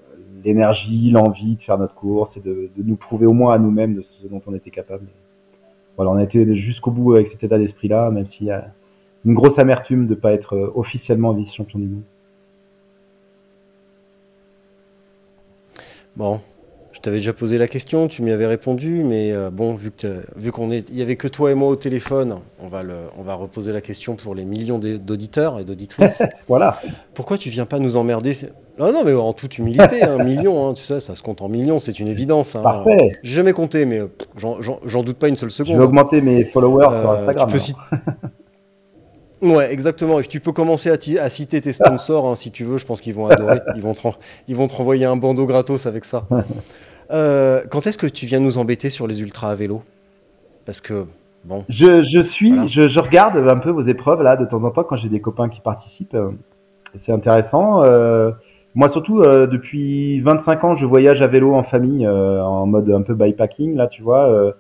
l'énergie, 0.45 1.11
l'envie 1.11 1.57
de 1.57 1.63
faire 1.63 1.79
notre 1.79 1.95
course 1.95 2.37
et 2.37 2.41
de, 2.41 2.69
de 2.77 2.83
nous 2.83 2.97
prouver 2.97 3.25
au 3.27 3.33
moins 3.33 3.55
à 3.55 3.59
nous-mêmes 3.59 3.95
de 3.95 4.03
ce 4.03 4.27
dont 4.27 4.43
on 4.47 4.55
était 4.55 4.71
capable. 4.71 5.07
Voilà, 5.97 6.11
on 6.11 6.17
a 6.17 6.23
été 6.23 6.57
jusqu'au 6.57 6.91
bout 6.91 7.15
avec 7.15 7.29
cet 7.29 7.45
état 7.45 7.59
d'esprit-là, 7.59 8.11
même 8.11 8.27
s'il 8.27 8.47
y 8.47 8.51
a 8.51 8.73
une 9.25 9.35
grosse 9.35 9.59
amertume 9.59 10.07
de 10.07 10.15
ne 10.15 10.21
pas 10.21 10.33
être 10.33 10.57
euh, 10.57 10.73
officiellement 10.75 11.33
vice-champion 11.33 11.79
du 11.79 11.87
monde. 11.87 12.03
Bon, 16.17 16.41
je 16.93 17.01
t'avais 17.01 17.17
déjà 17.17 17.33
posé 17.33 17.59
la 17.59 17.67
question, 17.67 18.07
tu 18.07 18.23
m'y 18.23 18.31
avais 18.31 18.47
répondu, 18.47 19.03
mais 19.05 19.33
euh, 19.33 19.51
bon, 19.51 19.75
vu 19.75 19.91
que 19.91 20.23
vu 20.37 20.53
qu'on 20.53 20.71
est, 20.71 20.89
il 20.91 20.97
y 20.97 21.03
avait 21.03 21.17
que 21.17 21.27
toi 21.27 21.51
et 21.51 21.55
moi 21.55 21.69
au 21.69 21.77
téléphone, 21.77 22.37
on 22.61 22.69
va 22.69 22.83
le, 22.83 22.95
on 23.17 23.23
va 23.23 23.35
reposer 23.35 23.73
la 23.73 23.81
question 23.81 24.15
pour 24.15 24.35
les 24.35 24.45
millions 24.45 24.79
d'auditeurs 24.79 25.59
et 25.59 25.65
d'auditrices. 25.65 26.23
Voilà. 26.49 26.81
Pourquoi 27.15 27.39
tu 27.39 27.49
viens 27.49 27.67
pas 27.67 27.79
nous 27.79 27.97
emmerder 27.97 28.33
Non, 28.79 28.93
non, 28.93 29.05
mais 29.05 29.15
en 29.15 29.33
toute 29.33 29.59
humilité, 29.59 30.03
un 30.03 30.19
million, 30.25 30.69
hein, 30.69 30.75
tu 30.75 30.83
sais, 30.83 30.99
ça 31.01 31.15
se 31.15 31.23
compte 31.23 31.43
en 31.43 31.49
millions, 31.49 31.79
c'est 31.79 32.01
une 32.01 32.09
évidence. 32.09 32.57
Hein. 32.57 32.63
Parfait. 32.63 33.13
J'ai 33.23 33.35
jamais 33.37 33.53
compté, 33.53 33.85
mais 33.85 34.01
euh, 34.01 34.09
j'en- 34.37 35.03
doute 35.03 35.17
pas 35.19 35.29
une 35.29 35.37
seule 35.37 35.51
Je 35.51 35.55
seconde. 35.55 35.77
vais 35.79 35.85
augmenter 35.85 36.21
mes 36.21 36.45
followers 36.45 36.85
sur 36.89 37.11
Euh, 37.11 37.19
Instagram. 37.19 37.47
tu 37.47 37.53
peux 37.53 37.59
citer- 37.59 37.79
Ouais, 39.43 39.73
exactement. 39.73 40.21
Et 40.21 40.25
tu 40.25 40.41
peux 40.41 40.53
commencer 40.53 40.91
à, 41.19 41.29
citer 41.29 41.61
tes 41.61 41.73
sponsors 41.75 42.27
hein, 42.27 42.35
si 42.35 42.51
tu 42.51 42.65
veux. 42.65 42.79
Je 42.79 42.87
pense 42.87 43.01
qu'ils 43.01 43.15
vont 43.15 43.27
adorer. 43.27 43.61
Ils 43.77 43.83
vont 43.83 43.93
te, 43.95 44.01
ils 44.49 44.57
vont 44.57 44.67
te 44.67 44.73
renvoyer 44.75 45.05
un 45.05 45.17
bandeau 45.17 45.45
gratos 45.45 45.87
avec 45.87 46.05
ça. 46.07 46.27
Euh, 47.11 47.63
quand 47.71 47.87
est-ce 47.87 47.99
que 47.99 48.07
tu 48.07 48.25
viens 48.27 48.41
nous 48.41 48.57
embêter 48.59 48.89
sur 48.91 49.07
les 49.07 49.21
ultras 49.21 49.51
à 49.51 49.55
vélo? 49.55 49.83
Parce 50.65 50.81
que, 50.81 51.05
bon, 51.45 51.65
Je, 51.69 52.03
je 52.03 52.23
suis, 52.23 52.53
Voilà. 52.53 52.69
je, 52.69 52.89
je 52.89 53.01
regarde 53.01 53.37
un 53.37 53.59
peu 53.59 53.69
vos 53.71 53.83
épreuves 53.83 54.23
là 54.23 54.37
de 54.37 54.47
temps 54.47 54.65
en 54.65 54.71
temps 54.71 54.83
quand 54.85 54.97
j'ai 54.97 55.11
des 55.11 55.21
copains 55.21 55.51
qui 55.51 55.61
participent. 55.61 56.15
euh, 56.15 56.31
C'est 56.95 57.13
intéressant. 57.13 57.85
Euh, 57.85 58.31
moi 58.75 58.89
surtout 58.89 59.21
euh, 59.21 59.47
depuis 59.47 60.21
25 60.21 60.65
ans, 60.65 60.75
je 60.75 60.87
voyage 60.87 61.23
à 61.23 61.27
vélo 61.29 61.55
en 61.55 61.63
famille, 61.63 62.07
euh, 62.07 62.43
en 62.43 62.67
mode 62.67 62.91
un 62.91 63.03
peu 63.03 63.15
bikepacking 63.15 63.77
là, 63.77 63.87
tu 63.87 64.03
vois. 64.03 64.29
euh, 64.29 64.53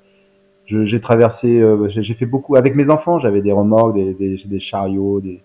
j'ai 0.66 1.00
traversé, 1.00 1.60
euh, 1.60 1.88
j'ai 1.88 2.14
fait 2.14 2.26
beaucoup 2.26 2.56
avec 2.56 2.74
mes 2.74 2.88
enfants. 2.90 3.18
J'avais 3.18 3.42
des 3.42 3.52
remorques, 3.52 3.94
des, 3.94 4.14
des, 4.14 4.36
des 4.46 4.60
chariots, 4.60 5.20
des... 5.20 5.40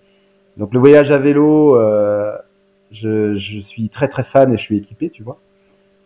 donc 0.58 0.74
le 0.74 0.80
voyage 0.80 1.12
à 1.12 1.18
vélo. 1.18 1.76
euh, 1.78 2.36
je, 2.92 3.36
je 3.38 3.60
suis 3.60 3.90
très 3.90 4.08
très 4.08 4.24
fan 4.24 4.52
et 4.54 4.58
je 4.58 4.64
suis 4.64 4.78
équipé, 4.78 5.10
tu 5.10 5.24
vois. 5.24 5.38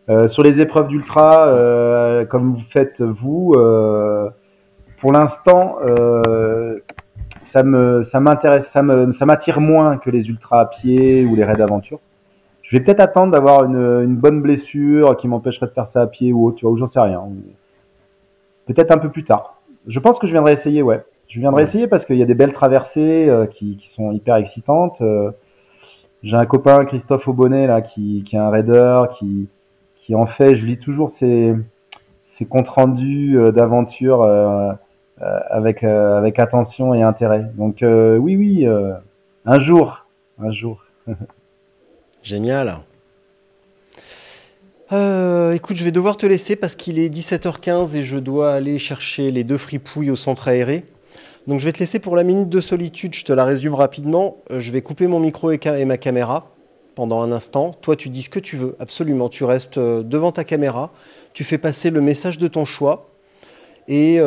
Euh, 0.10 0.28
sur 0.28 0.44
les 0.44 0.60
épreuves 0.62 0.88
d'ultra, 0.90 2.26
comme 2.30 2.54
vous 2.56 2.64
faites 2.70 3.02
vous, 3.02 3.54
pour 5.00 5.12
l'instant, 5.12 5.78
ça 7.44 7.64
ça 8.04 8.20
m'intéresse, 8.20 8.68
ça 8.68 8.82
ça 9.12 9.26
m'attire 9.26 9.62
moins 9.62 9.98
que 9.98 10.10
les 10.10 10.28
ultras 10.30 10.60
à 10.62 10.66
pied 10.66 11.26
ou 11.26 11.36
les 11.36 11.44
raids 11.44 11.56
d'aventure. 11.56 12.00
Je 12.74 12.80
vais 12.80 12.84
peut-être 12.84 13.02
attendre 13.02 13.32
d'avoir 13.32 13.66
une, 13.66 13.76
une 14.04 14.16
bonne 14.16 14.42
blessure 14.42 15.16
qui 15.16 15.28
m'empêcherait 15.28 15.68
de 15.68 15.72
faire 15.74 15.86
ça 15.86 16.02
à 16.02 16.08
pied 16.08 16.34
ou 16.34 16.48
autre, 16.48 16.58
tu 16.58 16.66
vois, 16.66 16.72
ou 16.72 16.76
j'en 16.76 16.88
sais 16.88 17.00
rien. 17.00 17.22
Peut-être 18.66 18.90
un 18.92 18.98
peu 18.98 19.10
plus 19.10 19.24
tard. 19.24 19.62
Je 19.86 20.00
pense 20.00 20.18
que 20.18 20.26
je 20.26 20.32
viendrai 20.32 20.54
essayer, 20.54 20.82
ouais. 20.82 21.04
Je 21.28 21.40
viendrai 21.40 21.62
Ouais. 21.62 21.68
essayer 21.70 21.86
parce 21.86 22.04
qu'il 22.04 22.16
y 22.18 22.24
a 22.24 22.26
des 22.26 22.34
belles 22.34 22.52
traversées 22.52 23.30
euh, 23.30 23.46
qui, 23.46 23.78
qui 23.78 23.90
sont 23.90 24.12
hyper 24.12 24.38
excitantes. 24.38 25.02
Euh, 25.02 25.30
j'ai 26.24 26.36
un 26.36 26.48
copain, 26.48 26.84
Christophe 26.86 27.28
Aubonnet, 27.28 27.68
là, 27.68 27.84
qui, 27.84 28.24
qui 28.26 28.38
est 28.38 28.40
un 28.40 28.50
raider, 28.50 29.04
qui, 29.20 29.50
qui 29.96 30.16
en 30.16 30.26
fait, 30.26 30.56
je 30.56 30.66
lis 30.66 30.80
toujours 30.80 31.12
ses, 31.12 31.54
ses 32.24 32.46
comptes 32.46 32.70
rendus 32.70 33.38
euh, 33.38 33.52
d'aventure 33.52 34.24
euh, 34.24 34.72
avec, 35.20 35.84
avec 35.84 36.40
attention 36.40 36.96
et 36.96 37.04
intérêt. 37.04 37.52
Donc 37.56 37.84
oui, 37.84 38.36
oui, 38.36 38.68
un 39.46 39.60
jour, 39.60 40.08
un 40.40 40.52
jour. 40.52 40.84
génial. 42.24 42.80
Euh, 44.92 45.54
écoute, 45.54 45.76
je 45.78 45.84
vais 45.84 45.92
devoir 45.92 46.18
te 46.18 46.26
laisser 46.26 46.56
parce 46.56 46.76
qu'il 46.76 47.00
est 47.00 47.10
17h15 47.10 47.96
et 47.96 48.04
je 48.04 48.18
dois 48.18 48.54
aller 48.54 48.80
chercher 48.80 49.32
les 49.32 49.44
deux 49.44 49.58
fripouilles 49.58 50.12
au 50.12 50.16
centre 50.16 50.48
aéré. 50.48 50.86
Donc 51.48 51.60
je 51.60 51.66
vais 51.66 51.72
te 51.72 51.80
laisser 51.80 52.00
pour 52.00 52.16
la 52.16 52.24
minute 52.24 52.50
de 52.50 52.62
solitude, 52.62 53.14
je 53.14 53.26
te 53.26 53.34
la 53.34 53.44
résume 53.44 53.74
rapidement. 53.74 54.38
Euh, 54.52 54.60
je 54.60 54.72
vais 54.72 54.82
couper 54.82 55.08
mon 55.08 55.20
micro 55.20 55.52
et, 55.52 55.86
ma 55.86 55.98
caméra 55.98 56.52
pendant 56.96 57.22
un 57.22 57.32
instant. 57.32 57.72
Toi, 57.82 57.96
tu 57.96 58.10
dis 58.10 58.22
ce 58.22 58.30
que 58.30 58.40
tu 58.40 58.56
veux, 58.56 58.76
absolument. 58.80 59.30
Tu 59.30 59.44
restes 59.44 59.78
euh, 59.78 60.04
devant 60.04 60.32
ta 60.32 60.44
caméra, 60.44 60.92
tu 61.34 61.44
fais 61.44 61.58
passer 61.58 61.90
le 61.90 62.02
message 62.02 62.38
de 62.38 62.48
ton 62.48 62.66
choix. 62.66 63.10
Et 63.90 64.20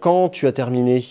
quand 0.00 0.28
tu 0.28 0.46
as 0.46 0.52
terminé, 0.52 1.02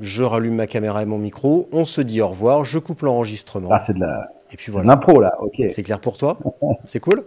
je 0.00 0.22
rallume 0.22 0.54
ma 0.54 0.66
caméra 0.66 1.02
et 1.02 1.06
mon 1.06 1.18
micro, 1.18 1.68
on 1.72 1.84
se 1.84 2.00
dit 2.00 2.20
au 2.20 2.28
revoir, 2.28 2.64
je 2.64 2.78
coupe 2.78 3.02
l'enregistrement. 3.02 3.70
Ah, 3.72 3.78
c'est 3.78 3.94
de 3.94 4.00
la, 4.00 4.28
et 4.52 4.56
puis 4.56 4.72
voilà. 4.72 4.88
l'impro 4.88 5.20
là, 5.20 5.36
ok. 5.40 5.62
C'est 5.68 5.82
clair 5.82 6.00
pour 6.00 6.16
toi? 6.16 6.38
C'est 6.84 7.00
cool? 7.00 7.24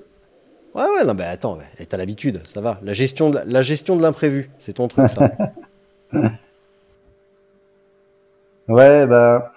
Ouais, 0.73 0.83
ouais, 0.83 1.05
non, 1.05 1.13
bah 1.13 1.25
attends, 1.29 1.57
t'as 1.89 1.97
l'habitude, 1.97 2.41
ça 2.45 2.61
va. 2.61 2.79
La 2.81 2.93
gestion 2.93 3.29
de, 3.29 3.39
la 3.45 3.61
gestion 3.61 3.97
de 3.97 4.01
l'imprévu, 4.01 4.49
c'est 4.57 4.73
ton 4.73 4.87
truc, 4.87 5.09
ça. 5.09 5.31
Ouais, 8.67 9.05
bah, 9.05 9.51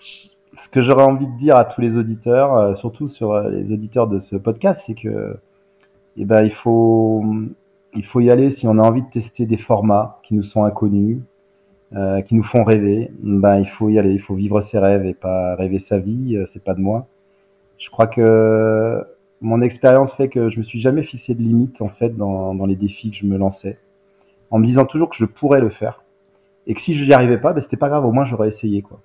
ce 0.00 0.68
que 0.68 0.82
j'aurais 0.82 1.04
envie 1.04 1.26
de 1.26 1.36
dire 1.38 1.56
à 1.56 1.64
tous 1.64 1.80
les 1.80 1.96
auditeurs, 1.96 2.54
euh, 2.56 2.74
surtout 2.74 3.08
sur 3.08 3.32
euh, 3.32 3.48
les 3.48 3.72
auditeurs 3.72 4.06
de 4.06 4.18
ce 4.18 4.36
podcast, 4.36 4.82
c'est 4.86 4.94
que, 4.94 5.38
eh 6.18 6.24
ben, 6.26 6.44
il 6.44 6.52
faut, 6.52 7.24
il 7.94 8.04
faut 8.04 8.20
y 8.20 8.30
aller 8.30 8.50
si 8.50 8.66
on 8.66 8.78
a 8.78 8.82
envie 8.82 9.02
de 9.02 9.08
tester 9.08 9.46
des 9.46 9.56
formats 9.56 10.20
qui 10.24 10.34
nous 10.34 10.42
sont 10.42 10.64
inconnus, 10.64 11.20
euh, 11.96 12.22
qui 12.22 12.34
nous 12.34 12.42
font 12.42 12.64
rêver. 12.64 13.10
Ben, 13.22 13.58
il 13.58 13.68
faut 13.68 13.88
y 13.88 13.98
aller, 13.98 14.12
il 14.12 14.20
faut 14.20 14.34
vivre 14.34 14.60
ses 14.60 14.78
rêves 14.78 15.06
et 15.06 15.14
pas 15.14 15.54
rêver 15.56 15.78
sa 15.78 15.98
vie. 15.98 16.36
euh, 16.36 16.46
c'est 16.48 16.62
pas 16.62 16.74
de 16.74 16.80
moi. 16.80 17.06
Je 17.78 17.90
crois 17.90 18.06
que 18.06 19.04
mon 19.40 19.60
expérience 19.60 20.12
fait 20.14 20.28
que 20.28 20.48
je 20.50 20.58
me 20.58 20.62
suis 20.62 20.80
jamais 20.80 21.02
fixé 21.02 21.34
de 21.34 21.42
limite 21.42 21.82
en 21.82 21.88
fait 21.88 22.16
dans, 22.16 22.54
dans 22.54 22.66
les 22.66 22.76
défis 22.76 23.10
que 23.10 23.16
je 23.16 23.26
me 23.26 23.36
lançais, 23.36 23.78
en 24.50 24.58
me 24.58 24.66
disant 24.66 24.84
toujours 24.86 25.10
que 25.10 25.16
je 25.16 25.24
pourrais 25.26 25.60
le 25.60 25.70
faire 25.70 26.02
et 26.66 26.74
que 26.74 26.80
si 26.80 26.94
je 26.94 27.04
n'y 27.04 27.12
arrivais 27.12 27.38
pas, 27.38 27.52
ben, 27.52 27.60
c'était 27.60 27.76
pas 27.76 27.88
grave, 27.88 28.04
au 28.06 28.12
moins 28.12 28.24
j'aurais 28.24 28.48
essayé 28.48 28.82
quoi. 28.82 29.00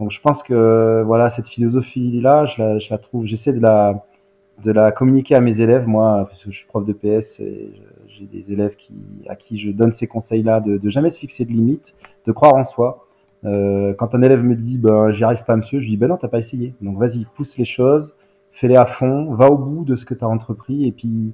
Donc 0.00 0.10
je 0.10 0.20
pense 0.20 0.42
que 0.42 1.02
voilà 1.06 1.28
cette 1.28 1.48
philosophie 1.48 2.20
là, 2.20 2.46
je 2.46 2.62
la, 2.62 2.78
je 2.78 2.90
la 2.90 2.98
trouve, 2.98 3.26
j'essaie 3.26 3.52
de 3.52 3.60
la 3.60 4.04
de 4.64 4.72
la 4.72 4.92
communiquer 4.92 5.34
à 5.34 5.40
mes 5.40 5.60
élèves, 5.60 5.86
moi, 5.86 6.26
parce 6.28 6.44
que 6.44 6.50
je 6.50 6.58
suis 6.58 6.66
prof 6.66 6.84
de 6.84 6.92
PS 6.92 7.40
et 7.40 7.70
j'ai 8.18 8.26
des 8.26 8.52
élèves 8.52 8.76
qui, 8.76 8.94
à 9.28 9.36
qui 9.36 9.58
je 9.58 9.70
donne 9.70 9.92
ces 9.92 10.06
conseils-là, 10.06 10.60
de, 10.60 10.76
de 10.76 10.90
jamais 10.90 11.10
se 11.10 11.18
fixer 11.18 11.44
de 11.44 11.52
limites, 11.52 11.94
de 12.26 12.32
croire 12.32 12.54
en 12.54 12.64
soi. 12.64 13.06
Euh, 13.44 13.94
quand 13.94 14.14
un 14.14 14.22
élève 14.22 14.42
me 14.42 14.56
dit, 14.56 14.78
ben, 14.78 15.10
j'y 15.10 15.24
arrive 15.24 15.44
pas, 15.44 15.56
monsieur, 15.56 15.78
je 15.78 15.84
lui 15.84 15.90
dis, 15.92 15.96
ben 15.96 16.08
non, 16.08 16.16
t'as 16.16 16.28
pas 16.28 16.38
essayé. 16.38 16.74
Donc 16.80 16.98
vas-y, 16.98 17.24
pousse 17.36 17.56
les 17.56 17.64
choses, 17.64 18.14
fais-les 18.52 18.76
à 18.76 18.86
fond, 18.86 19.34
va 19.34 19.50
au 19.50 19.56
bout 19.56 19.84
de 19.84 19.94
ce 19.94 20.04
que 20.04 20.14
tu 20.14 20.24
as 20.24 20.28
entrepris, 20.28 20.86
et 20.86 20.92
puis 20.92 21.32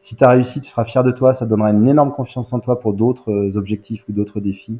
si 0.00 0.16
tu 0.16 0.24
as 0.24 0.30
réussi, 0.30 0.60
tu 0.60 0.68
seras 0.68 0.84
fier 0.84 1.02
de 1.02 1.10
toi, 1.10 1.32
ça 1.32 1.46
donnera 1.46 1.70
une 1.70 1.88
énorme 1.88 2.12
confiance 2.12 2.52
en 2.52 2.60
toi 2.60 2.78
pour 2.78 2.92
d'autres 2.92 3.32
euh, 3.32 3.56
objectifs 3.56 4.04
ou 4.08 4.12
d'autres 4.12 4.40
défis. 4.40 4.78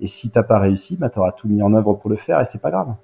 Et 0.00 0.08
si 0.08 0.30
t'as 0.30 0.42
pas 0.42 0.58
réussi, 0.58 0.96
ben, 0.96 1.08
tu 1.08 1.20
tout 1.38 1.48
mis 1.48 1.62
en 1.62 1.72
œuvre 1.74 1.94
pour 1.94 2.10
le 2.10 2.16
faire, 2.16 2.40
et 2.40 2.44
c'est 2.44 2.60
pas 2.60 2.70
grave. 2.70 2.94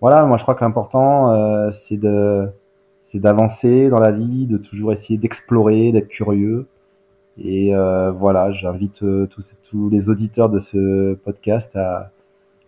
Voilà, 0.00 0.24
moi 0.24 0.36
je 0.36 0.42
crois 0.42 0.54
que 0.54 0.64
l'important, 0.64 1.32
euh, 1.32 1.70
c'est 1.72 1.96
de 1.96 2.48
c'est 3.04 3.20
d'avancer 3.20 3.88
dans 3.88 4.00
la 4.00 4.10
vie, 4.10 4.46
de 4.46 4.58
toujours 4.58 4.92
essayer 4.92 5.16
d'explorer, 5.16 5.92
d'être 5.92 6.08
curieux. 6.08 6.66
Et 7.38 7.74
euh, 7.74 8.10
voilà, 8.12 8.50
j'invite 8.52 9.02
euh, 9.02 9.26
tous, 9.26 9.90
les 9.90 10.08
auditeurs 10.08 10.48
de 10.48 10.58
ce 10.58 11.14
podcast 11.14 11.74
à, 11.76 12.10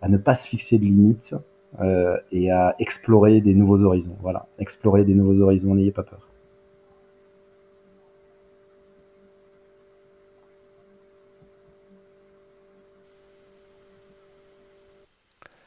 à 0.02 0.08
ne 0.08 0.18
pas 0.18 0.34
se 0.34 0.46
fixer 0.46 0.78
de 0.78 0.84
limites 0.84 1.34
euh, 1.80 2.16
et 2.32 2.50
à 2.50 2.74
explorer 2.78 3.40
des 3.40 3.54
nouveaux 3.54 3.82
horizons. 3.82 4.16
Voilà, 4.20 4.46
explorer 4.58 5.04
des 5.04 5.14
nouveaux 5.14 5.40
horizons, 5.40 5.74
n'ayez 5.74 5.92
pas 5.92 6.02
peur. 6.02 6.27